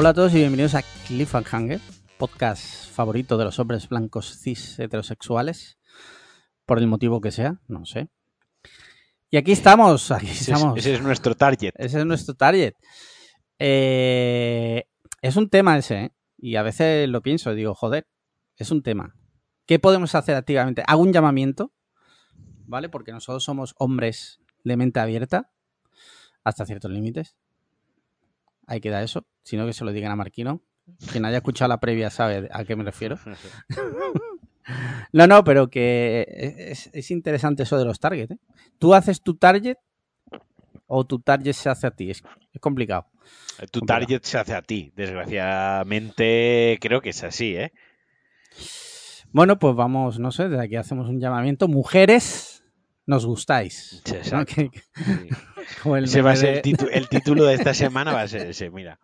Hola 0.00 0.08
a 0.08 0.14
todos 0.14 0.32
y 0.32 0.38
bienvenidos 0.38 0.74
a 0.74 0.82
Cliffhanger, 1.06 1.78
podcast 2.16 2.90
favorito 2.90 3.36
de 3.36 3.44
los 3.44 3.58
hombres 3.58 3.86
blancos 3.86 4.34
cis 4.40 4.78
heterosexuales, 4.78 5.78
por 6.64 6.78
el 6.78 6.86
motivo 6.86 7.20
que 7.20 7.30
sea, 7.30 7.60
no 7.68 7.84
sé. 7.84 8.08
Y 9.28 9.36
aquí 9.36 9.52
estamos, 9.52 10.10
aquí 10.10 10.28
Ese, 10.28 10.52
estamos. 10.54 10.78
es, 10.78 10.86
ese 10.86 10.94
es 10.94 11.02
nuestro 11.02 11.34
target. 11.34 11.74
Ese 11.76 11.98
es 11.98 12.06
nuestro 12.06 12.32
target. 12.32 12.76
Eh, 13.58 14.84
es 15.20 15.36
un 15.36 15.50
tema 15.50 15.76
ese, 15.76 16.04
¿eh? 16.04 16.12
Y 16.38 16.56
a 16.56 16.62
veces 16.62 17.06
lo 17.06 17.20
pienso, 17.20 17.52
digo, 17.52 17.74
joder, 17.74 18.06
es 18.56 18.70
un 18.70 18.82
tema. 18.82 19.14
¿Qué 19.66 19.78
podemos 19.78 20.14
hacer 20.14 20.34
activamente? 20.34 20.82
Hago 20.86 21.02
un 21.02 21.12
llamamiento, 21.12 21.74
¿vale? 22.64 22.88
Porque 22.88 23.12
nosotros 23.12 23.44
somos 23.44 23.74
hombres 23.76 24.40
de 24.64 24.78
mente 24.78 24.98
abierta 24.98 25.50
hasta 26.42 26.64
ciertos 26.64 26.90
límites. 26.90 27.36
Hay 28.70 28.80
que 28.80 28.88
dar 28.88 29.02
eso, 29.02 29.26
sino 29.42 29.66
que 29.66 29.72
se 29.72 29.84
lo 29.84 29.90
digan 29.90 30.12
a 30.12 30.16
Marquino. 30.16 30.62
Quien 31.10 31.24
haya 31.24 31.38
escuchado 31.38 31.68
la 31.68 31.80
previa 31.80 32.08
sabe 32.08 32.48
a 32.52 32.64
qué 32.64 32.76
me 32.76 32.84
refiero. 32.84 33.18
No, 35.12 35.26
no, 35.26 35.42
pero 35.42 35.68
que 35.68 36.24
es, 36.70 36.90
es 36.92 37.10
interesante 37.10 37.64
eso 37.64 37.76
de 37.76 37.84
los 37.84 37.98
targets. 37.98 38.30
¿eh? 38.32 38.38
¿Tú 38.78 38.94
haces 38.94 39.20
tu 39.20 39.34
target 39.34 39.78
o 40.86 41.04
tu 41.04 41.18
target 41.18 41.54
se 41.54 41.68
hace 41.70 41.88
a 41.88 41.90
ti? 41.90 42.10
Es, 42.10 42.22
es 42.52 42.60
complicado. 42.60 43.06
Tu 43.72 43.80
target 43.80 44.22
se 44.22 44.38
hace 44.38 44.54
a 44.54 44.62
ti. 44.62 44.92
Desgraciadamente, 44.94 46.78
creo 46.80 47.00
que 47.00 47.10
es 47.10 47.24
así, 47.24 47.56
¿eh? 47.56 47.72
Bueno, 49.32 49.58
pues 49.58 49.74
vamos, 49.74 50.20
no 50.20 50.30
sé, 50.30 50.48
desde 50.48 50.64
aquí 50.64 50.76
hacemos 50.76 51.08
un 51.08 51.18
llamamiento. 51.18 51.66
Mujeres, 51.66 52.49
nos 53.10 53.26
gustáis. 53.26 54.00
Sí, 54.04 54.12
¿no? 54.12 54.18
exacto. 54.18 54.54
Que- 54.54 54.70
que- 54.70 54.80
Sí. 54.80 55.28
como 55.82 55.96
el 55.96 56.04
Ese 56.04 56.22
va 56.22 56.30
a 56.30 56.34
meme 56.34 56.46
ser 56.46 56.62
de, 56.62 56.70
el, 56.70 56.76
titu- 56.76 56.88
el 56.90 57.08
título 57.08 57.44
de 57.44 57.54
esta 57.54 57.74
semana, 57.74 58.12
va 58.14 58.22
a 58.22 58.28
ser 58.28 58.46
ese, 58.48 58.70
mira. 58.70 58.98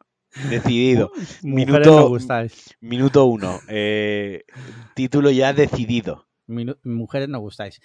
Decidido. 0.51 1.11
Minuto- 1.43 2.09
gustáis. 2.09 2.75
Minuto 2.81 3.25
uno. 3.27 3.61
eh, 3.69 4.45
título 4.95 5.31
ya 5.31 5.53
decidido. 5.53 6.27
Minu- 6.49 6.79
Mujeres 6.85 7.29
nos 7.29 7.41
gustáis. 7.41 7.81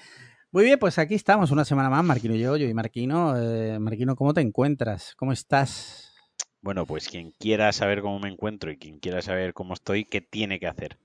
Muy 0.51 0.65
bien, 0.65 0.77
pues 0.79 0.97
aquí 0.99 1.15
estamos 1.15 1.51
una 1.51 1.63
semana 1.65 1.89
más, 1.89 2.03
Marquino 2.03 2.35
y 2.35 2.39
yo, 2.39 2.57
yo 2.57 2.67
y 2.67 2.73
Marquino. 2.73 3.35
Eh, 3.37 3.79
Marquino, 3.79 4.15
¿cómo 4.15 4.33
te 4.33 4.41
encuentras? 4.41 5.13
¿Cómo 5.15 5.31
estás? 5.31 6.13
Bueno, 6.61 6.85
pues 6.85 7.07
quien 7.07 7.31
quiera 7.39 7.71
saber 7.71 8.01
cómo 8.01 8.19
me 8.19 8.27
encuentro 8.29 8.69
y 8.71 8.77
quien 8.77 8.99
quiera 8.99 9.21
saber 9.21 9.53
cómo 9.53 9.73
estoy, 9.73 10.03
¿qué 10.05 10.19
tiene 10.21 10.59
que 10.59 10.67
hacer? 10.67 10.99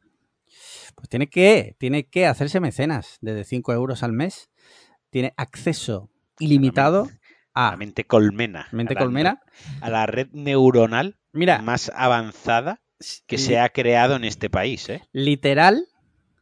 Pues 0.96 1.08
tiene 1.08 1.28
que, 1.28 1.76
tiene 1.78 2.08
que 2.08 2.26
hacerse 2.26 2.58
mecenas 2.60 3.18
desde 3.20 3.44
5 3.44 3.72
euros 3.72 4.02
al 4.02 4.12
mes. 4.12 4.50
Tiene 5.10 5.32
acceso 5.36 6.10
ilimitado 6.38 7.08
A 7.54 7.70
la 7.70 7.76
mente 7.76 8.04
colmena. 8.04 8.66
Mente 8.72 8.92
a 8.92 8.96
la- 8.96 9.00
Colmena. 9.00 9.40
A 9.80 9.90
la 9.90 10.06
red 10.06 10.28
neuronal 10.32 11.18
Mira, 11.32 11.62
más 11.62 11.90
avanzada 11.94 12.80
que 13.26 13.38
se 13.38 13.58
ha 13.58 13.68
creado 13.70 14.16
en 14.16 14.24
este 14.24 14.48
país, 14.50 14.88
¿eh? 14.88 15.02
literal, 15.12 15.86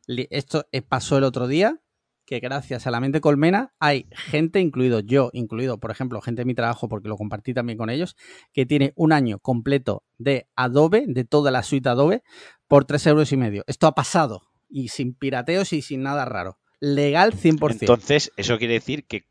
li- 0.07 0.29
esto 0.31 0.67
eh, 0.73 0.83
pasó 0.83 1.19
el 1.19 1.25
otro 1.25 1.47
día, 1.49 1.81
que 2.27 2.39
gracias 2.41 2.87
a 2.87 2.91
la 2.91 3.01
mente 3.01 3.21
colmena 3.21 3.75
hay 3.81 4.07
gente, 4.13 4.61
incluido 4.61 5.01
yo, 5.01 5.31
incluido, 5.33 5.79
por 5.79 5.91
ejemplo, 5.91 6.21
gente 6.21 6.43
de 6.43 6.47
mi 6.47 6.55
trabajo, 6.55 6.89
porque 6.89 7.09
lo 7.09 7.17
compartí 7.17 7.53
también 7.55 7.77
con 7.77 7.91
ellos, 7.91 8.17
que 8.53 8.67
tiene 8.67 8.93
un 8.97 9.13
año 9.13 9.39
completo 9.41 10.05
de 10.17 10.49
Adobe, 10.57 11.05
de 11.07 11.25
toda 11.25 11.51
la 11.51 11.63
suite 11.63 11.89
Adobe, 11.89 12.23
por 12.69 12.85
3 12.87 13.07
euros 13.09 13.31
y 13.33 13.37
medio. 13.37 13.63
Esto 13.67 13.87
ha 13.89 13.95
pasado, 13.95 14.43
y 14.69 14.89
sin 14.89 15.15
pirateos 15.15 15.73
y 15.73 15.83
sin 15.83 16.03
nada 16.03 16.25
raro. 16.25 16.59
Legal 16.85 17.33
100%. 17.33 17.79
Entonces, 17.81 18.31
eso 18.37 18.59
quiere 18.59 18.75
decir 18.75 19.07
que, 19.07 19.25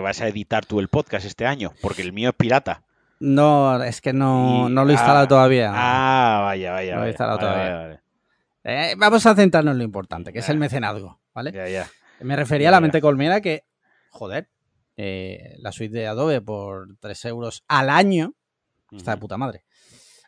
vas 0.00 0.20
a 0.20 0.26
editar 0.26 0.66
tú 0.66 0.80
el 0.80 0.88
podcast 0.88 1.24
este 1.24 1.46
año, 1.46 1.72
porque 1.80 2.02
el 2.02 2.12
mío 2.12 2.30
es 2.30 2.34
pirata. 2.34 2.82
no, 3.20 3.82
es 3.82 4.00
que 4.00 4.12
no, 4.12 4.66
Y- 4.68 4.72
no 4.72 4.84
lo 4.84 4.90
he 4.90 4.94
instalado 4.94 5.24
ah, 5.24 5.28
todavía. 5.28 5.72
Ah, 5.74 6.40
vaya, 6.44 6.72
vaya. 6.72 6.94
No 6.94 7.00
lo 7.02 7.06
he 7.06 7.10
instalado 7.10 7.38
todavía. 7.38 8.02
Eh, 8.64 8.94
vamos 8.98 9.24
a 9.26 9.34
centrarnos 9.34 9.72
en 9.72 9.78
lo 9.78 9.84
importante, 9.84 10.32
que 10.32 10.40
es 10.40 10.48
el 10.48 10.58
mecenazgo, 10.58 11.20
¿vale? 11.32 11.52
Ya, 11.52 11.68
ya. 11.68 11.88
Me 12.20 12.34
refería 12.34 12.66
Ya, 12.66 12.68
a 12.70 12.72
la 12.72 12.80
mente 12.80 13.00
colmena 13.00 13.40
que, 13.40 13.64
joder, 14.10 14.50
eh, 14.96 15.54
la 15.58 15.70
suite 15.70 15.96
de 15.96 16.08
Adobe 16.08 16.40
por 16.40 16.96
3 16.98 17.24
euros 17.26 17.64
al 17.68 17.90
año 17.90 18.34
está 18.90 19.12
de 19.12 19.18
puta 19.18 19.36
madre. 19.36 19.64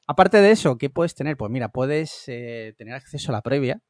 Aparte 0.06 0.40
de 0.40 0.52
eso, 0.52 0.78
¿qué 0.78 0.88
puedes 0.88 1.16
tener? 1.16 1.36
Pues 1.36 1.50
mira, 1.50 1.68
puedes 1.68 2.24
eh, 2.28 2.74
tener 2.78 2.94
acceso 2.94 3.32
a 3.32 3.34
la 3.34 3.42
previa 3.42 3.80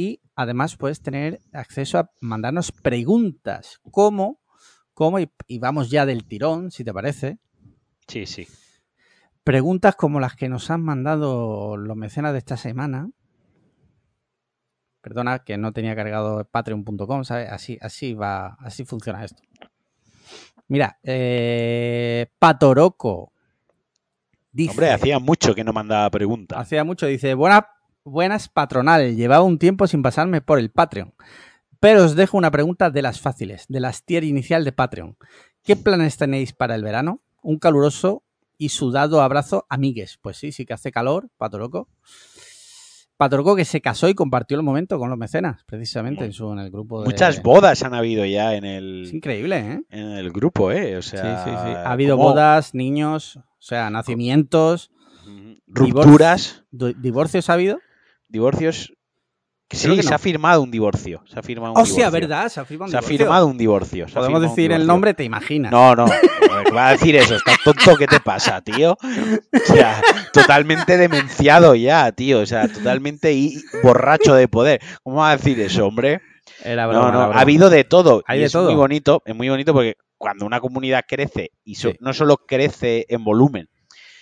y 0.00 0.22
además 0.34 0.76
puedes 0.76 1.02
tener 1.02 1.40
acceso 1.52 1.98
a 1.98 2.10
mandarnos 2.22 2.72
preguntas. 2.72 3.80
¿Cómo? 3.90 4.40
¿Cómo? 4.94 5.20
Y, 5.20 5.30
y 5.46 5.58
vamos 5.58 5.90
ya 5.90 6.06
del 6.06 6.24
tirón, 6.26 6.70
si 6.70 6.84
te 6.84 6.94
parece. 6.94 7.38
Sí, 8.08 8.24
sí. 8.24 8.48
Preguntas 9.44 9.96
como 9.96 10.18
las 10.18 10.36
que 10.36 10.48
nos 10.48 10.70
han 10.70 10.82
mandado 10.82 11.76
los 11.76 11.96
mecenas 11.98 12.32
de 12.32 12.38
esta 12.38 12.56
semana. 12.56 13.10
Perdona 15.02 15.40
que 15.40 15.58
no 15.58 15.72
tenía 15.72 15.94
cargado 15.94 16.46
patreon.com, 16.50 17.24
¿sabes? 17.24 17.50
Así, 17.50 17.76
así 17.82 18.14
va, 18.14 18.56
así 18.60 18.86
funciona 18.86 19.22
esto. 19.22 19.42
Mira, 20.68 20.98
eh, 21.02 22.26
Patoroco 22.38 23.32
dice, 24.50 24.70
Hombre, 24.70 24.92
hacía 24.92 25.18
mucho 25.18 25.54
que 25.54 25.64
no 25.64 25.74
mandaba 25.74 26.08
preguntas. 26.10 26.58
hacía 26.58 26.84
mucho, 26.84 27.06
dice, 27.06 27.34
Buena, 27.34 27.66
buenas 28.04 28.48
patronal, 28.48 29.14
llevaba 29.16 29.42
un 29.44 29.58
tiempo 29.58 29.86
sin 29.86 30.02
pasarme 30.02 30.40
por 30.40 30.58
el 30.58 30.70
Patreon, 30.70 31.14
pero 31.80 32.04
os 32.04 32.14
dejo 32.16 32.36
una 32.38 32.50
pregunta 32.50 32.90
de 32.90 33.02
las 33.02 33.20
fáciles, 33.20 33.66
de 33.68 33.80
las 33.80 34.04
tier 34.04 34.24
inicial 34.24 34.64
de 34.64 34.72
Patreon. 34.72 35.16
¿Qué 35.62 35.76
planes 35.76 36.16
tenéis 36.16 36.52
para 36.52 36.74
el 36.74 36.82
verano? 36.82 37.20
Un 37.42 37.58
caluroso 37.58 38.22
y 38.58 38.70
sudado 38.70 39.22
abrazo, 39.22 39.66
amigues. 39.68 40.18
Pues 40.20 40.36
sí, 40.36 40.52
sí 40.52 40.66
que 40.66 40.74
hace 40.74 40.92
calor, 40.92 41.28
Patoroco. 41.38 41.88
Patoroco 43.16 43.54
que 43.54 43.66
se 43.66 43.82
casó 43.82 44.08
y 44.08 44.14
compartió 44.14 44.56
el 44.56 44.62
momento 44.62 44.98
con 44.98 45.10
los 45.10 45.18
mecenas, 45.18 45.62
precisamente 45.66 46.24
en, 46.24 46.32
su, 46.32 46.50
en 46.52 46.58
el 46.58 46.70
grupo 46.70 47.00
de... 47.02 47.04
Muchas 47.06 47.42
bodas 47.42 47.82
han 47.82 47.92
habido 47.92 48.24
ya 48.24 48.54
en 48.54 48.64
Es 48.64 48.78
el, 48.78 49.10
increíble, 49.14 49.58
¿eh? 49.58 49.82
en 49.90 50.08
el 50.12 50.30
grupo, 50.32 50.72
¿eh? 50.72 50.96
O 50.96 51.02
Sí, 51.02 51.10
sea, 51.10 51.44
sí, 51.44 51.50
sí. 51.50 51.56
Ha 51.76 51.92
habido 51.92 52.16
¿cómo? 52.16 52.30
bodas, 52.30 52.74
niños, 52.74 53.36
o 53.36 53.42
sea, 53.58 53.90
nacimientos. 53.90 54.90
Rupturas, 55.66 56.64
divorcios 56.70 57.50
ha 57.50 57.52
habido. 57.52 57.78
Divorcios. 58.30 58.92
Sí, 59.72 59.86
no. 59.86 60.02
se 60.02 60.12
ha 60.12 60.18
firmado 60.18 60.62
un 60.62 60.70
divorcio. 60.72 61.22
Se 61.28 61.38
ha 61.38 61.42
firmado 61.44 61.74
un 61.74 61.78
Oh, 61.80 61.84
sí, 61.84 61.92
divorcio. 61.92 62.06
es 62.06 62.12
verdad, 62.12 62.48
se 62.48 62.58
ha 62.58 62.64
firmado 62.64 62.86
un 62.86 62.90
Se 62.90 62.96
ha 62.96 63.00
divorcio. 63.02 63.18
firmado 63.18 63.46
un 63.46 63.56
divorcio. 63.56 64.08
se 64.08 64.14
Podemos 64.14 64.42
decir 64.42 64.58
el 64.72 64.78
divorcio. 64.78 64.86
nombre, 64.86 65.14
te 65.14 65.22
imaginas. 65.22 65.70
No, 65.70 65.94
no. 65.94 66.06
¿Qué 66.06 66.72
va 66.72 66.88
a 66.88 66.92
decir 66.92 67.14
eso? 67.14 67.36
¿Estás 67.36 67.56
tonto? 67.62 67.96
¿Qué 67.96 68.08
te 68.08 68.18
pasa, 68.18 68.60
tío? 68.62 68.94
O 69.00 69.64
sea, 69.72 70.02
totalmente 70.32 70.96
demenciado 70.96 71.76
ya, 71.76 72.10
tío. 72.10 72.40
O 72.40 72.46
sea, 72.46 72.66
totalmente 72.66 73.52
borracho 73.84 74.34
de 74.34 74.48
poder. 74.48 74.80
¿Cómo 75.04 75.18
va 75.18 75.30
a 75.30 75.36
decir 75.36 75.60
eso, 75.60 75.86
hombre? 75.86 76.20
Era 76.64 76.88
broma, 76.88 77.06
No, 77.06 77.12
no. 77.12 77.18
broma. 77.26 77.34
Ha 77.38 77.40
habido 77.42 77.70
de 77.70 77.84
todo. 77.84 78.24
Hay 78.26 78.38
y 78.38 78.40
de 78.40 78.46
es 78.46 78.52
todo. 78.52 78.64
muy 78.66 78.74
bonito. 78.74 79.22
Es 79.24 79.36
muy 79.36 79.48
bonito 79.48 79.72
porque 79.72 79.94
cuando 80.18 80.46
una 80.46 80.58
comunidad 80.60 81.04
crece, 81.06 81.52
y 81.62 81.76
so- 81.76 81.90
Sí. 81.92 81.96
no 82.00 82.12
solo 82.12 82.38
crece 82.38 83.06
en 83.08 83.22
volumen, 83.22 83.68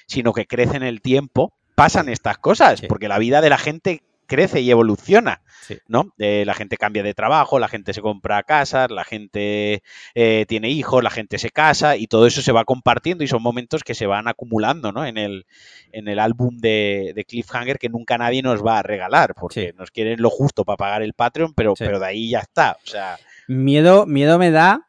sino 0.06 0.34
que 0.34 0.46
crece 0.46 0.76
en 0.76 0.82
el 0.82 1.00
tiempo, 1.00 1.54
pasan 1.78 2.08
estas 2.08 2.38
cosas. 2.38 2.80
Sí. 2.80 2.86
Porque 2.86 3.08
la 3.08 3.18
vida 3.18 3.40
de 3.40 3.48
la 3.50 3.58
gente 3.58 4.02
crece 4.26 4.60
y 4.60 4.70
evoluciona. 4.70 5.40
Sí. 5.62 5.78
¿no? 5.86 6.14
Eh, 6.18 6.44
la 6.46 6.54
gente 6.54 6.76
cambia 6.78 7.02
de 7.02 7.12
trabajo, 7.12 7.58
la 7.58 7.68
gente 7.68 7.92
se 7.92 8.00
compra 8.00 8.42
casas, 8.42 8.90
la 8.90 9.04
gente 9.04 9.82
eh, 10.14 10.44
tiene 10.48 10.70
hijos, 10.70 11.02
la 11.02 11.10
gente 11.10 11.36
se 11.38 11.50
casa 11.50 11.96
y 11.96 12.06
todo 12.06 12.26
eso 12.26 12.40
se 12.40 12.52
va 12.52 12.64
compartiendo 12.64 13.22
y 13.22 13.28
son 13.28 13.42
momentos 13.42 13.84
que 13.84 13.94
se 13.94 14.06
van 14.06 14.28
acumulando, 14.28 14.92
¿no? 14.92 15.04
En 15.04 15.18
el, 15.18 15.44
en 15.92 16.08
el 16.08 16.18
álbum 16.20 16.56
de, 16.58 17.12
de 17.14 17.24
Cliffhanger 17.26 17.78
que 17.78 17.90
nunca 17.90 18.16
nadie 18.16 18.40
nos 18.42 18.64
va 18.64 18.78
a 18.78 18.82
regalar 18.82 19.34
porque 19.34 19.72
Sí. 19.72 19.76
nos 19.78 19.90
quieren 19.90 20.22
lo 20.22 20.30
justo 20.30 20.64
para 20.64 20.78
pagar 20.78 21.02
el 21.02 21.12
Patreon, 21.12 21.52
pero, 21.54 21.74
Sí. 21.76 21.84
pero 21.84 21.98
de 21.98 22.06
ahí 22.06 22.30
ya 22.30 22.40
está. 22.40 22.78
O 22.82 22.86
sea, 22.86 23.18
Miedo, 23.46 24.06
miedo 24.06 24.38
me 24.38 24.50
da 24.50 24.88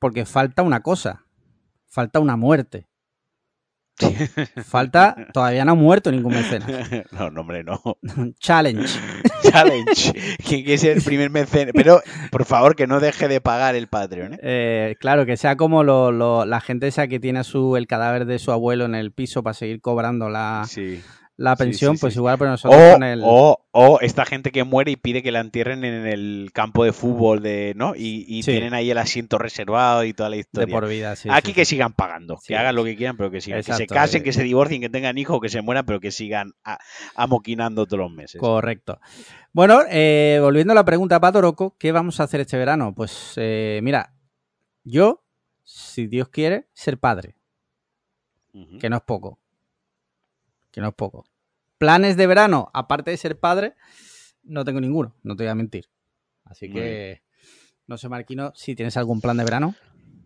porque 0.00 0.24
falta 0.26 0.62
una 0.62 0.80
cosa. 0.82 1.24
Falta 1.88 2.18
una 2.20 2.36
muerte. 2.36 2.86
Falta, 4.64 5.16
todavía 5.32 5.64
no 5.64 5.72
ha 5.72 5.74
muerto 5.74 6.10
ningún 6.10 6.32
mecenas. 6.34 6.68
no, 7.12 7.30
no, 7.30 7.40
hombre, 7.40 7.64
no. 7.64 7.80
Challenge. 8.40 8.86
Challenge. 9.42 10.12
¿Quién 10.46 10.64
quiere 10.64 10.78
ser 10.78 10.96
el 10.98 11.02
primer 11.02 11.30
mecenas? 11.30 11.72
Pero, 11.74 12.02
por 12.30 12.44
favor, 12.44 12.76
que 12.76 12.86
no 12.86 13.00
deje 13.00 13.28
de 13.28 13.40
pagar 13.40 13.74
el 13.74 13.88
Patreon, 13.88 14.34
¿eh? 14.34 14.38
Eh, 14.42 14.96
claro, 15.00 15.26
que 15.26 15.36
sea 15.36 15.56
como 15.56 15.82
lo- 15.84 16.12
lo- 16.12 16.44
la 16.44 16.60
gente 16.60 16.86
esa 16.88 17.08
que 17.08 17.20
tiene 17.20 17.44
su, 17.44 17.76
el 17.76 17.86
cadáver 17.86 18.26
de 18.26 18.38
su 18.38 18.52
abuelo 18.52 18.84
en 18.84 18.94
el 18.94 19.12
piso 19.12 19.42
para 19.42 19.54
seguir 19.54 19.80
cobrando 19.80 20.28
la, 20.28 20.64
Sí. 20.68 21.02
La 21.38 21.54
pensión, 21.54 21.96
sí, 21.96 22.00
pues 22.00 22.14
sí. 22.14 22.18
igual, 22.18 22.38
pero 22.38 22.52
nosotros 22.52 22.80
O, 22.80 22.92
con 22.94 23.02
el... 23.02 23.20
o, 23.22 23.58
o 23.72 24.00
esta 24.00 24.24
gente 24.24 24.50
que 24.50 24.64
muere 24.64 24.92
y 24.92 24.96
pide 24.96 25.22
que 25.22 25.30
la 25.32 25.40
entierren 25.40 25.84
en 25.84 26.06
el 26.06 26.50
campo 26.54 26.82
de 26.82 26.94
fútbol 26.94 27.42
de, 27.42 27.74
¿no? 27.76 27.92
Y, 27.94 28.42
tienen 28.42 28.72
ahí 28.72 28.90
el 28.90 28.96
asiento 28.96 29.36
reservado 29.36 30.04
y 30.04 30.14
toda 30.14 30.30
la 30.30 30.36
de 30.36 30.40
historia. 30.40 30.74
por 30.74 30.88
vida, 30.88 31.14
sí. 31.14 31.28
Aquí 31.30 31.52
que 31.52 31.66
sigan 31.66 31.92
pagando, 31.92 32.38
que 32.46 32.56
hagan 32.56 32.74
lo 32.74 32.84
que 32.84 32.96
quieran, 32.96 33.18
pero 33.18 33.30
que 33.30 33.42
sigan. 33.42 33.62
que 33.62 33.74
se 33.74 33.86
casen, 33.86 34.22
eh. 34.22 34.24
que 34.24 34.32
se 34.32 34.44
divorcien, 34.44 34.80
que 34.80 34.88
tengan 34.88 35.18
hijos, 35.18 35.38
que 35.40 35.50
se 35.50 35.60
mueran, 35.60 35.84
pero 35.84 36.00
que 36.00 36.10
sigan 36.10 36.54
amoquinando 37.14 37.84
todos 37.84 38.00
los 38.00 38.10
meses. 38.10 38.40
Correcto. 38.40 38.98
Bueno, 39.52 39.80
eh, 39.90 40.38
volviendo 40.40 40.72
a 40.72 40.74
la 40.74 40.84
pregunta, 40.86 41.20
Pato 41.20 41.42
Roco, 41.42 41.76
¿qué 41.78 41.92
vamos 41.92 42.18
a 42.20 42.24
hacer 42.24 42.40
este 42.40 42.56
verano? 42.56 42.94
Pues 42.94 43.34
eh, 43.36 43.80
mira, 43.82 44.14
yo, 44.84 45.22
si 45.64 46.06
Dios 46.06 46.28
quiere, 46.28 46.68
ser 46.72 46.98
padre, 46.98 47.36
que 48.80 48.88
no 48.88 48.96
es 48.96 49.02
poco. 49.02 49.38
Que 50.76 50.82
no 50.82 50.88
es 50.88 50.94
poco. 50.94 51.24
Planes 51.78 52.18
de 52.18 52.26
verano, 52.26 52.70
aparte 52.74 53.10
de 53.10 53.16
ser 53.16 53.40
padre, 53.40 53.76
no 54.42 54.62
tengo 54.62 54.78
ninguno, 54.78 55.16
no 55.22 55.34
te 55.34 55.44
voy 55.44 55.50
a 55.50 55.54
mentir. 55.54 55.86
Así 56.44 56.70
que, 56.70 57.22
no 57.86 57.96
sé, 57.96 58.10
Marquino, 58.10 58.52
si 58.54 58.76
tienes 58.76 58.98
algún 58.98 59.22
plan 59.22 59.38
de 59.38 59.44
verano. 59.44 59.74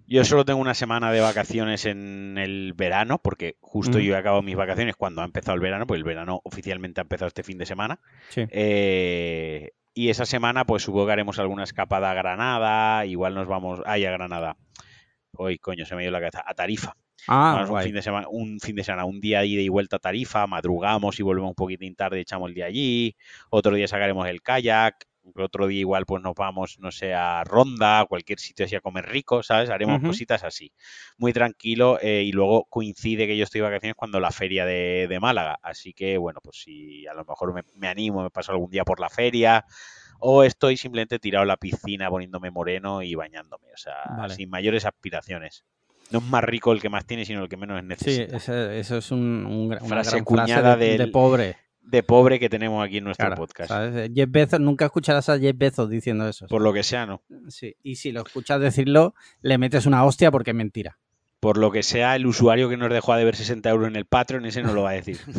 Yo 0.08 0.25
solo 0.25 0.44
tengo 0.44 0.61
una 0.61 0.75
semana 0.75 1.12
de 1.12 1.20
vacaciones 1.20 1.87
en 1.87 2.37
el 2.37 2.73
verano, 2.73 3.19
porque 3.23 3.58
justo 3.61 4.00
yo 4.00 4.14
he 4.14 4.17
acabado 4.17 4.43
mis 4.43 4.56
vacaciones 4.56 4.97
cuando 4.97 5.23
ha 5.23 5.25
empezado 5.25 5.55
el 5.55 5.61
verano, 5.61 5.87
pues 5.87 5.99
el 5.99 6.05
verano 6.05 6.41
oficialmente 6.43 7.00
ha 7.00 7.02
empezado 7.02 7.29
este 7.29 7.44
fin 7.44 7.56
de 7.56 7.67
semana. 7.67 8.00
Sí. 8.31 8.44
Eh, 8.50 9.70
y 9.94 10.08
esa 10.08 10.26
semana, 10.26 10.64
pues 10.64 10.82
supongo 10.82 11.06
que 11.06 11.12
haremos 11.12 11.38
alguna 11.38 11.62
escapada 11.62 12.11
a 12.11 12.14
Granada, 12.14 13.06
igual 13.06 13.37
nos 13.37 13.47
vamos, 13.47 13.82
ay, 13.87 14.05
a 14.05 14.11
Granada. 14.11 14.56
Hoy, 15.31 15.58
coño, 15.58 15.87
se 15.87 15.94
me 15.94 16.02
dio 16.02 16.11
la 16.11 16.19
cabeza, 16.19 16.43
a 16.44 16.55
Tarifa. 16.55 16.97
Ah, 17.28 17.52
Vamos 17.56 17.70
un 17.70 17.82
fin 17.82 17.94
de 17.94 18.02
semana, 18.02 18.26
un 18.28 18.61
fin 18.61 18.76
de 18.76 18.84
semana, 18.84 19.05
un 19.05 19.20
día 19.20 19.40
de 19.40 19.46
ida 19.46 19.62
y 19.62 19.69
vuelta 19.69 19.96
a 19.96 19.99
Tarifa, 19.99 20.46
madrugamos 20.46 21.19
y 21.19 21.22
volvemos 21.22 21.50
un 21.50 21.55
poquitín 21.55 21.94
tarde, 21.94 22.20
echamos 22.20 22.49
el 22.49 22.55
día 22.55 22.67
allí, 22.67 23.17
otro 23.50 23.75
día 23.75 23.88
sacaremos 23.88 24.26
el 24.28 24.43
kayak, 24.43 25.06
otro 25.37 25.67
día 25.67 25.81
igual 25.81 26.06
pues 26.06 26.22
nos 26.22 26.34
vamos, 26.34 26.78
no 26.81 26.90
sé, 26.90 27.14
a 27.14 27.44
Ronda, 27.44 28.00
a 28.00 28.06
cualquier 28.06 28.38
sitio 28.38 28.64
así 28.64 28.76
a 28.76 28.81
comer 28.81 29.06
rico, 29.06 29.43
¿sabes? 29.43 29.70
Haremos 29.70 30.00
cositas 30.02 30.44
así, 30.44 30.72
muy 31.19 31.32
tranquilo 31.32 31.99
eh, 32.00 32.22
y 32.22 32.32
luego 32.32 32.64
coincide 32.64 33.26
que 33.26 33.37
yo 33.37 33.44
estoy 33.44 33.61
de 33.61 33.66
vacaciones 33.66 33.96
cuando 33.96 34.19
la 34.19 34.31
feria 34.31 34.64
de, 34.64 35.06
de 35.08 35.20
Málaga, 35.20 35.58
así 35.62 35.93
que 35.93 36.19
bueno, 36.19 36.40
pues 36.43 36.56
si 36.62 37.06
a 37.06 37.14
lo 37.14 37.25
mejor 37.25 37.55
me, 37.55 37.62
me 37.75 37.88
animo, 37.88 38.23
me 38.23 38.31
paso 38.31 38.52
algún 38.52 38.70
día 38.70 38.84
por 38.84 39.00
la 39.00 39.11
feria 39.11 39.64
o 40.20 40.44
estoy 40.44 40.76
simplemente 40.76 41.19
tirado 41.19 41.43
en 41.44 41.49
la 41.49 41.56
piscina 41.56 42.08
poniéndome 42.11 42.50
moreno 42.50 43.02
y 43.02 43.14
bañándome, 43.14 43.73
o 43.73 43.76
sea, 43.76 43.94
Vale. 44.16 44.34
sin 44.34 44.50
mayores 44.50 44.84
aspiraciones. 44.84 45.64
No 46.10 46.18
es 46.18 46.24
más 46.24 46.44
rico 46.44 46.72
el 46.72 46.80
que 46.80 46.88
más 46.88 47.04
tiene, 47.06 47.24
sino 47.24 47.42
el 47.42 47.48
que 47.48 47.56
menos 47.56 47.80
Sí, 47.80 47.86
necesita. 47.86 48.36
eso, 48.36 48.70
eso 48.70 48.96
es 48.98 49.10
un, 49.10 49.46
una 49.46 49.78
Frase 49.80 50.10
gran 50.12 50.24
cuñada 50.24 50.76
frase 50.76 50.98
de, 50.98 51.06
pobre. 51.08 51.56
De 51.82 52.02
pobre 52.02 52.38
que 52.38 52.48
tenemos 52.48 52.84
aquí 52.84 52.98
en 52.98 53.04
nuestro 53.04 53.26
Claro, 53.26 53.40
podcast. 53.40 53.68
¿sabes? 53.68 54.10
Jeff 54.14 54.28
Bezos, 54.30 54.60
nunca 54.60 54.84
escucharás 54.86 55.28
a 55.28 55.38
Jeff 55.38 55.56
Bezos 55.56 55.88
diciendo 55.88 56.28
eso. 56.28 56.46
Por 56.48 56.62
lo 56.62 56.72
que 56.72 56.82
sea, 56.82 57.06
no. 57.06 57.22
Sí, 57.48 57.76
y 57.82 57.96
si 57.96 58.12
lo 58.12 58.22
escuchas 58.22 58.60
decirlo, 58.60 59.14
le 59.40 59.58
metes 59.58 59.86
una 59.86 60.04
hostia 60.04 60.30
porque 60.30 60.50
es 60.50 60.56
mentira. 60.56 60.98
Por 61.40 61.56
lo 61.56 61.70
que 61.70 61.82
sea, 61.82 62.16
el 62.16 62.26
usuario 62.26 62.68
que 62.68 62.76
nos 62.76 62.90
dejó 62.90 63.12
a 63.14 63.16
deber 63.16 63.34
60 63.34 63.70
euros 63.70 63.88
en 63.88 63.96
el 63.96 64.04
Patreon, 64.04 64.44
ese 64.44 64.62
no 64.62 64.74
lo 64.74 64.82
va 64.82 64.90
a 64.90 64.94
decir. 64.94 65.18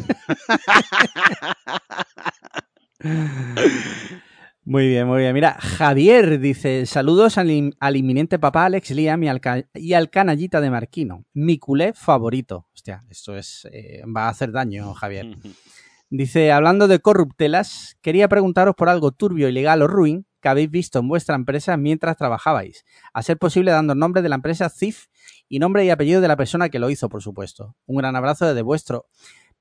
Muy 4.63 4.87
bien, 4.87 5.07
muy 5.07 5.19
bien. 5.21 5.33
Mira, 5.33 5.53
Javier 5.59 6.39
dice: 6.39 6.85
Saludos 6.85 7.37
al, 7.37 7.49
in- 7.49 7.75
al 7.79 7.95
inminente 7.97 8.37
papá 8.37 8.65
Alex 8.65 8.91
Liam 8.91 9.23
y 9.23 9.27
al, 9.27 9.41
ca- 9.41 9.65
y 9.73 9.93
al 9.93 10.09
canallita 10.11 10.61
de 10.61 10.69
Marquino. 10.69 11.25
Mi 11.33 11.57
culé 11.57 11.93
favorito. 11.93 12.67
Hostia, 12.73 13.03
esto 13.09 13.35
es. 13.35 13.67
eh, 13.71 14.03
va 14.05 14.25
a 14.25 14.29
hacer 14.29 14.51
daño, 14.51 14.93
Javier. 14.93 15.35
Dice, 16.13 16.51
hablando 16.51 16.87
de 16.89 16.99
corruptelas, 16.99 17.97
quería 18.01 18.27
preguntaros 18.27 18.75
por 18.75 18.89
algo 18.89 19.11
turbio, 19.11 19.47
ilegal 19.47 19.81
o 19.81 19.87
ruin 19.87 20.25
que 20.41 20.49
habéis 20.49 20.69
visto 20.69 20.99
en 20.99 21.07
vuestra 21.07 21.35
empresa 21.35 21.77
mientras 21.77 22.17
trabajabais. 22.17 22.83
A 23.13 23.23
ser 23.23 23.37
posible 23.37 23.71
dando 23.71 23.95
nombre 23.95 24.21
de 24.21 24.27
la 24.29 24.35
empresa 24.35 24.69
CIF 24.69 25.05
y 25.47 25.59
nombre 25.59 25.85
y 25.85 25.89
apellido 25.89 26.19
de 26.19 26.27
la 26.27 26.35
persona 26.35 26.67
que 26.69 26.79
lo 26.79 26.89
hizo, 26.89 27.07
por 27.09 27.21
supuesto. 27.21 27.75
Un 27.85 27.95
gran 27.97 28.15
abrazo 28.17 28.45
desde 28.45 28.61
vuestro 28.61 29.07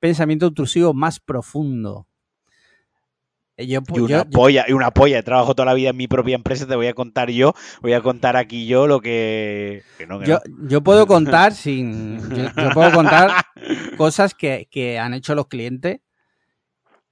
pensamiento 0.01 0.47
intrusivo 0.47 0.93
más 0.93 1.21
profundo. 1.21 2.09
Eh, 3.61 3.67
Yo, 3.67 3.81
Y 3.95 3.99
una 4.01 4.09
yo- 4.09 4.25
yo- 4.25 4.31
polla, 4.31 4.65
y 4.69 4.73
una 4.73 4.91
polla. 4.91 5.23
Trabajo 5.23 5.55
toda 5.55 5.67
la 5.67 5.75
vida 5.75 5.91
en 5.91 5.97
mi 5.97 6.09
propia 6.09 6.35
empresa, 6.35 6.67
te 6.67 6.75
voy 6.77 6.87
a 6.87 6.95
contar 6.95 7.31
yo, 7.31 7.55
voy 7.83 7.93
a 7.93 8.01
contar 8.01 8.37
aquí 8.37 8.67
yo 8.67 8.87
lo 8.87 9.01
que... 9.01 9.83
que 9.99 10.07
no, 10.07 10.19
que 10.19 10.27
yo- 10.27 10.41
no. 10.49 10.69
yo 10.69 10.83
puedo 10.83 11.07
contar 11.07 11.53
sin. 11.55 12.21
Yo, 12.35 12.71
puedo 12.73 12.91
contar 12.93 13.31
cosas 13.97 14.35
que, 14.35 14.69
que 14.71 14.99
han 14.99 15.15
hecho 15.15 15.35
los 15.35 15.47
clientes 15.49 16.01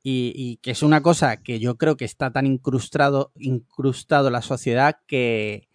y, 0.02 0.32
y 0.34 0.56
que 0.58 0.70
es 0.70 0.82
una 0.82 1.02
cosa 1.02 1.42
que 1.42 1.58
yo 1.58 1.76
creo 1.76 1.96
que 1.96 2.04
está 2.04 2.30
tan 2.32 2.46
incrustado, 2.46 3.32
incrustado 3.36 4.28
en 4.28 4.32
la 4.32 4.42
sociedad 4.42 4.96
que 5.06 5.67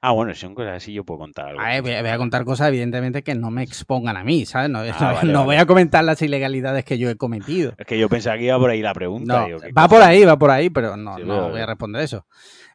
Ah, 0.00 0.12
bueno, 0.12 0.32
si 0.34 0.40
son 0.40 0.54
cosas 0.54 0.74
así, 0.76 0.92
yo 0.92 1.04
puedo 1.04 1.18
contar 1.20 1.48
algo. 1.48 1.60
a 1.60 1.68
ver, 1.68 1.82
voy, 1.82 1.92
a, 1.92 2.00
voy 2.02 2.10
a 2.10 2.16
contar 2.18 2.44
cosas 2.44 2.68
evidentemente 2.68 3.22
que 3.22 3.34
no 3.34 3.50
me 3.50 3.62
expongan 3.62 4.16
a 4.16 4.24
mí, 4.24 4.46
¿sabes? 4.46 4.70
No, 4.70 4.78
Ah, 4.80 5.12
vale, 5.14 5.32
no 5.32 5.40
vale. 5.40 5.44
voy 5.44 5.56
a 5.56 5.66
comentar 5.66 6.02
las 6.04 6.20
ilegalidades 6.22 6.84
que 6.84 6.98
yo 6.98 7.10
he 7.10 7.16
cometido. 7.16 7.74
Es 7.76 7.86
que 7.86 7.98
yo 7.98 8.08
pensaba 8.08 8.36
que 8.38 8.44
iba 8.44 8.58
por 8.58 8.70
ahí 8.70 8.80
la 8.82 8.94
pregunta. 8.94 9.40
No, 9.40 9.46
digo, 9.46 9.60
¿qué 9.60 9.72
va 9.72 9.86
por 9.88 10.00
ahí, 10.02 10.24
va 10.24 10.38
por 10.38 10.50
ahí, 10.50 10.70
pero 10.70 10.96
no, 10.96 11.16
Sí, 11.16 11.24
no 11.24 11.36
vale, 11.40 11.50
voy 11.50 11.60
a 11.60 11.66
responder 11.66 12.02
eso. 12.02 12.26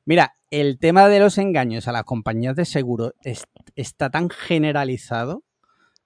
Mira, 0.05 0.35
el 0.49 0.77
tema 0.79 1.07
de 1.07 1.19
los 1.19 1.37
engaños 1.37 1.87
a 1.87 1.91
las 1.91 2.03
compañías 2.03 2.55
de 2.55 2.65
seguro 2.65 3.13
es- 3.23 3.45
está 3.75 4.09
tan 4.09 4.29
generalizado. 4.29 5.43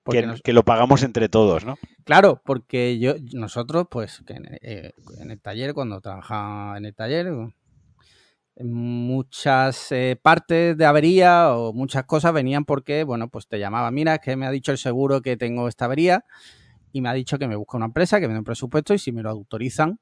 Que, 0.08 0.22
nos- 0.26 0.42
que 0.44 0.54
lo 0.54 0.64
pagamos 0.64 1.02
entre 1.02 1.30
todos, 1.30 1.66
¿no? 1.66 1.78
Claro, 2.04 2.40
porque 2.46 3.00
yo, 3.00 3.16
nosotros, 3.34 3.88
pues, 3.90 4.22
en, 4.28 4.46
eh, 4.62 4.92
en 5.20 5.32
el 5.32 5.42
taller, 5.42 5.74
cuando 5.74 6.00
trabajaba 6.00 6.78
en 6.78 6.86
el 6.86 6.94
taller, 6.94 7.28
muchas 8.64 9.92
eh, 9.92 10.18
partes 10.22 10.78
de 10.78 10.86
avería 10.86 11.54
o 11.56 11.74
muchas 11.74 12.06
cosas 12.06 12.34
venían 12.34 12.66
porque, 12.66 13.04
bueno, 13.04 13.30
pues 13.30 13.48
te 13.48 13.60
llamaba, 13.60 13.92
mira, 13.92 14.16
es 14.16 14.22
que 14.22 14.36
me 14.36 14.46
ha 14.46 14.52
dicho 14.52 14.72
el 14.72 14.78
seguro 14.78 15.22
que 15.22 15.38
tengo 15.38 15.68
esta 15.68 15.86
avería 15.86 16.26
y 16.92 17.02
me 17.02 17.10
ha 17.10 17.14
dicho 17.14 17.38
que 17.38 17.48
me 17.48 17.56
busca 17.58 17.78
una 17.78 17.88
empresa, 17.88 18.20
que 18.20 18.28
me 18.28 18.34
dé 18.34 18.40
un 18.40 18.46
presupuesto 18.46 18.94
y 18.94 19.00
si 19.00 19.12
me 19.12 19.22
lo 19.22 19.30
autorizan, 19.30 20.00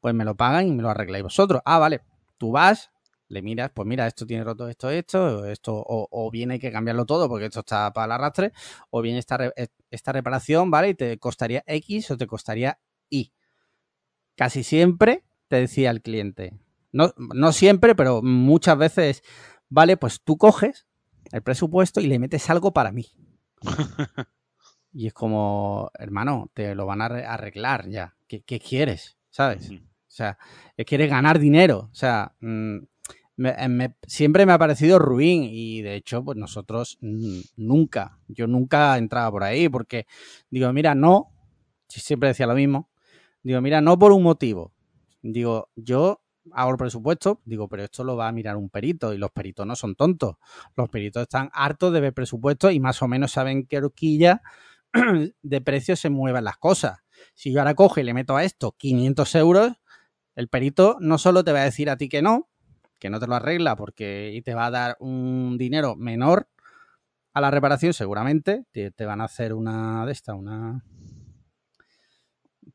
pues 0.00 0.14
me 0.14 0.24
lo 0.24 0.36
pagan 0.36 0.68
y 0.68 0.72
me 0.72 0.82
lo 0.82 0.90
arregláis 0.90 1.24
vosotros. 1.24 1.62
Ah, 1.64 1.78
vale, 1.78 2.02
tú 2.38 2.52
vas, 2.52 2.92
le 3.28 3.42
miras, 3.42 3.70
pues 3.74 3.88
mira, 3.88 4.06
esto 4.06 4.26
tiene 4.26 4.44
roto 4.44 4.68
esto, 4.68 4.90
esto, 4.90 5.44
esto, 5.46 5.72
o, 5.86 6.30
bien 6.30 6.52
hay 6.52 6.60
que 6.60 6.70
cambiarlo 6.70 7.06
todo 7.06 7.28
porque 7.28 7.46
esto 7.46 7.60
está 7.60 7.92
para 7.92 8.06
el 8.06 8.12
arrastre, 8.12 8.52
o 8.90 9.02
bien 9.02 9.16
esta, 9.16 9.52
esta 9.90 10.12
reparación, 10.12 10.70
¿vale? 10.70 10.90
Y 10.90 10.94
te 10.94 11.18
costaría 11.18 11.64
X 11.66 12.12
o 12.12 12.16
te 12.16 12.26
costaría 12.26 12.78
Y. 13.08 13.32
Casi 14.36 14.62
siempre 14.62 15.24
te 15.48 15.56
decía 15.56 15.90
el 15.90 16.02
cliente, 16.02 16.52
no, 16.94 17.12
no 17.16 17.52
siempre, 17.52 17.94
pero 17.94 18.22
muchas 18.22 18.78
veces, 18.78 19.22
vale, 19.68 19.96
pues 19.96 20.20
tú 20.22 20.38
coges 20.38 20.86
el 21.32 21.42
presupuesto 21.42 22.00
y 22.00 22.06
le 22.06 22.18
metes 22.18 22.48
algo 22.50 22.72
para 22.72 22.92
mí. 22.92 23.06
y 24.92 25.06
es 25.08 25.12
como, 25.12 25.90
hermano, 25.98 26.50
te 26.54 26.74
lo 26.74 26.86
van 26.86 27.02
a 27.02 27.08
arre- 27.08 27.26
arreglar 27.26 27.88
ya. 27.88 28.14
¿Qué, 28.28 28.42
qué 28.42 28.60
quieres? 28.60 29.16
¿Sabes? 29.30 29.70
O 29.70 29.80
sea, 30.16 30.38
eh, 30.76 30.84
quiere 30.84 31.08
ganar 31.08 31.38
dinero. 31.38 31.88
O 31.90 31.94
sea, 31.94 32.34
mm, 32.40 32.76
me- 33.36 33.50
eh, 33.58 33.68
me- 33.68 33.96
siempre 34.06 34.46
me 34.46 34.52
ha 34.52 34.58
parecido 34.58 34.98
ruin 35.00 35.42
y 35.44 35.82
de 35.82 35.96
hecho, 35.96 36.24
pues 36.24 36.38
nosotros 36.38 36.98
nunca, 37.00 38.18
yo 38.28 38.46
nunca 38.46 38.96
entraba 38.96 39.30
por 39.32 39.42
ahí 39.44 39.68
porque 39.68 40.06
digo, 40.50 40.72
mira, 40.72 40.94
no, 40.94 41.32
si 41.88 42.00
siempre 42.00 42.28
decía 42.28 42.46
lo 42.46 42.54
mismo, 42.54 42.88
digo, 43.42 43.60
mira, 43.60 43.80
no 43.80 43.98
por 43.98 44.12
un 44.12 44.22
motivo. 44.22 44.72
Digo, 45.22 45.70
yo 45.74 46.20
hago 46.52 46.70
el 46.70 46.76
presupuesto, 46.76 47.40
digo, 47.44 47.68
pero 47.68 47.84
esto 47.84 48.04
lo 48.04 48.16
va 48.16 48.28
a 48.28 48.32
mirar 48.32 48.56
un 48.56 48.70
perito 48.70 49.12
y 49.12 49.18
los 49.18 49.30
peritos 49.30 49.66
no 49.66 49.76
son 49.76 49.94
tontos. 49.94 50.36
Los 50.76 50.88
peritos 50.88 51.22
están 51.22 51.50
hartos 51.52 51.92
de 51.92 52.00
ver 52.00 52.14
presupuestos 52.14 52.72
y 52.72 52.80
más 52.80 53.00
o 53.02 53.08
menos 53.08 53.32
saben 53.32 53.66
qué 53.66 53.78
horquilla 53.78 54.42
de 55.42 55.60
precio 55.60 55.96
se 55.96 56.10
mueven 56.10 56.44
las 56.44 56.56
cosas. 56.56 56.98
Si 57.34 57.52
yo 57.52 57.60
ahora 57.60 57.74
cojo 57.74 58.00
y 58.00 58.04
le 58.04 58.14
meto 58.14 58.36
a 58.36 58.44
esto 58.44 58.72
500 58.78 59.34
euros, 59.36 59.72
el 60.34 60.48
perito 60.48 60.96
no 61.00 61.18
solo 61.18 61.44
te 61.44 61.52
va 61.52 61.60
a 61.60 61.64
decir 61.64 61.90
a 61.90 61.96
ti 61.96 62.08
que 62.08 62.22
no, 62.22 62.48
que 62.98 63.10
no 63.10 63.20
te 63.20 63.26
lo 63.26 63.34
arregla 63.34 63.76
porque 63.76 64.32
y 64.34 64.42
te 64.42 64.54
va 64.54 64.66
a 64.66 64.70
dar 64.70 64.96
un 65.00 65.56
dinero 65.58 65.96
menor 65.96 66.48
a 67.32 67.40
la 67.40 67.50
reparación, 67.50 67.92
seguramente. 67.92 68.64
Te, 68.72 68.90
te 68.90 69.04
van 69.04 69.20
a 69.20 69.24
hacer 69.24 69.54
una 69.54 70.06
de 70.06 70.12
esta, 70.12 70.34
una. 70.34 70.84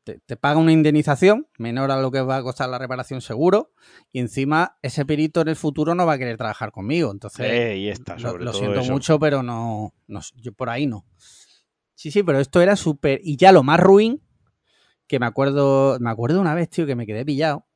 Te, 0.04 0.18
te 0.20 0.36
paga 0.36 0.58
una 0.58 0.72
indemnización 0.72 1.46
menor 1.58 1.90
a 1.90 2.00
lo 2.00 2.10
que 2.10 2.22
va 2.22 2.36
a 2.38 2.42
costar 2.42 2.68
la 2.70 2.78
reparación, 2.78 3.20
seguro. 3.20 3.72
Y 4.12 4.20
encima, 4.20 4.78
ese 4.82 5.04
perito 5.04 5.40
en 5.42 5.48
el 5.48 5.56
futuro 5.56 5.94
no 5.94 6.06
va 6.06 6.14
a 6.14 6.18
querer 6.18 6.36
trabajar 6.38 6.72
conmigo. 6.72 7.10
Entonces, 7.12 7.46
Eh, 7.50 7.76
y 7.76 7.88
lo, 7.88 8.30
sobre 8.30 8.44
lo 8.44 8.50
todo 8.52 8.58
siento 8.60 8.80
eso. 8.80 8.92
mucho, 8.92 9.18
pero 9.18 9.42
no, 9.42 9.92
no. 10.06 10.20
Yo 10.36 10.52
por 10.52 10.70
ahí 10.70 10.86
no. 10.86 11.04
Sí, 11.94 12.10
sí, 12.10 12.22
pero 12.22 12.38
esto 12.40 12.62
era 12.62 12.76
súper. 12.76 13.20
Y 13.22 13.36
ya 13.36 13.52
lo 13.52 13.62
más 13.62 13.78
ruin, 13.78 14.22
que 15.06 15.18
me 15.18 15.26
acuerdo. 15.26 15.98
Me 16.00 16.08
acuerdo 16.10 16.40
una 16.40 16.54
vez, 16.54 16.70
tío, 16.70 16.86
que 16.86 16.96
me 16.96 17.06
quedé 17.06 17.24
pillado. 17.24 17.66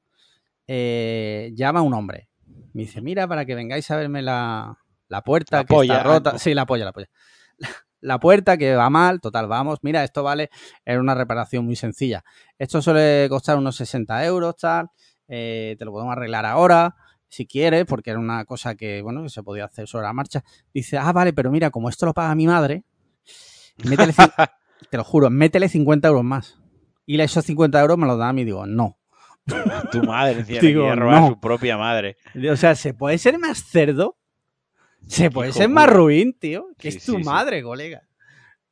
eh, 0.67 1.53
llama 1.55 1.83
un 1.83 1.93
hombre. 1.95 2.29
Me 2.73 2.83
dice, 2.83 3.01
mira, 3.03 3.29
para 3.29 3.45
que 3.45 3.55
vengáis 3.55 3.91
a 3.91 3.97
verme 3.97 4.23
la, 4.23 4.79
la 5.09 5.23
puerta 5.23 5.59
La 5.59 5.65
que 5.65 5.75
polla, 5.75 5.97
está 5.99 6.09
rota. 6.09 6.31
ah, 6.31 6.33
no. 6.35 6.39
Sí, 6.39 6.55
la 6.55 6.65
polla, 6.67 6.87
la 6.87 6.93
polla. 6.93 7.09
La 8.05 8.21
puerta 8.21 8.57
que 8.59 8.75
va 8.77 8.91
mal, 8.91 9.21
total, 9.21 9.49
vamos. 9.49 9.79
Mira, 9.83 10.05
esto 10.05 10.23
vale, 10.23 10.51
era 10.85 11.01
una 11.01 11.15
reparación 11.15 11.65
muy 11.65 11.75
sencilla. 11.77 12.23
Esto 12.59 12.83
suele 12.83 13.27
costar 13.31 13.57
unos 13.57 13.77
60 13.77 14.25
euros, 14.27 14.57
tal. 14.57 14.89
eh, 15.27 15.75
te 15.79 15.85
lo 15.85 15.93
podemos 15.93 16.13
arreglar 16.13 16.45
ahora, 16.45 16.95
si 17.29 17.47
quieres, 17.47 17.87
porque 17.87 18.11
era 18.11 18.19
una 18.21 18.45
cosa 18.45 18.75
que, 18.75 19.01
bueno, 19.03 19.23
que 19.23 19.31
se 19.31 19.43
podía 19.43 19.65
hacer 19.65 19.89
sobre 19.89 20.05
la 20.07 20.13
marcha. 20.13 20.45
Dice, 20.73 20.99
ah, 20.99 21.13
vale, 21.13 21.33
pero 21.33 21.51
mira, 21.51 21.71
como 21.71 21.89
esto 21.89 22.05
lo 22.07 22.13
paga 22.15 22.35
mi 22.35 22.47
madre, 22.47 22.85
métele 23.85 24.13
te 24.91 24.97
lo 24.97 25.05
juro, 25.05 25.31
métele 25.31 25.69
50 25.69 26.07
euros 26.09 26.25
más. 26.25 26.61
Y 27.07 27.21
esos 27.21 27.45
50 27.45 27.81
euros 27.81 27.99
me 27.99 28.07
los 28.07 28.19
da 28.19 28.29
a 28.29 28.33
mí 28.33 28.43
y 28.43 28.45
digo, 28.45 28.67
no. 28.67 28.99
Tu 29.93 30.03
madre 30.03 30.39
encima 30.41 30.61
Digo, 30.61 30.95
robar 30.95 31.21
no. 31.21 31.27
a 31.27 31.29
su 31.31 31.41
propia 31.41 31.77
madre. 31.77 32.17
O 32.51 32.57
sea, 32.57 32.75
¿se 32.75 32.95
puede 32.95 33.19
ser 33.19 33.39
más 33.39 33.63
cerdo? 33.65 34.17
¿Se 35.07 35.31
puede 35.31 35.51
Hijo 35.51 35.59
ser 35.59 35.69
más 35.69 35.87
puta. 35.87 35.97
ruin, 35.97 36.33
tío? 36.39 36.69
Que 36.79 36.91
Sí, 36.91 36.99
es 36.99 37.05
tu 37.05 37.19
sí, 37.19 37.25
sí. 37.25 37.25
madre, 37.25 37.63
colega. 37.63 38.03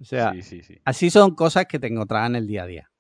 O 0.01 0.05
sea, 0.05 0.33
sí, 0.33 0.43
sí, 0.43 0.63
sí. 0.63 0.79
así 0.85 1.11
son 1.11 1.35
cosas 1.35 1.67
que 1.67 1.79
te 1.79 1.87
encontrarás 1.89 2.31
en 2.31 2.37
el 2.37 2.47
día 2.47 2.65
a 2.65 2.67
día. 2.67 2.91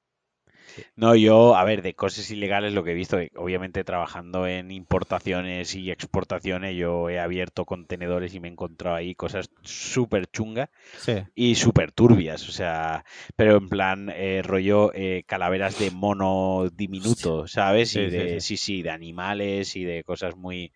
No, 0.96 1.14
yo, 1.14 1.54
a 1.54 1.64
ver, 1.64 1.82
de 1.82 1.94
cosas 1.94 2.30
ilegales 2.30 2.72
lo 2.72 2.82
que 2.82 2.92
he 2.92 2.94
visto, 2.94 3.18
eh, 3.18 3.30
obviamente 3.36 3.84
trabajando 3.84 4.46
en 4.46 4.70
importaciones 4.70 5.74
y 5.74 5.90
exportaciones, 5.90 6.74
yo 6.76 7.10
he 7.10 7.18
abierto 7.20 7.66
contenedores 7.66 8.32
y 8.34 8.40
me 8.40 8.48
he 8.48 8.52
encontrado 8.52 8.96
ahí 8.96 9.14
cosas 9.14 9.50
súper 9.62 10.26
chungas 10.28 10.70
Sí. 10.96 11.12
y 11.34 11.56
súper 11.56 11.92
turbias, 11.92 12.48
o 12.48 12.52
sea, 12.52 13.04
pero 13.36 13.58
en 13.58 13.68
plan 13.68 14.08
eh, 14.14 14.40
rollo 14.42 14.92
eh, 14.94 15.24
calaveras 15.26 15.78
de 15.78 15.90
mono 15.90 16.68
diminuto, 16.72 17.46
¿sabes? 17.48 17.90
Sí, 17.90 18.00
y 18.00 18.10
sí, 18.10 18.10
de, 18.10 18.40
sí. 18.40 18.56
sí, 18.56 18.56
sí, 18.56 18.82
de 18.82 18.90
animales 18.90 19.76
y 19.76 19.84
de 19.84 20.04
cosas 20.04 20.36
muy 20.36 20.72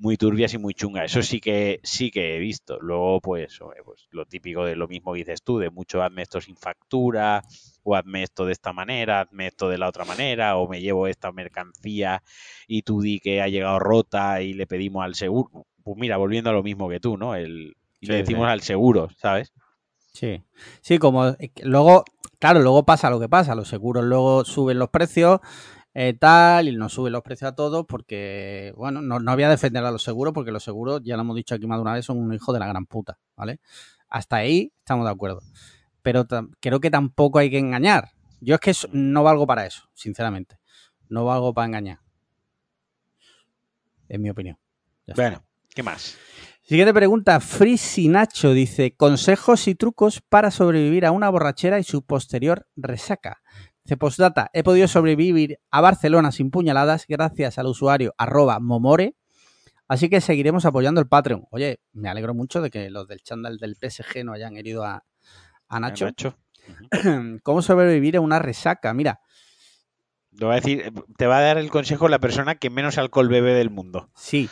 muy 0.00 0.16
turbias 0.16 0.54
y 0.54 0.58
muy 0.58 0.72
chungas. 0.72 1.04
Eso 1.04 1.22
sí 1.22 1.40
que 1.40 1.78
sí 1.82 2.10
que 2.10 2.34
he 2.34 2.38
visto. 2.38 2.78
Luego, 2.80 3.20
pues, 3.20 3.58
pues 3.84 4.08
lo 4.10 4.24
típico 4.24 4.64
de 4.64 4.74
lo 4.74 4.88
mismo 4.88 5.12
que 5.12 5.18
dices 5.18 5.42
tú, 5.42 5.58
de 5.58 5.70
mucho 5.70 6.02
hazme 6.02 6.22
esto 6.22 6.40
sin 6.40 6.56
factura, 6.56 7.42
o 7.82 7.94
hazme 7.94 8.22
esto 8.22 8.46
de 8.46 8.52
esta 8.52 8.72
manera, 8.72 9.20
hazme 9.20 9.46
esto 9.46 9.68
de 9.68 9.76
la 9.76 9.88
otra 9.88 10.06
manera, 10.06 10.56
o 10.56 10.66
me 10.68 10.80
llevo 10.80 11.06
esta 11.06 11.30
mercancía 11.32 12.22
y 12.66 12.82
tú 12.82 13.02
di 13.02 13.20
que 13.20 13.42
ha 13.42 13.48
llegado 13.48 13.78
rota 13.78 14.40
y 14.40 14.54
le 14.54 14.66
pedimos 14.66 15.04
al 15.04 15.14
seguro. 15.14 15.66
Pues 15.84 15.96
mira, 15.98 16.16
volviendo 16.16 16.48
a 16.50 16.54
lo 16.54 16.62
mismo 16.62 16.88
que 16.88 16.98
tú, 16.98 17.18
¿no? 17.18 17.34
El, 17.34 17.76
y 18.00 18.06
le 18.06 18.16
decimos 18.16 18.46
sí. 18.46 18.52
al 18.52 18.60
seguro, 18.62 19.08
¿sabes? 19.18 19.52
Sí, 20.12 20.42
sí, 20.80 20.98
como 20.98 21.28
eh, 21.28 21.52
luego, 21.62 22.04
claro, 22.38 22.60
luego 22.60 22.84
pasa 22.84 23.10
lo 23.10 23.20
que 23.20 23.28
pasa, 23.28 23.54
los 23.54 23.68
seguros 23.68 24.04
luego 24.04 24.44
suben 24.44 24.78
los 24.78 24.88
precios, 24.88 25.40
eh, 25.92 26.14
tal, 26.14 26.68
y 26.68 26.76
nos 26.76 26.92
suben 26.92 27.12
los 27.12 27.22
precios 27.22 27.50
a 27.50 27.54
todos 27.54 27.84
porque, 27.86 28.72
bueno, 28.76 29.02
no, 29.02 29.18
no 29.18 29.34
voy 29.34 29.42
a 29.42 29.50
defender 29.50 29.84
a 29.84 29.90
los 29.90 30.02
seguros 30.02 30.32
porque 30.32 30.52
los 30.52 30.62
seguros, 30.62 31.02
ya 31.04 31.16
lo 31.16 31.22
hemos 31.22 31.36
dicho 31.36 31.54
aquí 31.54 31.66
más 31.66 31.78
de 31.78 31.82
una 31.82 31.94
vez, 31.94 32.04
son 32.04 32.18
un 32.18 32.32
hijo 32.32 32.52
de 32.52 32.60
la 32.60 32.66
gran 32.66 32.86
puta, 32.86 33.18
¿vale? 33.36 33.60
Hasta 34.08 34.36
ahí 34.36 34.72
estamos 34.78 35.04
de 35.04 35.12
acuerdo. 35.12 35.40
Pero 36.02 36.26
creo 36.60 36.80
que 36.80 36.90
tampoco 36.90 37.38
hay 37.38 37.50
que 37.50 37.58
engañar. 37.58 38.10
Yo 38.40 38.54
es 38.54 38.60
que 38.60 38.72
no 38.92 39.22
valgo 39.22 39.46
para 39.46 39.66
eso, 39.66 39.88
sinceramente. 39.94 40.58
No 41.08 41.24
valgo 41.24 41.52
para 41.52 41.66
engañar. 41.66 41.98
En 44.08 44.22
mi 44.22 44.30
opinión. 44.30 44.58
Ya 45.06 45.12
está. 45.12 45.22
Bueno, 45.22 45.44
¿qué 45.74 45.82
más? 45.82 46.16
Siguiente 46.62 46.94
pregunta, 46.94 47.40
Frisi 47.40 48.06
Nacho 48.06 48.52
dice, 48.52 48.94
consejos 48.94 49.66
y 49.66 49.74
trucos 49.74 50.20
para 50.20 50.52
sobrevivir 50.52 51.04
a 51.04 51.10
una 51.10 51.28
borrachera 51.28 51.80
y 51.80 51.84
su 51.84 52.02
posterior 52.02 52.68
resaca. 52.76 53.39
Dice, 53.90 53.98
postdata, 53.98 54.50
he 54.52 54.62
podido 54.62 54.86
sobrevivir 54.86 55.58
a 55.72 55.80
Barcelona 55.80 56.30
sin 56.30 56.52
puñaladas 56.52 57.06
gracias 57.08 57.58
al 57.58 57.66
usuario 57.66 58.14
arroba 58.18 58.60
momore, 58.60 59.16
así 59.88 60.08
que 60.08 60.20
seguiremos 60.20 60.64
apoyando 60.64 61.00
el 61.00 61.08
Patreon. 61.08 61.48
Oye, 61.50 61.80
me 61.92 62.08
alegro 62.08 62.32
mucho 62.32 62.62
de 62.62 62.70
que 62.70 62.88
los 62.88 63.08
del 63.08 63.20
chándal 63.20 63.56
del 63.58 63.74
PSG 63.74 64.24
no 64.24 64.32
hayan 64.32 64.56
herido 64.56 64.84
a, 64.84 65.02
a 65.66 65.80
Nacho. 65.80 66.06
¿Cómo 67.42 67.62
sobrevivir 67.62 68.16
a 68.16 68.20
una 68.20 68.38
resaca? 68.38 68.94
Mira, 68.94 69.18
Te 70.38 70.44
va 70.44 70.52
a 70.52 70.60
decir, 70.60 70.92
te 71.16 71.26
va 71.26 71.38
a 71.38 71.42
dar 71.42 71.58
el 71.58 71.68
consejo 71.68 72.08
la 72.08 72.20
persona 72.20 72.54
que 72.54 72.70
menos 72.70 72.96
alcohol 72.96 73.28
bebe 73.28 73.54
del 73.54 73.70
mundo. 73.70 74.08
sí, 74.14 74.48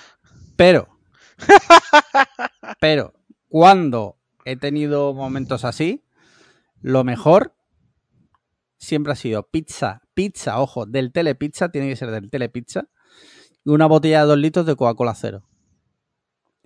pero, 0.56 0.98
pero, 2.80 3.14
cuando 3.46 4.18
he 4.44 4.56
tenido 4.56 5.14
momentos 5.14 5.64
así, 5.64 6.02
lo 6.80 7.04
mejor 7.04 7.54
siempre 8.78 9.12
ha 9.12 9.16
sido 9.16 9.42
pizza, 9.50 10.00
pizza, 10.14 10.60
ojo, 10.60 10.86
del 10.86 11.12
telepizza, 11.12 11.68
tiene 11.70 11.88
que 11.88 11.96
ser 11.96 12.10
del 12.10 12.30
telepizza, 12.30 12.88
y 13.64 13.70
una 13.70 13.86
botella 13.86 14.20
de 14.22 14.26
dos 14.28 14.38
litros 14.38 14.64
de 14.66 14.76
Coca-Cola 14.76 15.14
cero. 15.14 15.44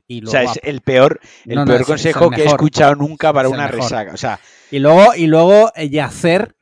Y 0.06 0.24
O 0.26 0.30
sea, 0.30 0.42
es 0.42 0.60
el 0.62 0.80
peor, 0.82 1.20
el 1.46 1.54
No, 1.56 1.64
no, 1.64 1.66
peor 1.72 1.80
es- 1.82 1.88
es 1.88 2.06
el 2.06 2.12
consejo 2.14 2.30
que 2.30 2.42
he 2.42 2.46
escuchado 2.46 2.94
nunca 2.96 3.32
para 3.32 3.48
Es 3.48 3.54
una 3.54 3.64
mejor. 3.64 3.80
resaca. 3.80 4.12
O 4.12 4.16
sea, 4.16 4.40
y 4.70 4.78
luego, 4.78 5.14
y 5.14 5.26
luego 5.26 5.70
eh, 5.74 5.88
yacer, 5.90 6.54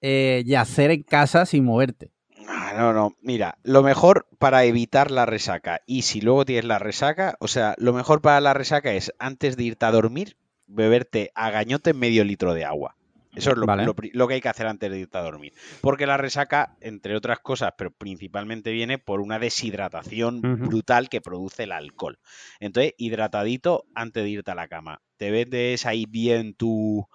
eh, 0.00 0.42
yacer 0.46 0.90
en 0.90 1.02
casa 1.02 1.44
sin 1.46 1.64
moverte. 1.64 2.12
No, 2.76 2.92
no, 2.92 3.16
mira, 3.22 3.58
lo 3.62 3.82
mejor 3.82 4.26
para 4.38 4.64
evitar 4.64 5.10
la 5.12 5.26
resaca 5.26 5.80
y 5.86 6.02
si 6.02 6.20
luego 6.20 6.44
tienes 6.44 6.64
la 6.64 6.78
resaca, 6.80 7.36
o 7.40 7.46
sea, 7.48 7.74
lo 7.78 7.92
mejor 7.92 8.20
para 8.20 8.40
la 8.40 8.52
resaca 8.52 8.92
es 8.92 9.12
antes 9.20 9.56
de 9.56 9.62
irte 9.64 9.86
a 9.86 9.92
dormir, 9.92 10.36
beberte 10.66 11.30
a 11.36 11.50
gañote 11.50 11.94
medio 11.94 12.24
litro 12.24 12.52
de 12.52 12.64
agua. 12.64 12.96
Eso 13.36 13.50
es 13.50 13.56
lo, 13.56 13.66
Vale. 13.66 13.84
lo 13.84 13.94
pri- 13.94 14.10
lo 14.14 14.28
que 14.28 14.34
hay 14.34 14.40
que 14.40 14.48
hacer 14.48 14.66
antes 14.66 14.90
de 14.90 14.98
irte 14.98 15.18
a 15.18 15.22
dormir. 15.22 15.52
Porque 15.80 16.06
la 16.06 16.16
resaca, 16.16 16.76
entre 16.80 17.16
otras 17.16 17.40
cosas, 17.40 17.72
pero 17.76 17.90
principalmente 17.90 18.70
viene 18.72 18.98
por 18.98 19.20
una 19.20 19.38
deshidratación 19.38 20.40
brutal 20.68 21.08
que 21.08 21.20
produce 21.20 21.64
el 21.64 21.72
alcohol. 21.72 22.18
Entonces, 22.60 22.94
hidratadito 22.96 23.84
antes 23.94 24.22
de 24.22 24.30
irte 24.30 24.50
a 24.50 24.54
la 24.54 24.68
cama. 24.68 25.00
Te 25.16 25.30
vendes 25.30 25.86
ahí 25.86 26.06
bien 26.06 26.54
tu, 26.54 27.06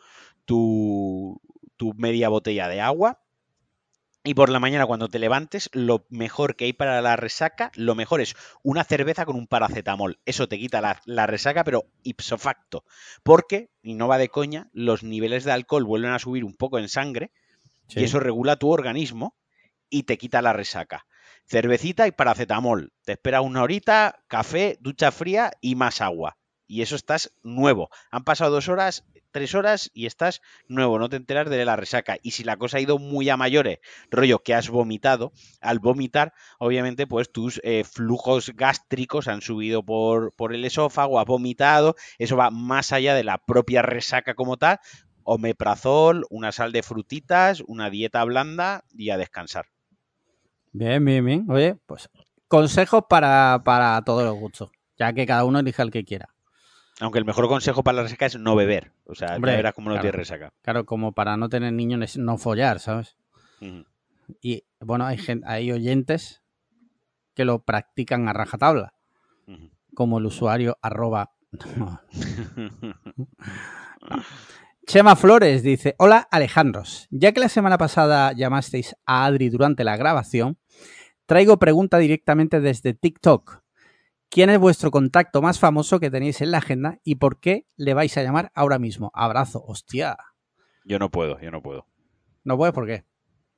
tu, 0.45 1.41
tu 1.77 1.93
media 1.95 2.29
botella 2.29 2.67
de 2.67 2.81
agua. 2.81 3.19
Y 4.23 4.33
por 4.33 4.49
la 4.49 4.59
mañana 4.59 4.85
cuando 4.85 5.07
te 5.07 5.17
levantes, 5.19 5.69
lo 5.73 6.05
mejor 6.09 6.55
que 6.55 6.65
hay 6.65 6.73
para 6.73 7.01
la 7.01 7.15
resaca, 7.15 7.71
lo 7.75 7.95
mejor 7.95 8.21
es 8.21 8.35
una 8.63 8.83
cerveza 8.83 9.25
con 9.25 9.35
un 9.37 9.47
paracetamol. 9.47 10.19
Eso 10.25 10.47
te 10.49 10.57
quita 10.59 10.81
la, 10.81 11.01
la 11.05 11.25
resaca, 11.25 11.63
pero 11.63 11.85
ipso 12.03 12.37
facto. 12.37 12.83
Porque, 13.23 13.71
y 13.81 13.95
no 13.95 14.07
va 14.09 14.17
de 14.17 14.29
coña, 14.29 14.69
los 14.73 15.03
niveles 15.03 15.45
de 15.45 15.53
alcohol 15.53 15.85
vuelven 15.85 16.11
a 16.11 16.19
subir 16.19 16.43
un 16.43 16.53
poco 16.55 16.79
en 16.79 16.89
sangre 16.89 17.31
Sí. 17.87 18.01
y 18.01 18.05
eso 18.05 18.19
regula 18.19 18.57
tu 18.57 18.69
organismo 18.71 19.37
y 19.89 20.03
te 20.03 20.17
quita 20.17 20.41
la 20.41 20.53
resaca. 20.53 21.07
Cervecita 21.47 22.07
y 22.07 22.11
paracetamol. 22.11 22.93
Te 23.05 23.13
espera 23.13 23.41
una 23.41 23.63
horita, 23.63 24.23
café, 24.27 24.77
ducha 24.81 25.11
fría 25.11 25.51
y 25.61 25.75
más 25.75 26.01
agua. 26.01 26.38
Y 26.69 26.83
eso 26.83 26.95
estás 26.95 27.33
nuevo. 27.41 27.89
Han 28.11 28.23
pasado 28.23 28.51
dos 28.51 28.69
horas, 28.69 29.03
tres 29.31 29.55
horas 29.55 29.89
y 29.95 30.05
estás 30.05 30.43
nuevo. 30.67 30.99
No 30.99 31.09
te 31.09 31.15
enteras 31.15 31.49
de 31.49 31.65
la 31.65 31.75
resaca. 31.75 32.17
Y 32.21 32.31
si 32.31 32.43
la 32.43 32.57
cosa 32.57 32.77
ha 32.77 32.79
ido 32.79 32.99
muy 32.99 33.27
a 33.27 33.37
mayores, 33.37 33.79
rollo 34.11 34.43
que 34.43 34.53
has 34.53 34.69
vomitado, 34.69 35.33
al 35.61 35.79
vomitar, 35.79 36.31
obviamente, 36.59 37.07
pues 37.07 37.31
tus 37.31 37.59
eh, 37.63 37.83
flujos 37.83 38.51
gástricos 38.55 39.27
han 39.27 39.41
subido 39.41 39.81
por, 39.81 40.31
por 40.35 40.53
el 40.53 40.63
esófago, 40.63 41.19
has 41.19 41.25
vomitado. 41.25 41.95
Eso 42.19 42.37
va 42.37 42.51
más 42.51 42.93
allá 42.93 43.15
de 43.15 43.23
la 43.23 43.39
propia 43.39 43.81
resaca 43.81 44.35
como 44.35 44.57
tal. 44.57 44.79
Omeprazol, 45.23 46.27
una 46.29 46.51
sal 46.51 46.71
de 46.71 46.83
frutitas, 46.83 47.63
una 47.65 47.89
dieta 47.89 48.23
blanda 48.25 48.83
y 48.95 49.09
a 49.09 49.17
descansar. 49.17 49.65
Bien, 50.71 51.03
bien, 51.03 51.25
bien. 51.25 51.45
Oye, 51.49 51.77
pues 51.87 52.11
consejos 52.47 53.05
para, 53.09 53.63
para 53.65 53.99
todos 54.03 54.23
los 54.23 54.35
gustos, 54.35 54.69
ya 54.99 55.13
que 55.13 55.25
cada 55.25 55.45
uno 55.45 55.57
elija 55.57 55.81
el 55.81 55.89
que 55.89 56.05
quiera. 56.05 56.29
Aunque 57.01 57.19
el 57.19 57.25
mejor 57.25 57.47
consejo 57.47 57.83
para 57.83 57.97
la 57.97 58.03
resaca 58.03 58.25
es 58.25 58.37
no 58.37 58.55
beber. 58.55 58.91
O 59.05 59.15
sea, 59.15 59.35
Hombre, 59.35 59.51
ya 59.53 59.57
verás 59.57 59.73
cómo 59.73 59.89
no 59.89 59.95
claro. 59.95 60.01
tienes 60.03 60.15
resaca. 60.29 60.53
Claro, 60.61 60.85
como 60.85 61.13
para 61.13 61.37
no 61.37 61.47
tener 61.49 61.71
niños, 61.73 62.01
es 62.03 62.17
no 62.17 62.37
follar, 62.37 62.79
¿sabes? 62.79 63.15
Y 64.41 64.63
bueno, 64.81 65.05
hay, 65.05 65.17
gen- 65.17 65.43
hay 65.45 65.71
oyentes 65.71 66.43
que 67.35 67.45
lo 67.45 67.59
practican 67.63 68.27
a 68.27 68.33
rajatabla, 68.33 68.93
como 69.95 70.17
el 70.19 70.25
usuario 70.25 70.77
arroba. 70.81 71.31
Chema 74.85 75.15
Flores 75.15 75.61
dice, 75.63 75.95
hola 75.99 76.27
Alejandros, 76.31 77.07
ya 77.11 77.31
que 77.31 77.39
la 77.39 77.49
semana 77.49 77.77
pasada 77.77 78.31
llamasteis 78.33 78.95
a 79.05 79.25
Adri 79.25 79.49
durante 79.49 79.83
la 79.83 79.97
grabación, 79.97 80.57
traigo 81.27 81.57
pregunta 81.59 81.97
directamente 81.99 82.59
desde 82.59 82.93
TikTok. 82.93 83.61
¿Quién 84.29 84.49
es 84.49 84.59
vuestro 84.59 84.91
contacto 84.91 85.41
más 85.41 85.59
famoso 85.59 85.99
que 85.99 86.11
tenéis 86.11 86.41
en 86.41 86.51
la 86.51 86.59
agenda 86.59 86.99
y 87.03 87.15
por 87.15 87.39
qué 87.39 87.65
le 87.77 87.93
vais 87.93 88.15
a 88.17 88.23
llamar 88.23 88.51
ahora 88.53 88.77
mismo? 88.77 89.11
Abrazo, 89.13 89.63
hostia. 89.65 90.17
Yo 90.85 90.99
no 90.99 91.09
puedo, 91.09 91.39
yo 91.39 91.49
no 91.51 91.61
puedo. 91.61 91.87
No 92.43 92.55
puedes, 92.57 92.73
¿por 92.73 92.85
qué? 92.85 93.03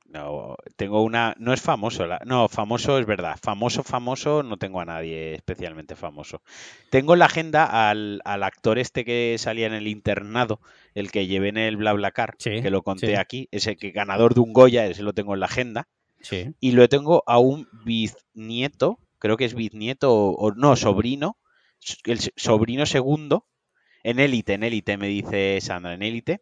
No, 0.05 0.55
tengo 0.75 1.03
una. 1.03 1.35
No 1.39 1.53
es 1.53 1.61
famoso. 1.61 2.05
la- 2.05 2.19
no, 2.25 2.49
famoso 2.49 2.99
es 2.99 3.05
verdad. 3.05 3.37
Famoso, 3.41 3.81
famoso, 3.83 4.43
no 4.43 4.57
tengo 4.57 4.81
a 4.81 4.85
nadie 4.85 5.35
especialmente 5.35 5.95
famoso. 5.95 6.41
Tengo 6.89 7.13
en 7.13 7.19
la 7.19 7.25
agenda 7.25 7.89
al, 7.89 8.21
al 8.25 8.43
actor 8.43 8.77
este 8.77 9.05
que 9.05 9.35
salía 9.39 9.67
en 9.67 9.73
el 9.73 9.87
internado, 9.87 10.59
el 10.95 11.11
que 11.11 11.27
llevé 11.27 11.49
en 11.49 11.57
el 11.57 11.77
BlaBlaCar, 11.77 12.35
Sí, 12.39 12.61
que 12.61 12.69
lo 12.71 12.81
conté 12.83 13.07
sí. 13.07 13.15
aquí, 13.15 13.47
ese 13.51 13.77
que 13.77 13.91
ganador 13.91 14.33
de 14.33 14.41
un 14.41 14.51
Goya, 14.51 14.85
ese 14.87 15.03
lo 15.03 15.13
tengo 15.13 15.33
en 15.33 15.39
la 15.41 15.45
agenda. 15.45 15.87
Sí. 16.21 16.53
Y 16.59 16.71
lo 16.73 16.87
tengo 16.89 17.23
a 17.25 17.39
un 17.39 17.67
bisnieto, 17.85 18.99
creo 19.21 19.37
que 19.37 19.45
es 19.45 19.53
bisnieto 19.53 20.13
o, 20.13 20.31
o 20.33 20.51
no, 20.53 20.75
sobrino, 20.75 21.37
el 22.03 22.19
sobrino 22.35 22.85
segundo, 22.85 23.47
en 24.03 24.19
élite, 24.19 24.53
en 24.53 24.63
élite, 24.63 24.97
me 24.97 25.07
dice 25.07 25.59
Sandra, 25.61 25.93
en 25.93 26.01
élite. 26.03 26.41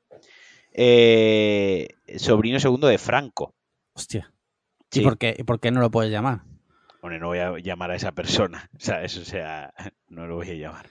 eh, 0.71 1.87
sobrino 2.17 2.59
segundo 2.59 2.87
de 2.87 2.97
Franco. 2.97 3.53
Hostia. 3.93 4.33
Sí. 4.91 5.01
¿Y, 5.01 5.03
por 5.03 5.17
qué, 5.17 5.35
¿Y 5.37 5.43
por 5.43 5.59
qué 5.59 5.71
no 5.71 5.81
lo 5.81 5.91
puedes 5.91 6.11
llamar? 6.11 6.41
Bueno, 7.01 7.19
no 7.19 7.27
voy 7.27 7.39
a 7.39 7.57
llamar 7.59 7.91
a 7.91 7.95
esa 7.95 8.11
persona, 8.13 8.69
¿sabes? 8.79 9.17
O 9.17 9.25
sea, 9.25 9.73
no 10.07 10.25
lo 10.27 10.35
voy 10.35 10.49
a 10.49 10.53
llamar. 10.55 10.89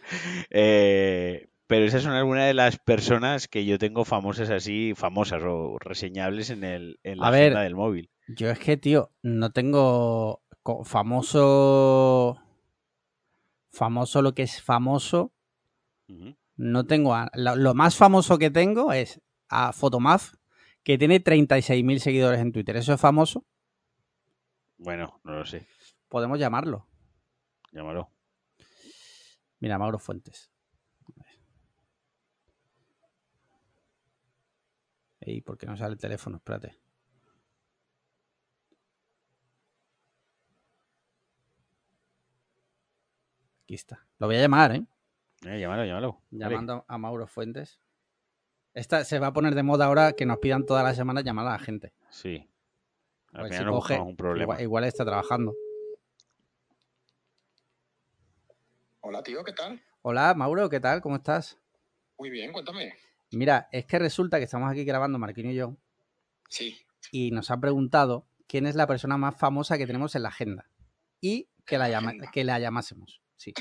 Eh, 0.51 1.49
pero 1.67 1.85
esas 1.85 2.03
son 2.03 2.13
algunas 2.13 2.47
de 2.47 2.55
las 2.55 2.79
personas 2.79 3.49
que 3.49 3.65
yo 3.67 3.79
tengo 3.79 4.05
famosas 4.05 4.51
así, 4.51 4.95
famosas 4.97 5.43
o 5.45 5.79
reseñables 5.79 6.51
en, 6.51 6.65
el, 6.65 6.99
en 7.03 7.19
la 7.19 7.27
A 7.27 7.31
ver. 7.31 7.55
del 7.57 7.75
móvil. 7.75 8.11
Yo 8.29 8.51
es 8.51 8.59
que, 8.59 8.77
tío, 8.77 9.11
no 9.23 9.51
tengo 9.53 10.43
famoso. 10.85 12.41
Famoso 13.71 14.23
lo 14.23 14.35
que 14.35 14.43
es 14.43 14.63
famoso. 14.63 15.33
No 16.57 16.87
tengo. 16.87 17.15
a- 17.15 17.31
lo, 17.35 17.57
lo 17.57 17.75
más 17.75 17.97
famoso 17.97 18.39
que 18.39 18.51
tengo 18.51 18.93
es 18.93 19.21
a 19.49 19.73
Photomath, 19.73 20.35
que 20.83 20.99
tiene 20.99 21.21
36.000 21.21 22.01
seguidores 22.01 22.41
en 22.41 22.53
Twitter. 22.53 22.77
¿Eso 22.77 22.93
es 22.95 23.01
famoso? 23.01 23.45
Bueno, 24.79 25.21
no 25.25 25.35
lo 25.35 25.45
sé. 25.47 25.67
Podemos 26.09 26.39
llamarlo. 26.39 26.87
Llámalo. 27.73 28.11
Mira, 29.61 29.79
Mauro 29.79 29.99
Fuentes. 29.99 30.51
Ey, 35.21 35.41
¿por 35.43 35.59
qué 35.59 35.67
no 35.67 35.77
sale 35.77 35.93
el 35.95 35.99
teléfono? 35.99 36.37
Espérate. 36.39 36.79
Lo 44.19 44.27
voy 44.27 44.37
a 44.37 44.41
llamar, 44.41 44.75
¿eh? 44.75 44.85
Eh, 45.47 45.61
llámalo, 45.61 45.85
llámalo. 45.85 46.23
Vale. 46.31 46.45
Llamando 46.55 46.85
a 46.89 46.99
Mauro 46.99 47.27
Fuentes. 47.27 47.81
Esta 48.75 49.05
se 49.05 49.19
va 49.19 49.29
a 49.29 49.33
poner 49.33 49.55
de 49.55 49.63
moda 49.63 49.87
ahora 49.87 50.13
que 50.13 50.27
nos 50.27 50.39
pidan 50.39 50.67
todas 50.67 50.85
las 50.85 50.97
semanas 50.97 51.25
llamar 51.25 51.47
a 51.47 51.53
la 51.53 51.59
gente. 51.59 51.93
Sí. 52.11 52.49
A 53.33 53.39
Al 53.39 53.43
ver 53.45 53.53
final 53.53 53.59
si 53.59 53.65
nos 53.67 53.75
coge. 53.75 54.01
un 54.01 54.17
problema. 54.17 54.43
Igual, 54.45 54.61
igual 54.63 54.85
está 54.85 55.05
trabajando. 55.05 55.55
Hola, 59.01 59.23
tío, 59.23 59.45
¿qué 59.45 59.53
tal? 59.53 59.81
Hola, 60.03 60.35
Mauro, 60.35 60.69
¿qué 60.69 60.81
tal? 60.81 61.01
¿Cómo 61.01 61.17
estás? 61.17 61.59
Muy 62.19 62.31
bien, 62.31 62.53
cuéntame. 62.53 62.95
Mira, 63.33 63.69
es 63.73 63.87
que 63.87 63.99
resulta 63.99 64.39
que 64.39 64.45
estamos 64.45 64.71
aquí 64.71 64.85
grabando 64.85 65.19
Marquino 65.19 65.51
y 65.51 65.55
yo 65.55 65.77
Sí. 66.49 66.79
y 67.13 67.31
nos 67.31 67.51
ha 67.51 67.59
preguntado 67.61 68.27
quién 68.47 68.67
es 68.67 68.75
la 68.75 68.87
persona 68.87 69.17
más 69.19 69.37
famosa 69.37 69.77
que 69.79 69.87
tenemos 69.87 70.15
en 70.15 70.23
la 70.23 70.31
agenda 70.31 70.69
y 71.21 71.49
que 71.65 71.79
la, 71.79 71.89
llama- 71.89 72.09
Agenda. 72.11 72.31
que 72.33 72.45
la 72.45 72.59
llamásemos. 72.59 73.21
Sí. 73.39 73.53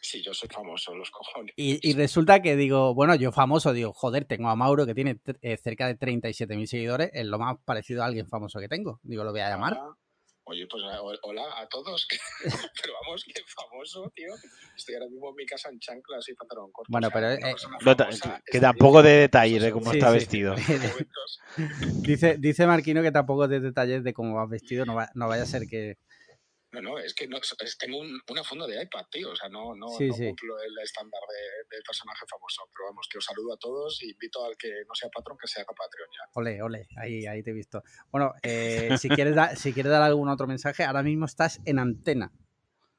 Sí, 0.00 0.22
yo 0.22 0.34
soy 0.34 0.50
famoso, 0.50 0.94
los 0.94 1.10
cojones. 1.10 1.54
Y, 1.56 1.78
y 1.88 1.94
resulta 1.94 2.42
que 2.42 2.56
digo, 2.56 2.94
bueno, 2.94 3.14
yo 3.14 3.32
famoso, 3.32 3.72
digo, 3.72 3.94
joder, 3.94 4.26
tengo 4.26 4.50
a 4.50 4.56
Mauro 4.56 4.84
que 4.84 4.94
tiene 4.94 5.18
eh, 5.40 5.56
cerca 5.56 5.86
de 5.86 5.94
37.000 5.94 6.66
seguidores, 6.66 7.10
es 7.14 7.24
lo 7.24 7.38
más 7.38 7.56
parecido 7.64 8.02
a 8.02 8.06
alguien 8.06 8.28
famoso 8.28 8.60
que 8.60 8.68
tengo. 8.68 9.00
Digo, 9.02 9.24
lo 9.24 9.30
voy 9.30 9.40
a 9.40 9.48
llamar. 9.48 9.72
Hola. 9.72 9.96
Oye, 10.46 10.66
pues 10.66 10.82
ho- 10.82 11.18
hola 11.22 11.42
a 11.58 11.66
todos. 11.68 12.06
pero 12.82 12.92
vamos, 13.02 13.24
qué 13.24 13.40
famoso, 13.46 14.12
tío. 14.14 14.28
Estoy 14.76 14.96
ahora 14.96 15.08
mismo 15.08 15.30
en 15.30 15.36
mi 15.36 15.46
casa 15.46 15.70
en 15.70 15.78
chanclas 15.80 16.28
y 16.28 16.34
pantalón 16.34 16.70
corto. 16.70 16.92
Bueno, 16.92 17.08
O 17.08 17.10
sea, 17.10 17.20
pero, 17.38 17.48
eh, 17.48 17.54
No 17.80 17.96
que 18.52 18.60
tampoco 18.60 19.02
de 19.02 19.10
detalles 19.20 19.62
de 19.62 19.72
cómo 19.72 19.90
Sí, 19.90 19.96
está 19.96 20.08
sí. 20.10 20.14
vestido. 20.18 20.54
momentos. 20.68 21.40
Dice, 22.02 22.36
dice 22.38 22.66
Marquino 22.66 23.00
que 23.00 23.10
tampoco 23.10 23.48
de 23.48 23.60
detalles 23.60 24.04
de 24.04 24.12
cómo 24.12 24.34
vas 24.34 24.50
vestido, 24.50 24.84
no, 24.84 24.94
va- 24.94 25.10
no 25.14 25.28
vaya 25.28 25.44
a 25.44 25.46
ser 25.46 25.66
que... 25.66 25.96
No, 26.74 26.82
no, 26.82 26.98
es 26.98 27.14
que 27.14 27.26
no, 27.28 27.36
es- 27.38 27.78
tengo 27.78 27.98
un- 27.98 28.20
una 28.28 28.42
funda 28.42 28.66
de 28.66 28.82
iPad, 28.82 29.04
tío. 29.10 29.30
O 29.30 29.36
sea, 29.36 29.48
no, 29.48 29.74
no, 29.76 29.88
Sí, 29.90 30.08
no 30.08 30.14
sí. 30.14 30.24
cumplo 30.26 30.60
el 30.60 30.76
estándar 30.82 31.20
de, 31.30 31.76
de 31.76 31.82
personaje 31.82 32.24
famoso. 32.28 32.62
Pero 32.72 32.86
vamos, 32.88 33.06
que 33.10 33.18
os 33.18 33.24
saludo 33.24 33.54
a 33.54 33.56
todos 33.58 34.02
y 34.02 34.10
invito 34.10 34.44
al 34.44 34.56
que 34.56 34.68
no 34.88 34.94
sea 34.94 35.08
patrón 35.10 35.38
que 35.40 35.46
se 35.46 35.60
haga 35.60 35.72
Patreon 35.72 36.08
ya. 36.10 36.30
Ole, 36.34 36.62
ole, 36.62 36.88
ahí, 36.96 37.26
ahí 37.26 37.42
te 37.42 37.50
he 37.50 37.54
visto. 37.54 37.82
Bueno, 38.10 38.34
eh, 38.42 38.96
si, 38.98 39.08
quieres 39.08 39.34
da- 39.34 39.54
si 39.56 39.72
quieres 39.72 39.92
dar 39.92 40.02
algún 40.02 40.28
otro 40.28 40.46
mensaje, 40.46 40.82
ahora 40.84 41.02
mismo 41.02 41.26
estás 41.26 41.60
en 41.64 41.78
antena. 41.78 42.32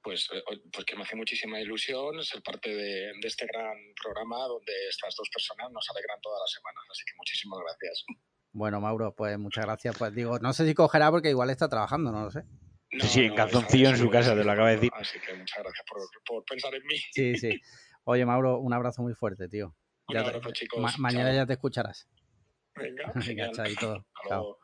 Pues, 0.02 0.30
eh, 0.32 0.44
pues 0.72 0.86
que 0.86 0.96
me 0.96 1.02
hace 1.02 1.16
muchísima 1.16 1.60
ilusión 1.60 2.24
ser 2.24 2.44
parte 2.44 2.70
de, 2.70 3.12
de 3.20 3.28
este 3.28 3.48
gran 3.48 3.76
programa 4.02 4.38
donde 4.48 4.72
estas 4.90 5.16
dos 5.16 5.28
personas 5.34 5.72
nos 5.72 5.90
alegran 5.90 6.22
todas 6.22 6.40
las 6.44 6.52
semanas. 6.52 6.84
Así 6.92 7.04
que 7.06 7.14
muchísimas 7.18 7.60
gracias. 7.60 8.06
Bueno, 8.52 8.80
Mauro, 8.80 9.14
pues 9.16 9.38
muchas 9.40 9.66
gracias. 9.66 9.98
Pues 9.98 10.14
digo, 10.14 10.38
no 10.40 10.54
sé 10.54 10.66
si 10.66 10.74
cogerá 10.76 11.10
porque 11.12 11.30
igual 11.32 11.50
está 11.50 11.68
trabajando, 11.68 12.12
no 12.12 12.24
lo 12.26 12.32
sé. 12.32 12.44
Sí, 13.02 13.08
sí, 13.08 13.24
en 13.26 13.36
calzoncillo 13.36 13.90
en 13.90 13.98
su 13.98 14.10
casa, 14.10 14.36
te 14.36 14.44
lo 14.44 14.52
acaba 14.52 14.70
de 14.70 14.76
decir. 14.76 14.92
Así 14.96 15.20
que 15.20 15.34
muchas 15.36 15.60
gracias 15.64 15.86
por, 15.90 16.00
por 16.26 16.46
pensar 16.46 16.74
en 16.76 16.86
mí. 16.86 16.96
Sí, 17.12 17.36
sí. 17.38 17.60
Oye, 18.06 18.26
Mauro, 18.26 18.60
un 18.60 18.74
abrazo 18.74 19.02
muy 19.02 19.14
fuerte, 19.14 19.48
tío. 19.48 19.74
Un 20.08 20.16
Ya 20.16 20.24
te- 20.24 20.30
abrazo, 20.30 20.52
chicos. 20.52 20.80
ma- 20.82 20.94
mañana 20.98 21.30
Chao. 21.30 21.36
ya 21.38 21.46
te 21.46 21.54
escucharás. 21.54 22.08
Venga, 22.76 23.12
Venga, 23.16 23.52
chaito. 23.52 23.94
Hasta 23.94 24.30
Chao. 24.30 24.58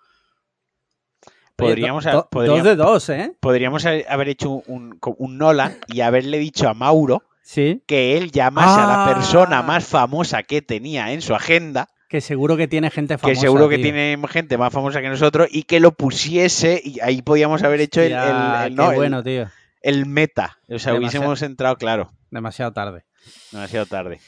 Oye, 1.58 1.70
Podríamos, 1.70 2.04
do- 2.04 2.10
ha- 2.10 2.14
do- 2.14 2.30
podríamos, 2.30 2.64
Dos 2.64 2.68
de 2.68 2.76
dos, 2.76 3.10
¿eh? 3.10 3.38
podríamos 3.40 3.86
ha- 3.86 3.92
haber 4.10 4.30
hecho 4.30 4.50
un, 4.66 5.00
un 5.18 5.38
Nolan 5.38 5.78
y 5.88 6.02
haberle 6.02 6.40
dicho 6.40 6.68
a 6.68 6.74
Mauro 6.74 7.24
Sí, 7.44 7.84
que 7.86 8.18
él 8.18 8.32
llamase 8.32 8.82
a 8.82 8.86
la 8.88 9.06
Ah. 9.06 9.14
persona 9.14 9.62
más 9.62 9.86
famosa 9.86 10.44
que 10.44 10.62
tenía 10.62 11.12
en 11.12 11.22
su 11.22 11.36
agenda, 11.36 11.90
que 12.12 12.20
seguro 12.22 12.58
que 12.58 12.68
tiene 12.68 12.90
gente 12.92 13.18
famosa. 13.18 13.34
que 13.34 13.40
seguro 13.40 13.70
que 13.70 13.78
tío. 13.78 13.86
tiene 13.86 14.18
gente 14.30 14.58
más 14.58 14.74
famosa 14.74 15.02
que 15.02 15.08
nosotros, 15.10 15.48
y 15.50 15.64
que 15.64 15.80
lo 15.80 15.94
pusiese, 15.94 16.82
y 16.84 17.00
ahí 17.00 17.22
podíamos 17.22 17.64
haber 17.64 17.80
hecho 17.82 18.02
el, 18.02 18.12
el- 18.12 18.18
el- 18.20 18.70
qué 18.70 18.76
no, 18.76 18.90
el- 18.92 18.96
bueno, 18.98 19.24
tío. 19.24 19.50
el 19.82 20.06
meta. 20.06 20.58
O 20.70 20.78
sea, 20.78 20.92
Demasiado. 20.94 20.98
hubiésemos 21.00 21.42
entrado, 21.42 21.78
claro, 21.78 22.12
Demasiado 22.30 22.74
tarde. 22.74 23.06
demasiado 23.52 23.86
tarde. 23.86 24.20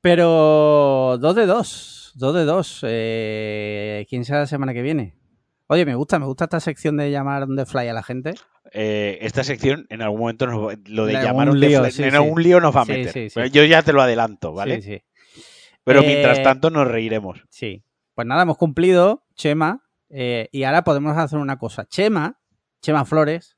Pero 0.00 1.16
dos 1.20 1.34
de 1.36 1.46
dos. 1.46 2.12
Dos 2.14 2.34
de 2.34 2.44
dos. 2.44 2.80
Eh, 2.86 4.06
¿Quién 4.08 4.24
será 4.24 4.40
la 4.40 4.46
semana 4.46 4.72
que 4.74 4.82
viene? 4.82 5.14
Oye, 5.68 5.86
me 5.86 5.94
gusta, 5.94 6.18
me 6.18 6.26
gusta 6.26 6.44
esta 6.44 6.60
sección 6.60 6.96
de 6.96 7.10
llamar 7.10 7.46
the 7.56 7.64
fly 7.66 7.88
a 7.88 7.92
la 7.92 8.02
gente. 8.02 8.34
Eh, 8.72 9.18
esta 9.22 9.42
sección 9.44 9.86
en 9.90 10.02
algún 10.02 10.20
momento 10.20 10.46
nos 10.46 10.74
lo 10.86 11.06
de 11.06 11.12
llamar 11.14 11.48
un 11.50 11.58
de 11.60 11.68
lío, 11.68 11.80
fla- 11.80 11.90
sí, 11.90 12.02
en 12.04 12.10
sí. 12.10 12.16
algún 12.16 12.42
lío 12.42 12.60
nos 12.60 12.74
va 12.76 12.82
a 12.82 12.84
meter. 12.84 13.12
sí, 13.12 13.30
sí. 13.30 13.34
Pero 13.34 13.46
Yo 13.46 13.64
ya 13.64 13.82
te 13.82 13.92
lo 13.92 14.02
adelanto, 14.02 14.52
¿vale? 14.52 14.80
Sí, 14.82 14.92
sí. 14.94 15.02
Pero 15.84 16.02
Eh, 16.02 16.06
mientras 16.06 16.42
tanto 16.42 16.70
nos 16.70 16.86
reiremos. 16.88 17.44
Sí. 17.50 17.82
Pues 18.14 18.26
nada, 18.26 18.42
hemos 18.42 18.56
cumplido, 18.58 19.24
Chema. 19.34 19.82
eh, 20.10 20.48
y 20.52 20.64
ahora 20.64 20.84
podemos 20.84 21.16
hacer 21.16 21.38
una 21.38 21.58
cosa. 21.58 21.86
Chema, 21.86 22.38
Chema 22.82 23.04
Flores, 23.06 23.56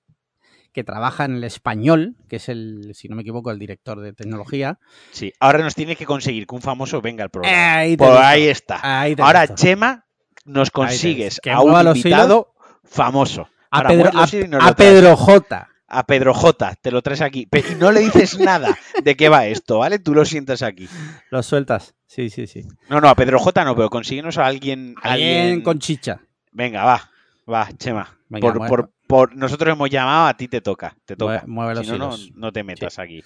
que 0.72 0.84
trabaja 0.84 1.24
en 1.24 1.34
el 1.36 1.44
español, 1.44 2.14
que 2.28 2.36
es 2.36 2.48
el, 2.48 2.92
si 2.94 3.08
no 3.08 3.16
me 3.16 3.22
equivoco, 3.22 3.50
el 3.50 3.58
director 3.58 4.00
de 4.00 4.12
tecnología. 4.12 4.78
Sí, 5.10 5.32
ahora 5.40 5.58
nos 5.58 5.74
tienes 5.74 5.96
que 5.98 6.06
conseguir 6.06 6.46
que 6.46 6.54
un 6.54 6.62
famoso 6.62 7.00
venga 7.00 7.24
al 7.24 7.30
programa. 7.30 7.76
Ahí 7.78 7.96
te 7.96 8.04
Pues 8.04 8.10
ahí 8.18 8.44
está. 8.48 8.78
Ahí 9.00 9.14
Ahora, 9.18 9.40
visto. 9.42 9.54
Chema, 9.56 10.06
nos 10.44 10.70
consigues 10.70 11.40
Que 11.42 11.50
a 11.50 11.60
un 11.60 11.74
invitado 11.96 12.54
famoso. 12.84 13.48
a 13.70 13.78
Ahora, 13.78 13.88
Pedro, 13.90 14.10
a- 14.14 14.68
a. 14.68 14.74
Pedro 14.76 15.16
J. 15.16 15.68
A 15.86 16.04
Pedro 16.06 16.32
J, 16.34 16.74
te 16.80 16.90
lo 16.90 17.02
traes 17.02 17.20
aquí. 17.20 17.46
Pe- 17.46 17.64
Y 17.70 17.74
no 17.74 17.92
le 17.92 18.00
dices 18.00 18.38
nada 18.38 18.76
de 19.02 19.16
qué 19.16 19.28
va 19.28 19.46
esto, 19.46 19.78
¿vale? 19.78 19.98
Tú 19.98 20.14
lo 20.14 20.24
sientas 20.24 20.62
aquí. 20.62 20.88
Lo 21.30 21.42
sueltas. 21.42 21.94
Sí, 22.06 22.30
sí, 22.30 22.46
sí. 22.46 22.66
No, 22.88 23.00
no, 23.00 23.08
a 23.08 23.14
Pedro 23.14 23.38
J 23.38 23.64
no, 23.64 23.76
pero 23.76 23.90
consíguenos 23.90 24.38
a 24.38 24.46
alguien. 24.46 24.94
Alguien 25.02 25.40
alguien... 25.40 25.62
con 25.62 25.78
chicha. 25.78 26.20
Venga, 26.52 26.84
va. 26.84 27.10
Va, 27.50 27.68
Chema. 27.76 28.18
Venga, 28.28 28.52
por, 28.54 28.68
por- 28.68 28.90
por- 29.06 29.36
Nosotros 29.36 29.72
hemos 29.72 29.90
llamado, 29.90 30.26
a 30.28 30.36
ti 30.36 30.48
te 30.48 30.60
toca. 30.60 30.96
Te 31.04 31.16
toca. 31.16 31.44
Mueve- 31.46 31.84
si 31.84 31.90
no, 31.90 31.98
no, 31.98 32.16
no 32.34 32.52
te 32.52 32.64
metas 32.64 32.98
aquí. 32.98 33.22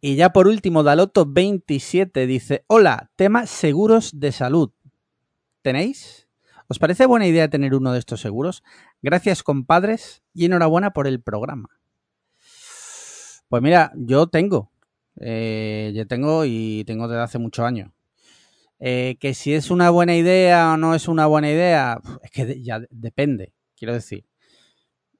Y 0.00 0.16
ya 0.16 0.30
por 0.30 0.46
último, 0.48 0.82
Daloto27 0.82 2.26
dice: 2.26 2.64
Hola, 2.66 3.10
tema 3.16 3.46
seguros 3.46 4.18
de 4.20 4.32
salud. 4.32 4.70
¿Tenéis? 5.62 6.26
¿Os 6.68 6.78
parece 6.78 7.06
buena 7.06 7.26
idea 7.26 7.48
tener 7.48 7.74
uno 7.74 7.92
de 7.92 7.98
estos 8.00 8.20
seguros? 8.20 8.62
Gracias, 9.02 9.42
compadres, 9.42 10.22
y 10.36 10.44
enhorabuena 10.46 10.92
por 10.92 11.06
el 11.06 11.20
programa. 11.20 11.68
Pues 13.48 13.62
mira, 13.62 13.92
yo 13.96 14.26
tengo. 14.26 14.70
Eh, 15.20 15.92
yo 15.94 16.06
tengo 16.06 16.44
y 16.44 16.84
tengo 16.86 17.08
desde 17.08 17.22
hace 17.22 17.38
muchos 17.38 17.64
años. 17.64 17.90
Eh, 18.80 19.16
que 19.20 19.34
si 19.34 19.54
es 19.54 19.70
una 19.70 19.90
buena 19.90 20.16
idea 20.16 20.74
o 20.74 20.76
no 20.76 20.94
es 20.94 21.08
una 21.08 21.26
buena 21.26 21.50
idea, 21.50 22.00
es 22.22 22.30
que 22.30 22.62
ya 22.62 22.80
de- 22.80 22.88
depende, 22.90 23.52
quiero 23.76 23.94
decir. 23.94 24.24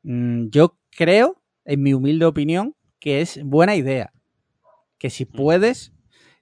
Mm, 0.03 0.49
yo 0.51 0.79
creo, 0.91 1.43
en 1.65 1.83
mi 1.83 1.95
humilde 1.95 2.27
opinión, 2.27 2.75
que 3.01 3.21
es 3.21 3.41
buena 3.45 3.77
idea. 3.77 4.13
Que 4.99 5.11
si 5.11 5.25
puedes, 5.27 5.93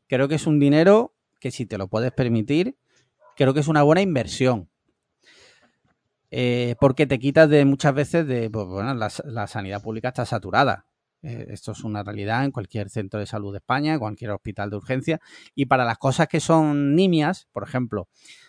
creo 0.09 0.29
que 0.29 0.37
es 0.37 0.47
un 0.47 0.61
dinero 0.61 1.15
que 1.41 1.51
si 1.51 1.67
te 1.67 1.79
lo 1.79 1.89
puedes 1.89 2.13
permitir, 2.13 2.77
creo 3.37 3.55
que 3.55 3.61
es 3.61 3.69
una 3.69 3.83
buena 3.83 4.03
inversión. 4.03 4.69
Eh, 6.37 6.75
porque 6.81 7.07
te 7.07 7.21
quitas 7.21 7.49
de 7.49 7.65
muchas 7.65 7.95
veces 7.95 8.27
de, 8.27 8.51
pues, 8.51 8.67
bueno, 8.67 8.93
la, 8.95 9.09
la 9.25 9.47
sanidad 9.47 9.81
pública 9.81 10.09
está 10.09 10.27
saturada. 10.27 10.85
Eh, 11.23 11.47
esto 11.51 11.71
es 11.71 11.85
una 11.85 12.03
realidad 12.03 12.45
en 12.45 12.51
cualquier 12.51 12.91
centro 12.91 13.21
de 13.21 13.27
salud 13.27 13.53
de 13.53 13.59
España, 13.59 14.01
cualquier 14.01 14.33
hospital 14.33 14.69
de 14.69 14.77
urgencia. 14.77 15.21
Y 15.55 15.67
para 15.67 15.85
las 15.85 15.97
cosas 15.97 16.27
que 16.27 16.41
son 16.41 16.97
nimias, 16.97 17.47
por 17.53 17.63
ejemplo, 17.63 18.09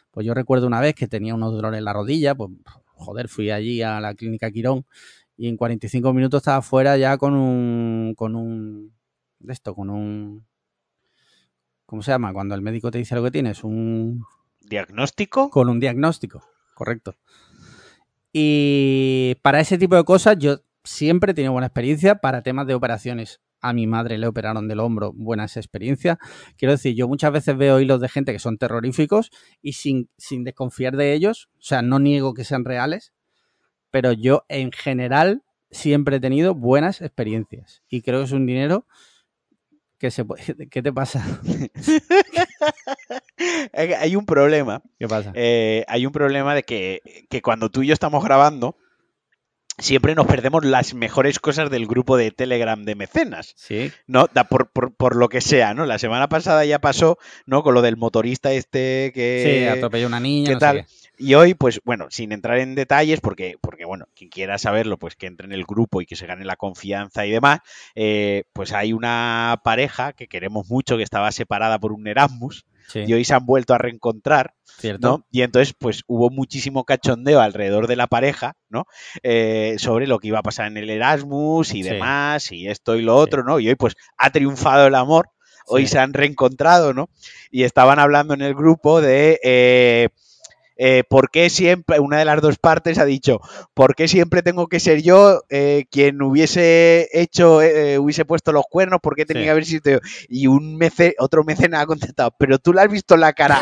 pues 0.09 0.25
yo 0.25 0.33
recuerdo 0.33 0.65
una 0.65 0.81
vez 0.81 0.95
que 0.95 1.07
tenía 1.07 1.35
unos 1.35 1.53
dolores 1.53 1.77
en 1.77 1.85
la 1.85 1.93
rodilla, 1.93 2.33
pues 2.33 2.49
joder, 2.95 3.29
fui 3.29 3.51
allí 3.51 3.83
a 3.83 4.01
la 4.01 4.15
clínica 4.15 4.49
Quirón 4.49 4.87
y 5.37 5.47
en 5.47 5.55
45 5.55 6.11
minutos 6.11 6.39
estaba 6.39 6.63
fuera 6.63 6.97
ya 6.97 7.19
con 7.19 7.35
un, 7.35 8.15
con 8.15 8.35
un, 8.35 8.95
de 9.37 9.53
esto, 9.53 9.75
con 9.75 9.91
un, 9.91 10.47
¿cómo 11.85 12.01
se 12.01 12.09
llama? 12.09 12.33
Cuando 12.33 12.55
el 12.55 12.63
médico 12.63 12.89
te 12.89 12.97
dice 12.97 13.13
lo 13.13 13.21
que 13.21 13.29
tienes, 13.29 13.63
un, 13.63 14.25
¿Diagnóstico? 14.59 15.51
con 15.51 15.69
un 15.69 15.79
diagnóstico, 15.79 16.43
correcto. 16.73 17.15
Y 18.37 19.35
para 19.43 19.61
ese 19.61 19.77
tipo 19.77 19.95
de 19.95 20.03
cosas 20.03 20.35
yo 20.37 20.57
siempre 20.83 21.31
he 21.31 21.33
tenido 21.33 21.53
buena 21.53 21.67
experiencia 21.67 22.15
para 22.15 22.43
temas 22.43 22.67
de 22.67 22.73
operaciones. 22.73 23.39
A 23.61 23.71
mi 23.71 23.87
madre 23.87 24.17
le 24.17 24.27
operaron 24.27 24.67
del 24.67 24.81
hombro, 24.81 25.13
buenas 25.13 25.55
experiencias. 25.55 26.17
Quiero 26.57 26.73
decir, 26.73 26.93
yo 26.95 27.07
muchas 27.07 27.31
veces 27.31 27.55
veo 27.55 27.79
hilos 27.79 28.01
de 28.01 28.09
gente 28.09 28.33
que 28.33 28.39
son 28.39 28.57
terroríficos 28.57 29.31
y 29.61 29.71
sin, 29.71 30.09
sin 30.17 30.43
desconfiar 30.43 30.97
de 30.97 31.13
ellos, 31.13 31.47
o 31.53 31.61
sea, 31.61 31.81
no 31.81 31.97
niego 31.97 32.33
que 32.33 32.43
sean 32.43 32.65
reales, 32.65 33.13
pero 33.89 34.11
yo 34.11 34.43
en 34.49 34.73
general 34.73 35.43
siempre 35.71 36.17
he 36.17 36.19
tenido 36.19 36.55
buenas 36.55 36.99
experiencias 36.99 37.83
y 37.87 38.01
creo 38.01 38.19
que 38.19 38.25
es 38.25 38.31
un 38.33 38.45
dinero 38.45 38.85
que 39.97 40.11
se 40.11 40.25
puede... 40.25 40.43
¿Qué 40.69 40.81
te 40.81 40.91
pasa? 40.91 41.23
Hay 43.73 43.93
hay 43.99 44.15
un 44.15 44.25
problema. 44.25 44.81
¿Qué 44.99 45.07
pasa? 45.07 45.31
eh, 45.35 45.83
hay 45.87 46.05
un 46.05 46.11
problema 46.11 46.55
de 46.55 46.63
que, 46.63 47.01
que 47.29 47.41
cuando 47.41 47.69
tú 47.69 47.83
y 47.83 47.87
yo 47.87 47.93
estamos 47.93 48.23
grabando, 48.23 48.77
siempre 49.77 50.15
nos 50.15 50.27
perdemos 50.27 50.63
las 50.63 50.93
mejores 50.93 51.39
cosas 51.39 51.69
del 51.69 51.87
grupo 51.87 52.17
de 52.17 52.31
Telegram 52.31 52.83
de 52.83 52.95
mecenas. 52.95 53.53
Sí. 53.57 53.91
¿no? 54.07 54.27
Da 54.33 54.45
por, 54.45 54.71
por, 54.71 54.95
por 54.95 55.15
lo 55.15 55.29
que 55.29 55.41
sea, 55.41 55.73
¿no? 55.73 55.85
La 55.85 55.99
semana 55.99 56.29
pasada 56.29 56.65
ya 56.65 56.79
pasó, 56.79 57.17
¿no? 57.45 57.63
Con 57.63 57.73
lo 57.73 57.81
del 57.81 57.97
motorista 57.97 58.51
este 58.53 59.11
que... 59.13 59.63
Sí, 59.63 59.67
atropelló 59.67 60.07
una 60.07 60.19
niña. 60.19 60.47
¿qué 60.47 60.53
no 60.53 60.59
sé 60.59 60.65
tal? 60.65 60.85
qué. 60.85 61.05
Y 61.17 61.33
hoy, 61.35 61.53
pues 61.53 61.79
bueno, 61.85 62.07
sin 62.09 62.33
entrar 62.33 62.57
en 62.59 62.75
detalles, 62.75 63.21
porque, 63.21 63.57
bueno, 63.85 64.07
quien 64.15 64.29
quiera 64.29 64.57
saberlo, 64.57 64.97
pues 64.97 65.15
que 65.15 65.27
entre 65.27 65.45
en 65.45 65.53
el 65.53 65.65
grupo 65.65 66.01
y 66.01 66.05
que 66.05 66.15
se 66.15 66.27
gane 66.27 66.45
la 66.45 66.55
confianza 66.55 67.25
y 67.25 67.31
demás, 67.31 67.59
eh, 67.95 68.43
pues 68.53 68.73
hay 68.73 68.93
una 68.93 69.61
pareja 69.63 70.13
que 70.13 70.27
queremos 70.27 70.69
mucho, 70.69 70.97
que 70.97 71.03
estaba 71.03 71.31
separada 71.31 71.79
por 71.79 71.91
un 71.91 72.07
Erasmus, 72.07 72.65
Sí, 72.87 72.99
y 73.07 73.13
hoy 73.13 73.25
se 73.25 73.33
han 73.33 73.47
vuelto 73.47 73.73
a 73.73 73.79
reencontrar, 73.79 74.53
cierto. 74.77 75.07
¿no? 75.07 75.25
Y 75.31 75.41
entonces, 75.41 75.73
pues 75.75 76.03
hubo 76.05 76.29
muchísimo 76.29 76.83
cachondeo 76.83 77.41
alrededor 77.41 77.87
de 77.87 77.95
la 77.95 78.05
pareja, 78.05 78.53
¿no? 78.69 78.85
Eh, 79.23 79.77
sobre 79.79 80.05
lo 80.05 80.19
que 80.19 80.27
iba 80.27 80.37
a 80.37 80.43
pasar 80.43 80.67
en 80.67 80.77
el 80.77 80.91
Erasmus 80.91 81.73
y 81.73 81.81
Sí. 81.81 81.89
demás, 81.89 82.51
y 82.51 82.67
esto 82.67 82.95
y 82.95 83.01
lo 83.01 83.15
otro, 83.15 83.43
¿no? 83.43 83.59
Y 83.59 83.69
hoy, 83.69 83.75
pues, 83.75 83.95
ha 84.17 84.29
triunfado 84.29 84.85
el 84.85 84.93
amor, 84.93 85.29
hoy 85.65 85.87
se 85.87 85.97
han 85.97 86.13
reencontrado, 86.13 86.93
¿no? 86.93 87.09
Y 87.49 87.63
estaban 87.63 87.97
hablando 87.97 88.35
en 88.35 88.43
el 88.43 88.53
grupo 88.53 89.01
de 89.01 89.39
eh, 89.43 90.09
eh, 90.77 91.03
por 91.09 91.29
qué 91.31 91.49
siempre, 91.49 91.99
una 91.99 92.17
de 92.19 92.25
las 92.25 92.41
dos 92.41 92.57
partes 92.57 92.97
ha 92.97 93.05
dicho, 93.05 93.39
¿por 93.73 93.95
qué 93.95 94.07
siempre 94.07 94.41
tengo 94.41 94.67
que 94.67 94.79
ser 94.79 95.01
yo 95.01 95.41
eh, 95.49 95.85
quien 95.91 96.21
hubiese 96.21 97.09
hecho, 97.13 97.61
eh, 97.61 97.97
hubiese 97.99 98.25
puesto 98.25 98.51
los 98.51 98.65
cuernos? 98.69 98.99
¿Por 99.01 99.15
qué 99.15 99.25
tenía 99.25 99.43
Sí. 99.43 99.45
que 99.45 99.51
haber 99.51 99.65
sido 99.65 99.91
yo? 99.91 99.99
Y 100.29 100.47
un 100.47 100.77
mece, 100.77 101.15
otro 101.19 101.43
mecena 101.43 101.81
ha 101.81 101.85
contestado, 101.85 102.31
pero 102.37 102.57
tú 102.59 102.73
le 102.73 102.81
has 102.81 102.91
visto 102.91 103.17
la 103.17 103.33
cara 103.33 103.61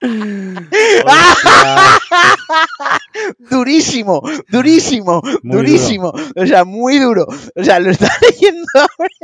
durísimo, 3.50 4.22
durísimo, 4.48 5.22
Muy 5.42 5.56
durísimo. 5.56 6.12
O 6.36 6.46
sea, 6.46 6.64
muy 6.64 6.98
duro. 6.98 7.26
O 7.54 7.64
sea, 7.64 7.78
lo 7.80 7.90
está 7.90 8.08
leyendo. 8.22 8.64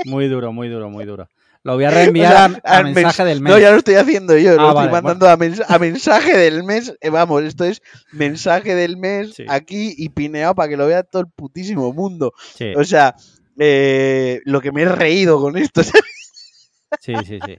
Muy 0.05 0.29
duro, 0.29 0.53
muy 0.53 0.69
duro, 0.69 0.89
muy 0.91 1.05
duro. 1.05 1.29
Lo 1.65 1.75
voy 1.75 1.85
a 1.85 1.91
reenviar 1.93 2.33
O 2.51 2.55
sea, 2.55 2.61
a, 2.79 2.83
mensaje 2.83 3.23
mens- 3.23 3.27
del 3.27 3.41
mes. 3.41 3.53
No, 3.53 3.59
ya 3.59 3.71
lo 3.71 3.77
estoy 3.79 3.95
haciendo 3.95 4.37
yo. 4.37 4.57
lo 4.57 4.69
Ah, 4.69 4.73
estoy 4.73 4.89
mandando 4.91 5.29
a, 5.29 5.37
mens- 5.39 5.65
a 5.69 5.79
mensaje 5.79 6.37
del 6.37 6.65
mes. 6.65 6.95
Eh, 7.01 7.11
vamos, 7.11 7.43
esto 7.45 7.65
es 7.65 7.83
mensaje 8.13 8.75
del 8.75 8.97
mes 8.97 9.35
Sí. 9.35 9.45
aquí 9.49 9.95
y 9.97 10.09
pineado 10.09 10.55
para 10.55 10.69
que 10.69 10.77
lo 10.77 10.87
vea 10.87 11.03
todo 11.05 11.23
el 11.23 11.29
putísimo 11.29 11.93
mundo. 11.93 12.33
Sí, 12.57 12.73
O 12.77 12.85
sea, 12.85 13.15
eh, 13.59 14.41
lo 14.45 14.61
que 14.61 14.73
me 14.73 14.83
he 14.83 14.87
reído 14.89 15.41
con 15.41 15.57
esto. 15.57 15.83
sí, 17.01 17.15
sí, 17.27 17.39
sí. 17.47 17.59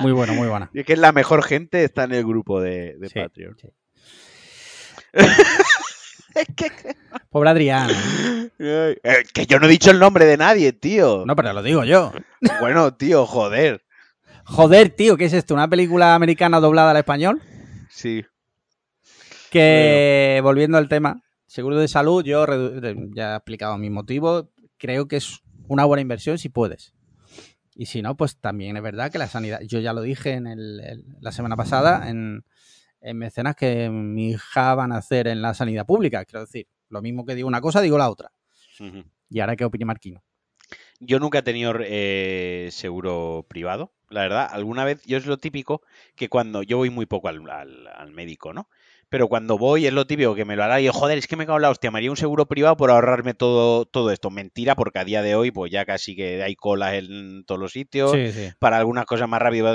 Muy 0.00 0.12
bueno, 0.12 0.32
muy 0.34 0.46
buena. 0.48 0.70
es 0.74 0.84
que 0.86 0.92
es 0.92 0.98
la 0.98 1.10
mejor 1.12 1.42
gente 1.42 1.82
está 1.82 2.04
en 2.04 2.12
el 2.12 2.24
grupo 2.24 2.60
de, 2.60 2.96
de 2.98 3.08
Sí, 3.08 3.18
Patreon. 3.18 3.56
sí. 6.34 6.40
Es 6.40 6.46
que, 6.54 6.70
Pobre 7.30 7.50
Adrián. 7.50 7.90
eh, 8.58 8.96
que 9.32 9.46
yo 9.46 9.58
no 9.58 9.66
he 9.66 9.70
dicho 9.70 9.90
el 9.90 9.98
nombre 9.98 10.24
de 10.26 10.36
nadie, 10.36 10.72
tío. 10.72 11.24
No, 11.26 11.34
pero 11.36 11.52
lo 11.52 11.62
digo 11.62 11.84
yo. 11.84 12.12
Bueno, 12.60 12.94
tío, 12.94 13.26
joder. 13.26 13.82
Joder, 14.44 14.90
tío, 14.90 15.16
¿qué 15.16 15.26
es 15.26 15.32
esto? 15.32 15.54
¿Una 15.54 15.68
película 15.68 16.14
americana 16.14 16.60
doblada 16.60 16.90
al 16.92 16.96
español? 16.98 17.42
Sí. 17.90 18.24
Que, 19.50 20.40
volviendo 20.42 20.78
al 20.78 20.88
tema, 20.88 21.22
seguro 21.46 21.76
de 21.78 21.88
salud, 21.88 22.24
yo 22.24 22.46
ya 23.14 23.32
he 23.32 23.36
explicado 23.36 23.78
mis 23.78 23.90
motivos. 23.90 24.46
Creo 24.78 25.08
que 25.08 25.16
es 25.16 25.40
una 25.68 25.84
buena 25.84 26.02
inversión 26.02 26.38
si 26.38 26.48
puedes. 26.48 26.94
Y 27.74 27.86
si 27.86 28.02
no, 28.02 28.16
pues 28.16 28.38
también 28.38 28.76
es 28.76 28.82
verdad 28.82 29.10
que 29.10 29.18
la 29.18 29.28
sanidad. 29.28 29.60
Yo 29.62 29.80
ya 29.80 29.92
lo 29.92 30.02
dije 30.02 30.32
en 30.32 30.46
el- 30.46 30.80
el- 30.80 31.04
la 31.20 31.32
semana 31.32 31.56
pasada 31.56 32.08
en 32.10 32.44
mecenas 33.14 33.54
que 33.56 33.88
mi 33.90 34.30
hija 34.30 34.74
van 34.74 34.92
a 34.92 34.96
hacer 34.98 35.28
en 35.28 35.42
la 35.42 35.54
sanidad 35.54 35.86
pública. 35.86 36.24
Quiero 36.24 36.40
decir, 36.40 36.66
lo 36.88 37.02
mismo 37.02 37.24
que 37.24 37.34
digo 37.34 37.48
una 37.48 37.60
cosa, 37.60 37.80
digo 37.80 37.98
la 37.98 38.10
otra. 38.10 38.30
Y 39.28 39.40
ahora, 39.40 39.56
¿qué 39.56 39.64
opina 39.64 39.86
Marquino? 39.86 40.22
Yo 41.00 41.18
nunca 41.18 41.38
he 41.38 41.42
tenido 41.42 41.74
eh, 41.80 42.68
seguro 42.72 43.46
privado, 43.48 43.92
la 44.08 44.22
verdad. 44.22 44.48
Alguna 44.50 44.84
vez, 44.84 45.02
yo 45.04 45.16
es 45.16 45.26
lo 45.26 45.38
típico 45.38 45.82
que 46.16 46.28
cuando 46.28 46.62
yo 46.62 46.76
voy 46.76 46.90
muy 46.90 47.06
poco 47.06 47.28
al, 47.28 47.48
al- 47.50 47.86
al 47.86 48.10
médico, 48.10 48.52
¿no? 48.52 48.68
Pero 49.08 49.28
cuando 49.28 49.56
voy 49.56 49.86
es 49.86 49.92
lo 49.92 50.06
típico 50.06 50.34
que 50.34 50.44
me 50.44 50.56
lo 50.56 50.64
hará 50.64 50.80
y 50.80 50.84
yo, 50.84 50.92
joder, 50.92 51.18
es 51.18 51.26
que 51.26 51.36
me 51.36 51.46
cago 51.46 51.58
en 51.58 51.62
la 51.62 51.70
hostia, 51.70 51.90
me 51.90 51.98
haría 51.98 52.10
un 52.10 52.16
seguro 52.16 52.46
privado 52.46 52.76
por 52.76 52.90
ahorrarme 52.90 53.34
todo, 53.34 53.86
todo 53.86 54.10
esto. 54.10 54.30
Mentira, 54.30 54.74
porque 54.74 54.98
a 54.98 55.04
día 55.04 55.22
de 55.22 55.34
hoy, 55.34 55.50
pues 55.50 55.72
ya 55.72 55.84
casi 55.84 56.14
que 56.14 56.42
hay 56.42 56.56
colas 56.56 56.94
en 56.94 57.44
todos 57.44 57.60
los 57.60 57.72
sitios. 57.72 58.12
Sí, 58.12 58.32
sí. 58.32 58.50
Para 58.58 58.78
algunas 58.78 59.06
cosas 59.06 59.28
más 59.28 59.40
rápido, 59.40 59.68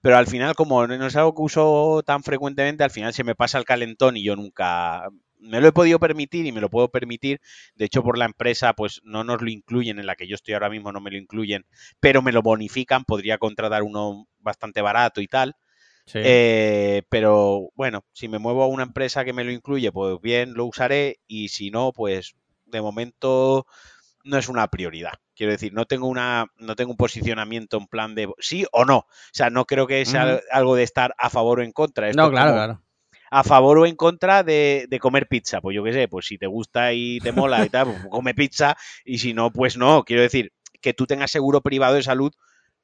pero 0.00 0.16
al 0.16 0.26
final, 0.26 0.54
como 0.54 0.86
no 0.86 1.06
es 1.06 1.16
algo 1.16 1.34
que 1.34 1.42
uso 1.42 2.02
tan 2.04 2.22
frecuentemente, 2.22 2.84
al 2.84 2.90
final 2.90 3.12
se 3.12 3.24
me 3.24 3.34
pasa 3.34 3.58
el 3.58 3.64
calentón 3.64 4.16
y 4.16 4.24
yo 4.24 4.36
nunca 4.36 5.08
me 5.38 5.60
lo 5.60 5.68
he 5.68 5.72
podido 5.72 5.98
permitir 5.98 6.46
y 6.46 6.52
me 6.52 6.60
lo 6.60 6.70
puedo 6.70 6.88
permitir. 6.88 7.40
De 7.74 7.84
hecho, 7.84 8.02
por 8.02 8.16
la 8.16 8.26
empresa, 8.26 8.74
pues 8.74 9.00
no 9.04 9.24
nos 9.24 9.42
lo 9.42 9.50
incluyen, 9.50 9.98
en 9.98 10.06
la 10.06 10.14
que 10.14 10.28
yo 10.28 10.36
estoy 10.36 10.54
ahora 10.54 10.70
mismo 10.70 10.92
no 10.92 11.00
me 11.00 11.10
lo 11.10 11.18
incluyen, 11.18 11.66
pero 12.00 12.22
me 12.22 12.32
lo 12.32 12.42
bonifican, 12.42 13.04
podría 13.04 13.38
contratar 13.38 13.82
uno 13.82 14.28
bastante 14.38 14.82
barato 14.82 15.20
y 15.20 15.26
tal. 15.26 15.56
Sí. 16.06 16.18
Eh, 16.22 17.02
pero 17.08 17.70
bueno, 17.74 18.04
si 18.12 18.28
me 18.28 18.38
muevo 18.38 18.62
a 18.62 18.68
una 18.68 18.82
empresa 18.82 19.24
que 19.24 19.32
me 19.32 19.44
lo 19.44 19.52
incluye, 19.52 19.92
pues 19.92 20.20
bien, 20.20 20.54
lo 20.54 20.66
usaré 20.66 21.20
y 21.26 21.48
si 21.48 21.70
no, 21.70 21.92
pues 21.92 22.34
de 22.66 22.80
momento 22.80 23.66
no 24.24 24.38
es 24.38 24.48
una 24.48 24.68
prioridad. 24.68 25.12
Quiero 25.34 25.52
decir, 25.52 25.72
no 25.72 25.84
tengo 25.86 26.06
una, 26.06 26.46
no 26.56 26.76
tengo 26.76 26.92
un 26.92 26.96
posicionamiento 26.96 27.76
en 27.78 27.86
plan 27.86 28.14
de 28.14 28.28
sí 28.38 28.66
o 28.72 28.84
no. 28.84 28.98
O 28.98 29.06
sea, 29.32 29.50
no 29.50 29.64
creo 29.64 29.86
que 29.86 30.04
sea 30.04 30.40
algo 30.50 30.76
de 30.76 30.82
estar 30.82 31.14
a 31.18 31.30
favor 31.30 31.60
o 31.60 31.62
en 31.62 31.72
contra. 31.72 32.08
Esto 32.08 32.22
no, 32.22 32.30
claro, 32.30 32.52
claro. 32.52 32.82
A 33.30 33.44
favor 33.44 33.78
o 33.78 33.86
en 33.86 33.96
contra 33.96 34.42
de, 34.42 34.86
de 34.88 34.98
comer 34.98 35.26
pizza. 35.26 35.60
Pues 35.60 35.74
yo 35.74 35.82
qué 35.82 35.92
sé, 35.92 36.06
pues 36.06 36.26
si 36.26 36.36
te 36.36 36.46
gusta 36.46 36.92
y 36.92 37.18
te 37.20 37.32
mola 37.32 37.64
y 37.64 37.70
tal, 37.70 37.86
pues 37.86 38.06
come 38.10 38.34
pizza. 38.34 38.76
Y 39.04 39.18
si 39.18 39.32
no, 39.32 39.50
pues 39.50 39.76
no. 39.76 40.04
Quiero 40.04 40.22
decir, 40.22 40.52
que 40.82 40.92
tú 40.92 41.06
tengas 41.06 41.30
seguro 41.30 41.62
privado 41.62 41.94
de 41.94 42.02
salud 42.02 42.32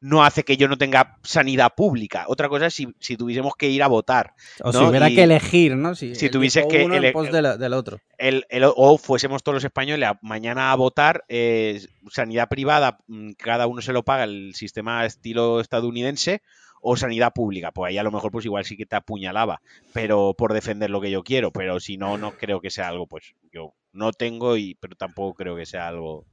no 0.00 0.22
hace 0.24 0.44
que 0.44 0.56
yo 0.56 0.68
no 0.68 0.78
tenga 0.78 1.18
sanidad 1.24 1.72
pública. 1.76 2.24
Otra 2.28 2.48
cosa 2.48 2.66
es 2.66 2.74
si, 2.74 2.86
si 3.00 3.16
tuviésemos 3.16 3.54
que 3.56 3.68
ir 3.68 3.82
a 3.82 3.88
votar. 3.88 4.32
O 4.62 4.72
si 4.72 4.78
hubiera 4.78 5.10
Y- 5.10 5.14
que 5.16 5.24
elegir, 5.24 5.76
¿no? 5.76 5.94
Si, 5.96 6.14
si 6.14 6.30
tuvieses 6.30 6.66
que 6.66 6.84
uno 6.84 6.94
del, 7.00 7.58
del 7.58 7.72
otro. 7.74 7.98
el, 8.16 8.46
el- 8.48 8.64
o 8.76 8.96
fuésemos 8.98 9.42
todos 9.42 9.54
los 9.54 9.64
españoles 9.64 10.08
a- 10.08 10.18
mañana 10.22 10.70
a 10.70 10.76
votar 10.76 11.24
eh, 11.28 11.84
sanidad 12.10 12.48
privada, 12.48 12.98
mm, 13.08 13.32
cada 13.32 13.66
uno 13.66 13.82
se 13.82 13.92
lo 13.92 14.04
paga 14.04 14.24
el 14.24 14.54
sistema 14.54 15.04
estilo 15.04 15.60
estadounidense 15.60 16.42
o 16.80 16.96
sanidad 16.96 17.32
pública, 17.32 17.72
pues 17.72 17.88
ahí 17.90 17.98
a 17.98 18.04
lo 18.04 18.12
mejor 18.12 18.30
pues 18.30 18.44
igual 18.44 18.64
sí 18.64 18.76
que 18.76 18.86
te 18.86 18.94
apuñalaba, 18.94 19.60
pero 19.92 20.32
por 20.38 20.52
defender 20.52 20.90
lo 20.90 21.00
que 21.00 21.10
yo 21.10 21.24
quiero, 21.24 21.50
pero 21.50 21.80
si 21.80 21.96
no, 21.96 22.18
no 22.18 22.36
creo 22.36 22.60
que 22.60 22.70
sea 22.70 22.86
algo, 22.86 23.08
pues 23.08 23.34
yo 23.52 23.74
no 23.92 24.12
tengo 24.12 24.56
y 24.56 24.76
pero 24.76 24.94
tampoco 24.94 25.34
creo 25.34 25.56
que 25.56 25.66
sea 25.66 25.88
algo 25.88 26.24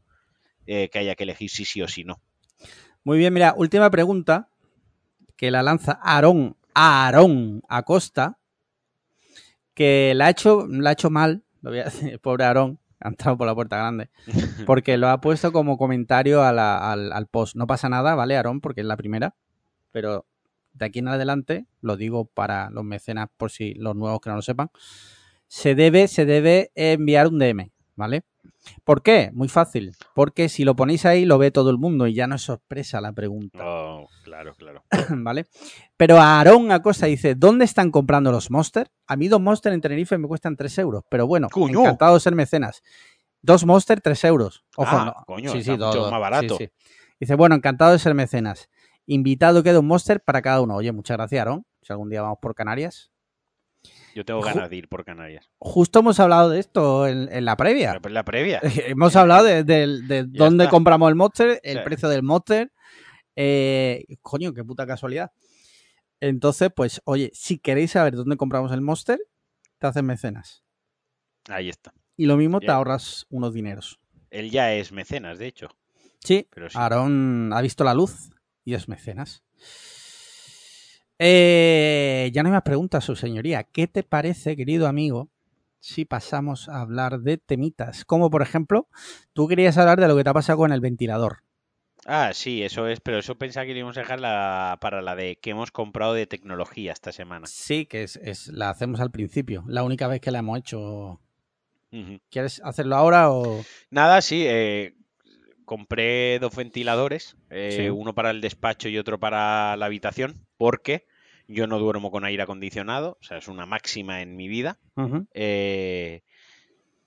eh, 0.68 0.90
que 0.90 1.00
haya 1.00 1.16
que 1.16 1.24
elegir 1.24 1.50
sí 1.50 1.66
sí 1.66 1.82
o 1.82 1.88
sí 1.88 2.04
no. 2.04 2.22
Muy 3.06 3.18
bien, 3.20 3.34
mira, 3.34 3.54
última 3.56 3.90
pregunta 3.90 4.50
que 5.38 5.52
la 5.52 5.62
lanza 5.64 6.00
Aarón, 6.02 6.58
Aarón 6.74 7.62
Acosta, 7.70 8.38
que 9.74 10.14
la 10.16 10.26
ha 10.26 10.30
hecho, 10.32 10.66
la 10.68 10.90
ha 10.90 10.94
hecho 10.94 11.10
mal, 11.10 11.44
lo 11.62 11.70
voy 11.70 11.80
a 11.80 11.84
decir, 11.86 12.20
pobre 12.20 12.46
Aarón, 12.46 12.80
ha 13.00 13.10
entrado 13.10 13.38
por 13.38 13.46
la 13.48 13.54
puerta 13.56 13.78
grande, 13.78 14.10
porque 14.66 14.98
lo 14.98 15.10
ha 15.10 15.22
puesto 15.22 15.52
como 15.52 15.78
comentario 15.78 16.42
a 16.44 16.52
la- 16.52 16.92
al, 16.92 17.14
al 17.14 17.28
post. 17.28 17.56
No 17.56 17.68
pasa 17.68 17.90
nada, 17.90 18.16
¿vale, 18.16 18.36
Aarón? 18.38 18.60
Porque 18.60 18.82
es 18.82 18.88
la 18.88 18.98
primera, 18.98 19.36
pero 19.92 20.26
de 20.74 20.86
aquí 20.86 21.00
en 21.00 21.08
adelante, 21.08 21.68
lo 21.82 21.98
digo 21.98 22.26
para 22.26 22.70
los 22.72 22.84
mecenas 22.84 23.30
por 23.38 23.52
si 23.52 23.76
los 23.76 23.96
nuevos 23.96 24.20
que 24.20 24.30
no 24.30 24.38
lo 24.38 24.42
sepan, 24.42 24.72
se 25.48 25.76
debe, 25.76 26.08
se 26.08 26.26
debe 26.26 26.72
enviar 26.74 27.28
un 27.28 27.38
DM, 27.38 27.72
¿vale? 27.96 28.24
¿Por 28.84 29.02
qué? 29.02 29.30
Muy 29.34 29.48
fácil. 29.48 29.94
Porque 30.14 30.50
si 30.50 30.64
lo 30.64 30.76
ponéis 30.76 31.06
ahí 31.06 31.26
lo 31.26 31.38
ve 31.38 31.52
todo 31.52 31.70
el 31.70 31.78
mundo 31.78 32.08
y 32.08 32.14
ya 32.14 32.28
no 32.28 32.36
es 32.36 32.42
sorpresa 32.42 33.02
la 33.02 33.12
pregunta. 33.14 33.60
Oh, 33.64 34.08
claro, 34.24 34.54
claro. 34.56 34.84
¿vale? 35.10 35.46
Pero 35.98 36.20
Aarón 36.20 36.72
Acosta 36.72 37.06
dice, 37.08 37.36
¿dónde 37.36 37.66
están 37.66 37.92
comprando 37.92 38.32
los 38.32 38.52
Monster? 38.52 38.92
A 39.08 39.16
mí 39.16 39.28
dos 39.28 39.42
Monster 39.42 39.74
en 39.74 39.82
Tenerife 39.82 40.18
me 40.18 40.28
cuestan 40.28 40.56
3 40.56 40.78
euros, 40.80 41.04
pero 41.10 41.28
bueno, 41.28 41.48
¡Coño! 41.52 41.82
encantado 41.82 42.14
de 42.16 42.20
ser 42.20 42.36
mecenas. 42.36 42.82
Dos 43.42 43.66
Monster, 43.66 44.02
3 44.02 44.24
euros. 44.26 44.64
Ojo, 44.76 44.90
Ah, 44.98 45.06
no. 45.06 45.26
coño, 45.26 45.52
sí, 45.52 45.64
sí, 45.64 45.72
mucho 45.72 46.10
más 46.10 46.20
barato. 46.20 46.58
Sí. 46.58 46.70
Dice, 47.20 47.36
bueno, 47.36 47.56
encantado 47.56 47.92
de 47.92 48.00
ser 48.00 48.14
mecenas. 48.16 48.70
Invitado 49.06 49.62
queda 49.62 49.80
un 49.80 49.88
Monster 49.88 50.20
para 50.22 50.42
cada 50.42 50.62
uno. 50.62 50.76
Oye, 50.76 50.92
muchas 50.92 51.16
gracias, 51.18 51.40
Aarón. 51.40 51.66
Si 51.84 51.94
algún 51.94 52.10
día 52.10 52.24
vamos 52.24 52.40
por 52.42 52.56
Canarias. 52.56 53.12
Yo 54.16 54.24
tengo 54.26 54.40
ganas 54.42 54.70
de 54.70 54.78
ir 54.78 54.88
por 54.88 55.04
Canarias. 55.06 55.52
Justo 55.60 56.00
hemos 56.00 56.20
hablado 56.20 56.50
de 56.50 56.60
esto 56.60 57.06
en, 57.06 57.28
en 57.32 57.44
la 57.46 57.56
previa. 57.58 58.00
La, 58.02 58.10
la 58.10 58.24
previa. 58.26 58.62
Hemos 58.88 59.16
hablado 59.18 59.44
de, 59.44 59.64
de- 59.66 60.24
dónde 60.28 60.64
está. 60.64 60.72
compramos 60.72 61.10
el 61.10 61.16
Monster, 61.16 61.60
el 61.64 61.78
Sí. 61.80 61.84
precio 61.84 62.08
del 62.10 62.24
Monster. 62.24 62.72
Eh, 63.36 64.06
coño, 64.22 64.54
qué 64.54 64.64
puta 64.64 64.88
casualidad. 64.88 65.32
Entonces, 66.22 66.70
pues, 66.74 67.02
oye, 67.04 67.30
si 67.34 67.60
queréis 67.60 67.92
saber 67.92 68.16
dónde 68.16 68.38
compramos 68.38 68.72
el 68.72 68.80
Monster, 68.82 69.20
te 69.80 69.88
hacen 69.88 70.06
mecenas. 70.06 70.64
Ahí 71.50 71.68
está. 71.70 71.94
Y 72.16 72.26
lo 72.28 72.38
mismo 72.38 72.62
te 72.62 72.72
ahorras 72.72 73.26
unos 73.30 73.54
dineros. 73.54 74.00
Él 74.30 74.50
ya 74.50 74.74
es 74.74 74.94
mecenas, 74.94 75.38
de 75.40 75.48
hecho. 75.48 75.68
Sí, 76.24 76.48
Pero 76.54 76.70
sí. 76.70 76.78
Aarón 76.80 77.52
ha 77.54 77.60
visto 77.62 77.84
la 77.84 77.94
luz 77.94 78.32
y 78.64 78.74
es 78.76 78.88
mecenas. 78.88 79.44
Eh, 81.20 82.30
ya 82.34 82.44
no 82.44 82.50
hay 82.50 82.54
más 82.54 82.64
preguntas, 82.64 83.04
su 83.04 83.16
señoría. 83.16 83.64
¿Qué 83.64 83.88
te 83.88 84.04
parece, 84.04 84.56
querido 84.56 84.88
amigo, 84.88 85.30
si 85.80 86.06
pasamos 86.06 86.68
a 86.70 86.82
hablar 86.82 87.20
de 87.22 87.38
temitas? 87.38 88.04
Como 88.06 88.30
por 88.30 88.42
ejemplo, 88.42 88.88
tú 89.34 89.48
querías 89.48 89.78
hablar 89.78 90.00
de 90.00 90.08
lo 90.08 90.18
que 90.18 90.24
te 90.24 90.30
ha 90.30 90.34
pasado 90.34 90.58
con 90.58 90.72
el 90.74 90.82
ventilador. 90.82 91.40
Ah, 92.08 92.32
sí, 92.34 92.62
eso 92.62 92.88
es, 92.88 93.00
pero 93.00 93.18
eso 93.18 93.36
pensaba 93.36 93.66
que 93.66 93.72
íbamos 93.76 93.98
a 93.98 94.02
dejar 94.02 94.20
la, 94.20 94.78
para 94.80 95.02
la 95.02 95.16
de 95.16 95.38
que 95.38 95.52
hemos 95.52 95.72
comprado 95.72 96.14
de 96.14 96.28
tecnología 96.28 96.92
esta 96.92 97.12
semana. 97.12 97.48
Sí, 97.48 97.88
que 97.88 98.04
es, 98.04 98.18
es- 98.18 98.48
la 98.50 98.70
hacemos 98.70 99.00
al 99.00 99.10
principio, 99.10 99.64
la 99.68 99.84
única 99.84 100.08
vez 100.08 100.22
que 100.22 100.30
la 100.32 100.40
hemos 100.40 100.60
hecho. 100.60 101.20
¿Quieres 102.30 102.62
hacerlo 102.64 102.96
ahora 102.98 103.32
o...? 103.32 103.64
Nada, 103.90 104.22
sí, 104.22 104.44
eh, 104.46 104.94
compré 105.64 106.38
dos 106.40 106.54
ventiladores, 106.56 107.38
eh, 107.50 107.78
Sí. 107.86 107.90
uno 107.90 108.14
para 108.14 108.30
el 108.32 108.42
despacho 108.42 108.90
y 108.90 108.98
otro 108.98 109.18
para 109.20 109.76
la 109.78 109.86
habitación, 109.86 110.45
porque 110.58 111.06
yo 111.48 111.68
no 111.68 111.80
duermo 111.80 112.12
con 112.12 112.26
aire 112.26 112.44
acondicionado, 112.44 113.18
o 113.22 113.24
sea, 113.24 113.38
es 113.38 113.48
una 113.48 113.66
máxima 113.66 114.22
en 114.22 114.36
mi 114.36 114.48
vida. 114.48 114.80
Eh, 115.34 116.24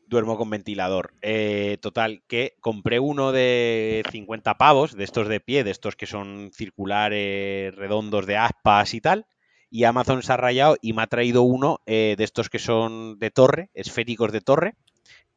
duermo 0.06 0.36
con 0.36 0.50
ventilador. 0.50 1.14
Eh, 1.22 1.78
total, 1.80 2.22
que 2.26 2.56
compré 2.60 2.98
uno 2.98 3.32
de 3.32 4.02
50 4.10 4.54
pavos, 4.56 4.96
de 4.96 5.04
estos 5.04 5.28
de 5.28 5.40
pie, 5.40 5.64
de 5.64 5.70
estos 5.70 5.96
que 5.96 6.06
son 6.06 6.50
circulares, 6.52 7.74
redondos 7.74 8.26
de 8.26 8.36
aspas 8.36 8.94
y 8.94 9.00
tal. 9.00 9.26
Y 9.70 9.84
Amazon 9.84 10.22
se 10.22 10.32
ha 10.32 10.38
rayado 10.38 10.76
y 10.80 10.94
me 10.94 11.02
ha 11.02 11.06
traído 11.08 11.42
uno 11.42 11.80
eh, 11.84 12.14
de 12.16 12.24
estos 12.24 12.48
que 12.48 12.58
son 12.58 13.18
de 13.18 13.30
torre, 13.30 13.70
esféricos 13.74 14.32
de 14.32 14.40
torre, 14.40 14.74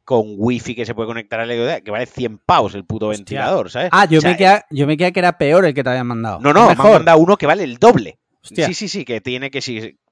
con 0.04 0.34
wifi 0.36 0.74
que 0.74 0.84
se 0.86 0.94
puede 0.94 1.06
conectar 1.08 1.40
al 1.40 1.48
LEDO, 1.48 1.82
que 1.84 1.90
vale 1.90 2.06
100 2.06 2.38
pavos 2.38 2.74
el 2.74 2.84
puto 2.84 3.06
Hostia. 3.08 3.18
ventilador, 3.18 3.70
¿sabes? 3.70 3.90
Ah, 3.92 4.06
yo, 4.06 4.18
O 4.18 4.20
sea, 4.20 4.30
me 4.30 4.36
quedé, 4.36 4.62
yo 4.70 4.86
me 4.86 4.96
quedé 4.96 5.12
que 5.12 5.20
era 5.20 5.38
peor 5.38 5.64
el 5.64 5.74
que 5.74 5.82
te 5.84 5.90
habían 5.90 6.06
mandado. 6.06 6.40
No, 6.40 6.52
no, 6.52 6.66
me 6.66 6.72
han 6.72 6.78
mandado 6.78 7.18
uno 7.18 7.36
que 7.36 7.46
vale 7.46 7.64
el 7.64 7.78
doble. 7.78 8.18
Hostia. 8.42 8.66
Sí, 8.66 8.74
sí, 8.74 8.88
sí, 8.88 9.04
que 9.04 9.20
tiene 9.20 9.50
que 9.50 9.60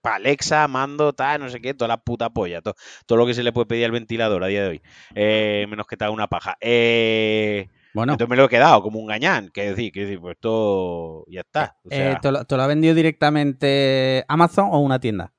para 0.01 0.17
Alexa, 0.17 0.67
mando, 0.69 1.13
tal, 1.13 1.41
no 1.41 1.49
sé 1.49 1.61
qué, 1.61 1.75
toda 1.75 1.89
la 1.89 1.97
puta 1.99 2.31
polla, 2.31 2.63
to- 2.63 2.75
todo, 3.07 3.19
lo 3.19 3.27
que 3.27 3.35
se 3.35 3.43
le 3.43 3.53
puede 3.53 3.67
pedir 3.67 3.85
al 3.85 3.91
ventilador 3.91 4.45
a 4.45 4.47
día 4.47 4.63
de 4.63 4.69
hoy, 4.69 4.83
Eh, 5.15 5.67
menos 5.69 5.87
que 5.87 5.97
te 5.97 6.05
haga 6.05 6.13
una 6.15 6.29
paja. 6.29 6.57
Eh, 6.61 7.69
Bueno, 7.93 8.13
Entonces 8.13 8.31
me 8.31 8.37
lo 8.37 8.45
he 8.45 8.49
quedado 8.49 8.83
como 8.83 9.01
un 9.01 9.07
gañán, 9.09 9.51
que 9.53 9.71
decir, 9.71 9.91
que 9.93 10.03
decir, 10.03 10.21
pues 10.21 10.37
esto 10.37 11.25
ya 11.29 11.41
está. 11.41 11.77
O 11.85 11.89
eh, 11.91 11.97
sea, 11.97 12.21
¿te, 12.21 12.31
lo, 12.31 12.45
te 12.45 12.57
lo 12.57 12.63
ha 12.63 12.67
vendido 12.69 12.95
directamente 12.95 14.25
Amazon 14.29 14.69
o 14.71 14.79
una 14.79 15.01
tienda? 15.01 15.33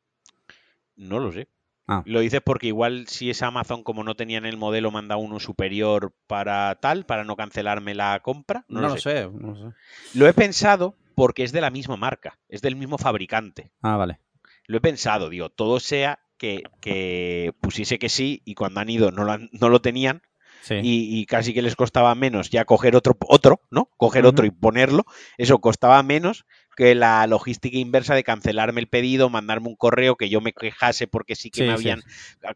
no 0.98 1.20
lo 1.20 1.32
sé. 1.32 1.48
Ah. 1.94 2.04
Lo 2.06 2.22
dices 2.22 2.40
porque 2.44 2.68
igual 2.68 3.08
si 3.08 3.30
es 3.30 3.42
Amazon, 3.42 3.84
como 3.84 4.04
no 4.06 4.16
tenían 4.16 4.46
el 4.46 4.56
modelo, 4.56 4.92
manda 4.92 5.18
uno 5.18 5.40
superior 5.42 6.14
para 6.28 6.76
tal, 6.76 7.06
para 7.06 7.26
no 7.26 7.36
cancelarme 7.36 7.94
la 7.96 8.20
compra. 8.22 8.64
No, 8.70 8.80
lo, 8.80 8.92
sé. 8.98 9.00
sé. 9.02 9.30
no 9.34 9.52
lo 9.54 9.56
sé. 9.72 9.76
Lo 10.18 10.28
he 10.28 10.34
pensado 10.34 10.96
porque 11.16 11.44
es 11.44 11.52
de 11.52 11.60
la 11.62 11.70
misma 11.70 11.98
marca, 11.98 12.40
es 12.48 12.62
del 12.62 12.78
mismo 12.78 12.98
fabricante. 12.98 13.72
Ah, 13.82 13.98
vale. 13.98 14.20
Lo 14.68 14.78
he 14.78 14.82
pensado, 14.82 15.30
digo, 15.30 15.50
todo 15.50 15.80
sea 15.82 16.20
que, 16.38 16.64
que 16.80 17.54
pusiese 17.60 18.00
que 18.00 18.08
sí 18.10 18.42
y 18.46 18.56
cuando 18.56 18.80
han 18.80 18.90
ido 18.90 19.12
no 19.12 19.26
lo, 19.26 19.34
han- 19.34 19.50
no 19.52 19.68
lo 19.70 19.82
tenían 19.82 20.22
Sí. 20.62 20.76
y, 20.76 21.20
y 21.20 21.26
casi 21.26 21.54
que 21.54 21.62
les 21.64 21.76
costaba 21.76 22.14
menos 22.16 22.50
ya 22.52 22.66
coger 22.66 22.96
otro, 22.96 23.18
otro 23.28 23.62
¿no? 23.72 23.90
Coger 23.98 24.26
otro 24.26 24.46
y 24.46 24.52
ponerlo. 24.52 25.06
Eso 25.38 25.60
costaba 25.60 26.02
menos 26.04 26.46
que 26.78 26.96
la 26.96 27.26
logística 27.28 27.78
inversa 27.78 28.16
de 28.16 28.24
cancelarme 28.24 28.80
el 28.80 28.88
pedido, 28.88 29.30
mandarme 29.30 29.68
un 29.68 29.76
correo 29.76 30.16
que 30.16 30.30
yo 30.30 30.40
me 30.40 30.54
quejase 30.54 31.08
porque 31.08 31.36
sí 31.36 31.50
que 31.52 31.62
Sí, 31.62 31.64
me 31.68 31.74
habían 31.74 32.02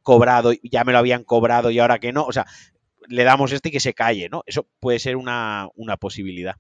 cobrado, 0.04 0.52
ya 0.64 0.84
me 0.84 0.92
lo 0.94 1.00
habían 1.00 1.24
cobrado 1.24 1.70
y 1.72 1.80
ahora 1.80 2.00
que 2.00 2.14
no. 2.14 2.24
O 2.26 2.32
sea, 2.32 2.46
le 3.08 3.24
damos 3.24 3.52
este 3.52 3.70
y 3.70 3.72
que 3.72 3.80
se 3.80 3.94
calle, 3.94 4.30
¿no? 4.30 4.44
Eso 4.46 4.68
puede 4.80 5.00
ser 5.00 5.16
una, 5.18 5.68
una 5.76 5.98
posibilidad. 5.98 6.56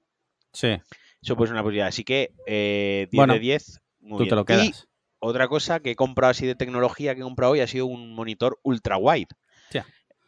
Sí, 0.53 0.77
Eso 1.21 1.35
puede 1.35 1.47
ser 1.49 1.53
una 1.53 1.63
posibilidad. 1.63 1.87
Así 1.87 2.03
que 2.03 2.31
eh, 2.45 3.07
10 3.11 3.17
Bueno, 3.19 3.33
de 3.33 3.39
10. 3.39 3.79
Muy 3.99 4.17
tú 4.17 4.23
bien. 4.23 4.29
te 4.29 4.35
lo 4.35 4.41
Y 4.41 4.45
quedas. 4.45 4.87
otra 5.19 5.47
cosa 5.47 5.79
que 5.79 5.91
he 5.91 5.95
comprado 5.95 6.31
así 6.31 6.45
de 6.45 6.55
tecnología 6.55 7.15
que 7.15 7.21
he 7.21 7.23
comprado 7.23 7.53
hoy 7.53 7.61
ha 7.61 7.67
sido 7.67 7.85
un 7.87 8.13
monitor 8.13 8.59
ultra 8.63 8.97
wide. 8.97 9.27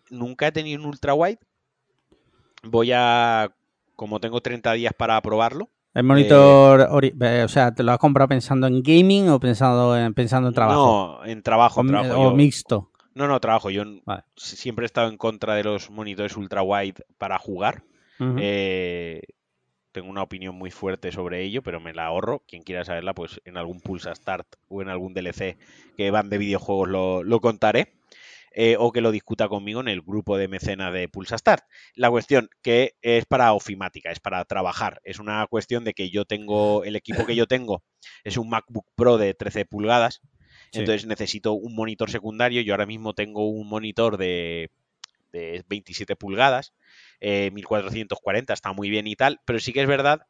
Nunca 0.10 0.48
he 0.48 0.52
tenido 0.52 0.80
un 0.82 0.88
ultra 0.88 1.14
wide. 1.14 1.40
Voy 2.64 2.92
a, 2.94 3.52
como 3.96 4.20
tengo 4.20 4.42
30 4.42 4.74
días 4.74 4.94
para 4.98 5.22
probarlo. 5.22 5.70
El 5.94 6.04
monitor, 6.04 6.88
ori- 6.92 7.14
eh, 7.24 7.44
o 7.44 7.48
sea, 7.48 7.74
¿te 7.74 7.82
lo 7.84 7.92
has 7.92 7.98
comprado 7.98 8.28
pensando 8.28 8.68
en 8.68 8.84
gaming 8.84 9.30
o 9.30 9.40
pensando 9.40 9.98
en, 9.98 10.14
pensando 10.14 10.50
en 10.50 10.54
trabajo? 10.54 11.20
No, 11.24 11.26
en 11.26 11.42
trabajo. 11.42 11.82
o, 11.82 11.86
trabajo. 11.86 12.14
o 12.20 12.30
Yo- 12.30 12.36
mixto. 12.36 12.92
no, 13.16 13.28
no, 13.28 13.40
trabajo. 13.40 13.70
Yo 13.72 13.84
Vale. 14.06 14.24
siempre 14.36 14.86
he 14.86 14.88
estado 14.88 15.10
en 15.10 15.18
contra 15.18 15.56
de 15.56 15.64
los 15.64 15.90
monitores 15.90 16.38
ultra 16.38 16.62
wide 16.62 17.04
para 17.18 17.40
jugar. 17.40 17.84
Eh, 18.20 19.22
tengo 19.92 20.10
una 20.10 20.22
opinión 20.24 20.54
muy 20.56 20.70
fuerte 20.72 21.12
sobre 21.12 21.44
ello, 21.44 21.64
pero 21.64 21.80
me 21.80 21.94
la 21.94 22.06
ahorro. 22.08 22.44
Quien 22.48 22.62
quiera 22.64 22.84
saberla, 22.86 23.14
pues 23.14 23.42
en 23.46 23.58
algún 23.58 23.80
Pulsa 23.80 24.14
Start 24.14 24.48
o 24.70 24.82
en 24.84 24.90
algún 24.90 25.14
DLC 25.16 25.58
que 25.96 26.12
van 26.12 26.30
de 26.30 26.38
videojuegos 26.38 26.90
lo, 26.90 27.24
lo 27.24 27.40
contaré. 27.40 27.94
Eh, 28.60 28.76
o 28.80 28.92
que 28.92 29.02
lo 29.02 29.12
discuta 29.12 29.48
conmigo 29.48 29.82
en 29.82 29.88
el 29.88 30.02
grupo 30.02 30.36
de 30.36 30.48
mecenas 30.48 30.92
de 30.92 31.08
Pulsa 31.08 31.38
Start. 31.38 31.64
La 31.94 32.10
cuestión 32.10 32.50
que 32.64 32.96
es 33.04 33.28
para 33.28 33.54
ofimática, 33.54 34.10
es 34.10 34.20
para 34.20 34.44
trabajar. 34.46 35.00
Es 35.04 35.20
una 35.20 35.46
cuestión 35.46 35.84
de 35.84 35.94
que 35.94 36.10
yo 36.10 36.26
tengo, 36.26 36.84
el 36.84 36.96
equipo 36.96 37.24
que 37.28 37.36
yo 37.36 37.46
tengo 37.46 37.84
es 38.24 38.36
un 38.36 38.50
MacBook 38.50 38.88
Pro 38.96 39.20
de 39.20 39.36
13 39.36 39.66
pulgadas. 39.66 40.22
Sí. 40.72 40.80
Entonces 40.80 41.06
necesito 41.06 41.54
un 41.54 41.76
monitor 41.76 42.10
secundario. 42.10 42.62
Yo 42.62 42.74
ahora 42.74 42.88
mismo 42.88 43.14
tengo 43.14 43.48
un 43.48 43.70
monitor 43.70 44.18
de, 44.18 44.72
de 45.32 45.64
27 45.70 46.16
pulgadas, 46.16 46.74
eh, 47.20 47.52
1440, 47.54 48.54
está 48.54 48.74
muy 48.74 48.90
bien 48.90 49.06
y 49.06 49.16
tal, 49.16 49.40
pero 49.46 49.60
sí 49.60 49.72
que 49.72 49.82
es 49.82 49.88
verdad 49.88 50.22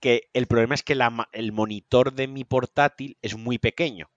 que 0.00 0.22
el 0.32 0.48
problema 0.48 0.74
es 0.74 0.82
que 0.82 0.96
la 0.96 1.28
el 1.30 1.52
monitor 1.52 2.14
de 2.14 2.26
mi 2.26 2.42
portátil 2.42 3.16
es 3.22 3.36
muy 3.36 3.58
pequeño. 3.58 4.10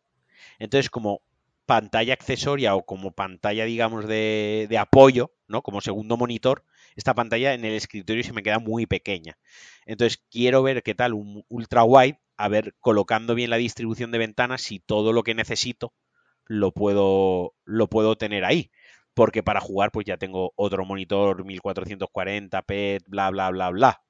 Entonces, 0.57 0.89
como 0.89 1.21
pantalla 1.67 2.13
accesoria 2.13 2.75
o 2.75 2.85
como 2.85 3.11
pantalla, 3.13 3.65
digamos, 3.65 4.07
de, 4.07 4.67
de 4.69 4.77
apoyo, 4.79 5.33
¿no? 5.47 5.61
Como 5.61 5.81
segundo 5.81 6.17
monitor, 6.17 6.65
esta 6.95 7.13
pantalla 7.13 7.53
en 7.53 7.65
el 7.65 7.75
escritorio 7.75 8.23
se 8.23 8.33
me 8.33 8.43
queda 8.43 8.59
muy 8.59 8.87
pequeña. 8.87 9.37
Entonces, 9.85 10.23
quiero 10.31 10.63
ver 10.63 10.83
qué 10.83 10.95
tal 10.95 11.13
un 11.13 11.43
ultra 11.49 11.83
wide, 11.83 12.19
a 12.37 12.47
ver, 12.49 12.75
colocando 12.79 13.35
bien 13.35 13.51
la 13.51 13.57
distribución 13.57 14.11
de 14.11 14.19
ventanas, 14.19 14.61
si 14.61 14.79
todo 14.79 15.13
lo 15.13 15.23
que 15.23 15.35
necesito 15.35 15.93
lo 16.45 16.71
puedo, 16.73 17.53
lo 17.65 17.87
puedo 17.89 18.17
tener 18.17 18.45
ahí. 18.45 18.71
Porque 19.13 19.41
para 19.43 19.59
jugar, 19.59 19.91
pues 19.91 20.05
ya 20.05 20.17
tengo 20.17 20.53
otro 20.55 20.85
monitor 20.85 21.43
1440, 21.43 22.61
PET, 22.61 23.03
bla, 23.07 23.31
bla, 23.31 23.49
bla, 23.49 23.69
bla. 23.71 24.01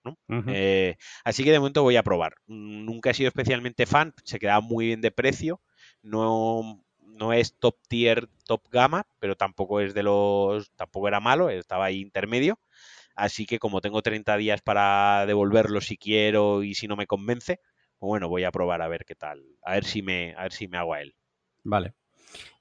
Eh, 0.45 0.97
así 1.23 1.43
que 1.43 1.51
de 1.51 1.59
momento 1.59 1.83
voy 1.83 1.95
a 1.95 2.03
probar. 2.03 2.35
Mm, 2.47 2.85
Nunca 2.85 3.11
he 3.11 3.13
sido 3.13 3.29
especialmente 3.29 3.85
fan, 3.85 4.13
se 4.25 4.39
quedaba 4.39 4.61
muy 4.61 4.87
bien 4.87 5.01
de 5.01 5.11
precio. 5.11 5.61
No, 6.01 6.83
no 7.17 7.33
es 7.33 7.55
top 7.59 7.75
tier, 7.89 8.29
top 8.45 8.61
gama, 8.71 9.07
pero 9.19 9.35
tampoco 9.35 9.81
es 9.81 9.93
de 9.93 10.03
los. 10.03 10.71
tampoco 10.75 11.07
era 11.07 11.19
malo, 11.19 11.49
estaba 11.49 11.85
ahí 11.85 11.99
intermedio. 12.01 12.59
Así 13.15 13.45
que 13.45 13.59
como 13.59 13.81
tengo 13.81 14.01
30 14.01 14.37
días 14.37 14.61
para 14.61 15.25
devolverlo 15.27 15.81
si 15.81 15.97
quiero 15.97 16.63
y 16.63 16.75
si 16.75 16.87
no 16.87 16.95
me 16.95 17.07
convence, 17.07 17.59
pues 17.99 18.07
bueno, 18.07 18.29
voy 18.29 18.43
a 18.45 18.51
probar 18.51 18.81
a 18.81 18.87
ver 18.87 19.05
qué 19.05 19.15
tal. 19.15 19.43
A 19.63 19.73
ver 19.73 19.85
si 19.85 20.01
me, 20.03 20.35
a 20.37 20.43
ver 20.43 20.53
si 20.53 20.67
me 20.67 20.77
hago 20.77 20.93
a 20.93 21.01
él. 21.01 21.15
Vale. 21.63 21.95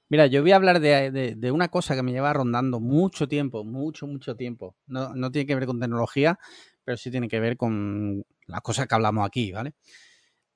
Mira, 0.09 0.27
yo 0.27 0.41
voy 0.41 0.51
a 0.51 0.55
hablar 0.55 0.79
de, 0.79 1.11
de- 1.35 1.51
una 1.51 1.67
cosa 1.69 1.95
que 1.95 2.03
me 2.03 2.11
lleva 2.11 2.31
rondando 2.33 2.79
mucho 2.79 3.27
tiempo, 3.27 3.63
mucho, 3.65 4.07
mucho 4.07 4.35
tiempo. 4.35 4.75
No, 4.87 5.13
no 5.15 5.31
tiene 5.31 5.45
que 5.45 5.55
ver 5.55 5.65
con 5.65 5.79
tecnología, 5.79 6.39
pero 6.85 6.97
sí 6.97 7.11
tiene 7.11 7.27
que 7.27 7.39
ver 7.41 7.57
con 7.57 8.23
las 8.45 8.61
cosas 8.61 8.87
que 8.87 8.95
hablamos 8.95 9.25
aquí, 9.27 9.51
¿vale? 9.51 9.73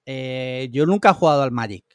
Eh, 0.05 0.69
yo 0.71 0.85
nunca 0.85 1.09
he 1.11 1.13
jugado 1.13 1.43
al 1.43 1.51
Magic. 1.51 1.85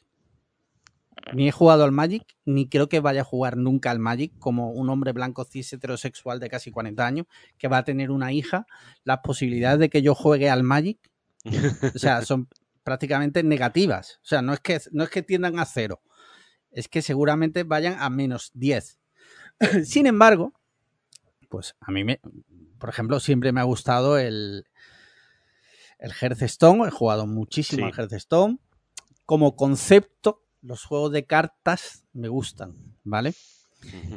Ni 1.33 1.49
he 1.49 1.51
jugado 1.51 1.83
al 1.83 1.91
Magic, 1.91 2.23
ni 2.45 2.69
creo 2.69 2.87
que 2.89 2.99
vaya 2.99 3.21
a 3.21 3.25
jugar 3.25 3.57
nunca 3.57 3.91
al 3.91 3.99
Magic 3.99 4.31
como 4.39 4.71
un 4.71 4.89
hombre 4.89 5.11
blanco 5.11 5.43
cis 5.45 5.73
heterosexual 5.73 6.39
de 6.39 6.49
casi 6.49 6.71
40 6.71 7.05
años 7.05 7.25
que 7.57 7.67
va 7.67 7.79
a 7.79 7.83
tener 7.83 8.11
una 8.11 8.31
hija. 8.31 8.65
Las 9.03 9.19
posibilidades 9.19 9.79
de 9.79 9.89
que 9.89 10.01
yo 10.01 10.15
juegue 10.15 10.49
al 10.49 10.63
Magic, 10.63 10.99
o 11.95 11.99
sea, 11.99 12.21
son 12.21 12.47
prácticamente 12.83 13.43
negativas. 13.43 14.19
O 14.23 14.27
sea, 14.27 14.41
no 14.41 14.53
es 14.53 14.59
que, 14.61 14.79
no 14.91 15.03
es 15.03 15.09
que 15.09 15.21
tiendan 15.21 15.59
a 15.59 15.65
cero 15.65 16.01
es 16.77 16.87
que 16.87 17.01
seguramente 17.01 17.63
vayan 17.63 17.95
a 17.99 18.09
menos 18.09 18.51
10. 18.53 18.99
Sin 19.83 20.05
embargo, 20.05 20.53
pues 21.49 21.75
a 21.81 21.91
mí 21.91 22.03
me, 22.03 22.19
por 22.77 22.89
ejemplo, 22.89 23.19
siempre 23.19 23.51
me 23.51 23.59
ha 23.61 23.63
gustado 23.63 24.19
el, 24.19 24.65
el 25.97 26.11
Hearthstone, 26.11 26.87
he 26.87 26.91
jugado 26.91 27.25
muchísimo 27.25 27.87
Sí. 27.87 27.91
al 27.91 27.99
Hearthstone. 27.99 28.59
Como 29.25 29.55
concepto, 29.55 30.43
los 30.61 30.83
juegos 30.83 31.11
de 31.11 31.25
cartas 31.25 32.05
me 32.13 32.27
gustan, 32.27 32.75
¿vale? 33.03 33.33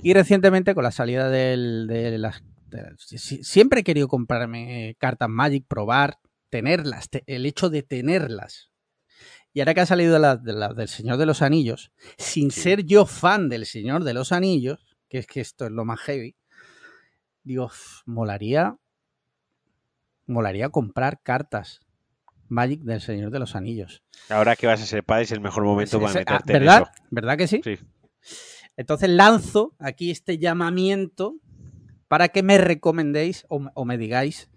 Y 0.02 0.14
recientemente 0.14 0.74
con 0.74 0.84
la 0.84 0.90
salida 0.90 1.28
del, 1.28 1.86
de 1.86 2.18
las... 2.18 2.42
de- 2.68 2.94
siempre 3.42 3.80
he 3.80 3.84
querido 3.84 4.08
comprarme 4.08 4.96
cartas 4.98 5.28
Magic, 5.28 5.66
probar, 5.68 6.18
tenerlas, 6.48 7.10
te- 7.10 7.24
el 7.26 7.44
hecho 7.46 7.68
de 7.70 7.82
tenerlas. 7.82 8.70
Y 9.52 9.60
ahora 9.60 9.74
que 9.74 9.80
ha 9.80 9.86
salido 9.86 10.18
la- 10.18 10.36
de 10.36 10.52
la- 10.54 10.72
del 10.72 10.88
Señor 10.88 11.18
de 11.18 11.26
los 11.26 11.42
Anillos, 11.42 11.92
sin 12.16 12.50
Sí. 12.50 12.60
ser 12.62 12.84
yo 12.84 13.04
fan 13.04 13.48
del 13.48 13.66
Señor 13.66 14.04
de 14.04 14.14
los 14.14 14.32
Anillos, 14.32 14.96
que 15.08 15.18
es 15.18 15.26
que 15.26 15.40
esto 15.40 15.66
es 15.66 15.72
lo 15.72 15.84
más 15.84 16.00
heavy, 16.00 16.36
digo, 17.42 17.66
"Uf, 17.66 18.02
molaría 18.06 18.76
molaría 20.26 20.68
comprar 20.68 21.20
cartas 21.22 21.80
Magic 22.50 22.82
del 22.82 23.00
Señor 23.00 23.30
de 23.30 23.38
los 23.38 23.56
Anillos. 23.56 24.02
Ahora 24.28 24.54
que 24.56 24.66
vas 24.66 24.82
a 24.82 24.86
ser 24.86 25.02
padre 25.04 25.22
es 25.24 25.32
el 25.32 25.40
mejor 25.40 25.64
momento 25.64 25.98
para 26.00 26.12
sí, 26.12 26.18
ah, 26.18 26.20
meterte 26.20 26.52
¿Verdad? 26.52 26.76
en 26.78 26.82
eso. 26.82 26.92
¿Verdad 27.10 27.38
que 27.38 27.48
sí? 27.48 27.60
Sí. 27.64 27.78
Entonces 28.76 29.08
lanzo 29.08 29.74
aquí 29.78 30.10
este 30.10 30.38
llamamiento 30.38 31.36
para 32.08 32.28
que 32.28 32.42
me 32.42 32.58
recomendéis 32.58 33.46
o, 33.48 33.60
me- 33.60 33.70
o 33.74 33.84
me 33.84 33.96
digáis, 33.98 34.50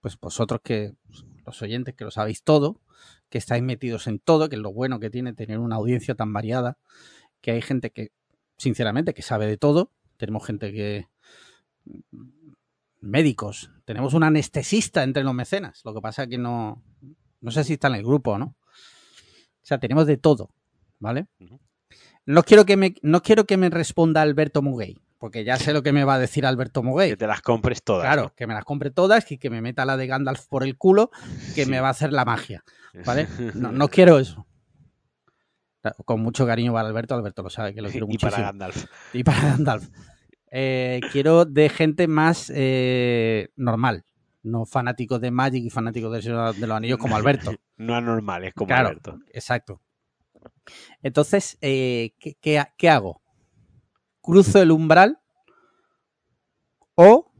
pues 0.00 0.18
vosotros 0.20 0.60
que 0.62 0.92
los 1.46 1.60
oyentes 1.62 1.94
que 1.94 2.04
lo 2.04 2.10
sabéis 2.10 2.42
todo, 2.42 2.80
que 3.28 3.38
estáis 3.38 3.62
metidos 3.62 4.06
en 4.06 4.18
todo, 4.18 4.48
que 4.48 4.56
es 4.56 4.62
lo 4.62 4.72
bueno 4.72 5.00
que 5.00 5.08
tiene 5.10 5.32
tener 5.32 5.58
una 5.58 5.76
audiencia 5.76 6.14
tan 6.14 6.32
variada, 6.32 6.78
que 7.40 7.52
hay 7.52 7.62
gente 7.62 7.90
que, 7.90 8.12
sinceramente, 8.58 9.14
que 9.14 9.22
sabe 9.22 9.46
de 9.46 9.56
todo. 9.56 9.92
Tenemos 10.18 10.44
gente 10.46 10.72
que 10.72 11.06
médicos, 13.00 13.70
tenemos 13.84 14.12
un 14.14 14.22
anestesista 14.24 15.02
entre 15.02 15.24
los 15.24 15.34
mecenas. 15.34 15.80
Lo 15.84 15.94
que 15.94 16.00
pasa 16.00 16.26
que 16.26 16.38
no, 16.38 16.82
no 17.40 17.50
sé 17.50 17.64
si 17.64 17.74
está 17.74 17.88
en 17.88 17.94
el 17.96 18.02
grupo 18.04 18.32
o 18.32 18.38
no. 18.38 18.46
O 18.46 19.62
sea, 19.70 19.78
tenemos 19.78 20.06
de 20.06 20.16
todo, 20.16 20.50
¿vale? 20.98 21.26
No 22.26 22.42
quiero 22.42 22.64
que 22.64 22.76
me, 22.76 22.94
no 23.02 23.22
quiero 23.22 23.44
que 23.46 23.56
me 23.56 23.70
responda 23.70 24.22
Alberto 24.22 24.62
Muguey, 24.62 24.98
porque 25.18 25.44
ya 25.44 25.56
sé 25.56 25.72
lo 25.72 25.82
que 25.82 25.92
me 25.92 26.04
va 26.04 26.14
a 26.14 26.18
decir 26.18 26.46
Alberto 26.46 26.82
Muguey. 26.82 27.10
Que 27.10 27.16
te 27.16 27.26
las 27.26 27.40
compres 27.42 27.82
todas. 27.82 28.02
Claro, 28.04 28.32
que 28.36 28.46
me 28.46 28.54
las 28.54 28.64
compre 28.64 28.90
todas 28.90 29.30
y 29.32 29.38
que 29.38 29.50
me 29.50 29.60
meta 29.60 29.84
la 29.84 29.96
de 29.96 30.06
Gandalf 30.06 30.46
por 30.46 30.64
el 30.64 30.76
culo, 30.76 31.10
que 31.54 31.64
Sí. 31.64 31.70
me 31.70 31.80
va 31.80 31.88
a 31.88 31.92
hacer 31.92 32.12
la 32.12 32.24
magia, 32.24 32.62
¿vale? 33.04 33.28
No, 33.54 33.70
no 33.72 33.88
quiero 33.90 34.18
eso. 34.18 34.46
Con 36.04 36.20
mucho 36.20 36.46
cariño 36.46 36.72
para 36.74 36.88
Alberto, 36.88 37.14
Alberto 37.14 37.42
lo 37.42 37.48
sabe, 37.50 37.74
que 37.74 37.80
lo 37.80 37.88
quiero 37.88 38.04
y 38.06 38.08
muchísimo. 38.10 38.30
para 38.32 38.42
Gandalf. 38.48 38.84
Y 39.14 39.24
para 39.24 39.40
Gandalf. 39.42 39.88
Eh, 40.52 41.00
quiero 41.12 41.44
de 41.46 41.68
gente 41.70 42.06
más 42.06 42.52
eh, 42.54 43.48
normal, 43.56 44.04
no 44.42 44.64
fanáticos 44.66 45.20
de 45.20 45.30
Magic 45.30 45.64
y 45.64 45.70
fanáticos 45.70 46.12
de, 46.12 46.22
Señor 46.22 46.54
de 46.54 46.66
los 46.66 46.76
Anillos 46.76 46.98
como 46.98 47.16
Alberto. 47.16 47.52
No 47.76 47.94
anormales 47.94 48.52
como 48.54 48.66
Claro, 48.68 48.88
Alberto. 48.88 49.18
exacto. 49.32 49.80
Entonces, 51.02 51.56
eh, 51.62 52.14
¿qué, 52.18 52.34
qué, 52.40 52.62
qué 52.76 52.90
hago? 52.90 53.22
¿Cruzo 54.20 54.60
el 54.60 54.70
umbral 54.70 55.18
o 56.94 57.32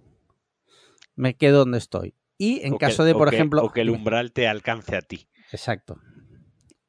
me 1.15 1.37
quedo 1.37 1.59
donde 1.61 1.79
estoy? 1.79 2.15
Y 2.39 2.61
en 2.67 2.75
O 2.75 2.79
que- 2.79 2.87
caso 2.87 3.05
de, 3.05 3.13
o 3.13 3.19
por 3.19 3.29
que- 3.31 3.37
ejemplo... 3.37 3.63
O 3.65 3.71
que 3.73 3.83
el 3.83 3.91
umbral 3.91 4.33
te 4.33 4.49
alcance 4.49 4.97
a 4.97 5.03
ti. 5.03 5.29
Exacto. 5.53 5.99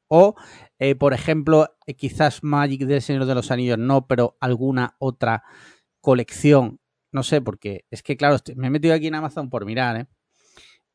O, 0.08 0.34
eh, 0.78 0.94
por 0.94 1.12
ejemplo, 1.14 1.76
eh, 1.86 1.94
quizás 1.94 2.42
Magic 2.42 2.82
del 2.82 3.02
Señor 3.02 3.26
de 3.26 3.34
los 3.34 3.50
Anillos 3.50 3.78
no, 3.78 4.06
pero 4.06 4.36
alguna 4.40 4.96
otra 4.98 5.42
colección. 6.00 6.80
No 7.12 7.22
sé, 7.22 7.40
porque 7.42 7.84
es 7.90 8.02
que, 8.02 8.16
claro, 8.16 8.36
estoy- 8.36 8.54
me 8.56 8.66
he 8.68 8.70
metido 8.70 8.94
aquí 8.94 9.06
en 9.06 9.14
Amazon 9.14 9.50
por 9.50 9.64
mirar, 9.66 9.96
¿eh? 9.96 10.06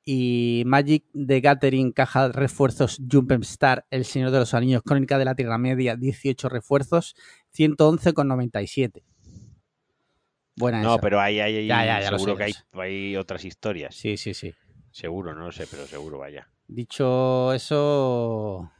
Y 0.09 0.63
Magic 0.65 1.03
de 1.13 1.41
Gathering, 1.41 1.91
caja 1.91 2.27
de 2.29 2.33
refuerzos 2.33 3.01
Jumpstar, 3.11 3.85
El 3.91 4.05
Señor 4.05 4.31
de 4.31 4.39
los 4.39 4.53
Anillos, 4.53 4.81
Crónica 4.83 5.17
de 5.19 5.25
la 5.25 5.35
Tierra 5.35 5.57
Media, 5.57 5.95
18 5.97 6.47
refuerzos, 6.49 7.15
111,97. 7.51 9.03
Buena 10.55 10.81
No, 10.81 10.93
esa. 10.93 11.01
pero 11.01 11.19
hay, 11.19 11.39
hay, 11.39 11.55
hay- 11.57 11.67
Ya, 11.67 11.85
ya, 11.85 12.01
ya 12.01 12.09
seguro 12.09 12.33
sé, 12.33 12.37
que 12.37 12.43
hay, 12.45 12.53
hay 12.71 13.15
otras 13.17 13.45
historias. 13.45 13.93
Sí, 13.95 14.17
sí, 14.17 14.33
sí. 14.33 14.53
Seguro, 14.91 15.35
no 15.35 15.45
lo 15.45 15.51
sé, 15.51 15.67
pero 15.69 15.85
seguro, 15.85 16.17
vaya. 16.19 16.49
Dicho 16.67 17.53
eso, 17.53 18.71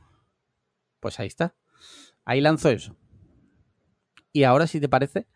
pues 0.99 1.19
ahí 1.19 1.27
está. 1.27 1.55
Ahí 2.25 2.41
lanzo 2.41 2.69
eso. 2.69 2.95
Y 4.33 4.43
ahora, 4.43 4.65
si 4.65 4.79
te 4.79 4.89
parece, 4.89 5.27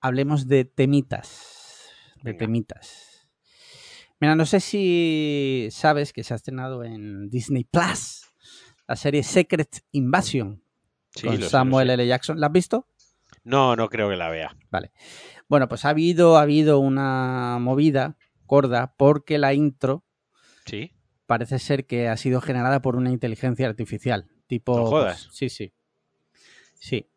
hablemos 0.00 0.46
de 0.48 0.64
temitas. 0.64 1.88
De 2.16 2.32
Venga. 2.32 2.38
temitas. 2.38 3.28
Mira, 4.20 4.34
no 4.34 4.46
sé 4.46 4.60
si 4.60 5.68
sabes 5.70 6.12
que 6.12 6.24
se 6.24 6.34
ha 6.34 6.36
estrenado 6.36 6.82
en 6.84 7.30
Disney 7.30 7.64
Plus 7.64 8.24
la 8.88 8.96
serie 8.96 9.22
Secret 9.22 9.84
Invasion 9.92 10.62
Sí, 11.10 11.26
con 11.26 11.40
Samuel 11.42 11.88
sé. 11.88 11.94
L. 11.94 12.06
Jackson. 12.06 12.40
¿La 12.40 12.46
has 12.48 12.52
visto? 12.52 12.86
No, 13.44 13.76
no 13.76 13.88
creo 13.88 14.08
que 14.10 14.16
la 14.16 14.28
vea. 14.28 14.56
Bueno, 15.48 15.68
pues 15.68 15.84
ha 15.84 15.90
habido, 15.90 16.36
ha 16.36 16.42
habido 16.42 16.78
una 16.80 17.58
movida 17.60 18.16
gorda 18.44 18.94
porque 18.96 19.38
la 19.38 19.54
intro 19.54 20.04
Sí. 20.66 20.92
parece 21.26 21.58
ser 21.58 21.86
que 21.86 22.08
ha 22.08 22.16
sido 22.16 22.40
generada 22.40 22.82
por 22.82 22.96
una 22.96 23.10
inteligencia 23.10 23.66
artificial. 23.68 24.28
Tipo. 24.48 24.76
No 24.78 24.86
jodas. 24.86 25.26
pues, 25.26 25.36
sí, 25.36 25.48
sí. 25.48 25.72
Sí. 26.74 27.10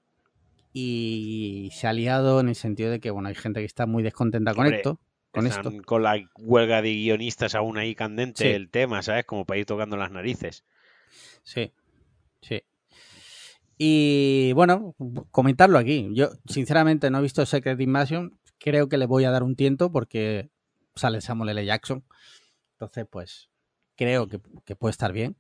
Y 0.74 1.70
se 1.74 1.88
ha 1.88 1.94
liado 1.94 2.40
en 2.40 2.50
el 2.50 2.56
sentido 2.56 2.92
de 2.92 3.00
que, 3.00 3.12
bueno, 3.12 3.28
hay 3.30 3.36
gente 3.36 3.60
que 3.60 3.66
está 3.66 3.86
muy 3.86 4.04
descontenta 4.04 4.54
con 4.54 4.66
Hombre, 4.66 4.78
esto. 4.78 5.00
Con 5.32 5.48
esto. 5.48 5.72
Con 5.86 6.04
la 6.04 6.18
huelga 6.40 6.82
de 6.82 6.94
guionistas 6.94 7.56
aún 7.56 7.78
ahí 7.78 7.96
candente 7.96 8.44
Sí. 8.44 8.50
el 8.50 8.70
tema, 8.70 9.02
¿sabes? 9.02 9.26
Como 9.26 9.46
para 9.46 9.60
ir 9.60 9.66
tocando 9.66 9.98
las 9.98 10.12
narices. 10.12 10.64
Sí. 11.44 11.74
Sí. 12.42 12.64
Y 13.78 14.54
bueno, 14.54 14.96
comentarlo 15.32 15.78
aquí. 15.78 16.10
Yo, 16.14 16.30
sinceramente, 16.46 17.10
no 17.10 17.20
he 17.20 17.22
visto 17.22 17.46
Secret 17.46 17.80
Invasion. 17.80 18.40
Creo 18.60 18.88
que 18.88 18.98
le 18.98 19.08
voy 19.08 19.26
a 19.26 19.32
dar 19.32 19.44
un 19.44 19.56
tiento 19.56 19.92
porque 19.92 20.52
sale 20.96 21.20
Samuel 21.22 21.50
L. 21.50 21.66
Jackson. 21.66 22.04
Entonces, 22.74 23.06
pues, 23.10 23.50
creo 23.96 24.28
que, 24.28 24.40
que 24.66 24.76
puede 24.76 24.92
estar 24.92 25.12
bien. 25.12 25.36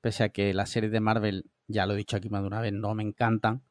Pese 0.00 0.24
a 0.24 0.28
que 0.28 0.54
las 0.54 0.70
series 0.70 0.92
de 0.92 1.00
Marvel, 1.00 1.50
ya 1.66 1.86
lo 1.86 1.94
he 1.94 1.96
dicho 1.96 2.16
aquí 2.16 2.28
más 2.28 2.42
de 2.42 2.46
una 2.46 2.60
vez, 2.60 2.72
no 2.72 2.94
me 2.94 3.02
encantan, 3.02 3.62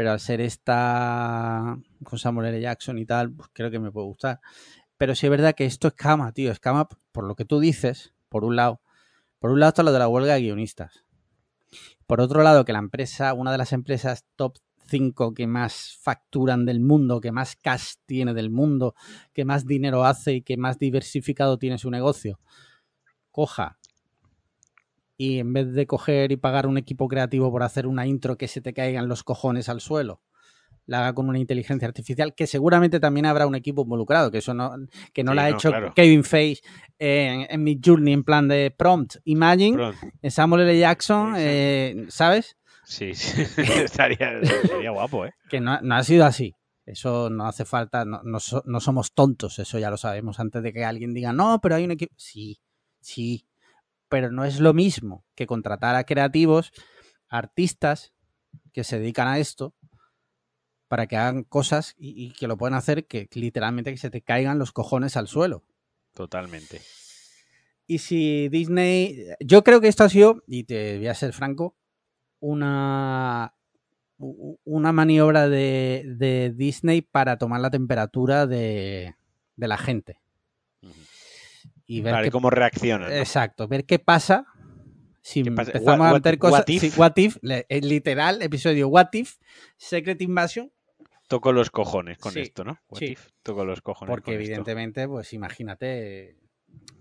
pero 0.00 0.12
al 0.12 0.20
ser 0.20 0.40
esta 0.40 1.78
con 2.04 2.18
Samuel 2.18 2.54
L. 2.54 2.62
Jackson 2.62 2.96
y 2.96 3.04
tal, 3.04 3.30
pues 3.32 3.50
creo 3.52 3.70
que 3.70 3.78
me 3.78 3.92
puede 3.92 4.06
gustar. 4.06 4.40
Pero 4.96 5.14
sí 5.14 5.26
es 5.26 5.30
verdad 5.30 5.54
que 5.54 5.66
esto 5.66 5.88
es 5.88 5.92
cama, 5.92 6.32
tío, 6.32 6.50
es 6.50 6.58
cama 6.58 6.88
por 7.12 7.24
lo 7.24 7.36
que 7.36 7.44
tú 7.44 7.60
dices, 7.60 8.14
por 8.30 8.46
un 8.46 8.56
lado. 8.56 8.80
Por 9.40 9.50
un 9.50 9.60
lado 9.60 9.68
está 9.68 9.82
lo 9.82 9.92
de 9.92 9.98
la 9.98 10.08
huelga 10.08 10.32
de 10.32 10.40
guionistas. 10.40 11.04
Por 12.06 12.22
otro 12.22 12.42
lado, 12.42 12.64
que 12.64 12.72
la 12.72 12.78
empresa, 12.78 13.34
una 13.34 13.52
de 13.52 13.58
las 13.58 13.74
empresas 13.74 14.24
top 14.36 14.56
5 14.88 15.34
que 15.34 15.46
más 15.46 15.98
facturan 16.00 16.64
del 16.64 16.80
mundo, 16.80 17.20
que 17.20 17.30
más 17.30 17.54
cash 17.56 17.96
tiene 18.06 18.32
del 18.32 18.48
mundo, 18.48 18.94
que 19.34 19.44
más 19.44 19.66
dinero 19.66 20.06
hace 20.06 20.32
y 20.32 20.40
que 20.40 20.56
más 20.56 20.78
diversificado 20.78 21.58
tiene 21.58 21.76
su 21.76 21.90
negocio, 21.90 22.40
coja 23.30 23.78
y 25.20 25.38
en 25.38 25.52
vez 25.52 25.74
de 25.74 25.86
coger 25.86 26.32
y 26.32 26.38
pagar 26.38 26.66
un 26.66 26.78
equipo 26.78 27.06
creativo 27.06 27.50
por 27.50 27.62
hacer 27.62 27.86
una 27.86 28.06
intro 28.06 28.38
que 28.38 28.48
se 28.48 28.62
te 28.62 28.72
caigan 28.72 29.06
los 29.06 29.22
cojones 29.22 29.68
al 29.68 29.82
suelo, 29.82 30.22
la 30.86 31.00
haga 31.00 31.12
con 31.12 31.28
una 31.28 31.38
inteligencia 31.38 31.86
artificial, 31.86 32.34
que 32.34 32.46
seguramente 32.46 33.00
también 33.00 33.26
habrá 33.26 33.46
un 33.46 33.54
equipo 33.54 33.82
involucrado, 33.82 34.30
que 34.30 34.38
eso 34.38 34.54
no, 34.54 34.72
que 35.12 35.22
no 35.22 35.32
Sí, 35.32 35.36
lo 35.36 35.42
ha 35.42 35.50
no, 35.50 35.56
hecho 35.56 35.68
claro. 35.68 35.92
Kevin 35.94 36.24
Feige 36.24 36.62
en, 36.98 37.46
en 37.50 37.62
Mid 37.62 37.80
Journey 37.84 38.14
en 38.14 38.24
plan 38.24 38.48
de 38.48 38.74
prompt. 38.74 39.16
Imagine, 39.24 39.92
Samuel 40.30 40.62
L. 40.62 40.78
Jackson, 40.78 41.34
eh, 41.36 42.06
¿sabes? 42.08 42.56
Sí, 42.86 43.12
sí. 43.12 43.42
Estaría, 43.84 44.42
sería 44.42 44.90
guapo, 44.90 45.26
¿eh? 45.26 45.34
Que 45.50 45.60
no, 45.60 45.78
no 45.82 45.96
ha 45.96 46.02
sido 46.02 46.24
así. 46.24 46.54
Eso 46.86 47.28
no 47.28 47.46
hace 47.46 47.66
falta, 47.66 48.06
no, 48.06 48.22
no 48.24 48.80
somos 48.80 49.12
tontos, 49.12 49.58
eso 49.58 49.78
ya 49.78 49.90
lo 49.90 49.98
sabemos 49.98 50.40
antes 50.40 50.62
de 50.62 50.72
que 50.72 50.82
alguien 50.82 51.12
diga, 51.12 51.34
no, 51.34 51.60
pero 51.60 51.74
hay 51.74 51.84
un 51.84 51.90
equipo. 51.90 52.14
Sí, 52.16 52.58
sí, 53.00 53.44
pero 54.10 54.30
no 54.30 54.44
es 54.44 54.60
lo 54.60 54.74
mismo 54.74 55.24
que 55.34 55.46
contratar 55.46 55.96
a 55.96 56.04
creativos, 56.04 56.72
artistas 57.28 58.12
que 58.74 58.84
se 58.84 58.98
dedican 58.98 59.28
a 59.28 59.38
esto 59.38 59.74
para 60.88 61.06
que 61.06 61.16
hagan 61.16 61.44
cosas 61.44 61.94
y, 61.96 62.26
y 62.26 62.32
que 62.32 62.48
lo 62.48 62.58
pueden 62.58 62.74
hacer 62.74 63.06
que 63.06 63.28
literalmente 63.32 63.92
que 63.92 63.96
se 63.96 64.10
te 64.10 64.20
caigan 64.20 64.58
los 64.58 64.72
cojones 64.72 65.16
al 65.16 65.28
suelo. 65.28 65.64
Totalmente. 66.12 66.82
Y 67.86 67.98
si 67.98 68.48
Disney, 68.48 69.26
yo 69.40 69.64
creo 69.64 69.80
que 69.80 69.88
esto 69.88 70.04
ha 70.04 70.08
sido, 70.08 70.42
y 70.46 70.64
te 70.64 70.98
voy 70.98 71.08
a 71.08 71.14
ser 71.14 71.32
franco, 71.32 71.76
una, 72.40 73.54
una 74.18 74.92
maniobra 74.92 75.48
de, 75.48 76.04
de 76.06 76.52
Disney 76.54 77.02
para 77.02 77.38
tomar 77.38 77.60
la 77.60 77.70
temperatura 77.70 78.46
de, 78.46 79.14
de 79.56 79.68
la 79.68 79.78
gente. 79.78 80.20
Y 81.92 82.00
ver 82.02 82.24
qué, 82.24 82.30
cómo 82.30 82.50
reaccionan. 82.50 83.08
¿no? 83.10 83.14
exacto, 83.16 83.66
ver 83.68 83.84
qué 83.84 83.98
pasa 83.98 84.46
si 85.22 85.42
¿Qué 85.42 85.50
pasa? 85.50 85.72
empezamos 85.72 86.00
What- 86.06 86.10
a 86.10 86.14
meter 86.14 86.38
cosas. 86.38 86.60
what 86.60 86.68
if? 86.68 86.80
sí, 86.80 86.92
what 86.98 87.12
if, 87.16 87.36
le- 87.42 87.66
eh, 87.68 87.80
literal, 87.80 88.40
episodio 88.42 88.88
What 88.88 89.08
If, 89.12 89.36
Secret 89.76 90.20
Invasion, 90.22 90.70
Toco 91.28 91.52
los 91.52 91.70
cojones 91.70 92.18
con 92.18 92.32
Sí, 92.32 92.40
esto, 92.40 92.64
¿no? 92.64 92.78
What 92.88 92.98
sí. 92.98 93.04
if? 93.12 93.28
Toco 93.44 93.64
los 93.64 93.80
cojones 93.82 94.10
porque 94.10 94.32
con 94.32 94.34
esto. 94.34 94.44
evidentemente, 94.44 95.06
pues 95.06 95.32
imagínate 95.32 96.36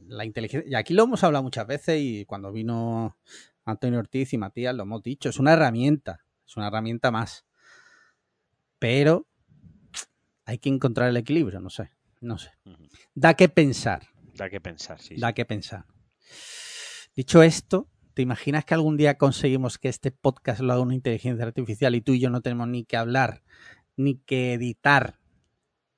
la 0.08 0.24
inteligencia. 0.26 0.70
Y 0.70 0.76
aquí 0.76 0.94
lo 0.94 1.04
hemos 1.04 1.24
hablado 1.24 1.42
muchas 1.44 1.66
veces 1.66 2.00
y 2.00 2.26
cuando 2.26 2.52
vino 2.52 3.18
Antonio 3.66 3.98
Ortiz 4.00 4.32
y 4.34 4.38
Matías 4.38 4.76
lo 4.76 4.84
hemos 4.84 5.02
dicho, 5.02 5.30
es 5.30 5.40
una 5.40 5.54
herramienta, 5.54 6.26
es 6.48 6.58
una 6.58 6.68
herramienta 6.68 7.10
más. 7.12 7.46
Pero 8.80 9.28
hay 10.46 10.58
que 10.60 10.70
encontrar 10.70 11.10
el 11.10 11.18
equilibrio, 11.18 11.60
no 11.60 11.70
sé, 11.70 11.92
no 12.22 12.38
sé. 12.38 12.52
Da 13.16 13.34
que 13.34 13.50
pensar, 13.50 14.08
Da 14.36 14.50
que 14.50 14.60
pensar, 14.62 15.00
sí. 15.00 15.16
da 15.18 15.34
que 15.34 15.46
pensar. 15.46 15.86
Dicho 17.16 17.44
esto, 17.44 17.90
¿te 18.14 18.22
imaginas 18.22 18.66
que 18.66 18.74
algún 18.74 18.98
día 18.98 19.18
conseguimos 19.18 19.78
que 19.78 19.90
este 19.90 20.12
podcast 20.12 20.62
lo 20.62 20.74
haga 20.74 20.82
una 20.82 20.96
inteligencia 20.96 21.46
artificial 21.46 21.96
y 21.96 22.02
tú 22.02 22.14
y 22.14 22.20
yo 22.20 22.30
no 22.30 22.42
tenemos 22.42 22.68
ni 22.68 22.86
que 22.86 22.98
hablar, 22.98 23.44
ni 23.98 24.16
que 24.20 24.54
editar, 24.54 25.20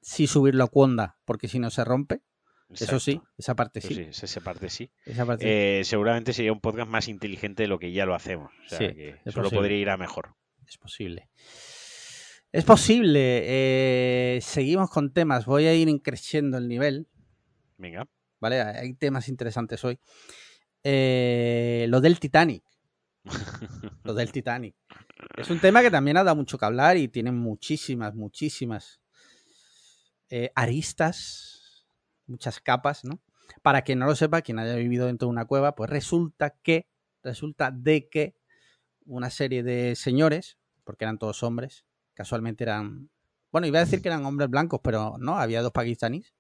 si 0.02 0.26
subirlo 0.28 0.64
a 0.64 0.68
Cuonda, 0.68 1.18
porque 1.26 1.48
si 1.48 1.60
no 1.60 1.70
se 1.70 1.84
rompe? 1.84 2.22
Eso 2.74 3.00
sí, 3.02 3.22
esa 3.38 3.54
parte 3.54 3.82
sí. 3.82 3.94
sí, 3.96 4.26
esa 4.26 4.40
parte 4.40 4.70
sí. 4.70 4.90
Esa 5.06 5.26
parte 5.26 5.80
Eh, 5.80 5.84
seguramente 5.84 6.32
sería 6.32 6.54
un 6.54 6.62
podcast 6.62 6.90
más 6.90 7.10
inteligente 7.10 7.64
de 7.64 7.68
lo 7.68 7.78
que 7.80 7.92
ya 7.92 8.06
lo 8.06 8.16
hacemos. 8.16 8.50
O 8.66 8.70
sea, 8.70 8.78
Sí, 8.78 8.86
que 8.96 9.16
solo 9.26 9.44
posible. 9.44 9.58
podría 9.58 9.78
ir 9.78 9.90
a 9.90 9.98
mejor. 9.98 10.36
es 10.66 10.78
posible. 10.78 11.30
Es 12.54 12.64
posible. 12.64 13.42
eh, 13.44 14.40
seguimos 14.42 14.90
con 14.90 15.12
temas. 15.12 15.46
Voy 15.46 15.66
a 15.66 15.74
ir 15.76 15.90
creciendo 16.02 16.58
el 16.58 16.70
nivel. 16.70 17.08
Venga. 17.78 18.08
¿Vale? 18.42 18.60
Hay 18.60 18.94
temas 18.96 19.30
interesantes 19.30 19.86
hoy. 19.86 20.00
Eh, 20.84 21.86
lo 21.88 22.02
del 22.02 22.20
Titanic. 22.20 22.64
Lo 24.04 24.16
del 24.16 24.32
Titanic. 24.32 24.76
Es 25.38 25.52
un 25.52 25.60
tema 25.60 25.84
que 25.84 25.92
también 25.92 26.18
ha 26.18 26.24
dado 26.24 26.36
mucho 26.36 26.58
que 26.58 26.66
hablar 26.66 26.98
y 26.98 27.08
tiene 27.08 27.32
muchísimas, 27.32 28.16
muchísimas 28.16 29.00
eh, 30.32 30.52
aristas, 30.56 31.86
muchas 32.26 32.60
capas, 32.60 33.06
¿no? 33.06 33.22
Para 33.62 33.84
quien 33.84 34.00
no 34.00 34.08
lo 34.08 34.16
sepa, 34.16 34.42
quien 34.42 34.58
haya 34.58 34.76
vivido 34.76 35.06
dentro 35.06 35.28
de 35.28 35.34
una 35.34 35.46
cueva, 35.46 35.76
pues 35.76 35.92
resulta 35.92 36.56
que, 36.64 36.88
resulta 37.22 37.70
de 37.70 38.10
que 38.10 38.34
una 39.06 39.30
serie 39.30 39.62
de 39.62 39.96
señores, 39.96 40.58
porque 40.84 41.06
eran 41.06 41.20
todos 41.20 41.44
hombres, 41.44 41.86
casualmente 42.16 42.64
eran, 42.64 43.12
bueno, 43.52 43.68
iba 43.68 43.78
a 43.78 43.86
decir 43.86 44.02
que 44.02 44.08
eran 44.08 44.26
hombres 44.26 44.50
blancos, 44.50 44.80
pero 44.84 45.18
no, 45.20 45.38
había 45.38 45.62
dos 45.62 45.74
pakistaníes. 45.74 46.34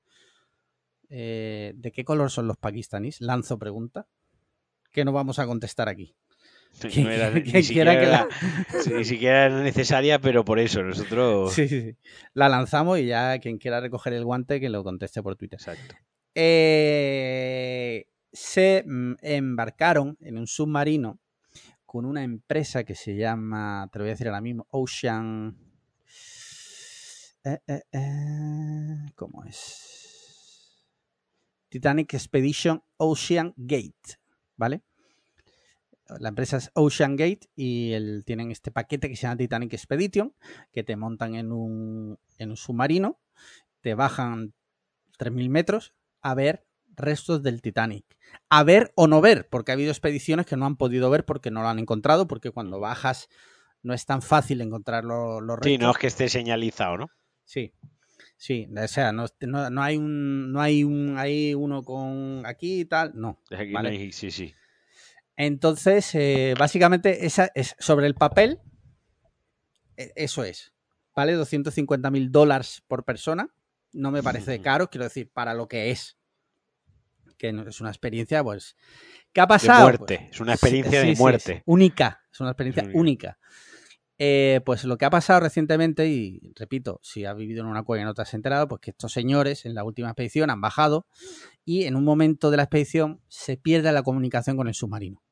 Eh, 1.13 1.73
¿De 1.75 1.91
qué 1.91 2.03
color 2.05 2.31
son 2.31 2.47
los 2.47 2.57
pakistaníes? 2.57 3.19
Lanzo 3.21 3.59
pregunta. 3.59 4.07
Que 4.91 5.03
no 5.05 5.11
vamos 5.11 5.39
a 5.39 5.45
contestar 5.45 5.89
aquí. 5.89 6.15
No 6.97 7.09
era- 7.11 7.33
que- 7.43 7.51
ni, 7.51 7.63
siquiera 7.63 7.97
quiera 7.97 8.27
que 8.27 8.37
era, 8.71 8.81
sí, 8.81 8.93
ni 8.93 9.03
siquiera 9.05 9.45
era 9.47 9.61
necesaria, 9.61 10.19
pero 10.19 10.45
por 10.45 10.57
eso 10.57 10.81
nosotros. 10.83 11.53
Sí, 11.55 11.67
sí, 11.67 11.81
sí. 11.81 11.97
La 12.33 12.47
lanzamos 12.47 12.97
y 12.99 13.07
ya 13.07 13.37
quien 13.39 13.57
quiera 13.57 13.81
recoger 13.81 14.13
el 14.13 14.23
guante 14.23 14.59
que 14.61 14.69
lo 14.69 14.83
conteste 14.83 15.21
por 15.21 15.35
Twitter. 15.35 15.59
Exacto. 15.59 15.95
Eh, 16.33 18.07
se 18.31 18.83
mm, 18.87 19.15
embarcaron 19.21 20.17
en 20.21 20.37
un 20.37 20.47
submarino 20.47 21.19
con 21.85 22.05
una 22.05 22.23
empresa 22.23 22.85
que 22.85 22.95
se 22.95 23.17
llama, 23.17 23.89
te 23.91 23.99
lo 23.99 24.03
voy 24.05 24.11
a 24.11 24.13
decir 24.13 24.27
ahora 24.29 24.39
mismo, 24.39 24.65
Ocean. 24.69 25.57
eh, 27.43 27.59
¿Cómo 29.15 29.43
es? 29.43 30.00
Titanic 31.71 32.13
Expedition 32.13 32.83
Ocean 32.97 33.53
Gate, 33.55 34.19
¿vale? 34.57 34.81
La 36.19 36.27
empresa 36.29 36.57
es 36.57 36.69
Ocean 36.73 37.15
Gate 37.15 37.47
y 37.55 37.93
el- 37.93 38.23
tienen 38.25 38.51
este 38.51 38.69
paquete 38.71 39.07
que 39.07 39.15
se 39.15 39.21
llama 39.23 39.37
Titanic 39.37 39.71
Expedition, 39.73 40.35
que 40.73 40.83
te 40.83 40.97
montan 40.97 41.35
en 41.35 41.53
un, 41.53 42.19
en 42.37 42.49
un 42.49 42.57
submarino, 42.57 43.19
te 43.79 43.95
bajan 43.95 44.53
3.000 45.17 45.49
metros 45.49 45.93
a 46.21 46.33
ver 46.35 46.65
restos 46.97 47.41
del 47.41 47.61
Titanic. 47.61 48.05
A 48.49 48.63
ver 48.65 48.91
o 48.95 49.07
no 49.07 49.21
ver, 49.21 49.47
porque 49.49 49.71
ha 49.71 49.75
habido 49.75 49.91
expediciones 49.91 50.45
que 50.45 50.57
no 50.57 50.65
han 50.65 50.75
podido 50.75 51.09
ver 51.09 51.23
porque 51.25 51.49
no 51.51 51.61
lo 51.61 51.69
han 51.69 51.79
encontrado, 51.79 52.27
porque 52.27 52.51
cuando 52.51 52.81
bajas 52.81 53.29
no 53.81 53.93
es 53.93 54.05
tan 54.05 54.21
fácil 54.21 54.59
encontrar 54.59 55.05
lo- 55.05 55.39
los 55.39 55.55
restos. 55.57 55.71
Sí, 55.71 55.77
no 55.77 55.91
es 55.91 55.97
que 55.97 56.07
esté 56.07 56.27
señalizado, 56.27 56.97
¿no? 56.97 57.07
Sí, 57.45 57.73
sí, 58.41 58.67
o 58.75 58.87
sea, 58.87 59.11
no, 59.11 59.27
no- 59.41 59.69
no 59.69 59.83
hay 59.83 59.97
un, 59.97 60.51
no 60.51 60.59
hay 60.61 60.83
un, 60.83 61.15
hay 61.19 61.53
uno 61.53 61.83
con 61.83 62.43
aquí 62.47 62.81
y 62.81 62.85
tal, 62.85 63.11
no. 63.13 63.39
Aquí 63.51 63.71
Vale. 63.71 63.89
hay- 63.89 64.11
sí, 64.11 64.31
sí. 64.31 64.55
Entonces, 65.37 66.13
eh, 66.15 66.55
básicamente, 66.57 67.25
esa 67.27 67.51
es 67.53 67.75
sobre 67.77 68.07
el 68.07 68.15
papel, 68.15 68.59
e- 69.95 70.11
eso 70.15 70.43
es, 70.43 70.73
¿vale? 71.15 71.33
250 71.33 72.09
mil 72.09 72.31
dólares 72.31 72.83
por 72.87 73.05
persona, 73.05 73.47
no 73.93 74.09
me 74.09 74.23
parece 74.23 74.59
caro, 74.59 74.89
quiero 74.89 75.03
decir, 75.03 75.29
para 75.31 75.53
lo 75.53 75.67
que 75.67 75.91
es, 75.91 76.17
que 77.37 77.49
es 77.67 77.79
una 77.81 77.89
experiencia, 77.91 78.43
pues, 78.43 78.75
¿qué 79.33 79.41
ha 79.41 79.45
De 79.45 79.49
pasado? 79.49 79.83
muerte. 79.83 80.17
Pues, 80.19 80.31
Es 80.31 80.39
una 80.41 80.53
experiencia 80.53 81.01
sí, 81.01 81.07
de 81.07 81.15
sí, 81.15 81.21
muerte. 81.21 81.55
sí, 81.57 81.61
única, 81.65 82.21
es 82.31 82.39
una 82.39 82.49
experiencia 82.51 82.83
Única. 82.83 82.97
única. 82.99 83.39
Eh, 84.23 84.61
pues 84.67 84.83
lo 84.83 84.99
que 84.99 85.05
ha 85.05 85.09
pasado 85.09 85.39
recientemente, 85.39 86.07
y 86.07 86.53
repito, 86.55 86.99
si 87.01 87.25
has 87.25 87.35
vivido 87.35 87.61
en 87.61 87.67
una 87.67 87.81
cueva 87.81 88.03
y 88.03 88.05
no 88.05 88.13
te 88.13 88.21
has 88.21 88.31
enterado, 88.35 88.67
pues 88.67 88.79
que 88.79 88.91
estos 88.91 89.11
señores 89.11 89.65
en 89.65 89.73
la 89.73 89.83
última 89.83 90.09
expedición 90.09 90.51
han 90.51 90.61
bajado 90.61 91.07
y 91.65 91.85
en 91.85 91.95
un 91.95 92.03
momento 92.03 92.51
de 92.51 92.57
la 92.57 92.61
expedición 92.61 93.19
se 93.29 93.57
pierde 93.57 93.91
la 93.91 94.03
comunicación 94.03 94.57
con 94.57 94.67
el 94.67 94.75
submarino. 94.75 95.23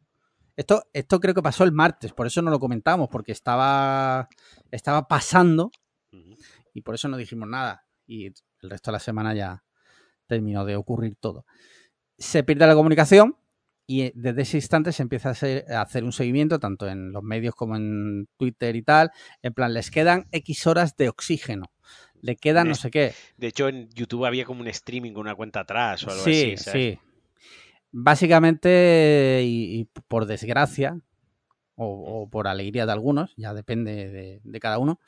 Esto, 0.55 0.85
esto 0.91 1.19
creo 1.19 1.35
que 1.35 1.43
pasó 1.43 1.65
el 1.65 1.71
martes, 1.71 2.13
por 2.13 2.25
eso 2.25 2.41
no 2.41 2.49
lo 2.49 2.59
comentamos, 2.59 3.09
porque 3.11 3.31
estaba, 3.31 4.27
estaba 4.71 5.07
pasando 5.07 5.69
y 6.73 6.81
por 6.81 6.95
eso 6.95 7.07
no 7.09 7.17
dijimos 7.17 7.47
nada. 7.47 7.85
Y 8.07 8.25
el 8.25 8.69
resto 8.71 8.89
de 8.89 8.93
la 8.93 8.99
semana 8.99 9.35
ya 9.35 9.63
terminó 10.25 10.65
de 10.65 10.75
ocurrir 10.77 11.15
todo. 11.19 11.45
Se 12.17 12.43
pierde 12.43 12.65
la 12.65 12.73
comunicación 12.73 13.37
y 13.89 14.03
eh, 14.03 14.11
desde 14.13 14.43
ese 14.43 14.57
instante 14.57 14.91
se 14.91 15.01
empieza 15.01 15.29
a 15.29 15.31
hacer, 15.31 15.65
a 15.71 15.81
hacer 15.81 16.03
un 16.03 16.11
seguimiento, 16.11 16.59
tanto 16.59 16.87
en 16.87 17.11
los 17.11 17.23
medios 17.23 17.55
como 17.55 17.75
en 17.75 18.27
Twitter 18.37 18.75
y 18.75 18.83
tal. 18.83 19.09
En 19.41 19.51
plan, 19.55 19.73
les 19.73 19.89
quedan 19.89 20.27
X 20.31 20.67
horas 20.67 20.95
de 20.95 21.09
oxígeno. 21.09 21.65
Le 22.21 22.35
quedan 22.35 22.67
no 22.67 22.75
sé 22.75 22.91
qué. 22.91 23.13
De 23.37 23.47
hecho, 23.47 23.67
en 23.67 23.89
YouTube 23.89 24.25
había 24.25 24.45
como 24.45 24.61
un 24.61 24.67
streaming 24.67 25.13
con 25.13 25.21
una 25.21 25.33
cuenta 25.33 25.61
atrás 25.61 26.05
o 26.05 26.11
algo 26.11 26.23
Sí, 26.23 26.53
así. 26.53 26.57
¿sabes? 26.57 26.97
sí. 26.97 26.99
Básicamente, 27.91 29.41
y, 29.43 29.79
y 29.79 29.85
por 30.07 30.27
desgracia, 30.27 30.99
o, 31.75 32.21
o 32.23 32.29
por 32.29 32.47
alegría 32.47 32.85
de 32.85 32.91
algunos, 32.91 33.33
ya 33.37 33.53
depende 33.55 34.09
de, 34.09 34.41
de 34.43 34.59
cada 34.59 34.77
uno, 34.77 34.99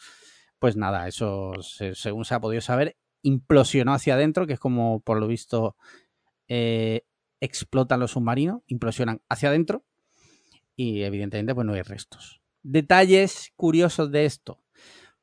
pues 0.57 0.75
nada, 0.75 1.07
eso 1.07 1.53
se- 1.61 1.93
según 1.93 2.25
se 2.25 2.33
ha 2.33 2.39
podido 2.39 2.61
saber, 2.61 2.95
implosionó 3.21 3.93
hacia 3.93 4.15
adentro, 4.15 4.47
que 4.47 4.53
es 4.53 4.59
como 4.59 4.99
por 5.01 5.19
lo 5.19 5.27
visto 5.27 5.75
eh, 6.47 7.03
explotan 7.41 7.99
los 7.99 8.11
submarinos, 8.11 8.61
implosionan 8.67 9.21
hacia 9.29 9.49
adentro 9.49 9.83
y 10.75 11.01
evidentemente 11.01 11.53
pues 11.53 11.67
no 11.67 11.73
hay 11.73 11.81
restos. 11.81 12.41
Detalles 12.63 13.51
curiosos 13.55 14.11
de 14.11 14.25
esto. 14.25 14.63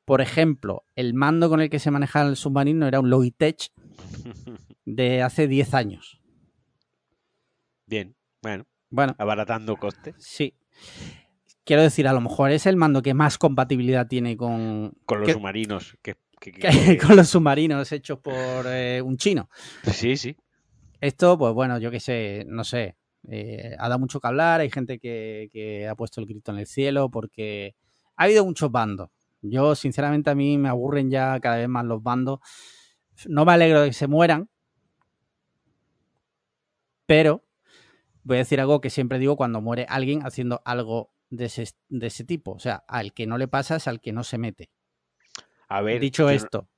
Por 0.05 0.21
ejemplo, 0.21 0.83
el 0.95 1.13
mando 1.13 1.49
con 1.49 1.61
el 1.61 1.69
que 1.69 1.79
se 1.79 1.91
manejaba 1.91 2.29
el 2.29 2.35
submarino 2.35 2.87
era 2.87 2.99
un 2.99 3.09
Logitech 3.09 3.71
de 4.85 5.21
hace 5.21 5.47
10 5.47 5.73
años. 5.73 6.19
Bien. 7.85 8.15
Bueno, 8.41 8.65
Bueno, 8.89 9.15
abaratando 9.17 9.75
costes. 9.77 10.15
sí. 10.19 10.53
Quiero 11.65 11.83
decir, 11.83 12.07
a 12.07 12.13
lo 12.13 12.21
mejor 12.21 12.49
es 12.51 12.65
el 12.65 12.77
mando 12.77 13.03
que 13.03 13.13
más 13.13 13.37
compatibilidad 13.37 14.07
tiene 14.07 14.35
con, 14.37 14.93
Con 15.05 15.19
los 15.19 15.27
que- 15.27 15.33
submarinos. 15.33 15.97
Que, 16.01 16.15
que- 16.39 16.51
que- 16.53 16.61
que- 16.61 16.97
con 16.97 17.15
los 17.15 17.27
submarinos 17.29 17.91
hechos 17.91 18.17
por 18.19 18.33
eh, 18.65 19.01
un 19.03 19.17
chino. 19.17 19.49
Sí, 19.83 20.17
sí. 20.17 20.35
Esto, 21.01 21.37
pues 21.37 21.53
bueno, 21.53 21.77
yo 21.79 21.91
qué 21.91 21.99
sé, 21.99 22.45
no 22.47 22.63
sé. 22.63 22.95
eh, 23.29 23.75
ha 23.77 23.87
dado 23.89 23.99
mucho 23.99 24.19
que 24.19 24.27
hablar. 24.27 24.61
Hay 24.61 24.69
gente 24.69 24.99
que, 24.99 25.49
que 25.51 25.87
ha 25.87 25.95
puesto 25.95 26.19
el 26.21 26.27
grito 26.27 26.51
en 26.51 26.59
el 26.59 26.65
cielo 26.67 27.09
porque 27.09 27.75
ha 28.15 28.23
habido 28.23 28.45
muchos 28.45 28.71
bandos. 28.71 29.09
Yo, 29.41 29.75
sinceramente, 29.75 30.29
a 30.29 30.35
mí 30.35 30.57
me 30.57 30.67
aburren 30.69 31.09
ya 31.09 31.39
cada 31.39 31.57
vez 31.57 31.69
más 31.69 31.85
los 31.85 32.03
bandos. 32.03 32.39
No 33.27 33.45
me 33.45 33.53
alegro 33.53 33.81
de 33.81 33.87
que 33.89 33.93
se 33.93 34.07
mueran, 34.07 34.49
pero 37.05 37.43
voy 38.23 38.35
a 38.37 38.39
decir 38.39 38.59
algo 38.59 38.81
que 38.81 38.89
siempre 38.89 39.19
digo 39.19 39.35
cuando 39.37 39.61
muere 39.61 39.85
alguien 39.89 40.21
haciendo 40.25 40.61
algo 40.65 41.11
de 41.29 41.45
ese, 41.45 41.69
de 41.89 42.07
ese 42.07 42.23
tipo. 42.23 42.51
O 42.51 42.59
sea, 42.59 42.83
al 42.87 43.13
que 43.13 43.27
no 43.27 43.37
le 43.37 43.47
pasa 43.47 43.75
es 43.77 43.87
al 43.87 44.01
que 44.01 44.11
no 44.11 44.23
se 44.23 44.37
mete. 44.37 44.69
A 45.67 45.81
ver. 45.81 45.99
Dicho 46.01 46.23
yo- 46.23 46.29
esto, 46.29 46.69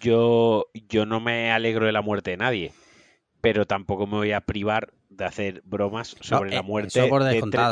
yo, 0.00 0.66
yo 0.88 1.06
no 1.06 1.20
me 1.20 1.50
alegro 1.52 1.86
de 1.86 1.92
la 1.92 2.02
muerte 2.02 2.30
de 2.30 2.36
nadie, 2.38 2.72
pero 3.46 3.64
tampoco 3.64 4.08
me 4.08 4.16
voy 4.16 4.32
a 4.32 4.40
privar 4.40 4.92
de 5.08 5.24
hacer 5.24 5.62
bromas 5.64 6.16
sobre 6.20 6.50
eh, 6.50 6.54
la 6.54 6.58
eso 6.58 6.64
muerte 6.64 7.00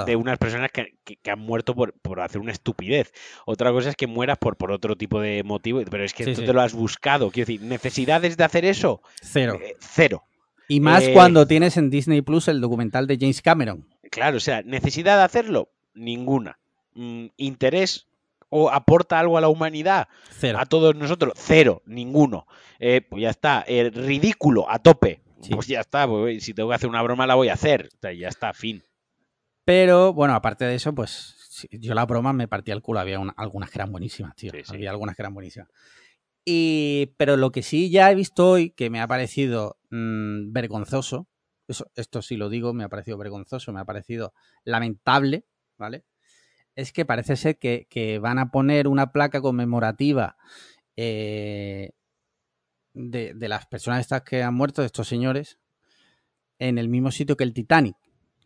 de, 0.07 0.15
unas 0.17 0.39
personas 0.39 0.71
que, 0.71 0.95
que- 1.03 1.17
que 1.17 1.31
han 1.33 1.41
muerto 1.41 1.75
por, 1.75 1.93
por 1.95 2.21
hacer 2.21 2.41
una 2.41 2.53
estupidez. 2.53 3.13
Otra 3.45 3.73
cosa 3.73 3.91
es 3.91 3.97
que 3.97 4.07
mueras 4.07 4.39
por, 4.39 4.57
por 4.57 4.71
otro 4.71 4.95
tipo 4.95 5.21
de 5.21 5.43
motivo, 5.43 5.83
pero 5.91 6.05
es 6.05 6.15
que 6.15 6.23
Sí, 6.27 6.35
tú 6.35 6.43
sí. 6.43 6.47
te 6.47 6.53
lo 6.53 6.61
has 6.61 6.75
buscado. 6.75 7.33
Quiero 7.33 7.47
decir, 7.49 7.61
¿necesidades 7.67 8.37
de 8.37 8.45
hacer 8.45 8.65
eso? 8.65 9.03
cero. 9.21 9.59
Eh, 9.61 9.75
cero. 9.81 10.23
Y 10.69 10.79
más 10.79 11.03
eh, 11.03 11.13
cuando 11.13 11.45
tienes 11.49 11.77
en 11.77 11.91
Disney 11.91 12.23
Plus 12.23 12.47
el 12.47 12.61
documental 12.61 13.09
de 13.09 13.19
James 13.21 13.43
Cameron. 13.43 13.89
Claro, 14.13 14.37
o 14.37 14.41
sea, 14.41 14.63
¿necesidad 14.63 15.17
de 15.19 15.25
hacerlo? 15.25 15.71
Ninguna. 15.93 16.61
Mm, 16.95 17.27
¿Interés 17.37 18.07
o 18.49 18.71
aporta 18.71 19.19
algo 19.19 19.37
a 19.37 19.41
la 19.41 19.49
humanidad? 19.49 20.07
Cero. 20.31 20.59
A 20.61 20.67
todos 20.67 20.95
nosotros, 20.95 21.33
cero, 21.37 21.83
ninguno. 21.85 22.47
Eh, 22.79 23.01
pues 23.01 23.23
ya 23.23 23.31
está, 23.31 23.65
eh, 23.67 23.91
ridículo, 23.93 24.71
a 24.71 24.79
tope. 24.79 25.21
Sí. 25.45 25.55
Pues 25.55 25.67
ya 25.67 25.81
está, 25.81 26.07
pues, 26.07 26.43
si 26.45 26.55
tengo 26.55 26.69
que 26.71 26.75
hacer 26.77 26.89
una 26.89 27.03
broma 27.03 27.27
la 27.27 27.35
voy 27.35 27.49
a 27.49 27.55
hacer. 27.55 27.89
O 27.95 27.99
sea, 28.01 28.13
ya 28.13 28.29
está, 28.29 28.53
fin. 28.53 28.83
Pero 29.65 30.13
bueno, 30.13 30.35
aparte 30.35 30.65
de 30.65 30.75
eso, 30.75 30.95
pues 30.95 31.35
yo 31.71 31.95
la 31.95 32.05
broma 32.07 32.33
me 32.33 32.49
partía 32.49 32.75
el 32.75 32.83
culo. 32.83 33.01
Había 33.01 33.19
una- 33.19 33.35
algunas 33.37 33.71
que 33.71 33.79
eran 33.79 33.93
buenísimas, 33.93 34.35
tío. 34.37 34.53
Sí, 34.53 34.59
sí. 34.65 34.75
Había 34.75 34.91
algunas 34.91 35.17
que 35.17 35.23
eran 35.23 35.35
buenísimas. 35.35 35.69
Y, 36.45 37.15
pero 37.17 37.37
lo 37.37 37.51
que 37.53 37.63
sí 37.63 37.91
ya 37.91 38.11
he 38.11 38.15
visto 38.15 38.51
hoy, 38.51 38.71
que 38.71 38.91
me 38.91 39.01
ha 39.01 39.07
parecido 39.09 39.79
mm, 39.91 40.53
vergonzoso, 40.53 41.27
eso, 41.69 41.91
esto 41.95 42.21
sí 42.21 42.37
lo 42.37 42.51
digo, 42.51 42.75
me 42.75 42.85
ha 42.85 42.89
parecido 42.91 43.17
vergonzoso, 43.17 43.73
me 43.73 43.81
ha 43.81 43.87
parecido 43.87 44.35
lamentable, 44.65 45.47
¿vale? 45.79 46.05
Es 46.77 46.93
que 46.93 47.07
parece 47.07 47.37
ser 47.37 47.59
que, 47.59 47.87
que 47.89 48.19
van 48.19 48.39
a 48.39 48.51
poner 48.51 48.89
una 48.89 49.13
placa 49.13 49.41
conmemorativa 49.41 50.37
eh, 50.97 51.93
de, 52.95 53.35
de 53.35 53.49
las 53.49 53.67
personas 53.67 54.01
estas 54.01 54.23
que 54.23 54.43
han 54.43 54.55
muerto, 54.55 54.81
de 54.83 54.87
estos 54.87 55.07
señores, 55.09 55.59
en 56.59 56.79
el 56.79 56.89
mismo 56.89 57.11
sitio 57.11 57.37
que 57.37 57.45
el 57.45 57.53
Titanic. 57.53 57.97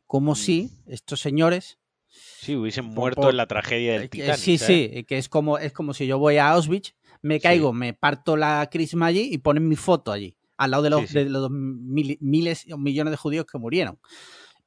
Como 0.06 0.34
si 0.34 0.70
estos 0.86 1.20
señores 1.20 1.78
Sí, 2.10 2.56
hubiesen 2.56 2.86
muerto 2.86 3.20
por- 3.22 3.30
en 3.30 3.36
la 3.36 3.46
tragedia 3.46 3.92
del 3.92 4.04
Eh, 4.04 4.08
Titanic. 4.08 4.36
sí, 4.36 4.56
¿sabes? 4.58 4.90
sí, 4.90 5.04
que 5.04 5.18
es 5.18 5.28
como, 5.28 5.58
es 5.58 5.72
como 5.72 5.92
si 5.92 6.06
yo 6.06 6.18
voy 6.18 6.38
a 6.38 6.48
Auschwitz, 6.50 6.94
me 7.20 7.34
Sí. 7.36 7.40
caigo, 7.42 7.72
me 7.74 7.92
parto 7.92 8.36
la 8.36 8.66
crisma 8.72 9.06
allí 9.06 9.28
y 9.30 9.38
ponen 9.38 9.68
mi 9.68 9.76
foto 9.76 10.10
allí, 10.10 10.36
al 10.56 10.70
lado 10.70 10.82
de 10.84 10.90
los, 10.90 11.00
Sí, 11.02 11.06
sí. 11.08 11.14
de 11.14 11.24
los 11.28 11.50
mil- 11.50 12.16
miles 12.22 12.66
o 12.72 12.78
millones 12.78 13.10
de 13.10 13.16
judíos 13.18 13.44
que 13.44 13.58
murieron. 13.58 14.00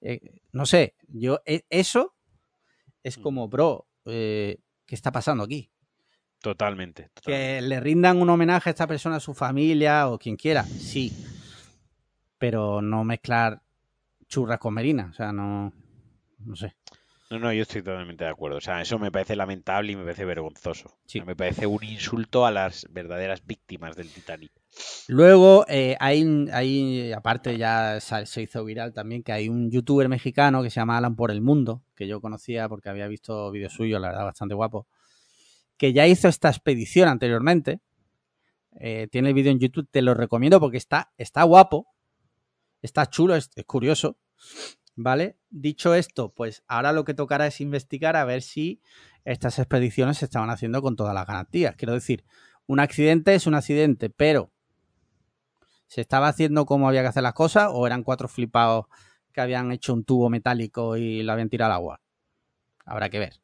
Eh, 0.02 0.20
no 0.52 0.68
sé, 0.68 0.96
yo 1.08 1.42
e- 1.46 1.66
eso 1.72 2.14
es 3.02 3.18
Mm. 3.18 3.22
como, 3.24 3.48
bro, 3.48 3.88
eh, 4.06 4.60
¿qué 4.86 4.94
está 4.94 5.12
pasando 5.12 5.44
aquí? 5.44 5.71
Totalmente. 6.42 7.10
totalmente. 7.14 7.56
Que 7.56 7.62
le 7.62 7.80
rindan 7.80 8.22
un 8.22 8.30
homenaje 8.30 8.70
a 8.70 8.72
esta 8.72 8.88
persona, 8.88 9.18
a 9.18 9.20
su 9.20 9.34
familia 9.34 10.08
o 10.10 10.18
quien 10.18 10.36
quiera, 10.36 10.64
sí. 10.64 11.14
Pero 12.38 12.82
no 12.82 13.04
mezclar 13.04 13.62
churras 14.28 14.60
con 14.60 14.74
merina, 14.74 15.10
o 15.12 15.14
sea, 15.14 15.32
no, 15.32 15.72
no 16.40 16.56
sé. 16.56 16.76
No, 17.30 17.40
no, 17.40 17.54
yo 17.54 17.62
estoy 17.62 17.82
totalmente 17.82 18.26
de 18.26 18.30
acuerdo. 18.30 18.58
O 18.58 18.62
sea, 18.62 18.82
eso 18.82 19.00
me 19.00 19.10
parece 19.10 19.38
lamentable 19.38 19.94
y 19.94 19.96
me 19.96 20.04
parece 20.04 20.26
vergonzoso. 20.26 20.90
O 20.90 20.92
sea, 21.06 21.22
Sí. 21.22 21.22
me 21.22 21.34
parece 21.36 21.66
un 21.66 21.82
insulto 21.82 22.46
a 22.46 22.52
las 22.52 22.88
verdaderas 22.90 23.46
víctimas 23.46 23.96
del 23.96 24.10
Titanic. 24.10 24.52
Luego, 25.08 25.66
eh, 25.70 25.96
hay, 26.02 26.26
hay, 26.52 27.14
aparte 27.14 27.58
ya 27.58 28.00
se 28.02 28.42
hizo 28.42 28.66
viral 28.66 28.92
también, 28.94 29.24
que 29.24 29.32
hay 29.32 29.48
un 29.48 29.72
youtuber 29.72 30.10
mexicano 30.10 30.62
que 30.62 30.70
se 30.70 30.82
llama 30.82 30.98
Alan 30.98 31.16
por 31.16 31.32
el 31.32 31.40
Mundo, 31.42 31.84
que 31.96 32.06
yo 32.06 32.20
conocía 32.20 32.68
porque 32.68 32.90
había 32.90 33.08
visto 33.08 33.50
vídeos 33.52 33.72
suyos, 33.74 34.02
la 34.02 34.10
verdad, 34.10 34.26
bastante 34.26 34.56
guapo, 34.56 34.88
que 35.82 35.94
ya 35.94 36.06
hizo 36.06 36.28
esta 36.28 36.50
expedición 36.50 37.10
anteriormente. 37.10 37.82
Eh, 38.80 39.08
tiene 39.12 39.30
el 39.30 39.34
vídeo 39.34 39.52
en 39.52 39.58
YouTube, 39.58 39.90
te 39.90 40.04
lo 40.04 40.14
recomiendo 40.14 40.60
porque 40.60 40.78
está, 40.78 41.12
está 41.18 41.42
guapo, 41.42 41.88
está 42.84 43.08
chulo, 43.08 43.36
es, 43.36 43.50
es 43.56 43.66
curioso, 43.66 44.20
¿vale? 44.96 45.40
Dicho 45.50 45.96
esto, 45.96 46.36
pues 46.36 46.64
ahora 46.68 46.94
lo 46.94 47.04
que 47.04 47.16
tocará 47.16 47.48
es 47.48 47.62
investigar 47.62 48.16
a 48.16 48.26
ver 48.26 48.44
si 48.44 48.80
estas 49.26 49.58
expediciones 49.58 50.20
se 50.20 50.26
estaban 50.26 50.52
haciendo 50.52 50.84
con 50.84 50.96
todas 50.96 51.16
las 51.16 51.26
garantías. 51.26 51.76
Quiero 51.76 51.96
decir, 51.96 52.26
un 52.68 52.80
accidente 52.80 53.34
es 53.34 53.48
un 53.48 53.56
accidente, 53.56 54.12
pero 54.12 54.52
¿se 55.88 56.02
estaba 56.02 56.28
haciendo 56.28 56.68
como 56.68 56.90
había 56.90 57.02
que 57.02 57.08
hacer 57.08 57.24
las 57.24 57.34
cosas 57.34 57.70
o 57.74 57.88
eran 57.88 58.04
cuatro 58.04 58.28
flipados 58.28 58.86
que 59.34 59.42
habían 59.42 59.72
hecho 59.72 59.96
un 59.96 60.04
tubo 60.04 60.30
metálico 60.30 60.96
y 60.96 61.24
lo 61.24 61.32
habían 61.32 61.50
tirado 61.50 61.72
al 61.72 61.78
agua? 61.78 62.02
Habrá 62.86 63.10
que 63.10 63.18
ver. 63.18 63.42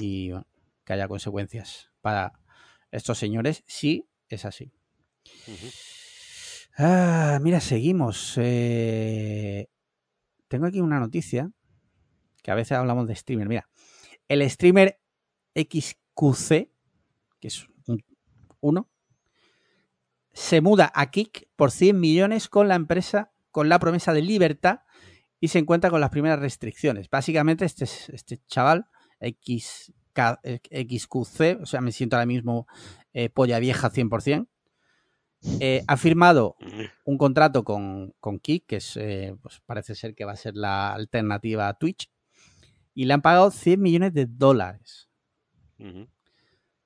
Y 0.00 0.30
bueno, 0.30 0.47
que 0.88 0.94
haya 0.94 1.06
consecuencias 1.06 1.90
para 2.00 2.32
estos 2.90 3.18
señores, 3.18 3.62
sí 3.66 4.08
es 4.30 4.46
así. 4.46 4.72
Ah, 6.78 7.38
mira, 7.42 7.60
seguimos. 7.60 8.32
Eh, 8.38 9.68
tengo 10.48 10.64
aquí 10.64 10.80
una 10.80 10.98
noticia 10.98 11.52
que 12.42 12.50
a 12.50 12.54
veces 12.54 12.78
hablamos 12.78 13.06
de 13.06 13.16
streamer. 13.16 13.48
Mira, 13.48 13.68
el 14.28 14.48
streamer 14.50 14.98
XQC, 15.54 16.70
que 17.38 17.48
es 17.48 17.68
un, 17.86 18.02
uno, 18.60 18.88
se 20.32 20.62
muda 20.62 20.90
a 20.94 21.10
Kik 21.10 21.50
por 21.54 21.70
100 21.70 22.00
millones 22.00 22.48
con 22.48 22.66
la 22.66 22.76
empresa, 22.76 23.34
con 23.50 23.68
la 23.68 23.78
promesa 23.78 24.14
de 24.14 24.22
libertad 24.22 24.80
y 25.38 25.48
se 25.48 25.58
encuentra 25.58 25.90
con 25.90 26.00
las 26.00 26.08
primeras 26.08 26.40
restricciones. 26.40 27.10
Básicamente, 27.10 27.66
este, 27.66 27.84
este 27.84 28.40
chaval, 28.46 28.86
XK, 29.20 29.97
XQC, 30.22 31.58
o 31.62 31.66
sea, 31.66 31.80
me 31.80 31.92
siento 31.92 32.16
ahora 32.16 32.26
mismo 32.26 32.66
eh, 33.12 33.28
polla 33.30 33.58
vieja 33.58 33.90
100%, 33.90 34.48
eh, 35.60 35.84
ha 35.86 35.96
firmado 35.96 36.56
un 37.04 37.16
contrato 37.16 37.62
con, 37.64 38.12
con 38.20 38.38
Kik, 38.40 38.66
que 38.66 38.76
es, 38.76 38.96
eh, 38.96 39.36
pues 39.40 39.60
parece 39.64 39.94
ser 39.94 40.14
que 40.14 40.24
va 40.24 40.32
a 40.32 40.36
ser 40.36 40.54
la 40.56 40.92
alternativa 40.92 41.68
a 41.68 41.74
Twitch, 41.78 42.10
y 42.94 43.04
le 43.04 43.14
han 43.14 43.22
pagado 43.22 43.50
100 43.52 43.80
millones 43.80 44.12
de 44.14 44.26
dólares. 44.26 45.08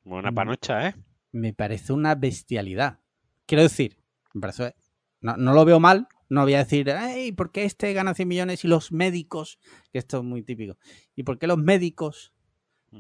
Buena 0.04 0.30
Mm. 0.30 0.34
panocha, 0.34 0.88
¿eh? 0.88 0.94
Me 1.32 1.54
parece 1.54 1.92
una 1.94 2.14
bestialidad. 2.14 2.98
Quiero 3.46 3.62
decir, 3.62 3.96
me 4.34 4.42
parece, 4.42 4.74
no, 5.20 5.36
no 5.38 5.54
lo 5.54 5.64
veo 5.64 5.80
mal, 5.80 6.08
no 6.28 6.42
voy 6.42 6.54
a 6.54 6.58
decir, 6.58 6.90
"Ay, 6.90 7.32
¿por 7.32 7.52
qué 7.52 7.64
este 7.64 7.92
gana 7.94 8.12
100 8.14 8.28
millones 8.28 8.64
y 8.64 8.68
los 8.68 8.92
médicos? 8.92 9.58
Que 9.92 9.98
esto 9.98 10.18
es 10.18 10.24
muy 10.24 10.42
típico. 10.42 10.76
¿Y 11.14 11.22
por 11.22 11.38
qué 11.38 11.46
los 11.46 11.58
médicos 11.58 12.32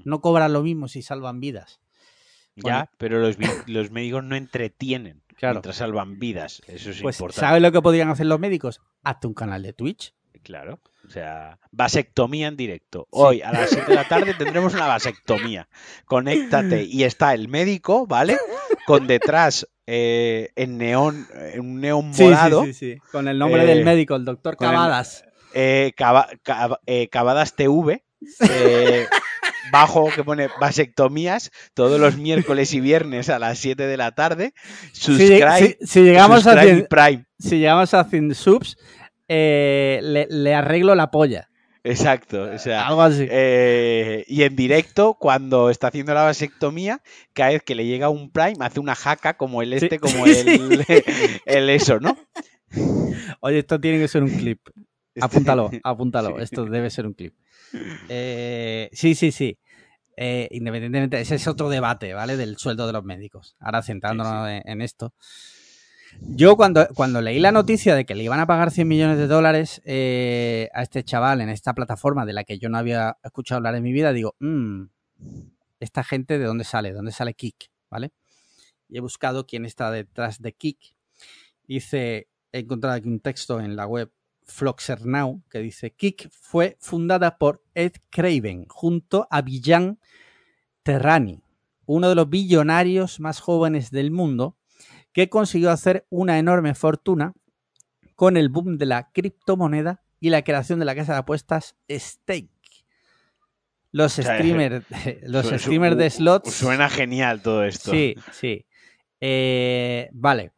no 0.04 0.20
cobran 0.20 0.52
lo 0.52 0.62
mismo 0.62 0.88
si 0.88 1.02
salvan 1.02 1.40
vidas? 1.40 1.80
Bueno. 2.56 2.78
Ya, 2.78 2.90
pero 2.98 3.18
los, 3.18 3.38
médicos 3.90 4.24
no 4.24 4.36
entretienen 4.36 5.22
Claro. 5.36 5.54
mientras 5.54 5.76
salvan 5.76 6.18
vidas. 6.18 6.60
Eso 6.66 6.90
es 6.90 7.00
Pues, 7.00 7.16
importante. 7.16 7.40
¿sabes 7.40 7.62
lo 7.62 7.72
que 7.72 7.80
podrían 7.82 8.08
hacer 8.10 8.26
los 8.26 8.38
médicos? 8.40 8.80
Hazte 9.02 9.26
un 9.26 9.34
canal 9.34 9.62
de 9.62 9.72
Twitch. 9.72 10.14
Claro. 10.42 10.80
O 11.06 11.10
sea, 11.10 11.58
vasectomía 11.70 12.48
en 12.48 12.56
directo. 12.56 13.06
Hoy 13.10 13.42
a 13.42 13.52
las 13.52 13.70
7 13.70 13.86
de 13.88 13.94
la 13.94 14.06
tarde 14.08 14.34
tendremos 14.34 14.74
una 14.74 14.86
vasectomía. 14.86 15.68
Conéctate 16.04 16.84
y 16.84 17.04
está 17.04 17.34
el 17.34 17.48
médico, 17.48 18.06
¿vale? 18.06 18.38
Con 18.86 19.06
detrás 19.06 19.68
eh, 19.86 20.50
en 20.56 20.78
neón, 20.78 21.26
en 21.34 21.60
un 21.60 21.80
neón 21.80 22.10
morado, 22.18 22.64
Con 23.10 23.28
el 23.28 23.38
nombre 23.38 23.62
Eh, 23.64 23.66
del 23.66 23.84
médico, 23.84 24.14
el 24.14 24.24
doctor 24.24 24.56
con 24.56 24.68
el- 24.68 24.74
Cavadas. 24.74 25.24
eh, 25.54 25.92
Cava- 25.96 26.28
Cava- 26.44 26.80
eh, 26.86 27.08
Cavadas 27.08 27.54
TV, 27.56 28.04
eh, 28.48 29.06
bajo 29.70 30.08
que 30.14 30.24
pone 30.24 30.48
vasectomías 30.60 31.50
todos 31.74 32.00
los 32.00 32.16
miércoles 32.16 32.72
y 32.74 32.80
viernes 32.80 33.28
a 33.28 33.38
las 33.38 33.58
7 33.58 33.86
de 33.86 33.96
la 33.96 34.12
tarde. 34.12 34.52
Si, 34.92 35.12
Subscribe, 35.12 35.76
si- 35.80 35.86
si 35.86 36.00
llegamos 36.02 36.46
a 36.46 36.52
subscribe 36.52 36.72
y 36.72 36.74
100, 36.76 36.86
Prime. 36.88 37.24
si 37.38 37.58
llegamos 37.58 37.94
a 37.94 38.04
100 38.04 38.34
subs, 38.34 38.76
eh, 39.28 40.00
le, 40.02 40.26
le 40.28 40.54
arreglo 40.54 40.94
la 40.94 41.10
polla. 41.10 41.48
Exacto. 41.84 42.44
O 42.54 42.58
sea, 42.58 42.86
Algo 42.86 43.02
así. 43.02 43.26
Eh, 43.28 44.24
y 44.28 44.42
en 44.44 44.54
directo, 44.54 45.14
cuando 45.18 45.68
está 45.68 45.88
haciendo 45.88 46.14
la 46.14 46.22
vasectomía, 46.22 47.00
cada 47.32 47.50
vez 47.50 47.62
que 47.64 47.74
le 47.74 47.86
llega 47.86 48.08
un 48.08 48.30
Prime, 48.30 48.54
hace 48.60 48.78
una 48.78 48.94
jaca 48.94 49.36
como 49.36 49.62
el 49.62 49.70
Sí. 49.78 49.86
este, 49.86 49.98
como 49.98 50.24
el, 50.26 50.84
el 51.46 51.70
eso, 51.70 51.98
¿no? 51.98 52.16
Oye, 53.40 53.58
esto 53.58 53.80
tiene 53.80 53.98
que 53.98 54.08
ser 54.08 54.22
un 54.22 54.30
clip. 54.30 54.60
Apúntalo, 55.20 55.70
apúntalo. 55.82 56.36
Sí. 56.36 56.42
Esto 56.44 56.64
debe 56.66 56.88
ser 56.90 57.06
un 57.06 57.14
clip. 57.14 57.34
Eh, 58.08 58.88
sí, 58.92 59.14
sí, 59.14 59.32
sí. 59.32 59.58
Eh, 60.16 60.48
independientemente, 60.52 61.20
ese 61.20 61.36
es 61.36 61.48
otro 61.48 61.68
debate, 61.70 62.14
¿vale? 62.14 62.36
Del 62.36 62.58
sueldo 62.58 62.86
de 62.86 62.92
los 62.92 63.04
médicos. 63.04 63.56
Ahora 63.60 63.82
centrándonos 63.82 64.48
En, 64.48 64.62
en 64.66 64.82
esto. 64.82 65.14
Yo 66.20 66.56
cuando, 66.56 66.86
cuando 66.94 67.20
leí 67.22 67.40
la 67.40 67.52
noticia 67.52 67.94
de 67.94 68.04
que 68.04 68.14
le 68.14 68.24
iban 68.24 68.38
a 68.40 68.46
pagar 68.46 68.70
100 68.70 68.86
millones 68.86 69.16
de 69.18 69.26
dólares 69.26 69.80
eh, 69.84 70.68
a 70.74 70.82
este 70.82 71.02
chaval 71.04 71.40
en 71.40 71.48
esta 71.48 71.72
plataforma 71.74 72.26
de 72.26 72.34
la 72.34 72.44
que 72.44 72.58
yo 72.58 72.68
no 72.68 72.78
había 72.78 73.16
escuchado 73.24 73.56
hablar 73.58 73.74
en 73.76 73.82
mi 73.82 73.92
vida, 73.92 74.12
digo, 74.12 74.36
"Mm, 74.38 74.84
esta 75.80 76.04
gente 76.04 76.38
de 76.38 76.44
dónde 76.44 76.64
sale, 76.64 76.92
dónde 76.92 77.12
sale 77.12 77.34
Kik, 77.34 77.70
¿vale? 77.90 78.12
Y 78.88 78.98
he 78.98 79.00
buscado 79.00 79.46
quién 79.46 79.64
está 79.66 79.90
detrás 79.90 80.40
de 80.42 80.52
Kik. 80.52 80.78
Dice, 81.66 82.28
he 82.52 82.60
encontrado 82.60 82.96
aquí 82.96 83.08
un 83.08 83.20
texto 83.20 83.60
en 83.60 83.76
la 83.76 83.86
web 83.86 84.10
Floxer 84.52 85.04
Now 85.06 85.42
que 85.50 85.58
dice, 85.58 85.90
Kik 85.92 86.28
fue 86.30 86.76
fundada 86.80 87.38
por 87.38 87.62
Ed 87.74 87.92
Craven 88.10 88.66
junto 88.68 89.26
a 89.30 89.42
Villan 89.42 89.98
Terrani, 90.82 91.42
uno 91.86 92.08
de 92.08 92.14
los 92.14 92.28
billonarios 92.28 93.18
más 93.20 93.40
jóvenes 93.40 93.90
del 93.90 94.10
mundo, 94.10 94.56
que 95.12 95.28
consiguió 95.28 95.70
hacer 95.70 96.06
una 96.10 96.38
enorme 96.38 96.74
fortuna 96.74 97.32
con 98.14 98.36
el 98.36 98.48
boom 98.48 98.78
de 98.78 98.86
la 98.86 99.10
criptomoneda 99.10 100.02
y 100.20 100.30
la 100.30 100.42
creación 100.42 100.78
de 100.78 100.84
la 100.84 100.94
casa 100.94 101.14
de 101.14 101.18
apuestas 101.18 101.76
Stake. 101.90 102.48
Los 103.90 104.14
streamers, 104.14 104.84
los 105.22 105.46
streamers 105.46 105.96
de 105.96 106.10
slots. 106.10 106.52
Suena 106.52 106.88
genial 106.88 107.42
todo 107.42 107.64
esto. 107.64 107.90
Sí, 107.90 108.14
sí. 108.32 108.64
Eh, 109.20 110.08
vale. 110.12 110.52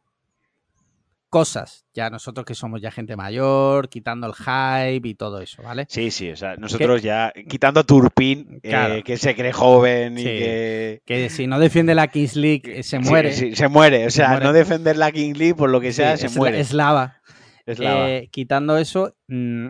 Cosas. 1.35 1.85
Ya 1.93 2.09
nosotros 2.09 2.45
que 2.45 2.55
somos 2.55 2.79
ya 2.81 2.91
gente 2.91 3.17
mayor, 3.17 3.89
quitando 3.89 4.25
el 4.25 4.33
hype 4.33 5.05
y 5.05 5.15
todo 5.15 5.41
eso, 5.41 5.61
¿vale? 5.61 5.85
Sí, 5.89 6.09
sí, 6.09 6.31
o 6.31 6.37
sea, 6.37 6.55
nosotros 6.55 7.01
ya, 7.01 7.33
quitando 7.49 7.81
a 7.81 7.83
Turpin, 7.83 8.61
eh, 8.63 9.01
que 9.03 9.17
se 9.17 9.35
cree 9.35 9.51
joven 9.51 10.17
y 10.17 10.23
que... 10.23 11.01
Que 11.05 11.29
si 11.29 11.45
no 11.45 11.59
defiende 11.59 11.93
la 11.93 12.07
Kings 12.07 12.37
League, 12.37 12.79
eh, 12.79 12.83
se 12.83 12.99
muere. 12.99 13.33
sí, 13.33 13.53
se 13.53 13.67
muere, 13.67 14.05
o 14.07 14.11
sea, 14.11 14.29
muere. 14.29 14.45
no 14.45 14.53
defender 14.53 14.95
la 14.95 15.11
King 15.11 15.33
League 15.35 15.55
por 15.55 15.69
lo 15.69 15.81
que 15.81 15.91
sea, 15.91 16.15
se 16.15 16.27
es, 16.27 16.37
muere. 16.37 16.57
es 16.61 16.71
lava. 16.71 17.21
Es 17.65 17.79
lava. 17.79 18.09
Eh, 18.09 18.29
quitando 18.31 18.77
eso, 18.77 19.13
mm, 19.27 19.67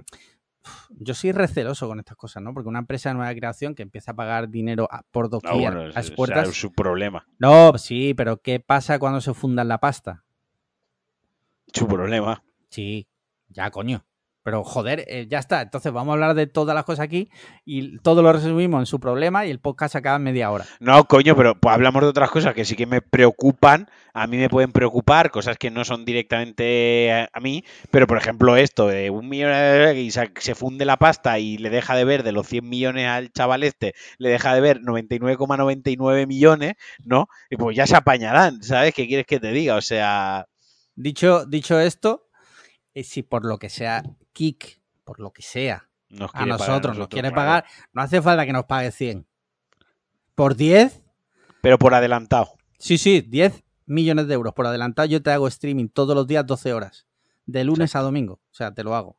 yo 1.00 1.14
soy 1.16 1.32
receloso 1.32 1.88
con 1.88 1.98
estas 1.98 2.16
cosas, 2.16 2.44
¿no? 2.44 2.54
Porque 2.54 2.70
una 2.70 2.78
empresa 2.78 3.10
de 3.10 3.16
nueva 3.16 3.34
creación 3.34 3.74
que 3.74 3.82
empieza 3.82 4.12
a 4.12 4.16
pagar 4.16 4.50
dinero 4.50 4.88
a- 4.92 5.02
por 5.10 5.26
Ah, 5.26 5.30
doquier 5.32 5.54
bueno, 5.56 5.82
a 5.82 5.86
las 5.88 5.98
o 5.98 6.04
sea, 6.10 6.16
puertas. 6.16 6.50
es 6.50 6.56
su 6.56 6.72
problema. 6.72 7.26
No, 7.40 7.76
sí, 7.80 8.14
pero 8.14 8.38
¿qué 8.38 8.60
pasa 8.60 9.00
cuando 9.00 9.20
se 9.20 9.34
fundan 9.34 9.68
la 9.68 9.80
pasta? 9.80 10.22
Su 11.76 11.88
problema. 11.88 12.42
Sí, 12.70 13.06
ya, 13.50 13.70
coño. 13.70 14.06
Pero 14.46 14.64
joder, 14.64 15.04
eh, 15.08 15.26
ya 15.28 15.40
está. 15.40 15.62
Entonces 15.64 15.92
vamos 15.92 16.12
a 16.12 16.14
hablar 16.14 16.36
de 16.36 16.46
todas 16.46 16.76
las 16.76 16.86
cosas 16.86 17.04
aquí 17.04 17.32
y 17.66 17.98
todo 17.98 18.22
lo 18.22 18.32
resumimos 18.32 18.80
en 18.80 18.86
su 18.86 19.00
problema 19.00 19.44
y 19.46 19.50
el 19.50 19.60
podcast 19.60 19.96
acaba 19.96 20.18
en 20.18 20.24
media 20.24 20.52
hora. 20.52 20.66
No, 20.80 21.04
coño, 21.06 21.36
pero 21.36 21.60
pues 21.60 21.74
hablamos 21.74 22.04
de 22.04 22.10
otras 22.10 22.30
cosas 22.30 22.54
que 22.54 22.64
sí 22.64 22.76
que 22.76 22.86
me 22.86 23.02
preocupan. 23.02 23.90
A 24.14 24.28
mí 24.28 24.38
me 24.38 24.48
pueden 24.48 24.72
preocupar, 24.72 25.32
cosas 25.32 25.58
que 25.58 25.72
no 25.72 25.84
son 25.84 26.06
directamente 26.06 27.12
a, 27.12 27.30
a 27.34 27.40
mí. 27.40 27.66
Pero 27.90 28.06
por 28.06 28.20
ejemplo, 28.20 28.56
esto 28.56 28.88
de 28.88 29.10
un 29.10 29.28
millón 29.28 29.52
y 29.98 30.12
se, 30.12 30.32
se 30.38 30.54
funde 30.54 30.86
la 30.86 30.98
pasta 30.98 31.40
y 31.40 31.58
le 31.58 31.72
deja 31.72 31.96
de 31.96 32.06
ver 32.06 32.22
de 32.22 32.32
los 32.32 32.48
100 32.48 32.70
millones 32.70 33.08
al 33.08 33.32
chaval 33.34 33.64
este, 33.64 33.96
le 34.20 34.30
deja 34.30 34.54
de 34.54 34.62
ver 34.62 34.80
99,99 34.82 36.28
millones, 36.28 36.76
¿no? 37.04 37.30
Y 37.50 37.58
pues 37.58 37.76
ya 37.76 37.88
se 37.88 37.96
apañarán, 37.96 38.62
¿sabes? 38.62 38.94
¿Qué 38.94 39.08
quieres 39.08 39.26
que 39.26 39.40
te 39.40 39.52
diga? 39.52 39.76
O 39.76 39.82
sea, 39.82 40.46
Dicho, 40.96 41.46
dicho 41.46 41.80
esto, 41.80 42.30
eh, 42.94 43.04
si 43.04 43.22
por 43.24 43.46
lo 43.46 43.58
que 43.58 43.70
sea 43.70 44.04
Kik, 44.34 44.80
por 45.04 45.20
lo 45.20 45.32
que 45.32 45.42
sea, 45.42 45.90
nos 46.10 46.32
a 46.34 46.46
nosotros 46.46 46.98
nos 46.98 47.08
quiere 47.10 47.30
claro. 47.32 47.36
pagar, 47.36 47.66
no 47.94 48.02
hace 48.02 48.22
falta 48.22 48.46
que 48.46 48.54
nos 48.54 48.66
pague 48.66 48.92
100. 48.92 49.28
Por 50.36 50.56
10, 50.56 51.02
Pero 51.62 51.78
por 51.78 51.94
adelantado. 51.94 52.54
sí, 52.78 52.98
sí, 52.98 53.22
10 53.22 53.64
millones 53.86 54.28
de 54.28 54.34
euros 54.34 54.54
por 54.54 54.66
adelantado. 54.66 55.08
Yo 55.08 55.22
te 55.22 55.32
hago 55.32 55.48
streaming 55.48 55.90
todos 55.90 56.16
los 56.16 56.28
días 56.28 56.46
12 56.46 56.74
horas, 56.74 57.08
de 57.46 57.64
lunes 57.64 57.96
a 57.96 58.02
domingo. 58.02 58.42
O 58.52 58.54
sea, 58.54 58.74
te 58.74 58.84
lo 58.84 58.96
hago 58.96 59.18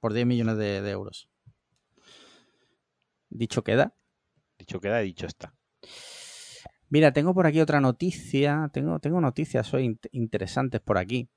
por 0.00 0.12
10 0.12 0.26
millones 0.26 0.56
de, 0.58 0.80
de 0.82 0.90
euros. 0.90 1.28
Dicho 3.30 3.62
queda. 3.62 3.94
Dicho 4.58 4.80
queda, 4.80 4.98
dicho 4.98 5.26
está. 5.26 5.54
Mira, 6.90 7.12
tengo 7.12 7.34
por 7.34 7.46
aquí 7.46 7.60
otra 7.60 7.80
noticia. 7.80 8.70
Tengo, 8.72 8.98
tengo 8.98 9.20
noticias 9.20 9.72
hoy 9.74 9.86
int- 9.88 10.08
interesantes 10.12 10.80
por 10.80 10.98
aquí. 10.98 11.28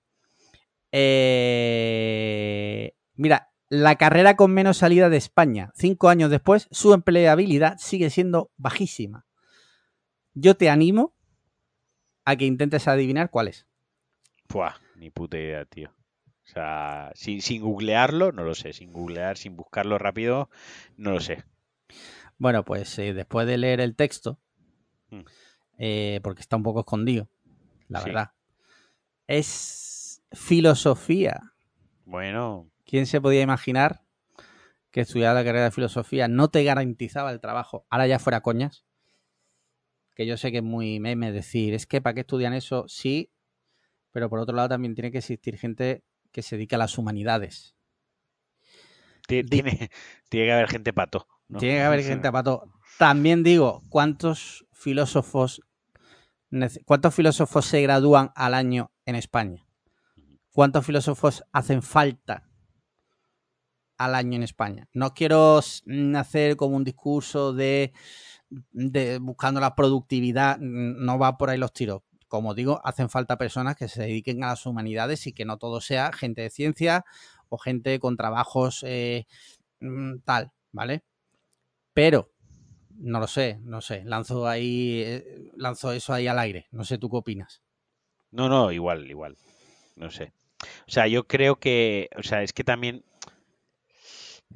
Eh, 1.64 2.94
mira, 3.16 3.52
la 3.70 3.96
carrera 3.96 4.36
con 4.36 4.54
menos 4.54 4.78
salida 4.78 5.10
de 5.10 5.18
España. 5.18 5.72
Cinco 5.76 6.10
años 6.10 6.30
después, 6.30 6.68
su 6.72 6.94
empleabilidad 6.94 7.78
sigue 7.80 8.10
siendo 8.10 8.52
bajísima. 8.58 9.26
Yo 10.34 10.56
te 10.56 10.70
animo 10.70 11.14
a 12.26 12.36
que 12.36 12.46
intentes 12.46 12.88
adivinar 12.88 13.30
cuál 13.30 13.48
es. 13.50 13.66
Puah, 14.48 14.76
ni 14.96 15.10
puta 15.10 15.38
idea, 15.38 15.66
tío. 15.66 15.90
O 15.90 16.48
sea, 16.54 17.12
sin, 17.16 17.42
sin 17.42 17.62
googlearlo, 17.62 18.32
no 18.32 18.44
lo 18.44 18.56
sé. 18.56 18.74
Sin 18.74 18.92
googlear, 18.92 19.38
sin 19.38 19.56
buscarlo 19.56 19.98
rápido, 19.98 20.50
no 20.98 21.12
lo 21.12 21.20
sé. 21.20 21.44
Bueno, 22.38 22.66
pues 22.66 22.98
eh, 23.00 23.14
después 23.14 23.48
de 23.48 23.58
leer 23.58 23.80
el 23.82 23.96
texto, 23.96 24.40
Mm. 25.12 25.22
eh, 25.78 26.20
porque 26.24 26.42
está 26.42 26.56
un 26.56 26.64
poco 26.64 26.80
escondido, 26.82 27.30
la 27.88 28.00
Sí. 28.00 28.06
verdad, 28.08 28.32
es 29.28 30.22
filosofía. 30.32 31.54
Bueno, 32.06 32.68
¿Quién 32.86 33.06
se 33.06 33.22
podía 33.22 33.42
imaginar 33.42 34.02
que 34.92 35.02
estudiar 35.02 35.34
la 35.34 35.44
carrera 35.46 35.66
de 35.66 35.72
filosofía 35.72 36.28
no 36.28 36.50
te 36.50 36.64
garantizaba 36.64 37.32
el 37.32 37.40
trabajo? 37.40 37.86
Ahora 37.90 38.06
ya 38.08 38.20
fuera 38.20 38.42
coñas. 38.42 38.86
Que 40.16 40.26
yo 40.26 40.36
sé 40.36 40.52
que 40.52 40.58
es 40.58 40.64
muy 40.64 41.00
meme 41.00 41.32
decir, 41.32 41.74
es 41.74 41.86
que 41.88 42.02
¿para 42.02 42.14
qué 42.16 42.20
estudian 42.22 42.54
eso? 42.54 42.86
Sí, 42.90 43.32
pero 44.12 44.30
por 44.30 44.40
otro 44.40 44.54
lado 44.56 44.68
también 44.70 44.94
tiene 44.94 45.10
que 45.12 45.20
existir 45.20 45.58
gente 45.58 46.04
que 46.34 46.42
se 46.42 46.58
dedica 46.58 46.76
a 46.76 46.80
las 46.80 46.98
humanidades. 46.98 47.76
tiene, 49.28 49.90
tiene 50.30 50.48
que 50.48 50.52
haber 50.52 50.68
gente 50.68 50.92
pato. 50.92 51.28
¿no? 51.48 51.60
Tiene 51.60 51.76
que 51.78 51.84
haber 51.84 52.04
gente 52.04 52.30
para 52.32 52.44
todo. 52.44 52.74
También 52.98 53.44
digo, 53.44 53.82
¿cuántos 53.90 54.66
filósofos, 54.82 55.62
cuántos 56.86 57.14
filósofos 57.14 57.66
se 57.66 57.82
gradúan 57.82 58.32
al 58.36 58.54
año 58.56 58.92
en 59.06 59.16
España? 59.16 59.66
¿Cuántos 60.52 60.86
filósofos 60.86 61.44
hacen 61.52 61.82
falta 61.82 62.50
al 63.98 64.16
año 64.16 64.36
en 64.36 64.44
España? 64.44 64.90
No 64.94 65.14
quiero 65.14 65.62
mm, 65.86 66.16
hacer 66.16 66.58
como 66.58 66.76
un 66.76 66.84
discurso 66.84 67.54
de, 67.54 67.94
de 68.50 69.20
buscando 69.20 69.62
la 69.62 69.76
productividad, 69.76 70.58
mm, 70.58 71.06
no 71.06 71.20
va 71.20 71.38
por 71.38 71.50
ahí 71.50 71.58
los 71.58 71.74
tiros. 71.74 72.02
Como 72.28 72.54
digo, 72.54 72.82
hacen 72.84 73.10
falta 73.10 73.38
personas 73.38 73.76
que 73.76 73.88
se 73.88 74.02
dediquen 74.02 74.44
a 74.44 74.48
las 74.48 74.66
humanidades 74.66 75.28
y 75.28 75.34
que 75.34 75.46
no 75.46 75.58
todo 75.58 75.80
sea 75.80 76.12
gente 76.12 76.42
de 76.42 76.50
ciencia 76.50 77.06
o 77.50 77.58
gente 77.58 78.00
con 78.00 78.18
trabajos 78.18 78.84
eh, 78.88 79.28
mm, 79.80 80.20
tal, 80.26 80.52
¿vale? 80.72 81.04
Pero, 81.94 82.32
no 83.02 83.20
lo 83.20 83.28
sé, 83.28 83.60
no 83.64 83.82
sé, 83.82 84.04
lanzo 84.06 84.48
ahí, 84.48 85.02
eh, 85.04 85.52
lanzo 85.56 85.92
eso 85.92 86.14
ahí 86.14 86.28
al 86.28 86.40
aire. 86.40 86.68
No 86.72 86.84
sé 86.84 86.98
tú 86.98 87.10
qué 87.10 87.18
opinas. 87.18 87.62
No, 88.32 88.48
no, 88.48 88.72
igual, 88.72 89.10
igual. 89.10 89.38
No 89.96 90.10
sé. 90.10 90.34
O 90.88 90.92
sea, 90.92 91.08
yo 91.08 91.28
creo 91.28 91.58
que, 91.58 92.10
o 92.18 92.24
sea, 92.24 92.44
es 92.44 92.54
que 92.54 92.64
también 92.64 93.04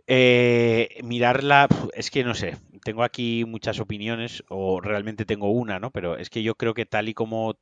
eh, 0.08 1.00
mirarla, 1.04 1.68
es 1.94 2.12
que 2.12 2.24
no 2.24 2.36
sé, 2.36 2.58
tengo 2.84 3.04
aquí 3.04 3.44
muchas 3.46 3.80
opiniones, 3.80 4.44
o 4.50 4.80
realmente 4.80 5.26
tengo 5.26 5.50
una, 5.52 5.80
¿no? 5.80 5.92
Pero 5.92 6.18
es 6.18 6.30
que 6.30 6.44
yo 6.44 6.56
creo 6.56 6.74
que 6.74 6.86
tal 6.86 7.10
y 7.10 7.14
como 7.14 7.56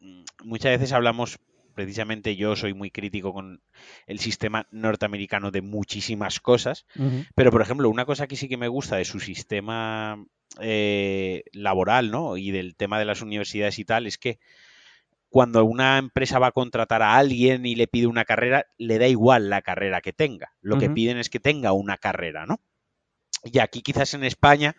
mm, 0.00 0.24
muchas 0.44 0.72
veces 0.72 0.92
hablamos, 0.92 1.38
precisamente 1.76 2.34
yo 2.36 2.56
soy 2.56 2.72
muy 2.72 2.90
crítico 2.90 3.32
con 3.34 3.60
el 4.06 4.18
sistema 4.18 4.66
norteamericano 4.70 5.50
de 5.50 5.60
muchísimas 5.60 6.40
cosas, 6.40 6.86
pero, 7.36 7.52
por 7.52 7.60
ejemplo, 7.60 7.90
una 7.90 8.06
cosa 8.06 8.26
que 8.26 8.34
sí 8.34 8.48
que 8.48 8.56
me 8.56 8.66
gusta 8.66 8.96
de 8.96 9.04
su 9.04 9.20
sistema 9.20 10.24
eh, 10.58 11.44
laboral, 11.52 12.10
¿no? 12.10 12.38
Y 12.38 12.50
del 12.50 12.74
tema 12.76 12.98
de 12.98 13.04
las 13.04 13.20
universidades 13.20 13.78
y 13.78 13.84
tal, 13.84 14.06
es 14.06 14.16
que 14.16 14.40
cuando 15.28 15.64
una 15.66 15.98
empresa 15.98 16.38
va 16.38 16.46
a 16.46 16.52
contratar 16.52 17.02
a 17.02 17.16
alguien 17.16 17.66
y 17.66 17.74
le 17.74 17.86
pide 17.86 18.06
una 18.06 18.24
carrera, 18.24 18.64
le 18.78 18.98
da 18.98 19.06
igual 19.06 19.50
la 19.50 19.60
carrera 19.60 20.00
que 20.00 20.14
tenga. 20.14 20.52
Lo 20.62 20.78
que 20.78 20.88
piden 20.88 21.18
es 21.18 21.28
que 21.28 21.40
tenga 21.40 21.72
una 21.72 21.98
carrera, 21.98 22.46
¿no? 22.46 22.58
Y 23.44 23.58
aquí 23.58 23.82
quizás 23.82 24.14
en 24.14 24.24
España 24.24 24.76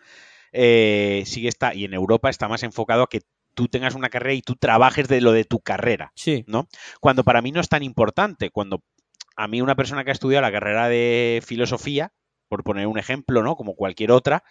eh, 0.50 1.22
sí 1.26 1.46
está, 1.46 1.74
y 1.74 1.84
en 1.84 1.94
Europa 1.94 2.28
está 2.28 2.48
más 2.48 2.64
enfocado 2.64 3.04
a 3.04 3.08
que 3.08 3.20
tú 3.58 3.66
tengas 3.66 3.96
una 3.96 4.08
carrera 4.08 4.34
y 4.34 4.40
tú 4.40 4.54
trabajes 4.54 5.08
de 5.08 5.20
lo 5.20 5.32
de 5.32 5.44
tu 5.44 5.58
carrera 5.58 6.12
Sí. 6.14 6.44
cuando 7.00 7.24
para 7.24 7.42
mí 7.42 7.50
no 7.50 7.60
es 7.60 7.68
tan 7.68 7.82
importante. 7.82 8.50
Cuando 8.50 8.84
a 9.34 9.48
mí 9.48 9.60
una 9.60 9.74
persona 9.74 10.04
que 10.04 10.10
ha 10.10 10.12
estudiado 10.12 10.42
la 10.42 10.52
carrera 10.52 10.88
de 10.88 11.42
filosofía, 11.44 12.12
por 12.48 12.62
poner 12.62 12.86
un 12.86 13.00
ejemplo, 13.00 13.42
¿no? 13.42 13.56
Como 13.56 13.74
cualquier 13.74 14.12
otra, 14.12 14.44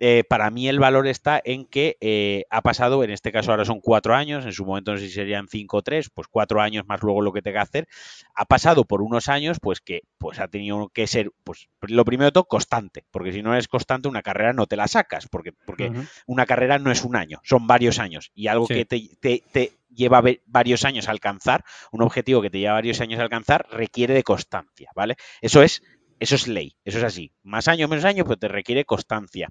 eh, 0.00 0.24
para 0.28 0.50
mí 0.50 0.68
el 0.68 0.78
valor 0.80 1.06
está 1.06 1.40
en 1.44 1.66
que 1.66 1.96
eh, 2.00 2.44
ha 2.50 2.62
pasado, 2.62 3.04
en 3.04 3.10
este 3.10 3.30
caso 3.32 3.50
ahora 3.52 3.64
son 3.64 3.80
cuatro 3.80 4.14
años, 4.14 4.44
en 4.44 4.52
su 4.52 4.64
momento 4.64 4.92
no 4.92 4.98
sé 4.98 5.06
si 5.06 5.12
serían 5.12 5.48
cinco 5.48 5.78
o 5.78 5.82
tres, 5.82 6.10
pues 6.10 6.26
cuatro 6.28 6.60
años 6.60 6.84
más 6.86 7.00
luego 7.02 7.22
lo 7.22 7.32
que 7.32 7.42
tenga 7.42 7.60
que 7.60 7.62
hacer, 7.62 7.88
ha 8.34 8.44
pasado 8.44 8.84
por 8.84 9.02
unos 9.02 9.28
años, 9.28 9.58
pues 9.60 9.80
que 9.80 10.02
pues 10.18 10.40
ha 10.40 10.48
tenido 10.48 10.88
que 10.88 11.06
ser, 11.06 11.30
pues 11.44 11.68
lo 11.82 12.04
primero 12.04 12.26
de 12.26 12.32
todo, 12.32 12.44
constante, 12.44 13.04
porque 13.10 13.32
si 13.32 13.42
no 13.42 13.52
eres 13.52 13.68
constante 13.68 14.08
una 14.08 14.22
carrera 14.22 14.52
no 14.52 14.66
te 14.66 14.76
la 14.76 14.88
sacas, 14.88 15.28
porque, 15.28 15.52
porque 15.64 15.90
una 16.26 16.46
carrera 16.46 16.78
no 16.78 16.90
es 16.90 17.04
un 17.04 17.14
año, 17.16 17.40
son 17.44 17.66
varios 17.66 17.98
años. 17.98 18.30
Y 18.34 18.48
algo 18.48 18.66
Sí. 18.66 18.74
que 18.74 18.84
te, 18.84 19.08
te- 19.20 19.42
te 19.52 19.72
lleva 19.90 20.22
varios 20.46 20.84
años 20.84 21.06
a 21.08 21.12
alcanzar, 21.12 21.64
un 21.92 22.02
objetivo 22.02 22.42
que 22.42 22.50
te 22.50 22.58
lleva 22.58 22.74
varios 22.74 23.00
años 23.00 23.20
a 23.20 23.22
alcanzar, 23.22 23.66
requiere 23.70 24.12
de 24.14 24.22
constancia, 24.24 24.90
¿vale? 24.96 25.14
Eso 25.40 25.62
es, 25.62 25.82
eso 26.18 26.34
es 26.34 26.48
ley, 26.48 26.74
eso 26.84 26.98
es 26.98 27.04
así. 27.04 27.32
Más 27.42 27.68
años, 27.68 27.88
menos 27.88 28.04
años, 28.04 28.26
pues 28.26 28.38
te 28.38 28.48
requiere 28.48 28.84
constancia. 28.84 29.50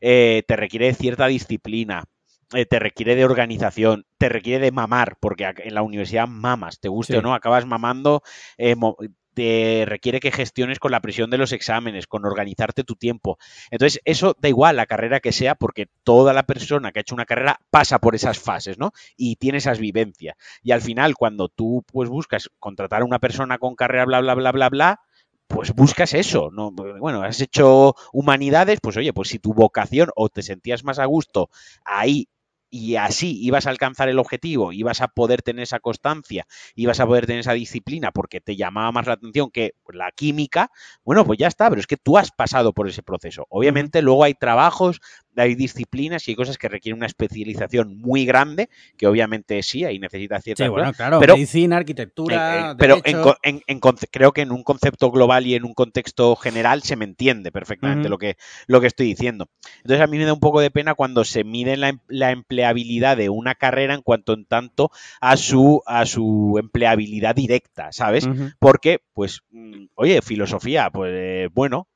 Eh, 0.00 0.42
te 0.46 0.56
requiere 0.56 0.86
de 0.86 0.94
cierta 0.94 1.26
disciplina. 1.26 2.04
eh, 2.54 2.64
te 2.64 2.78
requiere 2.78 3.16
de 3.16 3.24
organización, 3.24 4.04
te 4.18 4.28
requiere 4.28 4.64
de 4.66 4.70
mamar, 4.70 5.16
porque 5.20 5.52
en 5.64 5.74
la 5.74 5.82
universidad 5.82 6.28
mamas, 6.28 6.78
te 6.78 6.88
guste 6.88 7.14
Sí. 7.14 7.18
o 7.18 7.22
no, 7.22 7.34
acabas 7.34 7.66
mamando, 7.66 8.22
eh, 8.56 8.76
te 9.34 9.82
requiere 9.84 10.20
que 10.20 10.30
gestiones 10.30 10.78
con 10.78 10.92
la 10.92 11.00
presión 11.00 11.28
de 11.28 11.38
los 11.38 11.50
exámenes, 11.52 12.06
con 12.06 12.24
organizarte 12.24 12.84
tu 12.84 12.94
tiempo, 12.94 13.36
entonces, 13.72 14.00
eso 14.04 14.36
da 14.40 14.48
igual 14.48 14.76
la 14.76 14.86
carrera 14.86 15.18
que 15.18 15.32
sea, 15.32 15.56
porque 15.56 15.88
toda 16.04 16.32
la 16.32 16.44
persona 16.44 16.92
que 16.92 17.00
ha 17.00 17.02
hecho 17.02 17.16
una 17.16 17.26
carrera 17.26 17.58
pasa 17.70 17.98
por 17.98 18.14
esas 18.14 18.38
fases, 18.38 18.78
¿no? 18.78 18.92
Y 19.16 19.34
tiene 19.36 19.58
esas 19.58 19.80
vivencias. 19.80 20.36
Y 20.62 20.70
al 20.70 20.80
final, 20.82 21.16
cuando 21.16 21.48
tú 21.48 21.84
pues 21.92 22.08
buscas 22.08 22.48
contratar 22.60 23.02
a 23.02 23.04
una 23.04 23.18
persona 23.18 23.58
con 23.58 23.74
carrera, 23.74 24.04
bla, 24.04 24.20
bla, 24.20 24.34
bla, 24.36 24.52
bla, 24.52 24.68
bla, 24.68 25.00
pues 25.46 25.74
buscas 25.74 26.14
eso, 26.14 26.50
¿no? 26.52 26.72
Bueno, 26.72 27.22
has 27.22 27.40
hecho 27.40 27.94
humanidades, 28.12 28.80
pues 28.82 28.96
oye, 28.96 29.12
pues 29.12 29.28
si 29.28 29.38
tu 29.38 29.54
vocación 29.54 30.10
o 30.16 30.28
te 30.28 30.42
sentías 30.42 30.84
más 30.84 30.98
a 30.98 31.04
gusto 31.04 31.50
ahí 31.84 32.28
y 32.68 32.96
así 32.96 33.38
ibas 33.42 33.66
a 33.66 33.70
alcanzar 33.70 34.08
el 34.08 34.18
objetivo, 34.18 34.72
ibas 34.72 35.00
a 35.00 35.08
poder 35.08 35.42
tener 35.42 35.62
esa 35.62 35.80
constancia, 35.80 36.46
ibas 36.74 37.00
a 37.00 37.06
poder 37.06 37.26
tener 37.26 37.40
esa 37.40 37.52
disciplina 37.52 38.10
porque 38.12 38.40
te 38.40 38.56
llamaba 38.56 38.92
más 38.92 39.06
la 39.06 39.14
atención 39.14 39.50
que 39.50 39.74
la 39.92 40.10
química, 40.10 40.70
bueno, 41.04 41.24
pues 41.24 41.38
ya 41.38 41.46
está, 41.46 41.68
pero 41.68 41.80
es 41.80 41.86
que 41.86 41.96
tú 41.96 42.18
has 42.18 42.32
pasado 42.32 42.72
por 42.72 42.88
ese 42.88 43.02
proceso. 43.02 43.46
Obviamente 43.48 44.02
luego 44.02 44.24
hay 44.24 44.34
trabajos 44.34 45.00
hay 45.36 45.54
disciplinas 45.54 46.26
y 46.26 46.32
hay 46.32 46.34
cosas 46.36 46.58
que 46.58 46.68
requieren 46.68 46.96
una 46.98 47.06
especialización 47.06 47.98
muy 47.98 48.24
grande, 48.24 48.68
que 48.96 49.06
obviamente 49.06 49.62
sí, 49.62 49.84
ahí 49.84 49.98
necesita 49.98 50.40
cierta... 50.40 50.64
Sí, 50.64 50.68
bueno, 50.70 50.92
claro, 50.92 51.20
pero- 51.20 51.34
medicina, 51.34 51.76
arquitectura, 51.76 52.36
Eh, 52.36 52.70
eh, 52.72 52.74
pero 52.78 52.96
en 52.96 53.16
en- 53.42 53.62
en 53.66 53.80
creo 54.10 54.32
que 54.32 54.42
en 54.42 54.52
un 54.52 54.62
concepto 54.62 55.10
global 55.10 55.46
y 55.46 55.54
en 55.54 55.64
un 55.64 55.74
contexto 55.74 56.34
general 56.36 56.82
se 56.82 56.96
me 56.96 57.04
entiende 57.04 57.52
perfectamente 57.52 58.08
lo, 58.08 58.18
que, 58.18 58.36
lo 58.66 58.80
que 58.80 58.86
estoy 58.86 59.06
diciendo. 59.06 59.48
Entonces 59.78 60.00
a 60.00 60.06
mí 60.06 60.18
me 60.18 60.24
da 60.24 60.32
un 60.32 60.40
poco 60.40 60.60
de 60.60 60.70
pena 60.70 60.94
cuando 60.94 61.24
se 61.24 61.44
mide 61.44 61.76
la, 61.76 61.90
em- 61.90 62.00
la 62.08 62.30
empleabilidad 62.32 63.16
de 63.16 63.28
una 63.28 63.54
carrera 63.54 63.94
en 63.94 64.02
cuanto 64.02 64.32
en 64.32 64.44
tanto 64.46 64.90
a 65.20 65.36
su, 65.36 65.82
a 65.86 66.06
su 66.06 66.56
empleabilidad 66.58 67.34
directa, 67.34 67.92
¿sabes? 67.92 68.26
Porque, 68.58 69.00
pues, 69.12 69.40
mm, 69.50 69.86
oye, 69.94 70.22
filosofía, 70.22 70.90
pues 70.90 71.12
eh, 71.14 71.48
bueno, 71.52 71.88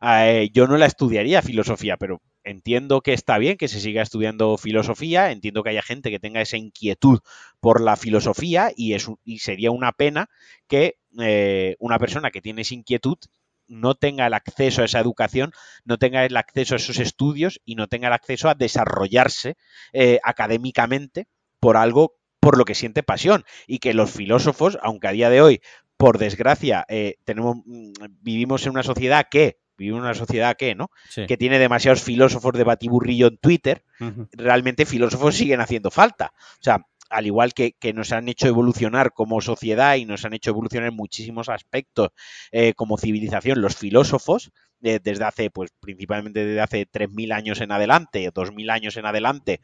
eh, 0.00 0.50
yo 0.52 0.66
no 0.66 0.76
la 0.76 0.86
estudiaría 0.86 1.42
filosofía, 1.42 1.96
pero 1.96 2.22
entiendo 2.44 3.00
que 3.00 3.12
está 3.12 3.38
bien 3.38 3.56
que 3.56 3.68
se 3.68 3.80
siga 3.80 4.02
estudiando 4.02 4.56
filosofía, 4.56 5.32
entiendo 5.32 5.62
que 5.62 5.70
haya 5.70 5.82
gente 5.82 6.10
que 6.10 6.20
tenga 6.20 6.40
esa 6.40 6.56
inquietud 6.56 7.18
por 7.60 7.80
la 7.80 7.96
filosofía 7.96 8.70
y, 8.74 8.94
es, 8.94 9.06
y 9.24 9.40
sería 9.40 9.70
una 9.70 9.92
pena 9.92 10.28
que 10.68 10.98
eh, 11.20 11.76
una 11.80 11.98
persona 11.98 12.30
que 12.30 12.40
tiene 12.40 12.62
esa 12.62 12.74
inquietud 12.74 13.18
no 13.66 13.96
tenga 13.96 14.26
el 14.26 14.34
acceso 14.34 14.82
a 14.82 14.86
esa 14.86 15.00
educación, 15.00 15.52
no 15.84 15.98
tenga 15.98 16.24
el 16.24 16.36
acceso 16.36 16.74
a 16.74 16.78
esos 16.78 16.98
estudios 17.00 17.60
y 17.64 17.74
no 17.74 17.86
tenga 17.88 18.08
el 18.08 18.14
acceso 18.14 18.48
a 18.48 18.54
desarrollarse 18.54 19.56
eh, 19.92 20.20
académicamente 20.22 21.26
por 21.60 21.76
algo 21.76 22.14
por 22.40 22.56
lo 22.56 22.64
que 22.64 22.74
siente 22.74 23.02
pasión. 23.02 23.44
Y 23.66 23.80
que 23.80 23.92
los 23.92 24.10
filósofos, 24.10 24.78
aunque 24.80 25.08
a 25.08 25.12
día 25.12 25.28
de 25.28 25.42
hoy, 25.42 25.60
por 25.98 26.16
desgracia, 26.16 26.86
tenemos 27.24 27.56
mm, 27.66 27.92
vivimos 28.22 28.64
en 28.64 28.70
una 28.70 28.84
sociedad 28.84 29.26
que 29.30 29.58
vivimos 29.78 30.00
en 30.00 30.04
una 30.04 30.14
sociedad 30.14 30.56
que, 30.56 30.74
¿no? 30.74 30.90
Sí. 31.08 31.26
Que 31.26 31.36
tiene 31.36 31.58
demasiados 31.58 32.02
filósofos 32.02 32.52
de 32.52 32.64
batiburrillo 32.64 33.28
en 33.28 33.38
Twitter, 33.38 33.84
realmente 34.32 34.84
filósofos 34.84 35.36
siguen 35.36 35.60
haciendo 35.60 35.90
falta. 35.90 36.32
O 36.34 36.62
sea, 36.62 36.84
al 37.08 37.26
igual 37.26 37.54
que, 37.54 37.72
que 37.72 37.92
nos 37.92 38.12
han 38.12 38.28
hecho 38.28 38.48
evolucionar 38.48 39.12
como 39.12 39.40
sociedad 39.40 39.96
y 39.96 40.04
nos 40.04 40.24
han 40.24 40.34
hecho 40.34 40.50
evolucionar 40.50 40.88
en 40.90 40.96
muchísimos 40.96 41.48
aspectos 41.48 42.10
eh, 42.52 42.74
como 42.74 42.98
civilización, 42.98 43.62
los 43.62 43.76
filósofos, 43.76 44.50
eh, 44.82 45.00
desde 45.02 45.24
hace, 45.24 45.50
pues 45.50 45.70
principalmente 45.80 46.44
desde 46.44 46.60
hace 46.60 46.86
3.000 46.86 47.32
años 47.32 47.60
en 47.60 47.72
adelante, 47.72 48.30
2.000 48.32 48.70
años 48.70 48.96
en 48.96 49.06
adelante, 49.06 49.60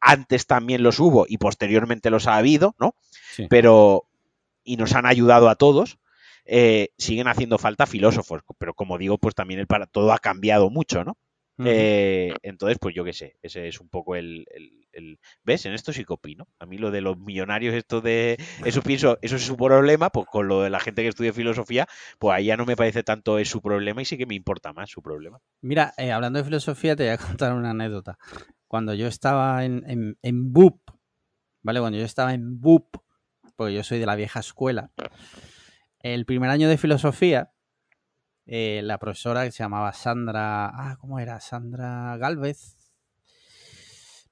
antes 0.00 0.46
también 0.46 0.82
los 0.82 0.98
hubo 0.98 1.26
y 1.28 1.38
posteriormente 1.38 2.10
los 2.10 2.26
ha 2.26 2.36
habido, 2.36 2.74
¿no? 2.78 2.94
Sí. 3.30 3.46
Pero, 3.48 4.04
y 4.64 4.76
nos 4.76 4.94
han 4.94 5.06
ayudado 5.06 5.48
a 5.48 5.54
todos, 5.54 5.98
eh, 6.48 6.88
siguen 6.98 7.28
haciendo 7.28 7.58
falta 7.58 7.86
filósofos, 7.86 8.42
pero 8.58 8.74
como 8.74 8.98
digo, 8.98 9.18
pues 9.18 9.34
también 9.36 9.60
el 9.60 9.66
para, 9.68 9.86
todo 9.86 10.12
ha 10.12 10.18
cambiado 10.18 10.70
mucho, 10.70 11.04
¿no? 11.04 11.16
Eh, 11.64 12.34
entonces, 12.42 12.78
pues 12.80 12.94
yo 12.94 13.02
qué 13.04 13.12
sé, 13.12 13.34
ese 13.42 13.66
es 13.66 13.80
un 13.80 13.88
poco 13.88 14.14
el, 14.14 14.46
el- 14.54 14.86
el- 14.92 15.18
¿Ves? 15.42 15.66
En 15.66 15.72
esto 15.72 15.92
sí 15.92 16.04
que 16.04 16.12
opino. 16.12 16.46
A 16.60 16.66
mí 16.66 16.78
lo 16.78 16.92
de 16.92 17.00
los 17.00 17.18
millonarios, 17.18 17.74
esto 17.74 18.00
de... 18.00 18.36
Eso 18.64 18.80
pienso, 18.80 19.18
eso 19.22 19.34
es 19.36 19.42
su 19.42 19.56
problema, 19.56 20.10
pues 20.10 20.26
con 20.26 20.46
lo 20.46 20.62
de 20.62 20.70
la 20.70 20.78
gente 20.78 21.02
que 21.02 21.08
estudia 21.08 21.32
filosofía, 21.32 21.86
pues 22.20 22.36
ahí 22.36 22.46
ya 22.46 22.56
no 22.56 22.64
me 22.64 22.76
parece 22.76 23.02
tanto 23.02 23.38
es 23.40 23.48
su 23.48 23.60
problema 23.60 24.00
y 24.00 24.04
sí 24.04 24.16
que 24.16 24.24
me 24.26 24.36
importa 24.36 24.72
más 24.72 24.88
su 24.88 25.02
problema. 25.02 25.40
Mira, 25.60 25.94
eh, 25.98 26.12
hablando 26.12 26.38
de 26.38 26.44
filosofía, 26.44 26.94
te 26.94 27.02
voy 27.02 27.12
a 27.12 27.18
contar 27.18 27.52
una 27.52 27.70
anécdota. 27.70 28.16
Cuando 28.68 28.94
yo 28.94 29.08
estaba 29.08 29.64
en, 29.64 29.82
en, 29.90 30.16
en 30.22 30.52
BUP, 30.52 30.80
¿vale? 31.62 31.80
Cuando 31.80 31.98
yo 31.98 32.04
estaba 32.04 32.34
en 32.34 32.60
BUP, 32.60 32.96
porque 33.56 33.74
yo 33.74 33.82
soy 33.82 33.98
de 33.98 34.06
la 34.06 34.14
vieja 34.14 34.38
escuela, 34.40 34.92
el 36.14 36.24
primer 36.26 36.50
año 36.50 36.68
de 36.68 36.78
filosofía, 36.78 37.52
eh, 38.46 38.80
la 38.84 38.98
profesora 38.98 39.44
que 39.44 39.52
se 39.52 39.62
llamaba 39.62 39.92
Sandra. 39.92 40.66
Ah, 40.68 40.96
¿cómo 41.00 41.18
era? 41.18 41.40
Sandra 41.40 42.16
Galvez. 42.16 42.76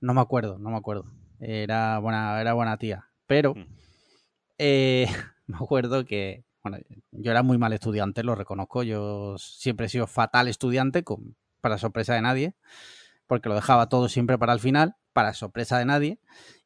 No 0.00 0.14
me 0.14 0.20
acuerdo, 0.20 0.58
no 0.58 0.70
me 0.70 0.76
acuerdo. 0.76 1.04
Era 1.40 1.98
buena, 1.98 2.40
era 2.40 2.52
buena 2.54 2.76
tía. 2.78 3.08
Pero 3.26 3.54
Mm. 3.54 3.66
eh, 4.58 5.06
me 5.46 5.56
acuerdo 5.56 6.04
que. 6.04 6.44
Bueno, 6.62 6.78
yo 7.12 7.30
era 7.30 7.42
muy 7.44 7.58
mal 7.58 7.72
estudiante, 7.72 8.24
lo 8.24 8.34
reconozco. 8.34 8.82
Yo 8.82 9.36
siempre 9.38 9.86
he 9.86 9.88
sido 9.88 10.06
fatal 10.08 10.48
estudiante, 10.48 11.04
con, 11.04 11.36
para 11.60 11.78
sorpresa 11.78 12.14
de 12.14 12.22
nadie, 12.22 12.54
porque 13.28 13.48
lo 13.48 13.54
dejaba 13.54 13.88
todo 13.88 14.08
siempre 14.08 14.36
para 14.36 14.52
el 14.52 14.58
final, 14.60 14.96
para 15.12 15.32
sorpresa 15.32 15.78
de 15.78 15.84
nadie. 15.84 16.18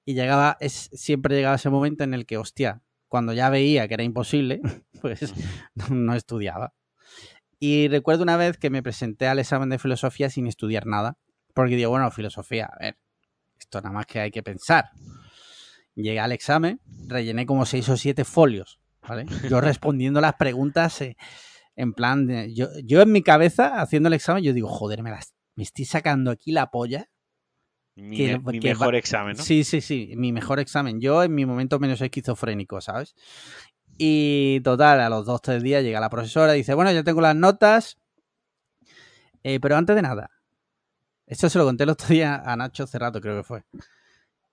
Y 0.06 0.14
llegaba, 0.14 0.56
es, 0.60 0.88
siempre 0.94 1.36
llegaba 1.36 1.56
ese 1.56 1.68
momento 1.68 2.02
en 2.02 2.14
el 2.14 2.24
que, 2.24 2.38
hostia, 2.38 2.80
cuando 3.08 3.34
ya 3.34 3.50
veía 3.50 3.86
que 3.88 3.94
era 3.94 4.02
imposible, 4.02 4.62
pues 5.00 5.32
no, 5.90 6.14
estudiaba. 6.14 6.74
Y 7.58 7.88
recuerdo 7.88 8.22
una 8.22 8.36
vez 8.36 8.56
que 8.56 8.70
me 8.70 8.82
presenté 8.82 9.26
al 9.28 9.38
examen 9.38 9.68
de 9.68 9.78
filosofía 9.78 10.30
sin 10.30 10.46
estudiar 10.46 10.86
nada, 10.86 11.18
porque 11.54 11.76
digo, 11.76 11.90
bueno, 11.90 12.10
filosofía, 12.10 12.66
a 12.66 12.78
ver, 12.78 12.98
esto 13.58 13.80
nada 13.80 13.92
más 13.92 14.06
que 14.06 14.20
hay 14.20 14.30
que 14.30 14.42
pensar. 14.42 14.86
Llegué 15.94 16.20
al 16.20 16.32
examen, 16.32 16.80
rellené 17.08 17.44
como 17.46 17.66
seis 17.66 17.88
o 17.88 17.96
siete 17.96 18.24
folios, 18.24 18.80
¿vale? 19.06 19.26
Yo 19.48 19.60
respondiendo 19.60 20.20
las 20.20 20.34
preguntas 20.34 21.00
eh, 21.02 21.16
en 21.76 21.92
plan, 21.92 22.26
de- 22.26 22.54
yo, 22.54 22.68
yo 22.84 23.02
en 23.02 23.12
mi 23.12 23.22
cabeza, 23.22 23.80
haciendo 23.82 24.06
el 24.08 24.14
examen, 24.14 24.42
yo 24.42 24.52
digo, 24.52 24.68
joder, 24.68 25.02
me, 25.02 25.10
las, 25.10 25.34
me 25.56 25.64
estoy 25.64 25.84
sacando 25.84 26.30
aquí 26.30 26.52
la 26.52 26.70
polla. 26.70 27.10
Mi, 27.96 28.16
Que- 28.16 28.38
me- 28.38 28.52
mi 28.52 28.60
que 28.60 28.68
mejor 28.68 28.94
va- 28.94 28.98
examen, 28.98 29.36
¿no? 29.36 29.42
Sí, 29.42 29.64
sí, 29.64 29.80
sí, 29.82 30.14
mi 30.16 30.32
mejor 30.32 30.60
examen. 30.60 31.00
Yo 31.00 31.22
en 31.22 31.34
mi 31.34 31.44
momento 31.44 31.78
menos 31.78 32.00
esquizofrénico, 32.00 32.80
¿sabes? 32.80 33.14
Y 34.02 34.60
total, 34.60 34.98
a 34.98 35.10
los 35.10 35.26
dos, 35.26 35.42
tres 35.42 35.62
días 35.62 35.82
llega 35.82 36.00
la 36.00 36.08
profesora 36.08 36.54
y 36.54 36.60
dice, 36.60 36.72
bueno, 36.72 36.90
ya 36.90 37.04
tengo 37.04 37.20
las 37.20 37.36
notas, 37.36 37.98
eh, 39.42 39.60
pero 39.60 39.76
antes 39.76 39.94
de 39.94 40.00
nada, 40.00 40.30
esto 41.26 41.50
se 41.50 41.58
lo 41.58 41.66
conté 41.66 41.84
el 41.84 41.90
otro 41.90 42.08
día 42.08 42.40
a 42.42 42.56
Nacho 42.56 42.86
Cerrato, 42.86 43.20
creo 43.20 43.36
que 43.36 43.42
fue. 43.42 43.62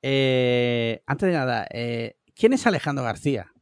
Eh, 0.02 1.02
antes 1.06 1.28
de 1.28 1.34
nada, 1.34 1.66
eh, 1.70 2.18
¿quién 2.36 2.52
es 2.52 2.68
Alejandro 2.68 3.06
García? 3.06 3.54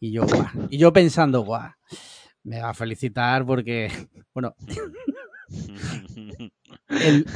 Y 0.00 0.10
yo, 0.10 0.26
guau. 0.26 0.66
Y 0.70 0.78
yo 0.78 0.92
pensando, 0.92 1.42
guau, 1.42 1.70
me 2.42 2.60
va 2.60 2.70
a 2.70 2.74
felicitar 2.74 3.46
porque, 3.46 3.92
bueno, 4.34 4.56
él 6.88 7.26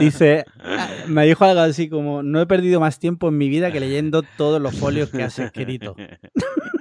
dice, 0.00 0.46
ah, 0.64 0.88
me 1.06 1.26
dijo 1.26 1.44
algo 1.44 1.60
así 1.60 1.88
como, 1.88 2.24
no 2.24 2.40
he 2.40 2.46
perdido 2.46 2.80
más 2.80 2.98
tiempo 2.98 3.28
en 3.28 3.38
mi 3.38 3.48
vida 3.48 3.70
que 3.70 3.78
leyendo 3.78 4.24
todos 4.36 4.60
los 4.60 4.74
folios 4.74 5.10
que 5.10 5.22
has 5.22 5.38
escrito. 5.38 5.94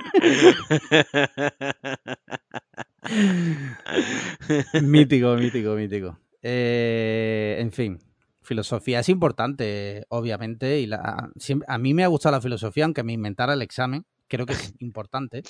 mítico, 4.81 5.35
mítico, 5.35 5.75
mítico. 5.75 6.19
Eh, 6.41 7.57
en 7.59 7.71
fin, 7.71 7.99
filosofía 8.41 8.99
es 9.01 9.09
importante, 9.09 10.05
obviamente, 10.09 10.79
y 10.79 10.85
la, 10.85 11.29
siempre- 11.37 11.65
a 11.69 11.77
mí 11.77 11.93
me 11.93 12.03
ha 12.03 12.07
gustado 12.07 12.35
la 12.35 12.41
filosofía, 12.41 12.85
aunque 12.85 13.03
me 13.03 13.13
inventara 13.13 13.53
el 13.53 13.61
examen, 13.61 14.05
creo 14.27 14.45
que 14.45 14.53
es 14.53 14.73
importante, 14.79 15.43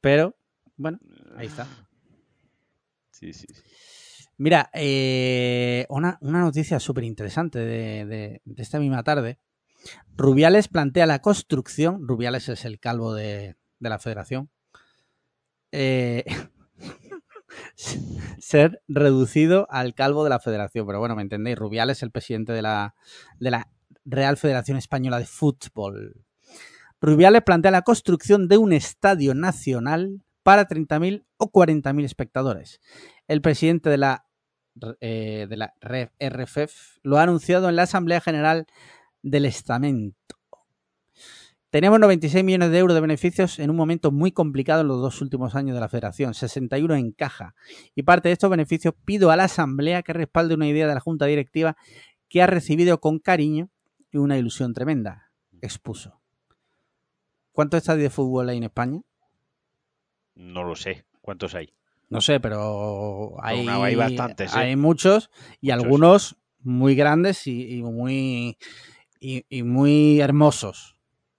pero 0.00 0.34
bueno, 0.76 0.98
ahí 1.36 1.46
está. 1.46 1.66
Sí, 3.10 3.32
sí, 3.32 3.46
sí. 3.48 3.62
Mira, 4.38 4.70
eh, 4.72 5.86
una, 5.90 6.18
una 6.22 6.40
noticia 6.40 6.80
súper 6.80 7.04
interesante 7.04 7.58
de, 7.60 8.06
de- 8.06 8.40
de 8.44 8.62
esta 8.62 8.80
misma 8.80 9.02
tarde. 9.04 9.38
Rubiales 10.16 10.68
plantea 10.68 11.06
la 11.06 11.20
construcción, 11.20 12.06
Rubiales 12.06 12.48
es 12.48 12.64
el 12.64 12.78
calvo 12.78 13.14
de, 13.14 13.56
de 13.78 13.88
la 13.88 13.98
federación, 13.98 14.50
eh, 15.72 16.24
ser 18.38 18.82
reducido 18.88 19.66
al 19.70 19.94
calvo 19.94 20.24
de 20.24 20.30
la 20.30 20.38
federación. 20.38 20.86
Pero 20.86 21.00
bueno, 21.00 21.16
me 21.16 21.22
entendéis, 21.22 21.58
Rubiales, 21.58 22.02
el 22.02 22.10
presidente 22.10 22.52
de 22.52 22.62
la, 22.62 22.94
de 23.40 23.50
la 23.50 23.68
Real 24.04 24.36
Federación 24.36 24.76
Española 24.76 25.18
de 25.18 25.26
Fútbol. 25.26 26.24
Rubiales 27.00 27.42
plantea 27.42 27.72
la 27.72 27.82
construcción 27.82 28.46
de 28.46 28.58
un 28.58 28.72
estadio 28.72 29.34
nacional 29.34 30.22
para 30.44 30.68
30.000 30.68 31.24
o 31.36 31.50
40.000 31.50 32.04
espectadores. 32.04 32.80
El 33.26 33.42
presidente 33.42 33.90
de 33.90 33.98
la, 33.98 34.26
eh, 35.00 35.46
de 35.48 35.56
la 35.56 35.74
RFF 35.80 36.98
lo 37.02 37.18
ha 37.18 37.22
anunciado 37.22 37.68
en 37.68 37.76
la 37.76 37.82
Asamblea 37.82 38.20
General 38.20 38.66
del 39.22 39.46
Estamento. 39.46 40.16
Tenemos 41.70 41.98
96 41.98 42.44
millones 42.44 42.70
de 42.70 42.78
euros 42.78 42.94
de 42.94 43.00
beneficios 43.00 43.58
en 43.58 43.70
un 43.70 43.76
momento 43.76 44.12
muy 44.12 44.30
complicado 44.30 44.82
en 44.82 44.88
los 44.88 45.00
dos 45.00 45.22
últimos 45.22 45.54
años 45.54 45.74
de 45.74 45.80
la 45.80 45.88
federación, 45.88 46.34
61 46.34 46.96
en 46.96 47.12
caja. 47.12 47.54
Y 47.94 48.02
parte 48.02 48.28
de 48.28 48.34
estos 48.34 48.50
beneficios 48.50 48.92
pido 49.06 49.30
a 49.30 49.36
la 49.36 49.44
Asamblea 49.44 50.02
que 50.02 50.12
respalde 50.12 50.54
una 50.54 50.68
idea 50.68 50.86
de 50.86 50.92
la 50.92 51.00
Junta 51.00 51.24
Directiva 51.24 51.78
que 52.28 52.42
ha 52.42 52.46
recibido 52.46 53.00
con 53.00 53.18
cariño 53.18 53.70
y 54.10 54.18
una 54.18 54.36
ilusión 54.36 54.74
tremenda, 54.74 55.30
expuso. 55.62 56.20
¿Cuántos 57.52 57.78
estadios 57.78 58.02
de 58.02 58.10
fútbol 58.10 58.50
hay 58.50 58.58
en 58.58 58.64
España? 58.64 59.00
No 60.34 60.64
lo 60.64 60.76
sé. 60.76 61.06
¿Cuántos 61.22 61.54
hay? 61.54 61.72
No 62.10 62.20
sé, 62.20 62.38
pero 62.38 63.42
hay, 63.42 63.66
hay 63.66 63.94
bastantes, 63.94 64.54
¿eh? 64.54 64.58
hay 64.58 64.76
muchos 64.76 65.30
y 65.62 65.68
Muchos. 65.68 65.82
algunos 65.82 66.36
muy 66.60 66.94
grandes 66.94 67.46
y, 67.46 67.78
y 67.78 67.82
muy 67.82 68.58
y, 69.22 69.46
y 69.48 69.62
muy 69.62 70.20
hermosos, 70.20 70.96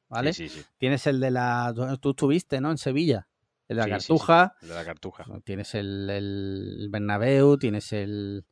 ¿vale? 0.07 0.31
Sí, 0.31 0.47
sí, 0.47 0.59
sí. 0.61 0.65
Tienes 0.77 1.05
el 1.05 1.19
de 1.19 1.31
la 1.31 1.73
tú 1.99 2.11
estuviste, 2.11 2.61
¿no? 2.61 2.71
En 2.71 2.77
Sevilla, 2.77 3.27
el 3.67 3.75
de 3.75 3.83
la. 3.83 3.89
Cartuja, 3.89 4.55
El 4.61 4.69
de 4.69 4.75
la 4.75 4.85
cartuja. 4.85 5.25
tienes 5.43 5.75
el, 5.75 6.09
el 6.09 6.87
Bernabéu, 6.89 7.57
tienes 7.57 7.91
el 7.91 8.45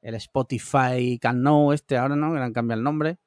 el 0.00 0.14
Spotify 0.14 1.18
Can 1.20 1.40
Know, 1.40 1.72
este 1.72 1.98
ahora 1.98 2.16
no, 2.16 2.32
que 2.32 2.38
le 2.38 2.44
han 2.44 2.52
cambiado 2.54 2.78
el 2.78 2.84
nombre, 2.84 3.18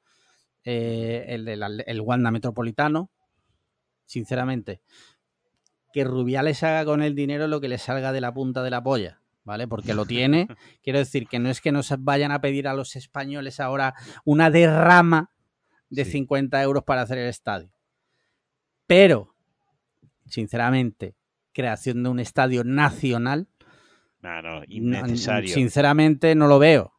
eh, 0.64 1.26
el 1.28 1.44
del 1.44 1.84
el 1.86 2.00
Wanda 2.00 2.32
Metropolitano, 2.32 3.10
sinceramente, 4.04 4.82
que 5.92 6.02
Rubiales 6.02 6.64
haga 6.64 6.84
con 6.84 7.02
el 7.02 7.14
dinero 7.14 7.46
lo 7.46 7.60
que 7.60 7.68
le 7.68 7.78
salga 7.78 8.10
de 8.10 8.20
la 8.20 8.34
punta 8.34 8.64
de 8.64 8.70
la 8.70 8.82
polla. 8.82 9.20
¿Vale? 9.44 9.66
Porque 9.66 9.92
lo 9.92 10.06
tiene. 10.06 10.46
Quiero 10.84 11.00
decir 11.00 11.26
que 11.26 11.40
no 11.40 11.50
es 11.50 11.60
que 11.60 11.72
nos 11.72 11.92
vayan 11.98 12.30
a 12.30 12.40
pedir 12.40 12.68
a 12.68 12.74
los 12.74 12.94
españoles 12.94 13.58
ahora 13.58 13.92
una 14.24 14.50
derrama 14.50 15.31
de 15.92 16.04
Sí. 16.04 16.12
50 16.12 16.60
euros 16.62 16.82
para 16.84 17.02
hacer 17.02 17.18
el 17.18 17.28
estadio. 17.28 17.70
Pero, 18.86 19.34
sinceramente, 20.26 21.14
creación 21.52 22.02
de 22.02 22.08
un 22.08 22.20
estadio 22.20 22.64
nacional, 22.64 23.48
No, 24.20 24.40
no, 24.42 24.60
no- 24.60 24.64
innecesario. 24.68 25.52
sinceramente 25.52 26.34
no 26.34 26.46
lo 26.46 26.58
veo. 26.58 26.92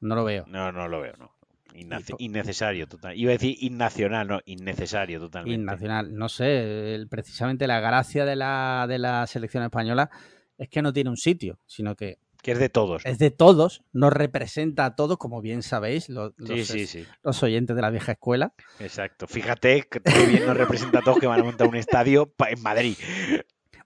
No 0.00 0.14
lo 0.14 0.24
veo. 0.24 0.44
No, 0.48 0.72
no 0.72 0.88
lo 0.88 1.00
veo, 1.00 1.14
no. 1.18 1.32
Innace- 1.74 2.14
innecesario, 2.18 2.86
total. 2.86 3.16
Iba 3.18 3.30
a 3.30 3.32
decir 3.32 3.56
innacional, 3.60 4.28
no, 4.28 4.40
innecesario 4.44 5.18
totalmente. 5.18 5.64
nacional, 5.64 6.14
no 6.14 6.28
sé, 6.28 6.94
el- 6.94 7.08
precisamente 7.08 7.66
la 7.66 7.80
gracia 7.80 8.24
de 8.24 8.36
la, 8.36 8.86
de 8.88 8.98
la 8.98 9.26
selección 9.26 9.64
española 9.64 10.08
es 10.56 10.68
que 10.68 10.82
no 10.82 10.92
tiene 10.92 11.10
un 11.10 11.16
sitio, 11.16 11.58
sino 11.66 11.96
que 11.96 12.18
Que 12.44 12.52
es 12.52 12.58
de 12.60 12.68
todos. 12.68 13.04
es 13.06 13.18
de 13.18 13.30
todos, 13.30 13.82
nos 13.92 14.12
representa 14.12 14.84
a 14.84 14.94
todos, 14.94 15.16
como 15.18 15.40
bien 15.40 15.62
sabéis, 15.62 16.08
los, 16.08 16.32
Sí, 16.38 16.56
los- 16.58 16.66
sí, 16.68 16.86
sí. 16.86 17.06
los 17.24 17.42
oyentes 17.42 17.74
de 17.74 17.82
la 17.82 17.90
vieja 17.90 18.12
escuela. 18.12 18.52
Exacto. 18.78 19.26
Fíjate 19.26 19.82
que 19.88 20.00
bien 20.28 20.46
nos 20.46 20.56
representa 20.56 20.98
a 20.98 21.02
todos 21.02 21.18
que 21.18 21.26
van 21.26 21.40
a 21.40 21.44
montar 21.44 21.66
un 21.66 21.76
estadio 21.76 22.32
en 22.46 22.62
Madrid. 22.62 22.96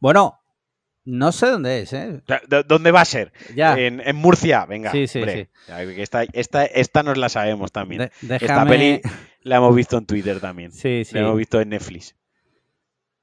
Bueno, 0.01 0.41
no 1.05 1.33
sé 1.33 1.47
dónde 1.47 1.81
es, 1.83 1.93
¿eh? 1.93 2.21
O 2.23 2.27
sea, 2.27 2.43
¿dó- 2.49 2.65
¿Dónde 2.65 2.91
va 2.91 3.01
a 3.01 3.05
ser? 3.05 3.33
Ya, 3.55 3.79
En, 3.79 4.01
en 4.07 4.17
Murcia, 4.17 4.67
venga. 4.67 4.91
Sí, 4.93 5.07
sí, 5.07 5.21
hombre. 5.21 5.51
Esta, 6.03 6.25
esta, 6.25 6.65
esta 6.67 7.03
nos 7.03 7.17
la 7.17 7.29
sabemos 7.29 7.73
también. 7.73 8.11
de- 8.21 8.37
Esta 8.37 8.67
peli 8.67 9.01
la 9.43 9.57
hemos 9.57 9.75
visto 9.75 9.97
en 9.97 10.05
Twitter 10.05 10.41
también. 10.41 10.73
Sí, 10.73 11.05
sí. 11.05 11.15
La 11.15 11.21
hemos 11.21 11.37
visto 11.39 11.61
en 11.61 11.69
Netflix. 11.71 12.17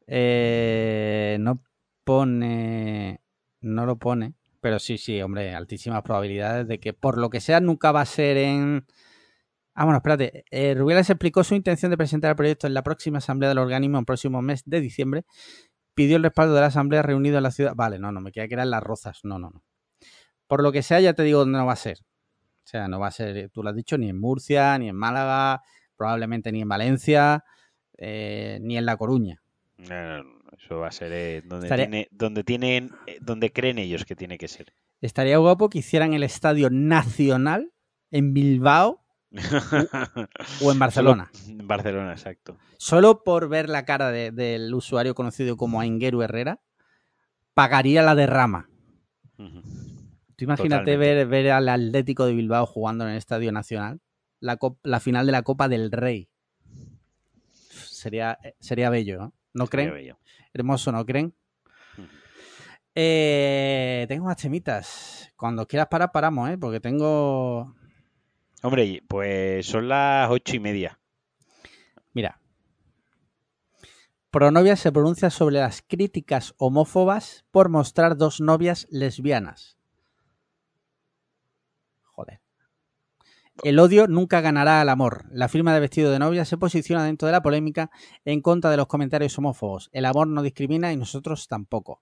Eh, 0.07 1.37
no 1.39 1.61
pone. 2.03 3.19
No 3.61 3.85
lo 3.85 3.97
pone. 3.97 4.33
Pero 4.65 4.79
sí, 4.79 4.97
sí, 4.97 5.21
hombre, 5.21 5.53
altísimas 5.53 6.01
probabilidades 6.01 6.67
de 6.67 6.79
que 6.79 6.91
por 6.91 7.19
lo 7.19 7.29
que 7.29 7.39
sea 7.39 7.59
nunca 7.59 7.91
va 7.91 8.01
a 8.01 8.05
ser 8.05 8.35
en. 8.37 8.87
Ah, 9.75 9.83
bueno, 9.83 9.97
espérate. 9.97 10.43
Eh, 10.49 10.73
Rubiales 10.73 11.07
explicó 11.07 11.43
su 11.43 11.53
intención 11.53 11.91
de 11.91 11.97
presentar 11.97 12.31
el 12.31 12.35
proyecto 12.35 12.65
en 12.65 12.73
la 12.73 12.81
próxima 12.81 13.19
asamblea 13.19 13.49
del 13.49 13.59
organismo 13.59 13.99
en 13.99 14.05
próximo 14.05 14.41
mes 14.41 14.63
de 14.65 14.81
diciembre. 14.81 15.23
Pidió 15.93 16.17
el 16.17 16.23
respaldo 16.23 16.55
de 16.55 16.61
la 16.61 16.67
asamblea 16.67 17.03
reunida 17.03 17.37
en 17.37 17.43
la 17.43 17.51
ciudad. 17.51 17.73
Vale, 17.75 17.99
no, 17.99 18.11
no, 18.11 18.21
me 18.21 18.31
queda 18.31 18.47
que 18.47 18.55
eran 18.55 18.71
las 18.71 18.81
rozas. 18.81 19.19
No, 19.21 19.37
no, 19.37 19.51
no. 19.51 19.63
Por 20.47 20.63
lo 20.63 20.71
que 20.71 20.81
sea, 20.81 20.99
ya 20.99 21.13
te 21.13 21.21
digo 21.21 21.41
dónde 21.41 21.59
no 21.59 21.67
va 21.67 21.73
a 21.73 21.75
ser. 21.75 21.99
O 22.01 22.67
sea, 22.67 22.87
no 22.87 22.99
va 22.99 23.09
a 23.09 23.11
ser, 23.11 23.51
tú 23.51 23.61
lo 23.61 23.69
has 23.69 23.75
dicho, 23.75 23.99
ni 23.99 24.09
en 24.09 24.19
Murcia, 24.19 24.79
ni 24.79 24.89
en 24.89 24.95
Málaga, 24.95 25.61
probablemente 25.95 26.51
ni 26.51 26.61
en 26.61 26.69
Valencia, 26.69 27.43
eh, 27.99 28.57
ni 28.63 28.79
en 28.79 28.85
La 28.87 28.97
Coruña. 28.97 29.43
Eso 30.63 30.79
va 30.79 30.87
a 30.87 30.91
ser 30.91 31.11
eh, 31.11 31.41
donde, 31.45 31.67
Estaría- 31.67 31.85
tiene, 31.85 32.07
donde 32.11 32.43
tienen, 32.43 32.91
eh, 33.07 33.17
donde 33.21 33.51
creen 33.51 33.77
ellos 33.79 34.05
que 34.05 34.15
tiene 34.15 34.37
que 34.37 34.47
ser. 34.47 34.73
Estaría 35.01 35.37
guapo 35.37 35.69
que 35.69 35.79
hicieran 35.79 36.13
el 36.13 36.23
estadio 36.23 36.69
nacional 36.69 37.71
en 38.11 38.33
Bilbao 38.33 39.05
o 40.61 40.71
en 40.71 40.79
Barcelona. 40.79 41.29
Solo- 41.33 41.59
en 41.59 41.67
Barcelona, 41.67 42.11
exacto. 42.13 42.57
Solo 42.77 43.23
por 43.23 43.49
ver 43.49 43.69
la 43.69 43.85
cara 43.85 44.11
de- 44.11 44.31
del 44.31 44.73
usuario 44.73 45.13
conocido 45.15 45.57
como 45.57 45.81
Aingeru 45.81 46.21
Herrera, 46.21 46.59
pagaría 47.53 48.01
la 48.01 48.15
derrama. 48.15 48.69
Tú 49.37 50.43
imagínate 50.43 50.91
Totalmente. 50.91 50.97
ver, 50.97 51.27
ver 51.27 51.51
al 51.51 51.69
Atlético 51.69 52.25
de 52.25 52.33
Bilbao 52.33 52.65
jugando 52.65 53.05
en 53.05 53.11
el 53.11 53.17
Estadio 53.17 53.51
Nacional, 53.51 54.01
la, 54.39 54.57
la 54.83 54.99
final 54.99 55.25
de 55.25 55.31
la 55.31 55.43
Copa 55.43 55.67
del 55.69 55.91
Rey. 55.91 56.29
Sería, 57.51 58.37
sería 58.59 58.89
bello, 58.89 59.17
¿no? 59.17 59.33
¿No 59.55 59.67
creen? 59.67 60.17
Hermoso, 60.53 60.91
¿no 60.91 61.05
creen? 61.05 61.33
Eh, 62.93 64.05
tengo 64.09 64.25
más 64.25 64.35
temitas. 64.35 65.31
Cuando 65.37 65.65
quieras 65.65 65.87
parar, 65.87 66.11
paramos, 66.11 66.49
¿eh? 66.49 66.57
Porque 66.57 66.81
tengo... 66.81 67.73
Hombre, 68.61 69.01
pues 69.07 69.65
son 69.65 69.87
las 69.87 70.29
ocho 70.29 70.57
y 70.57 70.59
media. 70.59 70.99
Mira. 72.11 72.41
Pronovia 74.29 74.75
se 74.75 74.91
pronuncia 74.91 75.29
sobre 75.29 75.55
las 75.55 75.81
críticas 75.81 76.53
homófobas 76.57 77.45
por 77.51 77.69
mostrar 77.69 78.17
dos 78.17 78.41
novias 78.41 78.87
lesbianas. 78.91 79.77
Joder. 82.03 82.41
El 83.63 83.79
odio 83.79 84.07
nunca 84.07 84.41
ganará 84.41 84.81
al 84.81 84.89
amor. 84.89 85.25
La 85.31 85.47
firma 85.47 85.73
de 85.73 85.79
vestido 85.79 86.11
de 86.11 86.19
novia 86.19 86.45
se 86.45 86.57
posiciona 86.57 87.05
dentro 87.05 87.27
de 87.27 87.31
la 87.31 87.41
polémica 87.41 87.89
en 88.25 88.41
contra 88.41 88.69
de 88.69 88.77
los 88.77 88.87
comentarios 88.87 89.37
homófobos. 89.37 89.89
El 89.93 90.05
amor 90.05 90.27
no 90.27 90.41
discrimina 90.41 90.91
y 90.91 90.97
nosotros 90.97 91.47
tampoco. 91.47 92.01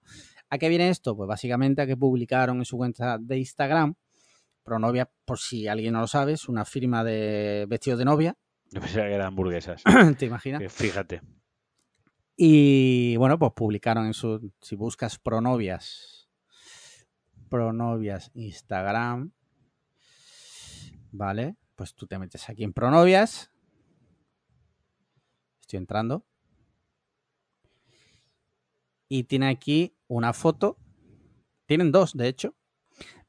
¿A 0.50 0.58
qué 0.58 0.70
viene 0.70 0.90
esto? 0.90 1.16
Pues 1.16 1.28
básicamente 1.28 1.82
a 1.82 1.88
que 1.88 1.96
publicaron 1.96 2.58
en 2.58 2.66
su 2.66 2.78
cuenta 2.78 3.18
de 3.20 3.38
Instagram, 3.38 3.96
Pronovia, 4.64 5.10
por 5.26 5.40
si 5.40 5.68
alguien 5.68 5.94
no 5.94 6.02
lo 6.02 6.08
sabe, 6.08 6.34
es 6.34 6.48
una 6.48 6.66
firma 6.66 7.04
de 7.04 7.66
vestido 7.68 7.98
de 7.98 8.06
novia. 8.06 8.38
Yo 8.72 8.82
pensaba 8.82 9.08
que 9.08 9.14
eran 9.14 9.28
hamburguesas. 9.28 9.84
¿Te 10.18 10.26
imaginas? 10.26 10.62
Que 10.62 10.70
Fíjate. 10.70 11.22
Y 12.36 13.16
bueno, 13.18 13.38
pues 13.38 13.52
publicaron 13.56 14.08
en 14.08 14.14
su. 14.14 14.52
Si 14.62 14.76
buscas 14.76 15.20
pronovias. 15.20 16.30
Pronovias 17.50 18.32
Instagram. 18.34 19.32
Vale. 21.14 21.56
Pues 21.76 21.94
tú 21.94 22.08
te 22.08 22.18
metes 22.18 22.50
aquí 22.50 22.64
en 22.64 22.74
pronovias. 22.74 23.52
Estoy 25.62 25.78
entrando. 25.78 26.26
Y 29.08 29.24
tiene 29.24 29.48
aquí 29.48 29.96
una 30.08 30.34
foto. 30.34 30.78
Tienen 31.68 31.92
dos, 31.92 32.18
de 32.18 32.28
hecho. 32.28 32.56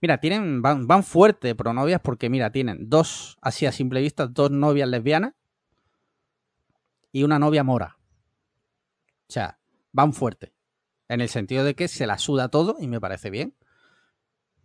Mira, 0.01 0.19
tienen, 0.19 0.63
van, 0.63 0.87
van 0.87 1.05
fuerte 1.05 1.55
pronovias 1.55 2.01
porque, 2.01 2.29
mira, 2.29 2.51
tienen 2.51 2.89
dos, 2.89 3.39
así 3.41 3.67
a 3.67 3.73
simple 3.73 4.01
vista, 4.01 4.27
dos 4.27 4.51
novias 4.51 4.89
lesbianas 4.89 5.35
y 7.13 7.23
una 7.23 7.39
novia 7.39 7.65
mora. 7.65 7.99
O 9.29 9.33
sea, 9.33 9.59
van 9.93 10.13
fuerte. 10.13 10.55
En 11.09 11.21
el 11.21 11.29
sentido 11.29 11.65
de 11.65 11.75
que 11.75 11.89
se 11.89 12.07
la 12.07 12.19
suda 12.19 12.49
todo 12.49 12.77
y 12.81 12.89
me 12.89 13.01
parece 13.01 13.31
bien 13.31 13.55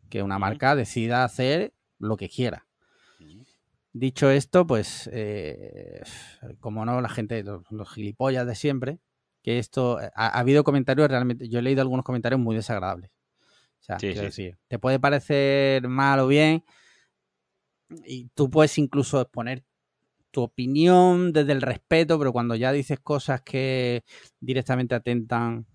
que 0.10 0.24
una 0.24 0.40
marca 0.40 0.76
decida 0.76 1.24
hacer 1.24 1.74
lo 2.00 2.18
que 2.18 2.30
quiera. 2.30 2.69
Dicho 3.92 4.30
esto, 4.30 4.68
pues, 4.68 5.10
eh, 5.12 6.02
como 6.60 6.86
no, 6.86 7.02
la 7.02 7.10
gente, 7.10 7.44
los, 7.44 7.64
los 7.72 7.92
gilipollas 7.92 8.46
de 8.46 8.56
siempre, 8.56 9.00
que 9.42 9.58
esto, 9.58 9.98
ha, 9.98 10.10
ha 10.16 10.40
habido 10.40 10.64
comentarios 10.64 11.08
realmente, 11.08 11.50
yo 11.50 11.60
he 11.60 11.62
leído 11.62 11.82
algunos 11.82 12.06
comentarios 12.06 12.40
muy 12.40 12.56
desagradables. 12.56 13.12
O 13.80 13.84
sea, 13.84 13.98
Sí, 13.98 14.14
sí. 14.14 14.20
decir, 14.20 14.58
te 14.68 14.78
puede 14.78 15.00
parecer 15.00 15.88
mal 15.88 16.20
o 16.20 16.28
bien, 16.28 16.64
y 18.06 18.30
tú 18.36 18.50
puedes 18.50 18.78
incluso 18.78 19.22
exponer 19.22 19.64
tu 20.32 20.42
opinión 20.44 21.34
desde 21.34 21.54
el 21.54 21.62
respeto, 21.62 22.20
pero 22.20 22.32
cuando 22.32 22.56
ya 22.56 22.72
dices 22.72 23.00
cosas 23.00 23.42
que 23.42 24.04
directamente 24.40 24.94
atentan 24.94 25.66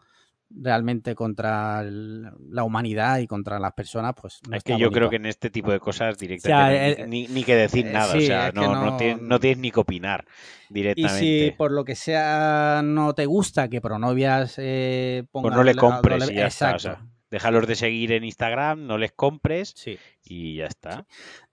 realmente 0.57 1.15
contra 1.15 1.81
el- 1.81 2.31
la 2.51 2.63
humanidad 2.65 3.19
y 3.19 3.27
contra 3.27 3.59
las 3.59 3.73
personas, 3.73 4.15
pues 4.21 4.41
no 4.49 4.57
es 4.57 4.63
que 4.63 4.73
yo 4.73 4.79
bonito. 4.87 4.93
creo 4.93 5.11
que 5.11 5.17
en 5.17 5.27
este 5.27 5.51
tipo 5.51 5.73
de 5.73 5.81
cosas 5.81 6.17
directamente 6.19 7.03
eh, 7.03 7.07
ni, 7.07 7.27
ni- 7.27 7.35
ni 7.35 7.45
que 7.45 7.57
decir 7.57 7.87
eh, 7.87 7.93
nada. 7.93 8.13
sí, 8.13 8.19
o 8.19 8.21
sea, 8.23 8.53
no, 8.53 8.73
no 8.75 8.85
no- 8.85 8.97
tienes, 8.97 9.21
no 9.23 9.41
tienes 9.41 9.59
ni 9.59 9.71
que 9.71 9.81
opinar 9.81 10.25
Y 10.71 10.75
directamente. 10.75 11.19
si 11.19 11.51
por 11.57 11.73
lo 11.73 11.85
que 11.85 11.95
sea 11.97 12.83
no 12.85 13.15
te 13.15 13.27
gusta 13.27 13.69
que 13.69 13.81
Pronovias 13.81 14.55
eh, 14.59 15.25
ponga 15.33 15.49
Pues 15.49 15.57
no 15.57 15.65
le 15.65 15.75
compres 15.75 16.23
doble- 16.25 16.33
y 16.33 16.37
ya 16.37 16.47
está, 16.47 16.67
o 16.67 16.73
Exacto. 16.77 16.99
sea. 17.01 17.11
Déjalos 17.31 17.67
de 17.67 17.75
seguir 17.75 18.13
en 18.13 18.23
Instagram, 18.23 18.87
no 18.87 18.97
les 18.97 19.11
compres 19.11 19.73
Sí. 19.77 19.99
y 20.23 20.57
ya 20.57 20.67
está. 20.67 21.05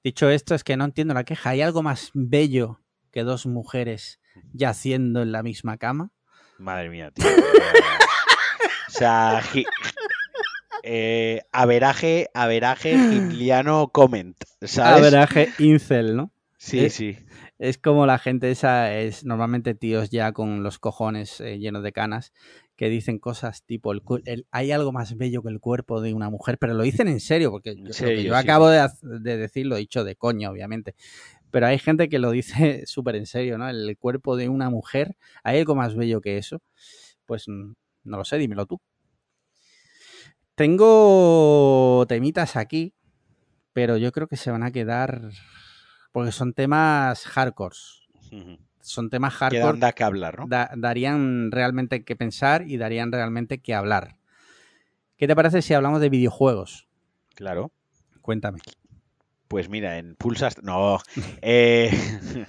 Dicho 0.04 0.30
esto, 0.30 0.54
es 0.54 0.64
que 0.64 0.78
no 0.78 0.86
entiendo 0.86 1.16
la 1.16 1.24
queja. 1.24 1.50
¿Hay 1.52 1.62
algo 1.62 1.82
más 1.82 2.12
bello 2.14 2.80
que 3.12 3.24
dos 3.24 3.48
mujeres 3.48 4.20
yaciendo 4.54 5.24
en 5.24 5.32
la 5.32 5.42
misma 5.42 5.78
cama? 5.78 6.12
Madre 6.60 6.90
mía, 6.90 7.10
tío. 7.10 7.26
O 8.92 8.98
sea, 8.98 9.42
eh, 10.84 11.42
averaje, 11.52 12.30
averaje, 12.34 12.94
hitliano 12.94 13.90
comment, 13.94 14.36
¿sabes? 14.62 15.00
Averaje 15.00 15.50
incel, 15.60 16.16
¿no? 16.18 16.32
Sí, 16.58 16.90
sí. 16.90 17.18
Es 17.58 17.78
como 17.78 18.06
la 18.06 18.20
gente 18.20 18.52
esa, 18.52 18.98
es 18.98 19.24
normalmente 19.24 19.76
tíos 19.76 20.10
ya 20.10 20.32
con 20.34 20.62
los 20.64 20.78
cojones 20.78 21.40
eh, 21.40 21.58
llenos 21.58 21.84
de 21.84 21.92
canas, 21.92 22.34
que 22.76 22.90
dicen 22.90 23.18
cosas 23.20 23.64
tipo, 23.64 23.94
el, 23.94 24.48
hay 24.52 24.72
algo 24.72 24.92
más 24.92 25.16
bello 25.16 25.42
que 25.42 25.50
el 25.50 25.60
cuerpo 25.60 26.02
de 26.02 26.14
una 26.14 26.30
mujer, 26.30 26.58
pero 26.58 26.74
lo 26.74 26.84
dicen 26.84 27.08
en 27.08 27.20
serio, 27.20 27.52
porque 27.52 27.76
yo, 27.76 27.84
lo 27.84 27.92
que 27.92 28.24
yo 28.24 28.34
sí, 28.34 28.40
acabo 28.40 28.70
de 28.70 29.38
decir 29.38 29.68
lo 29.68 29.76
he 29.76 29.80
dicho 29.80 30.04
de 30.04 30.16
coña, 30.16 30.52
obviamente, 30.52 30.96
pero 31.50 31.68
hay 31.68 31.80
gente 31.80 32.10
que 32.10 32.20
lo 32.20 32.32
dice 32.32 32.84
súper 32.88 33.16
en 33.16 33.26
serio, 33.26 33.58
¿no? 33.58 33.70
El 33.70 33.98
cuerpo 33.98 34.36
de 34.36 34.50
una 34.50 34.70
mujer, 34.70 35.16
¿hay 35.44 35.60
algo 35.60 35.76
más 35.76 35.96
bello 35.96 36.20
que 36.22 36.38
eso? 36.38 36.62
Pues 37.26 37.48
mm, 37.48 37.74
no 38.04 38.18
lo 38.18 38.26
sé, 38.26 38.38
dímelo 38.38 38.66
tú. 38.66 38.80
Tengo 40.56 42.06
temitas 42.08 42.56
aquí, 42.56 42.94
pero 43.74 43.98
yo 43.98 44.12
creo 44.12 44.28
que 44.28 44.38
se 44.38 44.52
van 44.52 44.64
a 44.64 44.72
quedar 44.72 45.32
porque 46.12 46.32
son 46.32 46.54
temas 46.54 47.26
hardcore. 47.26 47.76
Son 48.82 49.10
temas 49.10 49.34
hardcore. 49.34 49.80
dan 49.80 49.94
que 49.94 50.04
hablar, 50.04 50.40
¿no? 50.40 50.48
da- 50.48 50.72
darían 50.76 51.52
realmente 51.52 52.04
que 52.04 52.16
pensar 52.16 52.68
y 52.68 52.78
darían 52.78 53.12
realmente 53.12 53.60
que 53.60 53.74
hablar. 53.74 54.18
¿Qué 55.18 55.28
te 55.28 55.36
parece 55.36 55.62
si 55.62 55.74
hablamos 55.74 56.02
de 56.02 56.10
videojuegos? 56.10 56.88
Claro. 57.36 57.72
Cuéntame. 58.22 58.60
Pues 59.48 59.70
mira, 59.70 59.98
en 59.98 60.16
Pulsas. 60.16 60.62
No. 60.64 61.00
eh, 61.42 61.92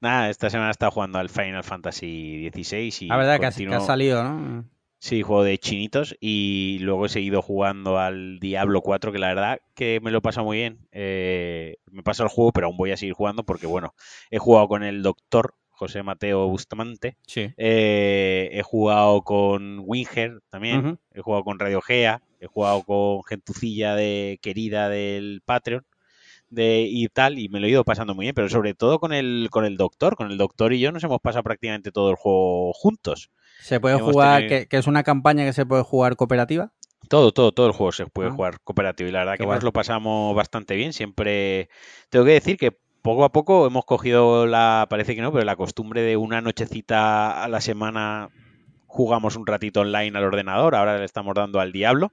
Nada, 0.00 0.30
esta 0.30 0.50
semana 0.50 0.68
he 0.68 0.72
estado 0.72 0.92
jugando 0.92 1.18
al 1.18 1.28
Final 1.28 1.64
Fantasy 1.64 2.50
XVI 2.52 2.94
y. 3.00 3.06
La 3.08 3.16
verdad 3.16 3.40
que, 3.40 3.46
ha 3.46 3.80
salido, 3.80 4.22
¿no? 4.22 4.64
Sí, 5.04 5.20
juego 5.20 5.44
de 5.44 5.58
chinitos 5.58 6.16
y 6.18 6.78
luego 6.80 7.04
he 7.04 7.08
seguido 7.10 7.42
jugando 7.42 7.98
al 7.98 8.40
Diablo 8.40 8.80
4, 8.80 9.12
que 9.12 9.18
la 9.18 9.26
verdad 9.28 9.60
que 9.74 10.00
me 10.02 10.10
lo 10.10 10.16
he 10.16 10.22
pasado 10.22 10.46
muy 10.46 10.56
bien. 10.56 10.78
Eh, 10.92 11.76
me 11.90 12.02
paso 12.02 12.22
el 12.22 12.30
juego, 12.30 12.52
pero 12.52 12.68
aún 12.68 12.78
voy 12.78 12.90
a 12.90 12.96
seguir 12.96 13.12
jugando 13.12 13.44
porque, 13.44 13.66
bueno, 13.66 13.94
he 14.30 14.38
jugado 14.38 14.66
con 14.66 14.82
el 14.82 15.02
doctor 15.02 15.56
José 15.68 16.02
Mateo 16.02 16.48
Bustamante, 16.48 17.18
Sí. 17.26 17.52
eh, 17.58 18.48
he 18.50 18.62
jugado 18.62 19.20
con 19.20 19.82
Winger 19.84 20.40
también, 20.48 20.98
he 21.12 21.20
jugado 21.20 21.44
con 21.44 21.58
Radio 21.58 21.82
Gea, 21.82 22.22
he 22.40 22.46
jugado 22.46 22.82
con 22.84 23.24
Gentucilla 23.24 23.94
de 23.96 24.38
querida 24.40 24.88
del 24.88 25.42
Patreon 25.44 25.84
de, 26.48 26.86
y 26.88 27.08
tal, 27.08 27.38
y 27.38 27.50
me 27.50 27.60
lo 27.60 27.66
he 27.66 27.70
ido 27.70 27.84
pasando 27.84 28.14
muy 28.14 28.24
bien, 28.24 28.34
pero 28.34 28.48
sobre 28.48 28.72
todo 28.72 28.98
con 28.98 29.12
el, 29.12 29.48
con 29.50 29.66
el 29.66 29.76
doctor, 29.76 30.16
con 30.16 30.30
el 30.30 30.38
doctor 30.38 30.72
y 30.72 30.80
yo 30.80 30.92
nos 30.92 31.04
hemos 31.04 31.20
pasado 31.20 31.42
prácticamente 31.42 31.92
todo 31.92 32.08
el 32.08 32.16
juego 32.16 32.72
juntos. 32.72 33.30
Se 33.60 33.80
puede 33.80 33.98
jugar, 34.00 34.42
tenido- 34.42 34.60
que, 34.60 34.68
que 34.68 34.76
es 34.76 34.86
una 34.86 35.02
campaña 35.02 35.44
que 35.44 35.52
se 35.52 35.64
puede 35.66 35.82
jugar 35.82 36.16
cooperativa. 36.16 36.72
Todo, 37.08 37.32
todo, 37.32 37.52
todo 37.52 37.66
el 37.66 37.72
juego 37.72 37.92
se 37.92 38.06
puede 38.06 38.30
Ah. 38.30 38.32
jugar 38.32 38.60
cooperativo 38.62 39.08
y 39.08 39.12
la 39.12 39.20
verdad 39.20 39.32
Qué 39.34 39.38
que 39.38 39.44
guay. 39.44 39.56
nos 39.56 39.64
lo 39.64 39.72
pasamos 39.72 40.34
bastante 40.34 40.74
bien. 40.74 40.92
Siempre 40.92 41.68
tengo 42.08 42.24
que 42.24 42.32
decir 42.32 42.56
que 42.56 42.76
poco 43.02 43.24
a 43.24 43.32
poco 43.32 43.66
hemos 43.66 43.84
cogido 43.84 44.46
la, 44.46 44.86
parece 44.88 45.14
que 45.14 45.20
no, 45.20 45.30
pero 45.32 45.44
la 45.44 45.56
costumbre 45.56 46.00
de 46.02 46.16
una 46.16 46.40
nochecita 46.40 47.42
a 47.44 47.48
la 47.48 47.60
semana 47.60 48.30
jugamos 48.86 49.36
un 49.36 49.46
ratito 49.46 49.80
online 49.80 50.16
al 50.16 50.24
ordenador. 50.24 50.74
Ahora 50.74 50.96
le 50.98 51.04
estamos 51.04 51.34
dando 51.34 51.60
al 51.60 51.72
Diablo 51.72 52.12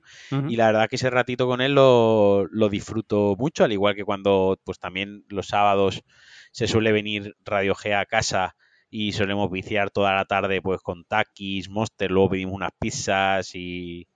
y 0.49 0.55
la 0.57 0.65
verdad 0.67 0.89
que 0.89 0.95
ese 0.97 1.09
ratito 1.09 1.47
con 1.47 1.61
él 1.61 1.73
lo, 1.75 2.45
lo 2.51 2.67
disfruto 2.69 3.35
mucho, 3.37 3.63
al 3.63 3.71
igual 3.71 3.95
que 3.95 4.03
cuando 4.03 4.59
pues 4.65 4.79
también 4.79 5.23
los 5.29 5.47
sábados 5.47 6.03
se 6.51 6.67
suele 6.67 6.91
venir 6.91 7.35
Radio 7.45 7.75
G 7.75 7.93
a 7.97 8.05
casa 8.05 8.55
y 8.91 9.13
solemos 9.13 9.51
viciar 9.51 9.91
toda 9.91 10.13
la 10.15 10.25
tarde 10.25 10.61
pues 10.61 10.81
con 10.81 11.05
Takis, 11.05 11.69
Monster, 11.69 12.11
luego 12.11 12.31
pedimos 12.31 12.55
unas 12.55 12.71
pizzas 12.79 13.55
y, 13.55 14.07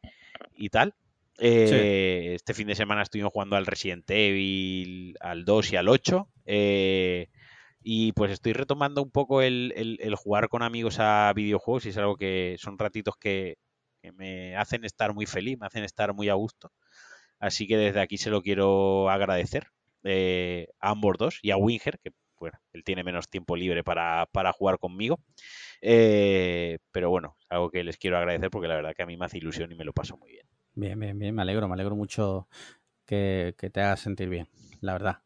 y 0.55 0.69
tal. 0.69 0.93
Eh, 1.39 2.33
Este 2.35 2.53
fin 2.53 2.67
de 2.67 2.75
semana 2.75 3.01
estuvimos 3.03 3.33
jugando 3.33 3.55
al 3.57 3.65
Resident 3.65 4.09
Evil, 4.09 5.15
al 5.21 5.45
2 5.45 5.71
y 5.73 5.75
al 5.77 5.89
8. 5.89 6.29
eh, 6.45 7.29
y 7.83 8.13
pues 8.13 8.31
estoy 8.31 8.53
retomando 8.53 9.01
un 9.03 9.11
poco 9.11 9.41
el, 9.43 9.73
el- 9.77 9.97
el 10.01 10.15
jugar 10.15 10.49
con 10.49 10.63
amigos 10.63 10.97
a 10.99 11.31
videojuegos 11.35 11.85
y 11.85 11.89
es 11.89 11.97
algo 11.97 12.17
que 12.17 12.57
son 12.59 12.77
ratitos 12.79 13.15
que, 13.17 13.57
que 14.01 14.11
me 14.13 14.55
hacen 14.57 14.85
estar 14.85 15.13
muy 15.13 15.25
feliz, 15.27 15.57
me 15.59 15.67
hacen 15.67 15.83
estar 15.83 16.13
muy 16.13 16.29
a 16.29 16.33
gusto. 16.35 16.71
Así 17.39 17.67
que 17.67 17.77
desde 17.77 18.01
aquí 18.01 18.17
se 18.17 18.29
lo 18.29 18.41
quiero 18.41 19.09
agradecer 19.09 19.67
eh, 20.03 20.67
a 20.79 20.91
ambos 20.91 21.17
dos 21.17 21.39
y 21.41 21.51
a 21.51 21.57
Winger, 21.57 21.99
que 21.99 22.11
bueno, 22.39 22.59
él 22.73 22.83
tiene 22.83 23.03
menos 23.03 23.29
tiempo 23.29 23.55
libre 23.55 23.83
para, 23.83 24.27
para 24.31 24.51
jugar 24.51 24.79
conmigo. 24.79 25.19
Eh, 25.81 26.79
pero 26.91 27.09
bueno, 27.09 27.37
algo 27.49 27.69
que 27.69 27.83
les 27.83 27.97
quiero 27.97 28.17
agradecer 28.17 28.49
porque 28.49 28.67
la 28.67 28.75
verdad 28.75 28.93
que 28.95 29.03
a 29.03 29.05
mí 29.05 29.17
me 29.17 29.25
hace 29.25 29.37
ilusión 29.37 29.71
y 29.71 29.75
me 29.75 29.85
lo 29.85 29.93
paso 29.93 30.17
muy 30.17 30.31
bien. 30.31 30.47
Bien, 30.73 30.99
bien, 30.99 31.17
bien. 31.17 31.35
Me 31.35 31.41
alegro, 31.41 31.67
me 31.67 31.73
alegro 31.73 31.95
mucho 31.95 32.47
que, 33.05 33.55
que 33.57 33.69
te 33.69 33.81
hagas 33.81 34.01
sentir 34.01 34.29
bien, 34.29 34.47
la 34.81 34.93
verdad. 34.93 35.21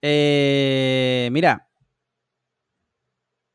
Eh, 0.00 1.28
mira, 1.32 1.68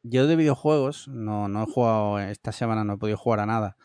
yo 0.03 0.27
de 0.27 0.35
videojuegos 0.35 1.07
no, 1.07 1.47
no 1.49 1.63
he 1.63 1.65
jugado, 1.65 2.19
esta 2.19 2.51
semana 2.51 2.83
no 2.83 2.93
he 2.93 2.97
podido 2.97 3.17
jugar 3.17 3.41
a 3.41 3.45
nada, 3.45 3.77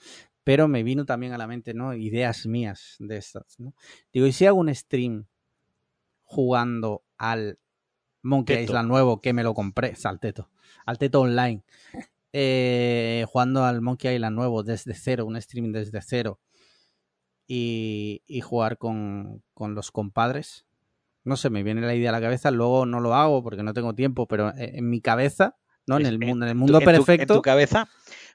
pero 0.45 0.68
me 0.68 0.82
vino 0.82 1.05
también 1.05 1.32
a 1.32 1.38
la 1.38 1.47
mente, 1.47 1.74
¿no? 1.74 1.95
Ideas 1.95 2.47
mías 2.47 2.97
de 2.99 3.16
estas, 3.16 3.59
¿no? 3.59 3.74
Digo, 4.12 4.26
¿y 4.26 4.32
si 4.32 4.47
hago 4.47 4.59
un 4.59 4.72
stream 4.74 5.26
jugando 6.22 7.05
al 7.18 7.59
Monkey 8.23 8.57
Teto. 8.57 8.73
Island 8.73 8.89
nuevo 8.89 9.20
que 9.20 9.33
me 9.33 9.43
lo 9.43 9.55
compré, 9.55 9.95
salteto, 9.97 10.49
al 10.87 10.99
Teto 10.99 11.20
Online, 11.20 11.62
eh, 12.33 13.25
jugando 13.29 13.64
al 13.64 13.81
Monkey 13.83 14.14
Island 14.14 14.37
nuevo 14.37 14.62
desde 14.62 14.95
cero, 14.95 15.27
un 15.27 15.37
streaming 15.37 15.73
desde 15.73 16.01
cero, 16.03 16.41
y, 17.47 18.23
y 18.27 18.41
jugar 18.41 18.79
con, 18.79 19.43
con 19.55 19.75
los 19.75 19.91
compadres? 19.91 20.64
No 21.25 21.37
sé, 21.37 21.51
me 21.51 21.62
viene 21.62 21.83
la 21.83 21.95
idea 21.95 22.11
a 22.11 22.12
la 22.12 22.20
cabeza, 22.20 22.51
luego 22.51 22.87
no 22.87 23.01
lo 23.01 23.14
hago 23.14 23.43
porque 23.43 23.62
no 23.62 23.73
tengo 23.75 23.95
tiempo, 23.95 24.27
pero 24.27 24.51
en, 24.57 24.77
en 24.77 24.91
mi 24.91 25.01
cabeza, 25.01 25.57
¿no? 25.87 25.97
En 25.99 26.07
el 26.07 26.18
mundo, 26.18 26.47
en 26.47 26.51
el 26.51 26.55
mundo 26.57 26.79
en 26.79 26.85
tu- 26.85 27.05
perfecto. 27.05 27.35
en 27.35 27.39
tu 27.39 27.43
cabeza 27.43 27.89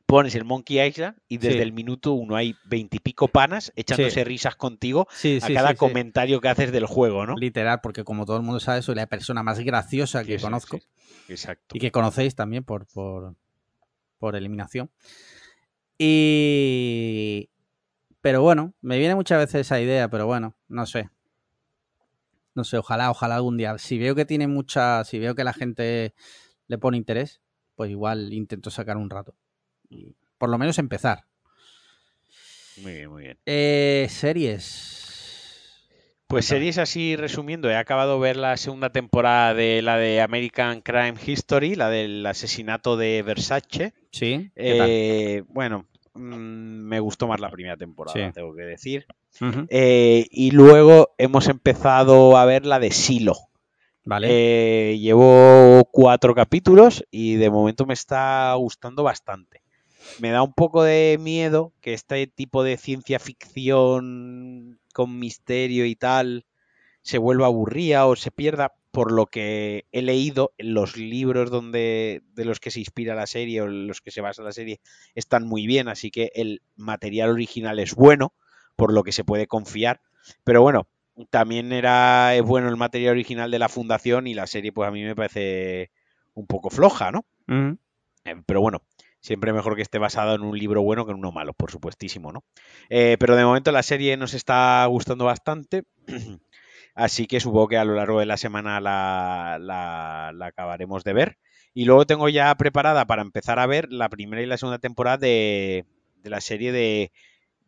pones 0.07 0.33
el 0.35 0.45
Monkey 0.45 0.79
Island 0.81 1.17
y 1.27 1.37
desde 1.37 1.57
Sí. 1.57 1.61
el 1.61 1.73
minuto 1.73 2.13
uno 2.13 2.35
hay 2.35 2.55
veintipico 2.65 3.27
panas 3.27 3.71
echándose 3.75 4.23
risas 4.23 4.55
contigo 4.55 5.05
sí, 5.11 5.37
a 5.41 5.47
cada 5.53 5.75
comentario 5.75 6.41
que 6.41 6.47
haces 6.47 6.71
del 6.71 6.85
juego, 6.85 7.25
¿no? 7.27 7.35
Literal, 7.35 7.81
porque 7.83 8.03
como 8.05 8.25
todo 8.25 8.37
el 8.37 8.43
mundo 8.43 8.59
sabe, 8.59 8.81
soy 8.81 8.95
la 8.95 9.05
persona 9.05 9.43
más 9.43 9.59
graciosa 9.59 10.23
que 10.23 10.39
conozco. 10.39 10.79
Exacto. 11.27 11.75
y 11.75 11.79
que 11.79 11.91
conocéis 11.91 12.35
también 12.35 12.63
por, 12.63 12.87
por, 12.87 13.35
por 14.17 14.35
eliminación. 14.35 14.89
Y. 15.97 17.49
Pero 18.21 18.41
bueno, 18.41 18.73
me 18.81 18.97
viene 18.97 19.15
muchas 19.15 19.39
veces 19.39 19.61
esa 19.61 19.79
idea, 19.79 20.09
pero 20.09 20.25
bueno, 20.25 20.55
no 20.67 20.85
sé. 20.85 21.09
No 22.55 22.63
sé, 22.63 22.77
ojalá, 22.77 23.11
ojalá 23.11 23.35
algún 23.35 23.57
día. 23.57 23.77
Si 23.77 23.97
veo 23.97 24.15
que 24.15 24.25
tiene 24.25 24.47
mucha. 24.47 25.03
Si 25.03 25.19
veo 25.19 25.35
que 25.35 25.43
la 25.43 25.53
gente 25.53 26.13
le 26.67 26.77
pone 26.77 26.97
interés, 26.97 27.41
pues 27.75 27.91
igual 27.91 28.33
intento 28.33 28.69
sacar 28.71 28.97
un 28.97 29.09
rato. 29.09 29.35
Por 30.37 30.49
lo 30.49 30.57
menos 30.57 30.77
empezar. 30.77 31.23
Muy 32.81 32.93
bien, 32.93 33.09
muy 33.09 33.23
bien. 33.23 33.37
Eh, 33.45 34.07
series. 34.09 35.03
Pues 36.27 36.45
series 36.45 36.77
así 36.77 37.15
resumiendo, 37.15 37.69
he 37.69 37.75
acabado 37.77 38.15
de 38.15 38.19
ver 38.19 38.35
la 38.35 38.57
segunda 38.57 38.89
temporada 38.91 39.53
de 39.53 39.81
la 39.81 39.97
de 39.97 40.19
American 40.21 40.81
Crime 40.81 41.13
History, 41.25 41.75
la 41.75 41.89
del 41.89 42.25
asesinato 42.25 42.97
de 42.97 43.23
Versace. 43.23 43.93
Sí. 44.11 44.51
Eh, 44.55 45.43
bueno, 45.47 45.87
mm, 46.13 46.19
me 46.19 46.99
gustó 46.99 47.27
más 47.27 47.39
la 47.39 47.49
primera 47.49 47.77
temporada, 47.77 48.27
Sí. 48.27 48.33
tengo 48.33 48.53
que 48.53 48.63
decir. 48.63 49.05
Eh, 49.69 50.27
y 50.29 50.51
luego 50.51 51.15
hemos 51.17 51.47
empezado 51.47 52.35
a 52.35 52.43
ver 52.43 52.65
la 52.65 52.79
de 52.79 52.91
Silo. 52.91 53.35
Vale. 54.03 54.27
Eh, 54.29 54.99
llevo 54.99 55.87
cuatro 55.91 56.35
capítulos 56.35 57.05
y 57.09 57.35
de 57.35 57.49
momento 57.49 57.85
me 57.85 57.93
está 57.93 58.53
gustando 58.55 59.03
bastante. 59.03 59.61
Me 60.19 60.31
da 60.31 60.41
un 60.41 60.53
poco 60.53 60.83
de 60.83 61.17
miedo 61.19 61.73
que 61.81 61.93
este 61.93 62.27
tipo 62.27 62.63
de 62.63 62.77
ciencia 62.77 63.19
ficción 63.19 64.79
con 64.93 65.19
misterio 65.19 65.85
y 65.85 65.95
tal 65.95 66.45
se 67.01 67.17
vuelva 67.17 67.45
aburrida 67.45 68.05
o 68.07 68.15
se 68.15 68.31
pierda 68.31 68.73
por 68.91 69.11
lo 69.11 69.27
que 69.27 69.85
he 69.91 70.01
leído 70.01 70.53
en 70.57 70.73
los 70.73 70.97
libros 70.97 71.51
donde 71.51 72.23
de 72.33 72.45
los 72.45 72.59
que 72.59 72.71
se 72.71 72.79
inspira 72.79 73.13
la 73.13 73.27
serie 73.27 73.61
o 73.61 73.67
los 73.67 74.01
que 74.01 74.11
se 74.11 74.21
basa 74.21 74.41
la 74.41 74.51
serie 74.51 74.81
están 75.13 75.47
muy 75.47 75.67
bien, 75.67 75.87
así 75.87 76.09
que 76.09 76.31
el 76.33 76.63
material 76.75 77.29
original 77.29 77.77
es 77.79 77.93
bueno, 77.93 78.33
por 78.75 78.91
lo 78.91 79.03
que 79.03 79.11
se 79.11 79.23
puede 79.23 79.45
confiar. 79.45 80.01
Pero 80.43 80.61
bueno, 80.63 80.87
también 81.29 81.71
era 81.71 82.35
es 82.35 82.41
bueno 82.41 82.69
el 82.69 82.77
material 82.77 83.11
original 83.11 83.51
de 83.51 83.59
la 83.59 83.69
fundación 83.69 84.27
y 84.27 84.33
la 84.33 84.47
serie 84.47 84.71
pues 84.71 84.87
a 84.87 84.91
mí 84.91 85.03
me 85.03 85.15
parece 85.15 85.91
un 86.33 86.47
poco 86.47 86.69
floja, 86.69 87.11
¿no? 87.11 87.25
Eh, 88.25 88.35
pero 88.45 88.61
bueno, 88.61 88.81
siempre 89.27 89.53
mejor 89.53 89.75
que 89.75 89.81
esté 89.81 89.99
basado 89.99 90.33
en 90.35 90.41
un 90.41 90.57
libro 90.57 90.81
bueno 90.81 91.05
que 91.05 91.11
en 91.11 91.17
uno 91.19 91.31
malo, 91.31 91.53
por 91.53 91.69
supuestísimo, 91.71 92.31
¿no? 92.31 92.43
Eh, 92.89 93.17
pero 93.19 93.35
de 93.35 93.43
momento 93.45 93.71
la 93.71 93.83
serie 93.83 94.15
nos 94.17 94.33
está 94.33 94.85
gustando 94.87 95.25
bastante. 95.25 95.83
Así 96.95 97.27
que 97.27 97.39
supongo 97.39 97.67
que 97.67 97.77
a 97.77 97.85
lo 97.85 97.93
largo 97.95 98.19
de 98.19 98.25
la 98.25 98.37
semana 98.37 98.79
la, 98.81 99.57
la- 99.61 100.31
la 100.33 100.45
acabaremos 100.47 101.03
de 101.03 101.13
ver. 101.13 101.37
Y 101.73 101.85
luego 101.85 102.05
tengo 102.07 102.27
ya 102.29 102.55
preparada 102.55 103.05
para 103.05 103.21
empezar 103.21 103.59
a 103.59 103.67
ver 103.67 103.91
la 103.91 104.09
primera 104.09 104.41
y 104.41 104.47
la 104.47 104.57
segunda 104.57 104.79
temporada 104.79 105.17
de, 105.17 105.85
de 106.23 106.29
la 106.31 106.41
serie 106.41 106.71
de, 106.71 107.11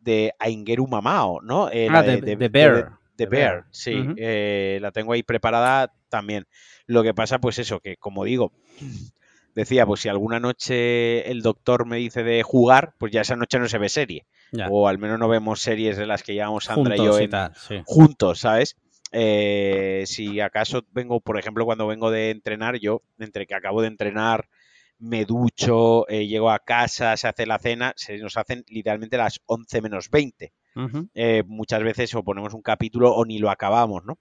de 0.00 0.32
Aingeru 0.40 0.88
Mamao, 0.88 1.40
¿no? 1.42 1.70
Eh, 1.70 1.88
Ah, 1.90 2.02
de, 2.02 2.20
de 2.20 2.48
Bear. 2.48 2.74
The 3.16 3.24
The 3.24 3.26
Bear, 3.26 3.52
Bear. 3.52 3.64
sí, 3.70 3.92
eh, 4.16 4.78
la 4.80 4.90
tengo 4.92 5.12
ahí 5.12 5.22
preparada 5.22 5.92
también. 6.08 6.46
Lo 6.86 7.02
que 7.04 7.14
pasa, 7.14 7.38
pues 7.38 7.58
eso, 7.60 7.78
que 7.80 7.96
como 7.98 8.24
digo, 8.24 8.50
decía, 9.54 9.86
pues 9.86 10.00
si 10.00 10.08
alguna 10.08 10.40
noche 10.40 11.30
el 11.30 11.42
doctor 11.42 11.86
me 11.86 11.96
dice 11.96 12.22
de 12.22 12.42
jugar, 12.42 12.94
pues 12.98 13.12
ya 13.12 13.20
esa 13.22 13.36
noche 13.36 13.58
no 13.58 13.68
se 13.68 13.78
ve 13.78 13.88
serie. 13.88 14.26
Ya. 14.52 14.68
O 14.70 14.88
al 14.88 14.98
menos 14.98 15.18
no 15.18 15.28
vemos 15.28 15.60
series 15.60 15.96
de 15.96 16.06
las 16.06 16.22
que 16.22 16.34
llevamos 16.34 16.64
Sandra 16.64 16.96
y 16.96 17.04
yo 17.04 17.20
y 17.20 17.24
en- 17.24 17.30
tal, 17.30 17.52
sí. 17.54 17.76
juntos, 17.84 18.40
¿sabes? 18.40 18.76
Eh, 19.12 20.04
si 20.06 20.40
acaso 20.40 20.84
vengo, 20.92 21.20
por 21.20 21.38
ejemplo, 21.38 21.64
cuando 21.64 21.86
vengo 21.86 22.10
de 22.10 22.30
entrenar, 22.30 22.78
yo, 22.78 23.02
entre 23.18 23.46
que 23.46 23.54
acabo 23.54 23.82
de 23.82 23.88
entrenar, 23.88 24.48
me 24.98 25.24
ducho, 25.24 26.08
eh, 26.08 26.26
llego 26.26 26.50
a 26.50 26.58
casa, 26.58 27.16
se 27.16 27.26
hace 27.26 27.46
la 27.46 27.58
cena, 27.58 27.92
se 27.96 28.18
nos 28.18 28.36
hacen 28.36 28.64
literalmente 28.68 29.16
las 29.16 29.40
11 29.46 29.80
menos 29.80 30.10
20 30.10 30.52
Ujú. 30.76 31.08
eh, 31.14 31.42
muchas 31.46 31.82
veces 31.82 32.14
o 32.14 32.22
ponemos 32.22 32.54
un 32.54 32.62
capítulo 32.62 33.12
o 33.12 33.24
ni 33.24 33.38
lo 33.38 33.50
acabamos, 33.50 34.04
¿no? 34.04 34.18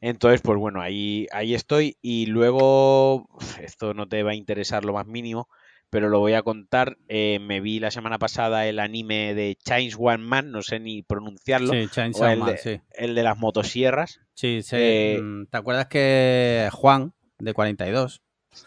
Entonces, 0.00 0.40
pues 0.42 0.58
bueno, 0.58 0.80
ahí, 0.80 1.26
ahí 1.32 1.54
estoy. 1.54 1.96
Y 2.02 2.26
luego, 2.26 3.28
esto 3.62 3.94
no 3.94 4.08
te 4.08 4.22
va 4.22 4.32
a 4.32 4.34
interesar 4.34 4.84
lo 4.84 4.92
más 4.92 5.06
mínimo, 5.06 5.48
pero 5.90 6.08
lo 6.08 6.18
voy 6.20 6.34
a 6.34 6.42
contar. 6.42 6.96
Eh, 7.08 7.38
me 7.40 7.60
vi 7.60 7.80
la 7.80 7.90
semana 7.90 8.18
pasada 8.18 8.66
el 8.66 8.78
anime 8.78 9.34
de 9.34 9.56
Chains 9.64 9.96
One 9.98 10.18
Man, 10.24 10.50
no 10.50 10.62
sé 10.62 10.80
ni 10.80 11.02
pronunciarlo. 11.02 11.72
Sí, 11.72 11.88
Chainsaw 11.90 12.28
o 12.28 12.30
el 12.32 12.38
Man, 12.38 12.50
de- 12.52 12.58
sí. 12.58 12.80
El 12.90 13.14
de 13.14 13.22
las 13.22 13.38
motosierras. 13.38 14.20
Sí, 14.34 14.60
sí. 14.62 14.76
Eh, 14.78 15.20
Mm, 15.22 15.46
¿Te 15.46 15.58
acuerdas 15.58 15.86
que 15.86 16.68
Juan, 16.72 17.12
de 17.38 17.52
42, 17.54 18.22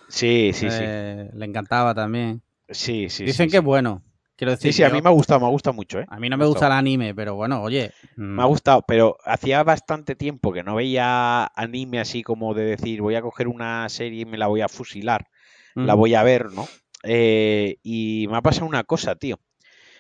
Sí, 0.08 0.52
sí, 0.54 0.70
sí. 0.70 0.84
eh, 0.86 1.30
le 1.34 1.46
encantaba 1.46 1.94
también? 1.96 2.42
Sí, 2.70 3.10
sí. 3.10 3.26
Dicen 3.26 3.48
sí, 3.48 3.52
que 3.52 3.58
sí. 3.58 3.58
es 3.58 3.64
bueno. 3.64 4.04
Quiero 4.42 4.54
decir, 4.54 4.74
Sí, 4.74 4.78
sí, 4.78 4.84
a 4.84 4.88
yo- 4.90 4.96
mí 4.96 5.04
me 5.04 5.10
ha 5.10 5.12
gustado, 5.12 5.40
me 5.40 5.46
ha 5.46 5.50
gustado 5.50 5.76
mucho, 5.76 6.00
¿eh? 6.00 6.06
a 6.10 6.20
mí 6.20 6.28
no 6.28 6.36
me 6.36 6.48
gusta 6.48 6.66
el 6.66 6.72
anime, 6.72 7.14
pero 7.14 7.36
bueno, 7.36 7.62
oye. 7.62 7.92
mm, 8.16 8.24
Me 8.38 8.42
ha 8.42 8.46
gustado, 8.48 8.84
pero 8.88 9.16
hacía 9.24 9.62
bastante 9.62 10.16
tiempo 10.16 10.52
que 10.52 10.64
no 10.64 10.74
veía 10.74 11.46
anime 11.46 12.00
así 12.00 12.24
como 12.24 12.56
de 12.56 12.64
decir 12.64 13.02
voy 13.04 13.14
a 13.14 13.22
coger 13.22 13.48
una 13.48 13.88
serie 13.90 14.22
y 14.22 14.26
me 14.26 14.40
la 14.40 14.48
voy 14.48 14.62
a 14.62 14.68
fusilar, 14.68 15.28
la 15.76 15.94
voy 15.94 16.16
a 16.16 16.24
ver, 16.24 16.52
¿no? 16.52 16.66
Eh, 17.04 17.78
y 17.84 18.26
me 18.32 18.38
ha 18.38 18.42
pasado 18.42 18.66
una 18.66 18.84
cosa, 18.84 19.14
tío, 19.14 19.40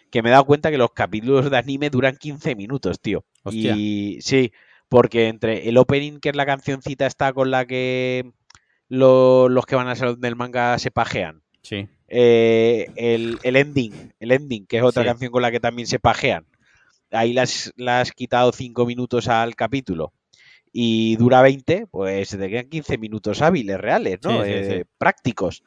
que 0.09 0.23
me 0.23 0.29
he 0.29 0.31
dado 0.31 0.45
cuenta 0.45 0.71
que 0.71 0.79
los 0.79 0.89
capítulos 0.91 1.51
de 1.51 1.57
anime 1.59 1.91
duran 1.91 2.17
15 2.17 2.55
minutos, 2.55 2.99
tío. 2.99 3.23
Hostia. 3.43 3.75
Y 3.75 4.17
sí, 4.21 4.51
porque 4.89 5.27
entre 5.27 5.69
el 5.69 5.77
opening, 5.77 6.19
que 6.19 6.29
es 6.29 6.35
la 6.35 6.47
cancioncita 6.47 7.05
esta 7.05 7.31
con 7.31 7.51
la 7.51 7.65
que 7.67 8.31
lo- 8.89 9.49
los 9.49 9.67
que 9.67 9.75
van 9.75 9.87
al 9.87 9.97
salón 9.97 10.19
del 10.19 10.35
manga 10.35 10.79
se 10.79 10.89
pajean, 10.89 11.43
Sí. 11.61 11.87
Eh, 12.11 12.89
el, 12.95 13.39
el 13.43 13.57
ending, 13.57 14.01
el 14.19 14.31
ending, 14.33 14.67
que 14.67 14.77
es 14.79 14.83
otra 14.83 15.03
Sí. 15.03 15.05
canción 15.05 15.31
con 15.31 15.41
la 15.43 15.51
que 15.51 15.61
también 15.61 15.87
se 15.87 15.99
pajean. 15.99 16.45
Ahí 17.11 17.33
las, 17.33 17.73
las 17.77 18.09
has 18.09 18.11
quitado 18.13 18.51
5 18.53 18.85
minutos 18.85 19.27
al 19.27 19.55
capítulo 19.55 20.13
y 20.73 21.15
dura 21.17 21.41
20, 21.41 21.87
pues 21.87 22.29
te 22.31 22.49
quedan 22.49 22.69
15 22.69 22.97
minutos 22.97 23.41
hábiles, 23.41 23.79
reales, 23.79 24.19
¿no? 24.23 24.43
Sí, 24.43 24.63
sí, 24.63 24.81
Eh, 24.81 24.85
prácticos. 24.97 25.63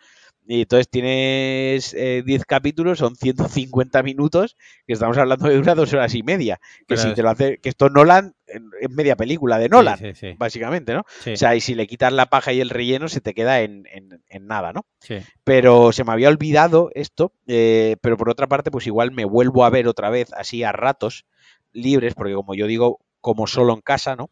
Y 0.46 0.60
entonces 0.62 0.88
tienes 0.90 1.94
eh, 1.94 2.22
10 2.24 2.44
capítulos, 2.44 2.98
son 2.98 3.16
150 3.16 4.02
minutos, 4.02 4.56
que 4.86 4.92
estamos 4.92 5.16
hablando 5.16 5.48
de 5.48 5.56
dura 5.56 5.74
dos 5.74 5.92
horas 5.94 6.14
y 6.14 6.22
media. 6.22 6.60
Que 6.80 6.84
Pero 6.88 7.00
si 7.02 7.08
es- 7.08 7.14
te 7.14 7.22
lo 7.22 7.30
hace, 7.30 7.58
que 7.58 7.70
esto 7.70 7.88
Nolan 7.88 8.34
es 8.46 8.90
media 8.90 9.16
película 9.16 9.58
de 9.58 9.68
Nolan, 9.70 9.96
Sí, 9.98 10.12
sí, 10.14 10.14
sí, 10.32 10.36
básicamente, 10.38 10.92
¿no? 10.92 11.00
O 11.32 11.36
sea, 11.36 11.56
y 11.56 11.60
si 11.62 11.74
le 11.74 11.86
quitas 11.86 12.12
la 12.12 12.26
paja 12.26 12.52
y 12.52 12.60
el 12.60 12.68
relleno, 12.70 13.08
se 13.08 13.20
te 13.22 13.32
queda 13.32 13.62
en- 13.62 13.86
en- 13.90 14.22
en 14.28 14.46
nada, 14.46 14.72
¿no? 14.72 14.84
sí. 15.00 15.16
pero 15.44 15.92
se 15.92 16.04
me 16.04 16.12
había 16.12 16.28
olvidado 16.28 16.90
esto, 16.94 17.32
eh, 17.46 17.96
pero 18.02 18.16
por 18.18 18.28
otra 18.30 18.46
parte, 18.46 18.70
pues 18.70 18.86
igual 18.86 19.12
me 19.12 19.24
vuelvo 19.24 19.64
a 19.64 19.70
ver 19.70 19.88
otra 19.88 20.10
vez 20.10 20.32
así 20.34 20.62
a 20.62 20.72
ratos 20.72 21.24
libres, 21.72 22.14
porque 22.14 22.34
como 22.34 22.54
yo 22.54 22.66
digo, 22.66 23.00
como 23.20 23.46
solo 23.46 23.72
en 23.74 23.80
casa, 23.80 24.14
¿no? 24.16 24.28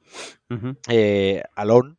Eh, 0.88 1.42
Alone, 1.54 1.96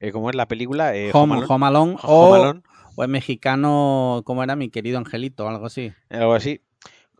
eh, 0.00 0.12
¿cómo 0.12 0.30
es 0.30 0.36
la 0.36 0.46
película? 0.46 0.94
Eh, 0.96 1.10
Home, 1.12 1.34
Home 1.48 1.66
Alone 1.66 1.96
Home 2.02 2.36
Alone, 2.36 2.62
o 2.62 2.77
en 3.04 3.10
mexicano, 3.10 4.22
¿cómo 4.24 4.42
era 4.42 4.56
mi 4.56 4.70
querido 4.70 4.98
Angelito 4.98 5.44
o 5.44 5.48
algo 5.48 5.66
así? 5.66 5.92
algo 6.10 6.34
así. 6.34 6.60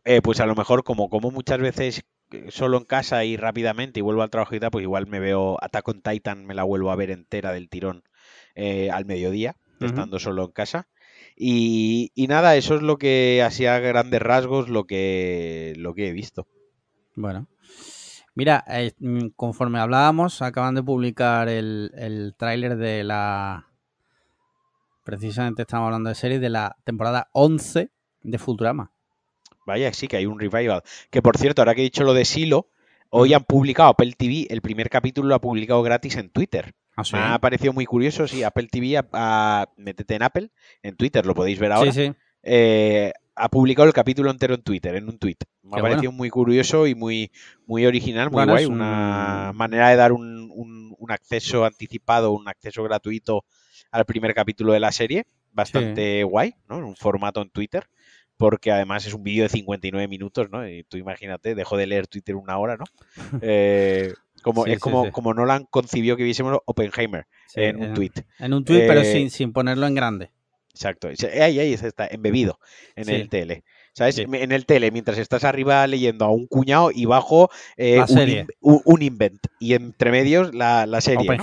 Eh, 0.04 0.22
pues 0.22 0.40
a 0.40 0.46
lo 0.46 0.54
mejor, 0.54 0.84
como, 0.84 1.08
como 1.10 1.30
muchas 1.30 1.58
veces 1.58 2.04
eh, 2.30 2.46
solo 2.50 2.78
en 2.78 2.84
casa 2.84 3.24
y 3.24 3.36
rápidamente 3.36 4.00
y 4.00 4.02
vuelvo 4.02 4.22
al 4.22 4.30
trabajo 4.30 4.54
y 4.54 4.60
tal, 4.60 4.70
pues 4.70 4.82
igual 4.82 5.06
me 5.06 5.20
veo 5.20 5.56
Attack 5.62 5.88
on 5.88 6.02
Titan, 6.02 6.46
me 6.46 6.54
la 6.54 6.64
vuelvo 6.64 6.90
a 6.90 6.96
ver 6.96 7.10
entera 7.10 7.52
del 7.52 7.68
tirón 7.68 8.04
eh, 8.54 8.90
al 8.90 9.04
mediodía, 9.04 9.56
estando 9.80 10.18
solo 10.18 10.44
en 10.44 10.52
casa. 10.52 10.88
Y, 11.36 12.10
y 12.14 12.26
nada, 12.26 12.56
eso 12.56 12.74
es 12.74 12.82
lo 12.82 12.98
que, 12.98 13.42
así 13.44 13.66
a 13.66 13.78
grandes 13.78 14.20
rasgos, 14.20 14.68
lo 14.68 14.84
que, 14.84 15.74
lo 15.76 15.94
que 15.94 16.08
he 16.08 16.12
visto. 16.12 16.48
Bueno. 17.14 17.46
Mira, 18.34 18.64
eh, 18.68 18.92
mm, 18.98 19.28
conforme 19.36 19.78
hablábamos, 19.78 20.42
acaban 20.42 20.74
de 20.74 20.82
publicar 20.82 21.48
el, 21.48 21.92
el 21.96 22.34
tráiler 22.36 22.76
de 22.76 23.04
la... 23.04 23.67
Precisamente 25.12 25.62
estamos 25.62 25.86
hablando 25.86 26.10
de 26.10 26.14
series 26.14 26.38
de 26.38 26.50
la 26.50 26.76
temporada 26.84 27.30
11 27.32 27.88
de 28.24 28.38
Futurama. 28.38 28.92
Vaya, 29.64 29.90
sí 29.94 30.06
que 30.06 30.18
hay 30.18 30.26
un 30.26 30.38
revival. 30.38 30.82
Que 31.10 31.22
por 31.22 31.38
cierto, 31.38 31.62
ahora 31.62 31.74
que 31.74 31.80
he 31.80 31.84
dicho 31.84 32.04
lo 32.04 32.12
de 32.12 32.26
Silo, 32.26 32.68
hoy 33.08 33.32
han 33.32 33.44
publicado 33.44 33.88
Apple 33.88 34.12
TV, 34.18 34.46
el 34.50 34.60
primer 34.60 34.90
capítulo 34.90 35.28
lo 35.28 35.34
ha 35.34 35.40
publicado 35.40 35.82
gratis 35.82 36.16
en 36.16 36.28
Twitter. 36.28 36.74
Ah, 36.94 37.04
sí. 37.04 37.16
Me 37.16 37.22
ha 37.22 37.38
parecido 37.38 37.72
muy 37.72 37.86
curioso, 37.86 38.28
sí, 38.28 38.42
Apple 38.42 38.68
TV, 38.70 38.98
a- 38.98 39.06
a- 39.14 39.68
métete 39.78 40.14
en 40.14 40.24
Apple, 40.24 40.50
en 40.82 40.94
Twitter, 40.94 41.24
lo 41.24 41.34
podéis 41.34 41.58
ver 41.58 41.72
ahora. 41.72 41.90
Sí, 41.90 42.08
sí. 42.08 42.14
eh, 42.42 43.14
ha 43.34 43.48
publicado 43.48 43.86
el 43.88 43.94
capítulo 43.94 44.30
entero 44.30 44.54
en 44.56 44.62
Twitter, 44.62 44.94
en 44.94 45.08
un 45.08 45.18
tweet. 45.18 45.36
Me 45.62 45.70
Qué 45.72 45.78
ha 45.80 45.82
parecido 45.82 46.12
muy 46.12 46.28
curioso 46.28 46.86
y 46.86 46.94
muy, 46.94 47.30
muy 47.66 47.86
original, 47.86 48.26
muy 48.30 48.34
Bueno, 48.34 48.52
guay. 48.52 48.66
un- 48.66 48.74
Una 48.74 49.52
manera 49.54 49.88
de 49.88 49.96
dar 49.96 50.12
un, 50.12 50.50
un- 50.54 50.94
un 50.98 51.10
acceso 51.12 51.64
anticipado, 51.64 52.32
un 52.32 52.46
acceso 52.46 52.82
gratuito 52.82 53.44
al 53.90 54.04
primer 54.04 54.34
capítulo 54.34 54.72
de 54.72 54.80
la 54.80 54.92
serie. 54.92 55.24
Bastante 55.52 56.22
guay, 56.24 56.54
¿no? 56.68 56.78
En 56.78 56.84
un 56.84 56.96
formato 56.96 57.42
en 57.42 57.50
Twitter. 57.50 57.88
Porque 58.36 58.70
además 58.70 59.04
es 59.04 59.14
un 59.14 59.24
vídeo 59.24 59.42
de 59.42 59.48
59 59.48 60.06
minutos, 60.06 60.48
¿no? 60.50 60.68
Y 60.68 60.84
tú 60.84 60.96
imagínate, 60.96 61.56
dejo 61.56 61.76
de 61.76 61.88
leer 61.88 62.06
Twitter 62.06 62.36
una 62.36 62.56
hora, 62.58 62.76
¿no? 62.76 62.84
Eh, 63.42 64.12
como, 64.42 64.64
Sí, 64.64 64.70
es 64.72 64.78
como, 64.78 65.06
sí. 65.06 65.10
como 65.10 65.34
Nolan 65.34 65.64
concibió 65.68 66.16
que 66.16 66.22
viésemos 66.22 66.56
Oppenheimer 66.64 67.26
en 67.56 67.82
un 67.82 67.94
tweet. 67.94 68.12
En 68.38 68.54
un 68.54 68.64
tweet, 68.64 68.86
pero 68.86 69.00
Eh, 69.00 69.12
sin, 69.12 69.30
sin 69.30 69.52
ponerlo 69.52 69.86
en 69.88 69.94
grande. 69.96 70.30
Exacto. 70.72 71.08
Ahí, 71.08 71.58
ahí 71.58 71.72
está, 71.72 72.06
embebido 72.08 72.60
en 72.94 73.08
el 73.08 73.28
tele. 73.28 73.64
¿Sabes? 73.94 74.14
Sí. 74.14 74.26
En 74.30 74.52
el 74.52 74.64
tele, 74.64 74.92
mientras 74.92 75.18
estás 75.18 75.42
arriba 75.42 75.84
leyendo 75.88 76.24
a 76.24 76.30
un 76.30 76.46
cuñado 76.46 76.92
y 76.94 77.04
bajo 77.06 77.50
eh, 77.76 77.98
un, 78.08 78.28
in- 78.28 78.82
un- 78.84 79.02
invent. 79.02 79.40
Y 79.58 79.74
entre 79.74 80.12
medios 80.12 80.54
la, 80.54 80.86
la 80.86 81.00
serie. 81.00 81.26
¿no? 81.38 81.42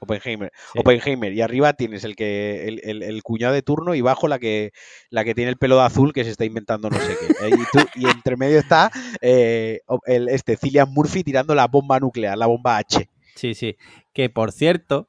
Oppenheimer. 0.00 0.52
Sí. 0.72 0.78
Oppenheimer. 0.78 1.32
Y 1.32 1.40
arriba 1.40 1.72
tienes 1.72 2.04
el 2.04 2.16
que 2.16 2.68
el, 2.68 2.80
el- 2.84 3.02
el 3.02 3.22
cuñado 3.22 3.54
de 3.54 3.62
turno 3.62 3.94
y 3.94 4.00
bajo 4.02 4.28
la 4.28 4.38
que 4.38 4.72
la 5.10 5.24
que 5.24 5.34
tiene 5.34 5.50
el 5.50 5.56
pelo 5.56 5.76
de 5.76 5.82
azul 5.84 6.12
que 6.12 6.24
se 6.24 6.30
está 6.30 6.44
inventando 6.44 6.90
no 6.90 6.98
sé 6.98 7.16
qué. 7.18 7.48
Y, 7.48 7.52
tú- 7.72 7.88
y 7.94 8.06
entre 8.08 8.36
medio 8.36 8.58
está 8.58 8.90
eh, 9.20 9.80
el, 10.06 10.28
este 10.28 10.56
Cillian 10.56 10.92
Murphy 10.92 11.22
tirando 11.24 11.54
la 11.54 11.66
bomba 11.66 11.98
nuclear, 11.98 12.36
la 12.36 12.46
bomba 12.46 12.76
H. 12.78 13.08
Sí, 13.34 13.54
sí. 13.54 13.76
Que 14.12 14.28
por 14.30 14.52
cierto, 14.52 15.08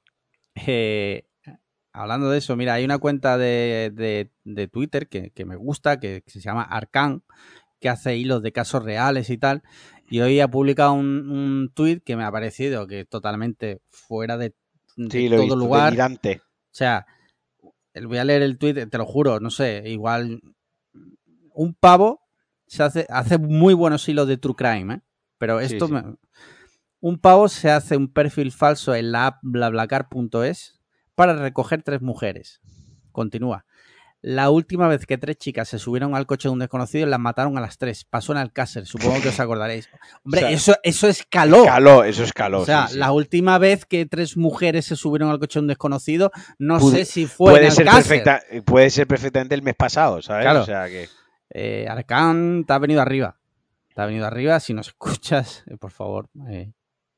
eh, 0.65 1.25
hablando 1.93 2.29
de 2.29 2.38
eso, 2.39 2.55
mira, 2.55 2.73
hay 2.75 2.85
una 2.85 2.97
cuenta 2.97 3.38
de, 3.38 3.91
de- 3.93 4.31
de 4.43 4.67
Twitter 4.67 5.07
que, 5.07 5.31
que 5.31 5.45
me 5.45 5.55
gusta, 5.55 5.99
que, 5.99 6.21
que 6.21 6.31
se 6.31 6.39
llama 6.41 6.61
Arcan, 6.63 7.23
que 7.79 7.89
hace 7.89 8.15
hilos 8.17 8.41
de 8.41 8.51
casos 8.51 8.83
reales 8.83 9.29
y 9.29 9.38
tal. 9.38 9.63
Y 10.09 10.21
hoy 10.21 10.39
ha 10.39 10.47
publicado 10.47 10.93
un, 10.93 11.29
un 11.29 11.71
tweet 11.73 11.99
que 12.05 12.15
me 12.15 12.23
ha 12.23 12.31
parecido 12.31 12.88
que 12.88 13.01
es 13.01 13.09
totalmente 13.09 13.81
fuera 13.89 14.38
de 14.38 14.53
Sí, 14.97 15.29
todo 15.29 15.41
visto, 15.43 15.55
lugar. 15.55 15.85
delirante. 15.89 16.41
O 16.43 16.75
sea, 16.77 17.05
voy 18.03 18.17
a 18.17 18.23
leer 18.25 18.41
el 18.41 18.57
tweet, 18.57 18.87
te 18.87 18.97
lo 18.97 19.05
juro, 19.05 19.39
no 19.39 19.49
sé, 19.49 19.83
igual 19.85 20.41
un 21.53 21.73
pavo 21.73 22.21
se 22.67 22.83
hace, 22.83 23.05
hace 23.09 23.37
muy 23.37 23.73
buenos 23.73 24.07
hilos 24.09 24.27
de 24.27 24.37
true 24.37 24.55
crime, 24.55 24.95
¿eh? 24.95 25.01
Pero 25.37 25.59
Sí, 25.59 25.65
esto 25.75 25.87
sí. 25.87 25.93
me- 25.93 26.03
un 26.99 27.19
pavo 27.19 27.47
se 27.47 27.69
hace 27.69 27.95
un 27.95 28.11
perfil 28.11 28.51
falso 28.51 28.93
en 28.95 29.11
la 29.11 29.27
app 29.27 29.37
blablacar.es 29.43 30.79
para 31.15 31.35
recoger 31.35 31.83
tres 31.83 32.01
mujeres. 32.01 32.59
Continúa. 33.11 33.65
La 34.30 34.49
última 34.49 34.88
vez 34.89 35.05
que 35.05 35.17
tres 35.17 35.38
chicas 35.38 35.69
se 35.69 35.80
subieron 35.80 36.13
al 36.13 36.25
coche 36.25 36.49
de 36.49 36.53
un 36.53 36.59
desconocido 36.59 37.05
las 37.07 37.19
mataron 37.19 37.57
a 37.57 37.61
las 37.61 37.78
tres. 37.78 38.03
Pasó 38.03 38.34
en 38.34 38.39
Alcácer, 38.39 38.86
supongo 38.86 39.21
que 39.21 39.30
os 39.30 39.39
acordaréis. 39.39 39.89
Hombre, 40.25 40.39
O 40.43 40.47
sea, 40.47 40.49
eso, 40.51 40.76
eso 40.84 41.07
escaló. 41.07 41.64
Caló, 41.64 42.03
eso 42.03 42.23
es 42.23 42.34
caló. 42.34 42.61
O 42.61 42.65
sea, 42.65 42.88
sí, 42.88 42.93
sí. 42.93 42.99
la 42.99 43.11
última 43.14 43.57
vez 43.57 43.85
que 43.85 44.06
tres 44.06 44.35
mujeres 44.35 44.85
se 44.85 44.97
subieron 44.97 45.30
al 45.30 45.39
coche 45.39 45.60
de 45.60 45.61
un 45.61 45.68
desconocido, 45.68 46.31
no 46.60 46.77
Pude- 46.80 46.91
sé 46.99 47.06
si 47.06 47.26
fue 47.26 47.51
puede 47.53 47.65
en 47.68 47.72
ser, 47.72 47.88
Alcácer. 47.88 48.23
perfecta, 48.23 48.64
puede 48.65 48.89
ser 48.89 49.07
perfectamente 49.07 49.56
el 49.56 49.61
mes 49.61 49.76
pasado, 49.76 50.22
¿sabes? 50.22 50.43
Claro. 50.43 50.61
O 50.61 50.65
sea 50.65 50.88
que. 50.88 51.07
Eh, 51.49 51.88
Arcán, 51.89 52.65
te 52.68 52.73
ha 52.73 52.80
venido 52.80 53.01
arriba. 53.01 53.38
Te 53.95 54.01
ha 54.01 54.06
venido 54.06 54.26
arriba. 54.27 54.60
Si 54.60 54.73
nos 54.73 54.88
escuchas, 54.89 55.64
eh, 55.68 55.77
por 55.77 55.91
favor, 55.91 56.27
eh, 56.49 56.73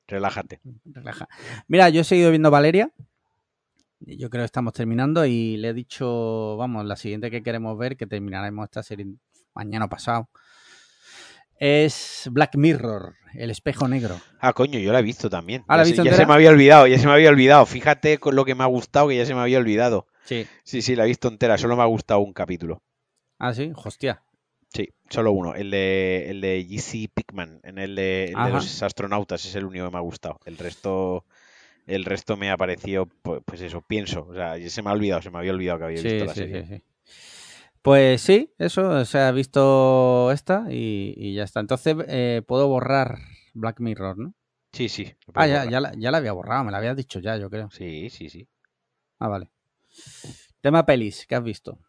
Relájate. 0.07 0.59
relaja. 0.85 1.27
Mira, 1.67 1.89
yo 1.89 2.01
he 2.01 2.03
seguido 2.03 2.29
viendo 2.29 2.51
Valeria. 2.51 2.91
Yo 4.01 4.29
creo 4.29 4.41
que 4.43 4.45
estamos 4.45 4.73
terminando 4.73 5.25
y 5.25 5.57
le 5.57 5.69
he 5.69 5.73
dicho, 5.73 6.55
vamos, 6.57 6.85
la 6.85 6.95
siguiente 6.95 7.29
que 7.29 7.43
queremos 7.43 7.77
ver, 7.77 7.97
que 7.97 8.07
terminaremos 8.07 8.63
esta 8.65 8.81
serie 8.83 9.07
mañana 9.53 9.85
o 9.85 9.89
pasado, 9.89 10.29
es 11.59 12.29
Black 12.31 12.55
Mirror, 12.55 13.15
el 13.33 13.49
espejo 13.51 13.87
negro. 13.87 14.19
Ah, 14.39 14.53
coño, 14.53 14.79
yo 14.79 14.93
la 14.93 14.99
he 14.99 15.03
visto 15.03 15.29
también. 15.29 15.63
Ah, 15.67 15.75
¿la 15.75 15.83
ya 15.83 15.85
se- 15.85 15.91
visto 15.91 16.03
ya 16.05 16.13
se 16.15 16.25
me 16.25 16.33
había 16.33 16.49
olvidado, 16.49 16.87
ya 16.87 16.97
se 16.97 17.05
me 17.05 17.13
había 17.13 17.29
olvidado. 17.29 17.65
Fíjate 17.65 18.17
con 18.19 18.35
lo 18.35 18.45
que 18.45 18.55
me 18.55 18.63
ha 18.63 18.67
gustado, 18.67 19.09
que 19.09 19.17
ya 19.17 19.25
se 19.25 19.33
me 19.35 19.41
había 19.41 19.57
olvidado. 19.59 20.07
Sí. 20.23 20.47
Sí, 20.63 20.81
sí, 20.81 20.95
la 20.95 21.03
he 21.03 21.07
visto 21.07 21.27
entera, 21.27 21.57
solo 21.57 21.75
me 21.75 21.83
ha 21.83 21.87
gustado 21.87 22.21
un 22.21 22.31
capítulo. 22.33 22.81
Ah, 23.37 23.53
sí, 23.53 23.71
hostia. 23.75 24.23
Sí, 24.71 24.87
solo 25.09 25.31
uno, 25.31 25.55
el 25.55 25.71
de, 25.71 26.29
el 26.29 26.41
de 26.41 26.65
G.C. 26.65 27.09
Pickman, 27.13 27.59
en 27.63 27.79
el 27.79 27.95
de, 27.95 28.25
el 28.25 28.29
de 28.33 28.35
Ajá. 28.39 28.49
los 28.51 28.83
astronautas, 28.83 29.43
es 29.43 29.55
el 29.55 29.65
único 29.65 29.85
que 29.85 29.91
me 29.91 29.97
ha 29.97 30.01
gustado. 30.01 30.39
El 30.45 30.57
resto, 30.59 31.25
el 31.89 32.05
resto 32.05 32.37
me 32.37 32.51
ha 32.51 32.57
parecido, 32.57 33.07
pues, 33.23 33.61
eso, 33.61 33.81
pienso. 33.81 34.27
O 34.29 34.33
sea, 34.33 34.55
se 34.69 34.81
me 34.81 34.89
ha 34.89 34.93
olvidado, 34.93 35.21
se 35.21 35.31
me 35.31 35.39
había 35.39 35.51
olvidado 35.53 35.79
que 35.79 35.85
había 35.85 36.01
Sí, 36.01 36.07
visto 36.07 36.25
la 36.25 36.33
sí, 36.33 36.39
serie. 36.41 36.65
sí. 36.65 36.83
Pues 37.81 38.21
sí, 38.21 38.53
eso, 38.57 39.05
se 39.05 39.19
ha 39.19 39.31
visto 39.31 40.31
esta 40.31 40.65
y, 40.69 41.13
y 41.17 41.33
ya 41.33 41.43
está. 41.43 41.59
Entonces 41.59 41.95
eh, 42.07 42.41
puedo 42.45 42.67
borrar 42.67 43.19
Black 43.53 43.79
Mirror, 43.79 44.17
¿no? 44.17 44.33
Sí, 44.73 44.89
sí. 44.89 45.13
Ah, 45.33 45.47
ya, 45.47 45.65
ya, 45.65 45.79
la, 45.79 45.93
ya 45.97 46.11
la 46.11 46.17
había 46.17 46.33
borrado, 46.33 46.63
me 46.65 46.71
la 46.71 46.77
habías 46.77 46.95
dicho 46.95 47.19
ya, 47.19 47.37
yo 47.37 47.49
creo. 47.49 47.69
Sí, 47.71 48.09
sí, 48.09 48.29
sí. 48.29 48.47
Ah, 49.17 49.27
vale. 49.27 49.49
Tema 50.61 50.85
pelis, 50.85 51.25
¿qué 51.25 51.35
has 51.35 51.43
visto? 51.43 51.79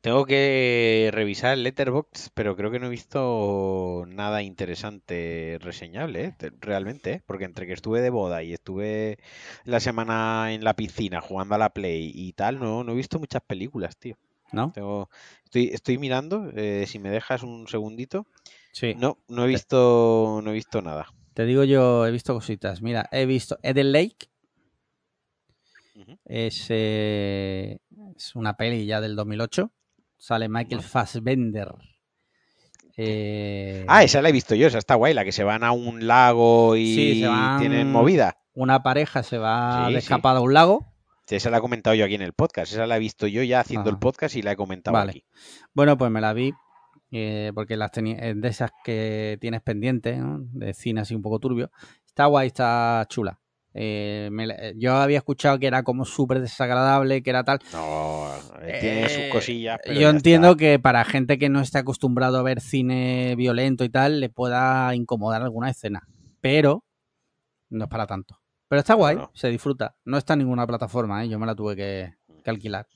Tengo 0.00 0.26
que 0.26 1.10
revisar 1.12 1.54
el 1.54 1.64
Letterboxd, 1.64 2.30
pero 2.32 2.54
creo 2.56 2.70
que 2.70 2.78
no 2.78 2.86
he 2.86 2.90
visto 2.90 4.04
nada 4.06 4.42
interesante 4.42 5.58
reseñable, 5.60 6.24
¿eh? 6.24 6.34
Te- 6.38 6.52
realmente, 6.60 7.12
¿eh? 7.14 7.22
Porque 7.26 7.44
entre 7.44 7.66
que 7.66 7.72
estuve 7.72 8.00
de 8.00 8.10
boda 8.10 8.42
y 8.44 8.52
estuve 8.52 9.18
la 9.64 9.80
semana 9.80 10.52
en 10.52 10.62
la 10.62 10.74
piscina 10.74 11.20
jugando 11.20 11.56
a 11.56 11.58
la 11.58 11.70
Play 11.70 12.12
y 12.14 12.32
tal, 12.32 12.60
no, 12.60 12.84
no 12.84 12.92
he 12.92 12.94
visto 12.96 13.18
muchas 13.18 13.42
películas, 13.42 13.96
tío. 13.96 14.16
¿No? 14.52 14.70
Tengo, 14.72 15.10
estoy, 15.44 15.70
estoy 15.74 15.98
mirando, 15.98 16.48
eh, 16.54 16.84
si 16.86 16.98
me 17.00 17.10
dejas 17.10 17.42
un 17.42 17.66
segundito. 17.66 18.24
Sí. 18.72 18.94
No, 18.96 19.18
no 19.28 19.44
he 19.44 19.48
visto, 19.48 20.40
no 20.42 20.50
he 20.50 20.54
visto 20.54 20.80
nada. 20.80 21.08
Te 21.34 21.44
digo 21.44 21.64
yo, 21.64 22.06
he 22.06 22.12
visto 22.12 22.32
cositas. 22.34 22.80
Mira, 22.80 23.08
he 23.10 23.26
visto 23.26 23.58
Eden 23.62 23.92
Lake. 23.92 24.28
Es, 26.24 26.66
eh, 26.68 27.78
es 28.16 28.36
una 28.36 28.56
peli 28.56 28.86
ya 28.86 29.00
del 29.00 29.16
2008. 29.16 29.72
Sale 30.18 30.48
Michael 30.48 30.82
Fassbender. 30.82 31.72
Eh, 32.96 33.84
Ah, 33.88 34.02
esa 34.02 34.20
la 34.22 34.28
he 34.28 34.32
visto 34.32 34.54
yo, 34.54 34.66
esa 34.66 34.78
está 34.78 34.94
guay, 34.96 35.14
la 35.14 35.24
que 35.24 35.32
se 35.32 35.44
van 35.44 35.62
a 35.64 35.72
un 35.72 36.06
lago 36.06 36.76
y 36.76 36.94
Sí, 36.94 37.24
tienen 37.58 37.90
movida. 37.92 38.38
Una 38.54 38.82
pareja 38.82 39.22
se 39.22 39.38
va 39.38 39.86
Sí, 39.86 39.94
de 39.94 40.00
sí. 40.00 40.04
escapada 40.06 40.38
a 40.38 40.42
un 40.42 40.52
lago. 40.52 40.92
Esa 41.28 41.50
la 41.50 41.58
he 41.58 41.60
comentado 41.60 41.94
yo 41.94 42.04
aquí 42.06 42.14
en 42.14 42.22
el 42.22 42.32
podcast, 42.32 42.72
esa 42.72 42.86
la 42.86 42.96
he 42.96 43.00
visto 43.00 43.26
yo 43.26 43.42
ya 43.42 43.60
haciendo 43.60 43.90
el 43.90 43.98
podcast 43.98 44.34
y 44.34 44.42
la 44.42 44.52
he 44.52 44.56
comentado 44.56 44.96
Vale. 44.96 45.10
aquí. 45.10 45.24
Bueno, 45.74 45.96
pues 45.98 46.10
me 46.10 46.20
la 46.20 46.32
vi. 46.32 46.52
eh, 47.10 47.52
porque 47.54 47.76
las 47.76 47.90
es 47.96 48.40
de 48.40 48.48
esas 48.48 48.70
que 48.84 49.38
tienes 49.40 49.62
pendientes, 49.62 50.18
¿no? 50.18 50.40
de 50.40 50.74
cine 50.74 51.00
así 51.02 51.14
un 51.14 51.22
poco 51.22 51.38
turbio. 51.38 51.70
Está 52.06 52.26
guay, 52.26 52.48
está 52.48 53.06
chula. 53.08 53.38
Eh, 53.74 54.28
me 54.32 54.46
la- 54.46 54.72
yo 54.76 54.94
había 54.96 55.18
escuchado 55.18 55.58
que 55.58 55.66
era 55.66 55.82
como 55.82 56.04
súper 56.04 56.40
desagradable, 56.40 57.22
que 57.22 57.30
era 57.30 57.44
tal. 57.44 57.60
No, 57.72 58.26
eh, 58.62 58.78
tiene 58.80 59.08
sus 59.08 59.18
Eh, 59.24 59.30
cosillas, 59.32 59.78
pero 59.84 60.00
Yo 60.00 60.08
entiendo 60.10 60.48
está. 60.48 60.58
que 60.58 60.78
para 60.78 61.04
gente 61.04 61.38
que 61.38 61.48
no 61.48 61.60
esté 61.60 61.78
acostumbrado 61.78 62.38
a 62.38 62.42
ver 62.42 62.60
cine 62.60 63.34
violento 63.36 63.84
y 63.84 63.88
tal, 63.90 64.20
le 64.20 64.30
pueda 64.30 64.94
incomodar 64.94 65.42
alguna 65.42 65.70
escena. 65.70 66.08
Pero 66.40 66.84
no 67.70 67.84
es 67.84 67.90
para 67.90 68.06
tanto. 68.06 68.40
Pero 68.68 68.80
está 68.80 68.94
guay, 68.94 69.18
se 69.34 69.48
disfruta. 69.48 69.96
No 70.04 70.18
está 70.18 70.32
en 70.34 70.40
ninguna 70.40 70.66
plataforma, 70.66 71.24
¿eh? 71.24 71.28
yo 71.28 71.38
me 71.38 71.46
la 71.46 71.54
tuve 71.54 71.76
que, 71.76 72.14
que 72.42 72.50
alquilar. 72.50 72.86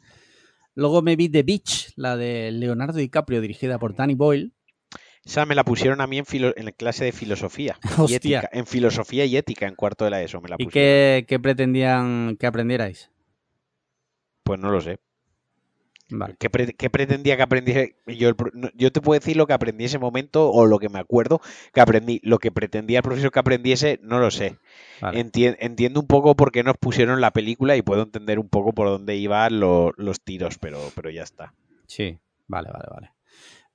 Luego 0.74 1.03
me 1.03 1.16
vi 1.16 1.28
The 1.28 1.43
Beach, 1.43 1.93
la 1.97 2.16
de 2.16 2.51
Leonardo 2.51 2.99
DiCaprio, 2.99 3.40
dirigida 3.43 3.78
por 3.78 3.94
Danny 3.94 4.15
Boyle. 4.15 4.53
Esa 5.24 5.47
me 5.47 5.55
la 5.55 5.65
pusieron 5.65 6.01
a 6.01 6.07
mí 6.07 6.19
en, 6.19 6.24
filo- 6.27 6.53
en 6.57 6.70
clase 6.73 7.05
de 7.05 7.12
filosofía. 7.12 7.78
y 7.82 7.89
Hostia. 8.01 8.16
ética, 8.40 8.49
en 8.53 8.66
filosofía 8.66 9.24
y 9.24 9.36
ética 9.36 9.66
en 9.66 9.74
cuarto 9.77 10.05
de 10.05 10.11
la 10.11 10.23
ESO 10.23 10.40
me 10.40 10.49
la 10.49 10.57
¿Y 10.59 10.66
qué, 10.66 11.24
qué 11.28 11.39
pretendían 11.39 12.36
que 12.39 12.47
aprendierais? 12.47 13.11
Pues 14.43 14.59
no 14.59 14.70
lo 14.70 14.81
sé. 14.81 14.99
Vale. 16.11 16.36
¿Qué, 16.39 16.51
pre- 16.51 16.74
qué 16.74 16.90
pretendía 16.90 17.36
que 17.36 17.43
aprendiese? 17.43 17.97
Yo, 18.07 18.32
yo 18.74 18.93
te 18.93 19.01
puedo 19.01 19.19
decir 19.19 19.36
lo 19.36 19.47
que 19.47 19.55
aprendí 19.55 19.85
ese 19.85 19.99
momento 19.99 20.51
o 20.51 20.66
lo 20.66 20.78
que 20.78 20.90
me 20.90 20.99
acuerdo 20.99 21.40
que 21.73 21.81
aprendí. 21.81 22.20
Lo 22.23 22.39
que 22.39 22.51
pretendía 22.53 22.99
el 22.99 23.03
profesor 23.03 23.31
que 23.31 23.39
aprendiese, 23.39 23.99
no 24.03 24.19
lo 24.19 24.31
sé. 24.31 24.59
vale. 25.01 25.24
Enti- 25.24 25.57
entiendo 25.59 26.01
un 26.01 26.07
poco 26.07 26.35
por 26.36 26.53
qué 26.53 26.65
nos 26.65 26.77
pusieron 26.77 27.23
la 27.23 27.31
película 27.31 27.77
y 27.77 27.82
puedo 27.82 28.03
entender 28.03 28.39
un 28.39 28.49
poco 28.51 28.73
por 28.74 28.89
dónde 28.89 29.16
iban 29.16 29.59
lo- 29.59 29.93
los 29.97 30.20
tiros, 30.20 30.59
pero, 30.59 30.81
pero 30.94 31.09
ya 31.09 31.23
está. 31.23 31.55
Sí, 31.86 32.19
vale, 32.47 32.70
vale, 32.73 32.85
vale. 32.93 33.12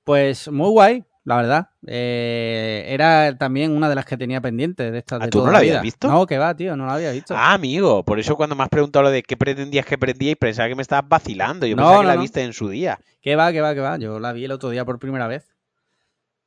Pues 0.04 0.48
muy 0.48 0.70
guay, 0.70 1.04
la 1.24 1.36
verdad. 1.36 1.68
Eh, 1.86 2.86
era 2.88 3.36
también 3.36 3.76
una 3.76 3.88
de 3.88 3.94
las 3.94 4.04
que 4.06 4.16
tenía 4.16 4.40
pendientes 4.40 4.90
de 4.92 4.98
estas 4.98 5.20
¿Ah, 5.20 5.24
de 5.26 5.30
tú 5.30 5.38
no 5.38 5.42
toda 5.44 5.52
la 5.52 5.58
la 5.58 5.58
habías 5.60 5.72
vida. 5.74 5.82
visto? 5.82 6.08
No, 6.08 6.26
que 6.26 6.38
va, 6.38 6.54
tío, 6.56 6.76
no 6.76 6.86
la 6.86 6.94
había 6.94 7.12
visto. 7.12 7.34
Ah, 7.36 7.52
amigo, 7.54 8.02
por 8.04 8.18
eso 8.18 8.36
cuando 8.36 8.56
me 8.56 8.62
has 8.62 8.68
preguntado 8.68 9.02
lo 9.04 9.10
de 9.10 9.22
qué 9.22 9.36
pretendías 9.36 9.84
que 9.84 9.96
aprendíais, 9.96 10.36
pensaba 10.36 10.68
que 10.68 10.74
me 10.74 10.82
estabas 10.82 11.08
vacilando. 11.08 11.66
Yo 11.66 11.76
No, 11.76 11.82
pensaba 11.82 11.98
que 11.98 12.02
no, 12.04 12.08
la 12.08 12.14
no. 12.16 12.20
viste 12.22 12.42
en 12.42 12.52
su 12.52 12.68
día. 12.68 12.98
Que 13.20 13.36
va, 13.36 13.52
que 13.52 13.60
va, 13.60 13.74
que 13.74 13.80
va. 13.80 13.98
Yo 13.98 14.18
la 14.20 14.32
vi 14.32 14.44
el 14.44 14.52
otro 14.52 14.70
día 14.70 14.84
por 14.84 14.98
primera 14.98 15.26
vez. 15.26 15.54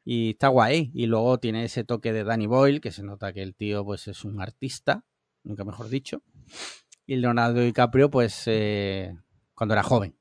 Y 0.04 0.32
está 0.32 0.48
guay. 0.48 0.90
Y 0.96 1.06
luego 1.06 1.38
tiene 1.40 1.64
ese 1.66 1.84
toque 1.84 2.12
de 2.12 2.24
Danny 2.24 2.48
Boyle, 2.48 2.82
que 2.82 2.92
se 2.92 3.04
nota 3.04 3.34
que 3.34 3.44
el 3.44 3.54
tío 3.54 3.86
pues 3.86 4.08
es 4.08 4.26
un 4.26 4.42
artista, 4.42 5.04
nunca 5.44 5.64
mejor 5.64 5.90
dicho. 5.90 6.24
Y 7.06 7.18
Leonardo 7.18 7.60
DiCaprio, 7.62 8.10
pues, 8.10 8.44
eh, 8.48 9.14
cuando 9.54 9.74
era 9.74 9.84
joven. 9.84 10.16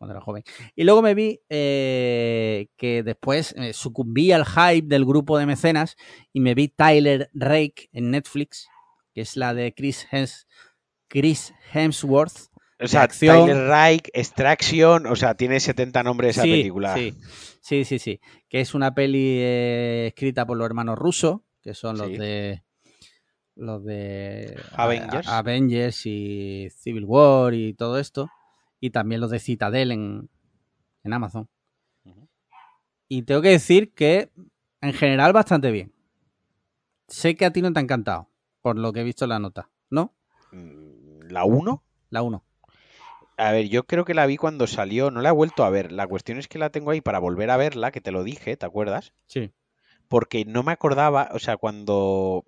Cuando 0.00 0.14
era 0.14 0.24
joven. 0.24 0.42
Y 0.74 0.84
luego 0.84 1.02
me 1.02 1.14
vi 1.14 1.42
eh, 1.50 2.68
que 2.78 3.02
después 3.02 3.52
eh, 3.58 3.74
sucumbí 3.74 4.32
al 4.32 4.46
hype 4.46 4.86
del 4.88 5.04
grupo 5.04 5.36
de 5.36 5.44
mecenas 5.44 5.94
y 6.32 6.40
me 6.40 6.54
vi 6.54 6.68
Tyler 6.68 7.28
Rake 7.34 7.90
en 7.92 8.10
Netflix, 8.10 8.66
que 9.12 9.20
es 9.20 9.36
la 9.36 9.52
de 9.52 9.74
Chris, 9.74 10.08
Hems- 10.10 10.46
Chris 11.06 11.52
Hemsworth. 11.74 12.48
O 12.82 12.88
sea, 12.88 13.02
acción. 13.02 13.46
Tyler 13.46 13.66
Reich, 13.68 14.08
Extraction, 14.14 15.06
o 15.06 15.16
sea, 15.16 15.34
tiene 15.34 15.60
70 15.60 16.02
nombres 16.02 16.30
esa 16.30 16.44
sí, 16.44 16.50
película. 16.50 16.94
Sí, 16.94 17.14
sí, 17.60 17.84
sí, 17.84 17.98
sí. 17.98 18.20
Que 18.48 18.62
es 18.62 18.72
una 18.74 18.94
peli 18.94 19.36
eh, 19.38 20.06
escrita 20.08 20.46
por 20.46 20.56
los 20.56 20.64
hermanos 20.64 20.98
rusos, 20.98 21.40
que 21.60 21.74
son 21.74 21.98
los 21.98 22.06
Sí. 22.06 22.16
de 22.16 22.62
los 23.54 23.84
de 23.84 24.56
Avengers. 24.72 25.28
a- 25.28 25.36
Avengers 25.40 26.06
y 26.06 26.68
Civil 26.70 27.04
War 27.04 27.52
y 27.52 27.74
todo 27.74 27.98
esto. 27.98 28.30
Y 28.80 28.90
también 28.90 29.20
los 29.20 29.30
de 29.30 29.38
Citadel 29.38 29.92
en, 29.92 30.30
en 31.04 31.12
Amazon. 31.12 31.48
Y 33.08 33.22
tengo 33.22 33.42
que 33.42 33.48
decir 33.50 33.92
que 33.92 34.30
en 34.80 34.92
general 34.92 35.32
bastante 35.32 35.70
bien. 35.70 35.92
Sé 37.08 37.34
que 37.34 37.44
a 37.44 37.52
ti 37.52 37.60
no 37.60 37.72
te 37.72 37.80
ha 37.80 37.82
encantado, 37.82 38.28
por 38.62 38.78
lo 38.78 38.92
que 38.92 39.00
he 39.00 39.04
visto 39.04 39.24
en 39.24 39.30
la 39.30 39.38
nota, 39.40 39.68
¿no? 39.90 40.14
Mm, 40.52 41.22
La 41.28 41.44
1, 41.44 41.82
La 42.10 42.22
1. 42.22 42.44
a 43.36 43.50
ver, 43.52 43.68
yo 43.68 43.84
creo 43.84 44.04
que 44.04 44.14
la 44.14 44.26
vi 44.26 44.36
cuando 44.36 44.66
salió, 44.68 45.10
no 45.10 45.20
la 45.22 45.30
he 45.30 45.32
vuelto 45.32 45.64
a 45.64 45.70
ver. 45.70 45.90
La 45.90 46.06
cuestión 46.06 46.38
es 46.38 46.46
que 46.46 46.58
la 46.60 46.70
tengo 46.70 46.92
ahí 46.92 47.00
para 47.00 47.18
volver 47.18 47.50
a 47.50 47.56
verla, 47.56 47.90
que 47.90 48.00
te 48.00 48.12
lo 48.12 48.22
dije, 48.22 48.56
¿te 48.56 48.66
acuerdas? 48.66 49.12
Sí. 49.26 49.50
Porque 50.06 50.44
no 50.44 50.62
me 50.62 50.70
acordaba, 50.72 51.30
o 51.32 51.38
sea, 51.40 51.56
cuando, 51.56 52.44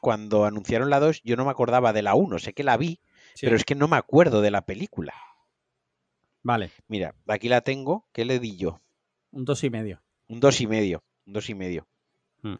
cuando 0.00 0.44
anunciaron 0.44 0.90
la 0.90 1.00
2, 1.00 1.22
yo 1.24 1.34
no 1.36 1.44
me 1.44 1.50
acordaba 1.50 1.92
de 1.92 2.02
la 2.02 2.14
1, 2.14 2.38
sé 2.38 2.52
que 2.52 2.62
la 2.62 2.76
vi, 2.76 3.00
sí. 3.34 3.46
pero 3.46 3.56
es 3.56 3.64
que 3.64 3.74
no 3.74 3.88
me 3.88 3.96
acuerdo 3.96 4.42
de 4.42 4.52
la 4.52 4.64
película. 4.64 5.12
Vale, 6.42 6.70
Mira, 6.88 7.14
aquí 7.28 7.48
la 7.48 7.60
tengo, 7.60 8.08
¿qué 8.12 8.24
le 8.24 8.38
di 8.38 8.56
yo? 8.56 8.80
un 9.32 9.44
dos 9.44 9.64
y 9.64 9.70
medio. 9.70 10.02
Un 10.28 10.40
dos 10.40 10.60
y 10.60 10.66
medio, 10.66 11.02
un 11.26 11.32
dos 11.32 11.48
y 11.48 11.54
medio. 11.54 11.88
Hmm. 12.42 12.56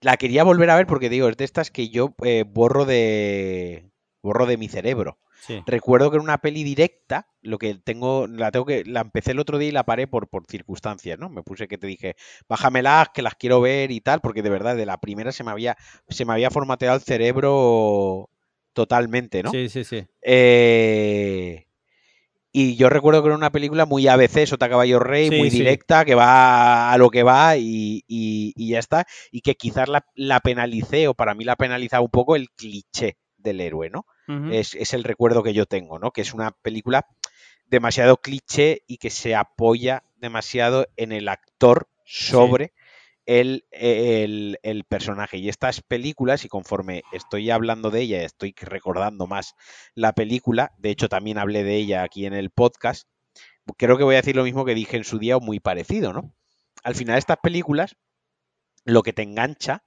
La 0.00 0.16
quería 0.16 0.44
volver 0.44 0.70
a 0.70 0.76
ver 0.76 0.86
porque 0.86 1.08
digo, 1.08 1.28
es 1.28 1.36
de 1.36 1.44
estas 1.44 1.70
que 1.70 1.88
yo 1.88 2.14
eh, 2.24 2.44
borro 2.46 2.84
de 2.84 3.90
borro 4.22 4.46
de 4.46 4.56
mi 4.56 4.68
cerebro. 4.68 5.18
Sí. 5.40 5.62
Recuerdo 5.66 6.10
que 6.10 6.16
era 6.16 6.24
una 6.24 6.38
peli 6.38 6.64
directa, 6.64 7.28
lo 7.42 7.58
que 7.58 7.74
tengo, 7.76 8.26
la 8.26 8.50
tengo 8.50 8.66
que, 8.66 8.84
la 8.84 9.00
empecé 9.00 9.30
el 9.30 9.38
otro 9.38 9.56
día 9.56 9.68
y 9.68 9.72
la 9.72 9.84
paré 9.84 10.08
por, 10.08 10.28
por 10.28 10.46
circunstancias, 10.46 11.18
¿no? 11.18 11.28
Me 11.28 11.42
puse 11.42 11.68
que 11.68 11.78
te 11.78 11.86
dije, 11.86 12.16
bájamelas, 12.48 13.10
que 13.14 13.22
las 13.22 13.36
quiero 13.36 13.60
ver 13.60 13.92
y 13.92 14.00
tal, 14.00 14.20
porque 14.20 14.42
de 14.42 14.50
verdad, 14.50 14.76
de 14.76 14.84
la 14.84 14.98
primera 14.98 15.30
se 15.30 15.44
me 15.44 15.52
había, 15.52 15.76
se 16.08 16.24
me 16.24 16.32
había 16.32 16.50
formateado 16.50 16.96
el 16.96 17.02
cerebro 17.02 18.30
totalmente, 18.72 19.42
¿no? 19.42 19.52
Sí, 19.52 19.68
sí, 19.68 19.84
sí. 19.84 20.06
Eh, 20.22 21.67
y 22.52 22.76
yo 22.76 22.88
recuerdo 22.88 23.22
que 23.22 23.28
era 23.28 23.36
una 23.36 23.50
película 23.52 23.84
muy 23.86 24.08
ABC, 24.08 24.46
Sota 24.46 24.68
Caballo 24.68 24.98
Rey, 24.98 25.30
Sí, 25.30 25.36
muy 25.36 25.50
sí. 25.50 25.58
directa, 25.58 26.04
que 26.04 26.14
va 26.14 26.92
a 26.92 26.98
lo 26.98 27.10
que 27.10 27.22
va 27.22 27.56
y, 27.56 28.02
y- 28.08 28.52
y 28.56 28.68
ya 28.70 28.78
está. 28.78 29.06
Y 29.30 29.42
que 29.42 29.54
quizás 29.54 29.88
la, 29.88 30.04
la 30.14 30.40
penalicé, 30.40 31.08
o 31.08 31.14
para 31.14 31.34
mí 31.34 31.44
la 31.44 31.56
penalizaba 31.56 32.02
un 32.02 32.10
poco 32.10 32.36
el 32.36 32.48
cliché 32.50 33.18
del 33.36 33.60
héroe, 33.60 33.90
¿no? 33.90 34.06
Es, 34.52 34.74
es 34.74 34.92
el 34.94 35.04
recuerdo 35.04 35.42
que 35.42 35.54
yo 35.54 35.66
tengo, 35.66 35.98
¿no? 35.98 36.10
Que 36.10 36.22
es 36.22 36.34
una 36.34 36.50
película 36.50 37.06
demasiado 37.66 38.16
cliché 38.18 38.82
y 38.86 38.98
que 38.98 39.10
se 39.10 39.34
apoya 39.34 40.02
demasiado 40.16 40.86
en 40.96 41.12
el 41.12 41.28
actor 41.28 41.88
sobre 42.04 42.72
el, 43.28 43.66
el- 43.72 44.58
el 44.62 44.84
personaje. 44.84 45.36
Y 45.36 45.48
estas 45.50 45.82
películas, 45.82 46.44
y 46.44 46.48
conforme 46.48 47.02
estoy 47.12 47.50
hablando 47.50 47.90
de 47.90 48.00
ella, 48.00 48.22
estoy 48.22 48.54
recordando 48.58 49.26
más 49.26 49.54
la 49.94 50.14
película, 50.14 50.72
de 50.78 50.90
hecho 50.90 51.08
también 51.10 51.36
hablé 51.38 51.62
de 51.62 51.76
ella 51.76 52.02
aquí 52.02 52.24
en 52.24 52.32
el 52.32 52.50
podcast, 52.50 53.06
creo 53.76 53.98
que 53.98 54.04
voy 54.04 54.14
a 54.14 54.22
decir 54.22 54.34
lo 54.34 54.44
mismo 54.44 54.64
que 54.64 54.74
dije 54.74 54.96
en 54.96 55.04
su 55.04 55.18
día 55.18 55.36
o 55.36 55.40
muy 55.40 55.60
parecido, 55.60 56.12
¿no? 56.14 56.32
Al 56.82 56.94
final 56.94 57.18
estas 57.18 57.36
películas, 57.42 57.96
lo 58.84 59.02
que 59.02 59.12
te 59.12 59.22
engancha, 59.22 59.84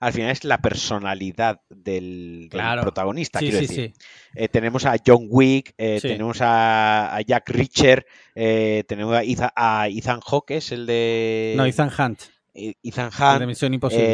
al 0.00 0.12
final 0.12 0.30
es 0.32 0.42
la 0.44 0.58
personalidad 0.58 1.60
del, 1.68 2.40
del 2.40 2.48
Claro. 2.50 2.82
protagonista, 2.82 3.38
Sí, 3.38 3.44
quiero 3.46 3.60
sí, 3.60 3.66
decir. 3.68 3.92
sí. 3.94 4.04
Eh, 4.34 4.48
tenemos 4.48 4.84
a 4.86 4.96
John 5.06 5.26
Wick, 5.28 5.74
eh, 5.78 6.00
tenemos 6.00 6.40
a, 6.40 7.14
a 7.14 7.20
Jack 7.20 7.50
Reacher, 7.50 8.04
eh, 8.34 8.82
tenemos 8.88 9.14
a 9.14 9.22
Ethan, 9.22 9.50
a 9.54 9.86
Ethan 9.88 10.20
Hawke, 10.22 10.52
es 10.56 10.72
el 10.72 10.86
de 10.86 11.54
No, 11.56 11.66
Ethan 11.66 11.90
Hunt, 11.96 12.22
Ethan 12.54 13.10
Hunt, 13.18 13.46
Misión 13.46 13.74
Imposible. 13.74 14.04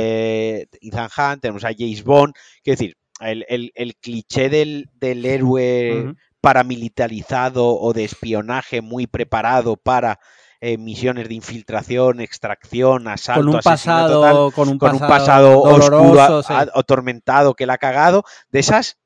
eh, 0.61 0.67
Ethan 0.81 1.09
Hunt, 1.17 1.41
tenemos 1.43 1.65
a 1.65 1.71
James 1.77 2.03
Bond, 2.05 2.35
quiero 2.63 2.79
decir, 2.79 2.97
el, 3.21 3.45
el- 3.49 3.73
el 3.75 3.97
cliché 3.97 4.49
del, 4.51 4.91
del 4.95 5.25
héroe 5.25 6.15
paramilitarizado 6.41 7.67
o 7.79 7.93
de 7.93 8.05
espionaje 8.05 8.81
muy 8.83 9.07
preparado 9.07 9.77
para 9.77 10.19
eh, 10.61 10.79
misiones 10.79 11.29
de 11.29 11.35
infiltración, 11.35 12.21
extracción, 12.21 13.09
asalto, 13.09 13.43
Con 13.45 13.55
un 13.55 13.61
pasado, 13.61 14.51
con 14.53 14.69
un 14.71 14.79
con 14.79 14.93
un 14.95 14.99
pasado, 15.01 15.63
pasado 15.63 15.63
oscuro, 15.63 16.43
sí. 16.43 16.53
a- 16.53 16.67
atormentado 16.75 17.55
que 17.55 17.67
la 17.67 17.75
ha 17.75 17.79
cagado, 17.79 18.25
de 18.51 18.61
esas 18.61 18.97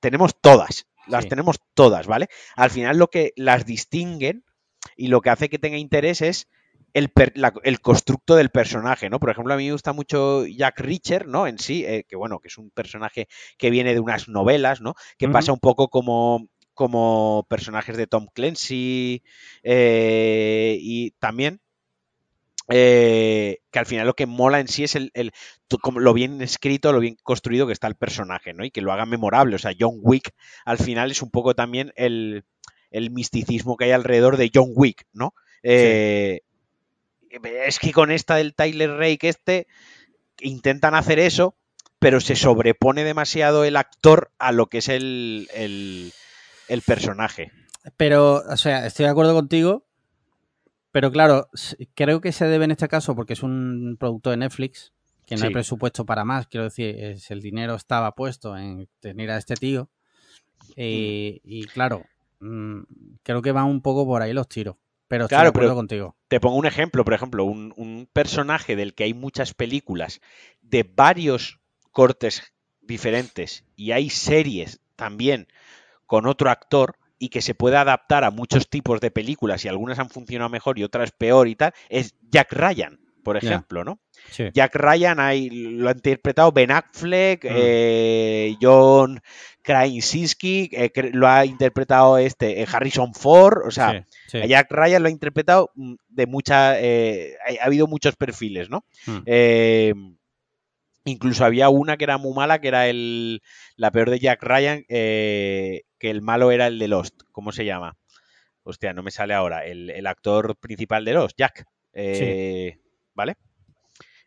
tenemos 0.00 0.34
todas, 0.40 0.86
las 1.08 1.24
Sí. 1.24 1.28
tenemos 1.30 1.58
todas, 1.74 2.06
¿vale? 2.06 2.28
Al 2.56 2.70
final 2.70 2.96
lo 2.96 3.08
que 3.08 3.32
las 3.36 3.66
distinguen 3.66 4.44
y 4.96 5.08
lo 5.08 5.20
que 5.20 5.30
hace 5.30 5.48
que 5.48 5.58
tenga 5.58 5.76
interés 5.78 6.22
es 6.22 6.48
el, 6.94 7.08
per- 7.10 7.32
la- 7.36 7.52
el 7.64 7.80
constructo 7.80 8.36
del 8.36 8.50
personaje, 8.50 9.10
¿no? 9.10 9.20
Por 9.20 9.30
ejemplo, 9.30 9.54
a 9.54 9.56
mí 9.56 9.66
me 9.66 9.72
gusta 9.72 9.92
mucho 9.92 10.46
Jack 10.46 10.80
Reacher, 10.80 11.26
¿no? 11.26 11.46
En 11.46 11.58
sí, 11.58 11.84
eh, 11.86 12.04
que 12.08 12.16
bueno, 12.16 12.38
que 12.40 12.48
es 12.48 12.58
un 12.58 12.70
personaje 12.70 13.28
que 13.58 13.70
viene 13.70 13.94
de 13.94 14.00
unas 14.00 14.28
novelas, 14.28 14.80
¿no? 14.80 14.94
Que 15.18 15.28
pasa 15.28 15.52
un 15.52 15.60
poco 15.60 15.88
como 15.88 16.48
como 16.74 17.46
personajes 17.50 17.96
de 17.98 18.06
Tom 18.06 18.28
Clancy 18.32 19.22
eh, 19.62 20.78
y 20.80 21.10
también 21.18 21.60
eh, 22.72 23.58
que 23.70 23.78
al 23.78 23.86
final 23.86 24.06
lo 24.06 24.14
que 24.14 24.26
mola 24.26 24.60
en 24.60 24.68
sí 24.68 24.84
es 24.84 24.94
el, 24.94 25.10
el- 25.14 25.32
lo 25.96 26.14
bien 26.14 26.40
escrito, 26.42 26.92
lo 26.92 27.00
bien 27.00 27.16
construido 27.22 27.66
que 27.66 27.72
está 27.72 27.88
el 27.88 27.96
personaje, 27.96 28.52
¿no? 28.54 28.64
Y 28.64 28.70
que 28.70 28.80
lo 28.80 28.92
haga 28.92 29.06
memorable. 29.06 29.56
O 29.56 29.58
sea, 29.58 29.72
John 29.78 29.98
Wick 30.00 30.32
al 30.64 30.78
final 30.78 31.10
es 31.10 31.22
un 31.22 31.30
poco 31.30 31.54
también 31.54 31.92
el, 31.96 32.44
el 32.90 33.10
misticismo 33.10 33.76
que 33.76 33.86
hay 33.86 33.90
alrededor 33.92 34.36
de 34.36 34.50
John 34.54 34.70
Wick, 34.74 35.04
¿no? 35.12 35.34
Eh, 35.62 36.40
Es 37.30 37.78
que 37.78 37.92
con 37.92 38.10
esta 38.10 38.36
del 38.36 38.54
Tyler 38.54 38.90
Rake 38.90 39.28
este 39.28 39.66
intentan 40.40 40.94
hacer 40.94 41.18
eso, 41.18 41.56
pero 41.98 42.20
se 42.20 42.34
sobrepone 42.34 43.04
demasiado 43.04 43.64
el 43.64 43.76
actor 43.76 44.32
a 44.38 44.52
lo 44.52 44.68
que 44.68 44.78
es 44.78 44.88
el, 44.88 45.48
el, 45.54 46.12
el 46.68 46.82
personaje. 46.82 47.52
Pero, 47.96 48.42
o 48.48 48.56
sea, 48.56 48.86
estoy 48.86 49.04
de 49.04 49.10
acuerdo 49.10 49.34
contigo. 49.34 49.86
Pero 50.92 51.12
claro, 51.12 51.48
creo 51.94 52.20
que 52.20 52.32
se 52.32 52.46
debe 52.46 52.64
en 52.64 52.72
este 52.72 52.88
caso 52.88 53.14
porque 53.14 53.34
es 53.34 53.44
un 53.44 53.96
producto 53.98 54.30
de 54.30 54.38
Netflix, 54.38 54.92
que 55.24 55.36
no 55.36 55.44
hay 55.44 55.52
presupuesto 55.52 56.04
para 56.04 56.24
más. 56.24 56.48
Quiero 56.48 56.64
decir, 56.64 56.96
es, 56.98 57.30
el 57.30 57.40
dinero 57.40 57.76
estaba 57.76 58.12
puesto 58.16 58.56
en 58.56 58.88
tener 58.98 59.30
a 59.30 59.36
este 59.36 59.54
tío. 59.54 59.88
Y, 60.76 61.40
y 61.44 61.64
claro, 61.66 62.04
mm, 62.40 62.80
creo 63.22 63.40
que 63.40 63.52
van 63.52 63.66
un 63.66 63.82
poco 63.82 64.04
por 64.04 64.20
ahí 64.20 64.32
los 64.32 64.48
tiros. 64.48 64.76
Pero 65.10 65.24
estoy 65.24 65.34
Claro, 65.34 65.46
de 65.46 65.48
acuerdo 65.48 65.68
pero- 65.70 65.74
contigo. 65.74 66.16
Te 66.28 66.38
pongo 66.38 66.54
un 66.56 66.66
ejemplo, 66.66 67.04
por 67.04 67.14
ejemplo, 67.14 67.44
un, 67.44 67.74
un 67.76 68.08
personaje 68.12 68.76
del 68.76 68.94
que 68.94 69.02
hay 69.02 69.12
muchas 69.12 69.54
películas 69.54 70.20
de 70.62 70.84
varios 70.84 71.58
cortes 71.90 72.52
diferentes 72.80 73.64
y 73.74 73.90
hay 73.90 74.08
series 74.08 74.78
también 74.94 75.48
con 76.06 76.26
otro 76.28 76.48
actor 76.48 76.94
y 77.18 77.28
que 77.30 77.42
se 77.42 77.56
puede 77.56 77.76
adaptar 77.76 78.22
a 78.22 78.30
muchos 78.30 78.68
tipos 78.70 79.00
de 79.00 79.10
películas 79.10 79.64
y 79.64 79.68
algunas 79.68 79.98
han 79.98 80.10
funcionado 80.10 80.48
mejor 80.48 80.78
y 80.78 80.84
otras 80.84 81.10
peor 81.10 81.48
y 81.48 81.56
tal, 81.56 81.72
es 81.88 82.14
Jack 82.30 82.52
Ryan, 82.52 83.00
por 83.22 83.36
ejemplo, 83.36 83.84
¿no? 83.84 84.00
Sí. 84.30 84.44
Jack 84.52 84.74
Ryan 84.76 85.18
hay- 85.20 85.48
lo 85.50 85.88
ha 85.88 85.92
interpretado 85.92 86.52
Ben 86.52 86.70
Affleck, 86.70 87.44
Mm. 87.44 87.48
eh, 87.52 88.56
John 88.60 89.20
Krasinski, 89.62 90.68
eh, 90.72 90.90
lo 91.12 91.28
ha 91.28 91.44
interpretado 91.44 92.18
este 92.18 92.60
eh, 92.62 92.66
Harrison 92.70 93.14
Ford, 93.14 93.66
o 93.66 93.70
sea, 93.70 94.04
sí, 94.08 94.16
sí. 94.32 94.38
a 94.38 94.46
Jack 94.46 94.70
Ryan 94.70 95.02
lo 95.02 95.08
ha 95.08 95.12
interpretado 95.12 95.70
de 96.08 96.26
mucha. 96.26 96.80
eh, 96.80 97.34
ha, 97.46 97.62
ha 97.62 97.66
habido 97.66 97.86
muchos 97.86 98.16
perfiles, 98.16 98.68
¿no? 98.70 98.84
Mm. 99.06 99.18
Eh, 99.26 99.94
incluso 101.04 101.44
había 101.44 101.68
una 101.68 101.96
que 101.96 102.04
era 102.04 102.18
muy 102.18 102.34
mala, 102.34 102.60
que 102.60 102.68
era 102.68 102.88
el, 102.88 103.42
la 103.76 103.90
peor 103.90 104.10
de 104.10 104.18
Jack 104.18 104.42
Ryan, 104.42 104.84
eh, 104.88 105.82
que 105.98 106.10
el 106.10 106.22
malo 106.22 106.50
era 106.50 106.66
el 106.66 106.78
de 106.78 106.88
Lost. 106.88 107.22
¿Cómo 107.32 107.52
se 107.52 107.64
llama? 107.64 107.96
Hostia, 108.62 108.92
no 108.92 109.02
me 109.02 109.10
sale 109.10 109.34
ahora. 109.34 109.64
El, 109.64 109.90
el 109.90 110.06
actor 110.06 110.56
principal 110.56 111.04
de 111.04 111.14
Lost, 111.14 111.36
Jack. 111.38 111.64
Eh, 111.92 112.78
¿Vale? 113.14 113.36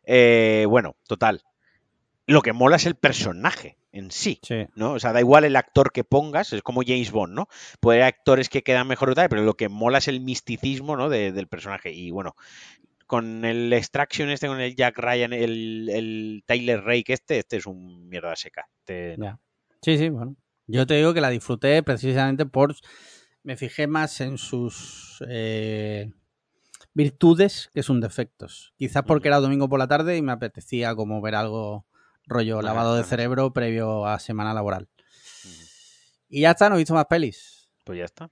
Eh, 0.05 0.65
bueno, 0.67 0.95
total. 1.07 1.41
Lo 2.25 2.41
que 2.41 2.53
mola 2.53 2.77
es 2.77 2.85
el 2.85 2.95
personaje 2.95 3.77
en 3.91 4.09
sí. 4.11 4.39
Sí. 4.43 4.65
¿no? 4.75 4.93
O 4.93 4.99
sea, 4.99 5.11
da 5.13 5.19
igual 5.19 5.43
el 5.43 5.55
actor 5.55 5.91
que 5.91 6.03
pongas, 6.03 6.53
es 6.53 6.61
como 6.61 6.81
James 6.85 7.11
Bond, 7.11 7.33
¿no? 7.33 7.47
Puede 7.79 7.99
haber 8.01 8.13
actores 8.15 8.49
que 8.49 8.63
quedan 8.63 8.87
mejor 8.87 9.09
o 9.09 9.15
tal, 9.15 9.29
pero 9.29 9.43
lo 9.43 9.55
que 9.55 9.69
mola 9.69 9.97
es 9.99 10.07
el 10.07 10.21
misticismo, 10.21 10.95
¿no? 10.97 11.09
de- 11.09 11.31
del 11.31 11.47
personaje. 11.47 11.91
Y 11.91 12.11
bueno, 12.11 12.35
con 13.07 13.45
el 13.45 13.71
Extraction 13.73 14.29
este, 14.29 14.47
con 14.47 14.59
el 14.61 14.75
Jack 14.75 14.97
Ryan, 14.97 15.33
el, 15.33 15.89
el 15.89 16.43
Tyler 16.45 16.81
Rake 16.83 17.13
este, 17.13 17.39
este 17.39 17.57
es 17.57 17.65
un 17.65 18.07
mierda 18.09 18.35
seca. 18.35 18.67
Este, 18.79 19.15
no. 19.17 19.39
Sí, 19.81 19.97
sí, 19.97 20.09
bueno. 20.09 20.35
Yo 20.65 20.87
te 20.87 20.93
digo 20.95 21.13
que 21.13 21.21
la 21.21 21.29
disfruté 21.29 21.83
precisamente 21.83 22.45
por. 22.45 22.73
Me 23.43 23.57
fijé 23.57 23.85
más 23.85 24.21
en 24.21 24.37
sus 24.37 25.21
eh, 25.27 26.09
virtudes 26.93 27.69
que 27.73 27.83
sus 27.83 27.99
defectos. 27.99 28.73
Quizás 28.77 29.03
porque 29.03 29.27
era 29.27 29.39
domingo 29.39 29.69
por 29.69 29.79
la 29.79 29.87
tarde 29.87 30.17
y 30.17 30.21
me 30.21 30.31
apetecía 30.31 30.95
como 30.95 31.21
ver 31.21 31.35
algo 31.35 31.85
rollo 32.25 32.61
lavado 32.61 32.95
de 32.95 33.03
cerebro 33.03 33.51
previo 33.53 34.05
a 34.05 34.19
semana 34.19 34.53
laboral. 34.53 34.89
Y 36.29 36.41
ya 36.41 36.51
está, 36.51 36.69
no 36.69 36.75
he 36.75 36.79
visto 36.79 36.93
más 36.93 37.05
pelis. 37.05 37.69
Pues 37.83 37.99
ya 37.99 38.05
está. 38.05 38.31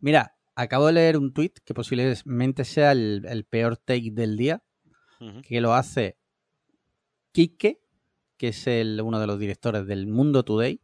Mira, 0.00 0.36
acabo 0.54 0.86
de 0.86 0.92
leer 0.92 1.16
un 1.16 1.32
tweet 1.32 1.52
que 1.64 1.74
posiblemente 1.74 2.64
sea 2.64 2.92
el, 2.92 3.26
el 3.28 3.44
peor 3.44 3.76
take 3.76 4.10
del 4.12 4.36
día, 4.36 4.62
que 5.46 5.60
lo 5.60 5.74
hace 5.74 6.16
Quique, 7.32 7.82
que 8.38 8.48
es 8.48 8.66
el, 8.66 9.00
uno 9.02 9.20
de 9.20 9.26
los 9.26 9.38
directores 9.38 9.86
del 9.86 10.06
Mundo 10.06 10.44
Today. 10.44 10.80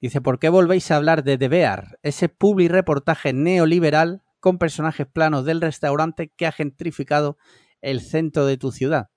Dice, 0.00 0.20
¿por 0.20 0.38
qué 0.38 0.48
volvéis 0.48 0.90
a 0.90 0.96
hablar 0.96 1.22
de 1.22 1.38
The 1.38 1.48
Bear? 1.48 1.98
Ese 2.02 2.28
publi 2.28 2.68
reportaje 2.68 3.32
neoliberal 3.32 4.22
con 4.40 4.58
personajes 4.58 5.06
planos 5.06 5.44
del 5.44 5.60
restaurante 5.60 6.28
que 6.28 6.46
ha 6.46 6.52
gentrificado 6.52 7.38
el 7.80 8.00
centro 8.00 8.46
de 8.46 8.56
tu 8.56 8.72
ciudad. 8.72 9.10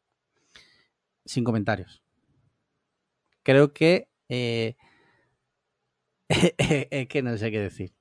Sin 1.25 1.43
comentarios. 1.43 2.03
Creo 3.43 3.73
que... 3.73 4.09
eh, 4.29 4.75
es 6.59 7.07
que 7.07 7.21
no 7.21 7.37
sé 7.37 7.51
qué 7.51 7.59
decir. 7.59 7.93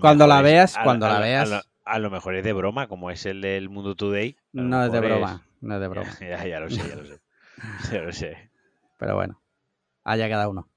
Cuando 0.00 0.26
la 0.26 0.42
veas, 0.42 0.76
cuando 0.82 1.08
la 1.08 1.20
veas. 1.20 1.66
A, 1.84 1.98
lo, 1.98 2.10
mejor 2.10 2.34
es 2.34 2.44
de 2.44 2.52
broma, 2.52 2.88
como 2.88 3.10
es 3.10 3.26
el 3.26 3.42
del 3.42 3.68
Mundo 3.68 3.94
Today. 3.94 4.36
No 4.52 4.84
es 4.84 4.92
de 4.92 5.00
broma, 5.00 5.46
no 5.60 5.74
es 5.74 5.80
de 5.80 5.88
broma. 5.88 6.10
Ya, 6.20 6.46
ya, 6.46 6.60
lo 6.60 6.70
sé, 6.70 6.88
ya 6.88 6.96
lo 6.96 7.04
sé. 7.04 7.20
Ya 7.92 8.02
lo 8.02 8.12
sé. 8.12 8.50
Pero 8.98 9.14
bueno, 9.14 9.42
haya 10.04 10.28
cada 10.28 10.48
uno. 10.48 10.68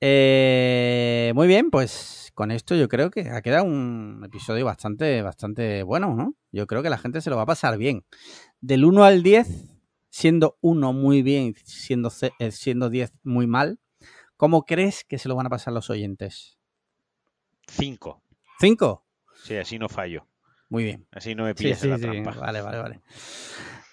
Eh, 0.00 1.32
muy 1.34 1.46
bien, 1.46 1.70
pues 1.70 2.29
con 2.40 2.50
esto 2.50 2.74
yo 2.74 2.88
creo 2.88 3.10
que 3.10 3.28
ha 3.28 3.42
quedado 3.42 3.64
un 3.64 4.22
episodio 4.24 4.64
bastante, 4.64 5.20
bastante 5.20 5.82
bueno, 5.82 6.14
¿no? 6.14 6.34
Yo 6.52 6.66
creo 6.66 6.82
que 6.82 6.88
la 6.88 6.96
gente 6.96 7.20
se 7.20 7.28
lo 7.28 7.36
va 7.36 7.42
a 7.42 7.46
pasar 7.46 7.76
bien. 7.76 8.06
Del 8.62 8.86
1 8.86 9.04
al 9.04 9.22
10, 9.22 9.46
siendo 10.08 10.56
1 10.62 10.94
muy 10.94 11.20
bien, 11.20 11.54
siendo, 11.64 12.10
eh, 12.38 12.50
siendo 12.50 12.88
10 12.88 13.12
muy 13.24 13.46
mal, 13.46 13.78
¿cómo 14.38 14.64
crees 14.64 15.04
que 15.04 15.18
se 15.18 15.28
lo 15.28 15.36
van 15.36 15.48
a 15.48 15.50
pasar 15.50 15.74
los 15.74 15.90
oyentes? 15.90 16.56
Cinco. 17.68 18.22
¿5? 18.58 19.02
Sí, 19.44 19.56
así 19.56 19.78
no 19.78 19.90
fallo. 19.90 20.26
Muy 20.70 20.84
bien. 20.84 21.06
Así 21.12 21.34
no 21.34 21.44
me 21.44 21.50
Sí, 21.50 21.64
pillas 21.64 21.80
sí, 21.80 21.84
en 21.88 21.90
la 21.90 21.98
sí. 21.98 22.02
trampa. 22.04 22.40
Vale, 22.40 22.62
vale, 22.62 22.78
vale. 22.78 23.00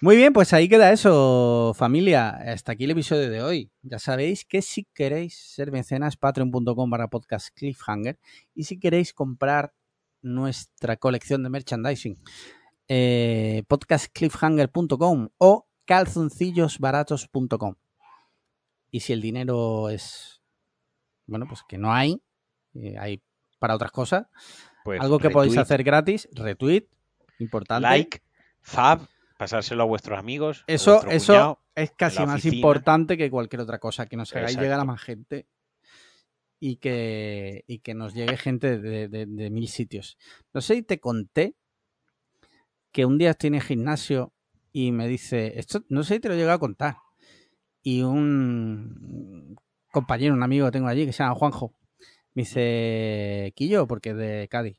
Muy 0.00 0.14
bien, 0.16 0.32
pues 0.32 0.52
ahí 0.52 0.68
queda 0.68 0.92
eso, 0.92 1.72
familia. 1.74 2.28
Hasta 2.30 2.70
aquí 2.70 2.84
el 2.84 2.92
episodio 2.92 3.28
de 3.30 3.42
hoy. 3.42 3.72
Ya 3.82 3.98
sabéis 3.98 4.44
que 4.44 4.62
si 4.62 4.84
queréis 4.94 5.36
ser 5.36 5.72
mecenas, 5.72 6.16
patreon.com 6.16 6.88
barra 6.88 7.08
podcast 7.08 7.48
cliffhanger. 7.52 8.16
Y 8.54 8.62
si 8.62 8.78
queréis 8.78 9.12
comprar 9.12 9.72
nuestra 10.22 10.96
colección 10.98 11.42
de 11.42 11.50
merchandising, 11.50 12.16
eh, 12.86 13.64
podcastcliffhanger.com 13.66 15.30
o 15.38 15.66
calzoncillosbaratos.com. 15.84 17.74
Y 18.92 19.00
si 19.00 19.12
el 19.12 19.20
dinero 19.20 19.90
es, 19.90 20.40
bueno, 21.26 21.46
pues 21.48 21.64
que 21.68 21.76
no 21.76 21.92
hay, 21.92 22.22
eh, 22.74 22.94
hay 23.00 23.20
para 23.58 23.74
otras 23.74 23.90
cosas, 23.90 24.28
Pues 24.84 25.00
algo 25.00 25.18
que 25.18 25.30
podéis 25.30 25.58
hacer 25.58 25.82
gratis, 25.82 26.28
retweet, 26.32 26.86
importante. 27.40 27.82
Like, 27.82 28.22
fab, 28.60 29.00
pasárselo 29.38 29.84
a 29.84 29.86
vuestros 29.86 30.18
amigos. 30.18 30.64
Eso, 30.66 30.92
vuestro 30.92 31.10
eso 31.12 31.32
cuñado. 31.32 31.60
es 31.74 31.90
casi 31.92 32.18
más 32.26 32.44
importante 32.44 33.16
que 33.16 33.30
cualquier 33.30 33.60
otra 33.62 33.78
cosa, 33.78 34.04
que 34.06 34.16
nos 34.18 34.34
hagáis 34.36 34.58
llegar 34.64 34.80
a 34.80 34.84
más 34.84 35.00
gente 35.00 35.46
y 36.60 36.76
que, 36.76 37.64
y 37.66 37.78
que 37.78 37.94
nos 37.94 38.12
llegue 38.14 38.36
gente 38.36 38.78
de, 38.78 39.08
de- 39.08 39.26
de 39.26 39.50
mil 39.50 39.68
sitios. 39.68 40.18
No 40.52 40.60
sé 40.60 40.74
si 40.74 40.82
te 40.82 41.00
conté 41.00 41.54
que 42.92 43.04
un 43.06 43.16
día 43.16 43.30
estoy 43.30 43.48
en 43.48 43.54
el 43.54 43.62
gimnasio 43.62 44.32
y 44.72 44.92
me 44.92 45.06
dice, 45.08 45.58
esto 45.58 45.84
no 45.88 46.02
sé 46.02 46.14
si 46.14 46.20
te 46.20 46.28
lo 46.28 46.34
he 46.34 46.36
llegado 46.36 46.56
a 46.56 46.60
contar. 46.60 46.96
Y 47.82 48.02
un 48.02 49.56
compañero, 49.92 50.34
un 50.34 50.42
amigo 50.42 50.66
que 50.66 50.72
tengo 50.72 50.88
allí, 50.88 51.06
que 51.06 51.12
se 51.12 51.22
llama 51.22 51.36
Juanjo, 51.36 51.74
me 52.34 52.42
dice, 52.42 53.52
Quillo, 53.56 53.86
porque 53.86 54.10
es 54.10 54.16
de 54.16 54.48
Cádiz. 54.50 54.78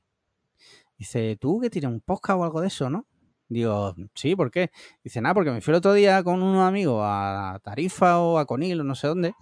Dice, 0.98 1.38
¿tú 1.40 1.60
que 1.61 1.69
tienes 1.69 1.90
un 1.91 2.02
podcast 2.02 2.40
o 2.40 2.44
algo 2.44 2.60
de 2.61 2.68
eso, 2.68 2.90
no? 2.90 3.07
Digo, 3.50 3.96
sí, 4.14 4.36
¿por 4.36 4.52
qué? 4.52 4.70
Dice, 5.04 5.22
nada, 5.22 5.34
porque 5.34 5.52
me 5.52 5.62
fui 5.62 5.72
el 5.72 5.78
otro 5.78 5.94
día 5.94 6.24
con 6.24 6.42
unos 6.42 6.68
amigos 6.68 7.02
a 7.04 7.60
Tarifa 7.64 8.20
o 8.20 8.38
a 8.38 8.46
Conil 8.46 8.80
o 8.82 8.84
no 8.84 8.96
sé 8.96 9.08
dónde, 9.08 9.34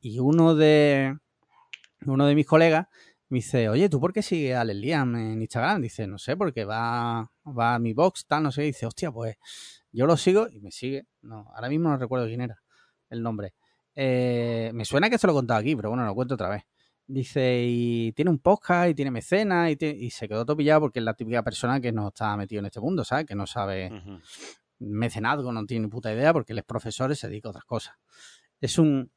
y 0.00 0.20
uno 0.20 0.54
de 0.54 1.16
uno 2.06 2.26
de 2.26 2.34
mis 2.34 2.46
colegas 2.46 2.86
Me 3.28 3.38
dice, 3.38 3.68
oye, 3.68 3.88
¿tú 3.88 4.00
por 4.00 4.12
qué 4.12 4.22
sigues 4.22 4.56
a 4.56 4.64
Liam 4.64 5.14
en 5.16 5.40
Instagram? 5.42 5.82
Dice, 5.82 6.06
no 6.06 6.18
sé, 6.18 6.36
porque 6.36 6.64
va, 6.64 7.30
va 7.46 7.74
a 7.74 7.78
mi 7.78 7.92
box, 7.92 8.26
tal, 8.26 8.42
no 8.44 8.52
sé. 8.52 8.62
Dice, 8.62 8.86
hostia, 8.86 9.12
pues 9.12 9.36
yo 9.92 10.06
lo 10.06 10.16
sigo 10.16 10.48
y 10.48 10.60
me 10.60 10.70
sigue. 10.72 11.06
No, 11.22 11.46
ahora 11.54 11.68
mismo 11.68 11.88
no 11.90 11.96
recuerdo 11.96 12.26
quién 12.26 12.40
era 12.40 12.60
el 13.08 13.22
nombre. 13.22 13.54
Eh, 13.94 14.70
me 14.74 14.84
suena 14.84 15.10
que 15.10 15.18
se 15.18 15.26
lo 15.26 15.32
he 15.32 15.36
contado 15.36 15.60
aquí, 15.60 15.76
pero 15.76 15.90
bueno, 15.90 16.04
lo 16.04 16.14
cuento 16.14 16.34
otra 16.34 16.48
vez. 16.48 16.64
Dice, 17.12 17.64
y 17.66 18.12
tiene 18.12 18.30
un 18.30 18.38
podcast 18.38 18.88
y 18.90 18.94
tiene 18.94 19.10
mecenas 19.10 19.72
y, 19.80 20.10
se 20.10 20.28
quedó 20.28 20.46
topillado 20.46 20.82
porque 20.82 21.00
es 21.00 21.04
la 21.04 21.14
típica 21.14 21.42
persona 21.42 21.80
que 21.80 21.90
no 21.90 22.08
está 22.08 22.36
metido 22.36 22.60
en 22.60 22.66
este 22.66 22.78
mundo, 22.80 23.04
¿sabes? 23.04 23.26
Que 23.26 23.34
no 23.34 23.48
sabe 23.48 23.90
Ujú. 23.92 24.20
mecenazgo, 24.78 25.50
no 25.50 25.66
tiene 25.66 25.86
ni 25.86 25.90
puta 25.90 26.12
idea 26.12 26.32
porque 26.32 26.52
él 26.52 26.58
es 26.60 26.64
profesor 26.64 27.10
y 27.10 27.16
se 27.16 27.28
dedica 27.28 27.48
a 27.48 27.50
otras 27.50 27.64
cosas. 27.64 27.96
Es 28.60 28.78
un, 28.78 29.10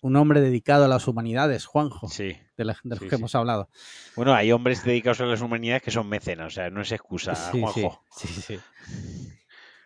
un 0.00 0.16
hombre 0.16 0.40
dedicado 0.40 0.86
a 0.86 0.88
las 0.88 1.06
humanidades, 1.08 1.66
Juanjo, 1.66 2.08
Sí. 2.08 2.32
de, 2.56 2.64
la- 2.64 2.78
de 2.82 2.90
los 2.90 3.00
Sí, 3.00 3.04
que 3.04 3.10
sí. 3.10 3.20
hemos 3.20 3.34
hablado. 3.34 3.68
Bueno, 4.14 4.32
hay 4.32 4.50
hombres 4.52 4.82
dedicados 4.82 5.20
a 5.20 5.26
las 5.26 5.42
humanidades 5.42 5.82
que 5.82 5.90
son 5.90 6.08
mecenas, 6.08 6.46
o 6.46 6.50
sea, 6.54 6.70
no 6.70 6.80
es 6.80 6.90
excusa, 6.92 7.34
Juanjo. 7.52 8.02
sí, 8.16 8.28
sí, 8.28 8.40
sí. 8.40 8.58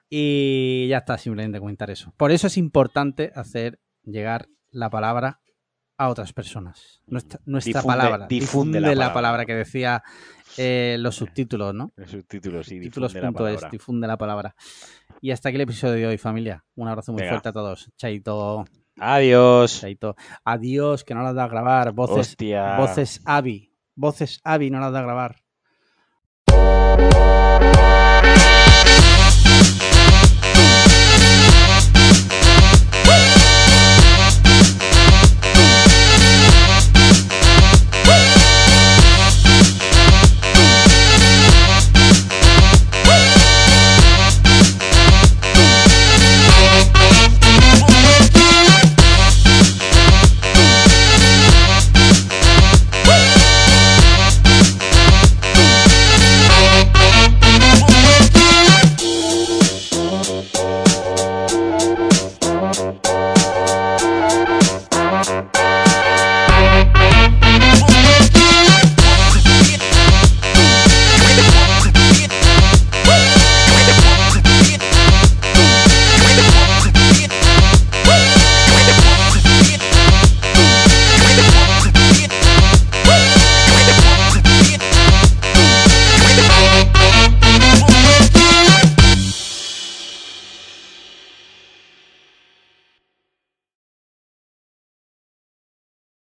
Y 0.08 0.88
ya 0.88 0.98
está, 0.98 1.18
simplemente 1.18 1.58
comentar 1.60 1.90
eso. 1.90 2.12
Por 2.16 2.32
eso 2.32 2.46
es 2.48 2.56
importante 2.56 3.32
hacer 3.34 3.80
llegar 4.04 4.48
la 4.70 4.90
palabra 4.90 5.40
a 6.00 6.08
otras 6.08 6.32
personas. 6.32 7.02
Nuestra, 7.06 7.40
nuestra 7.44 7.82
Difunde- 7.82 7.86
palabra. 7.86 8.26
difunde 8.26 8.78
Difunde, 8.78 8.80
la 8.80 8.94
la, 9.08 9.12
palabra. 9.12 9.44
que 9.44 9.54
decía 9.54 10.02
eh, 10.56 10.96
los 10.98 11.14
subtítulos, 11.16 11.74
¿no? 11.74 11.92
El 11.96 12.08
subtítulo, 12.08 12.64
sí, 12.64 12.78
difunde 12.78 13.20
la 13.20 13.30
palabra. 13.32 13.68
difunde 13.70 14.06
la 14.06 14.16
palabra. 14.16 14.54
Y 15.20 15.30
hasta 15.30 15.50
aquí 15.50 15.56
el 15.56 15.60
episodio 15.62 15.92
de 15.94 16.06
hoy, 16.06 16.16
familia. 16.16 16.64
Un 16.74 16.88
abrazo 16.88 17.12
muy 17.12 17.20
Venga. 17.20 17.32
fuerte 17.34 17.50
a 17.50 17.52
todos. 17.52 17.90
Chaito, 17.98 18.64
Adiós. 18.98 19.80
chaito. 19.82 20.16
Adiós, 20.42 21.04
que 21.04 21.14
no 21.14 21.22
las 21.22 21.34
da 21.34 21.44
a 21.44 21.48
grabar. 21.48 21.92
Voces, 21.92 22.28
Hostia. 22.30 22.76
voces 22.78 23.20
Avi. 23.26 23.70
Voces 23.94 24.40
Avi 24.42 24.70
no 24.70 24.80
las 24.80 24.92
da 24.92 25.00
a 25.00 25.02
grabar. 25.02 25.36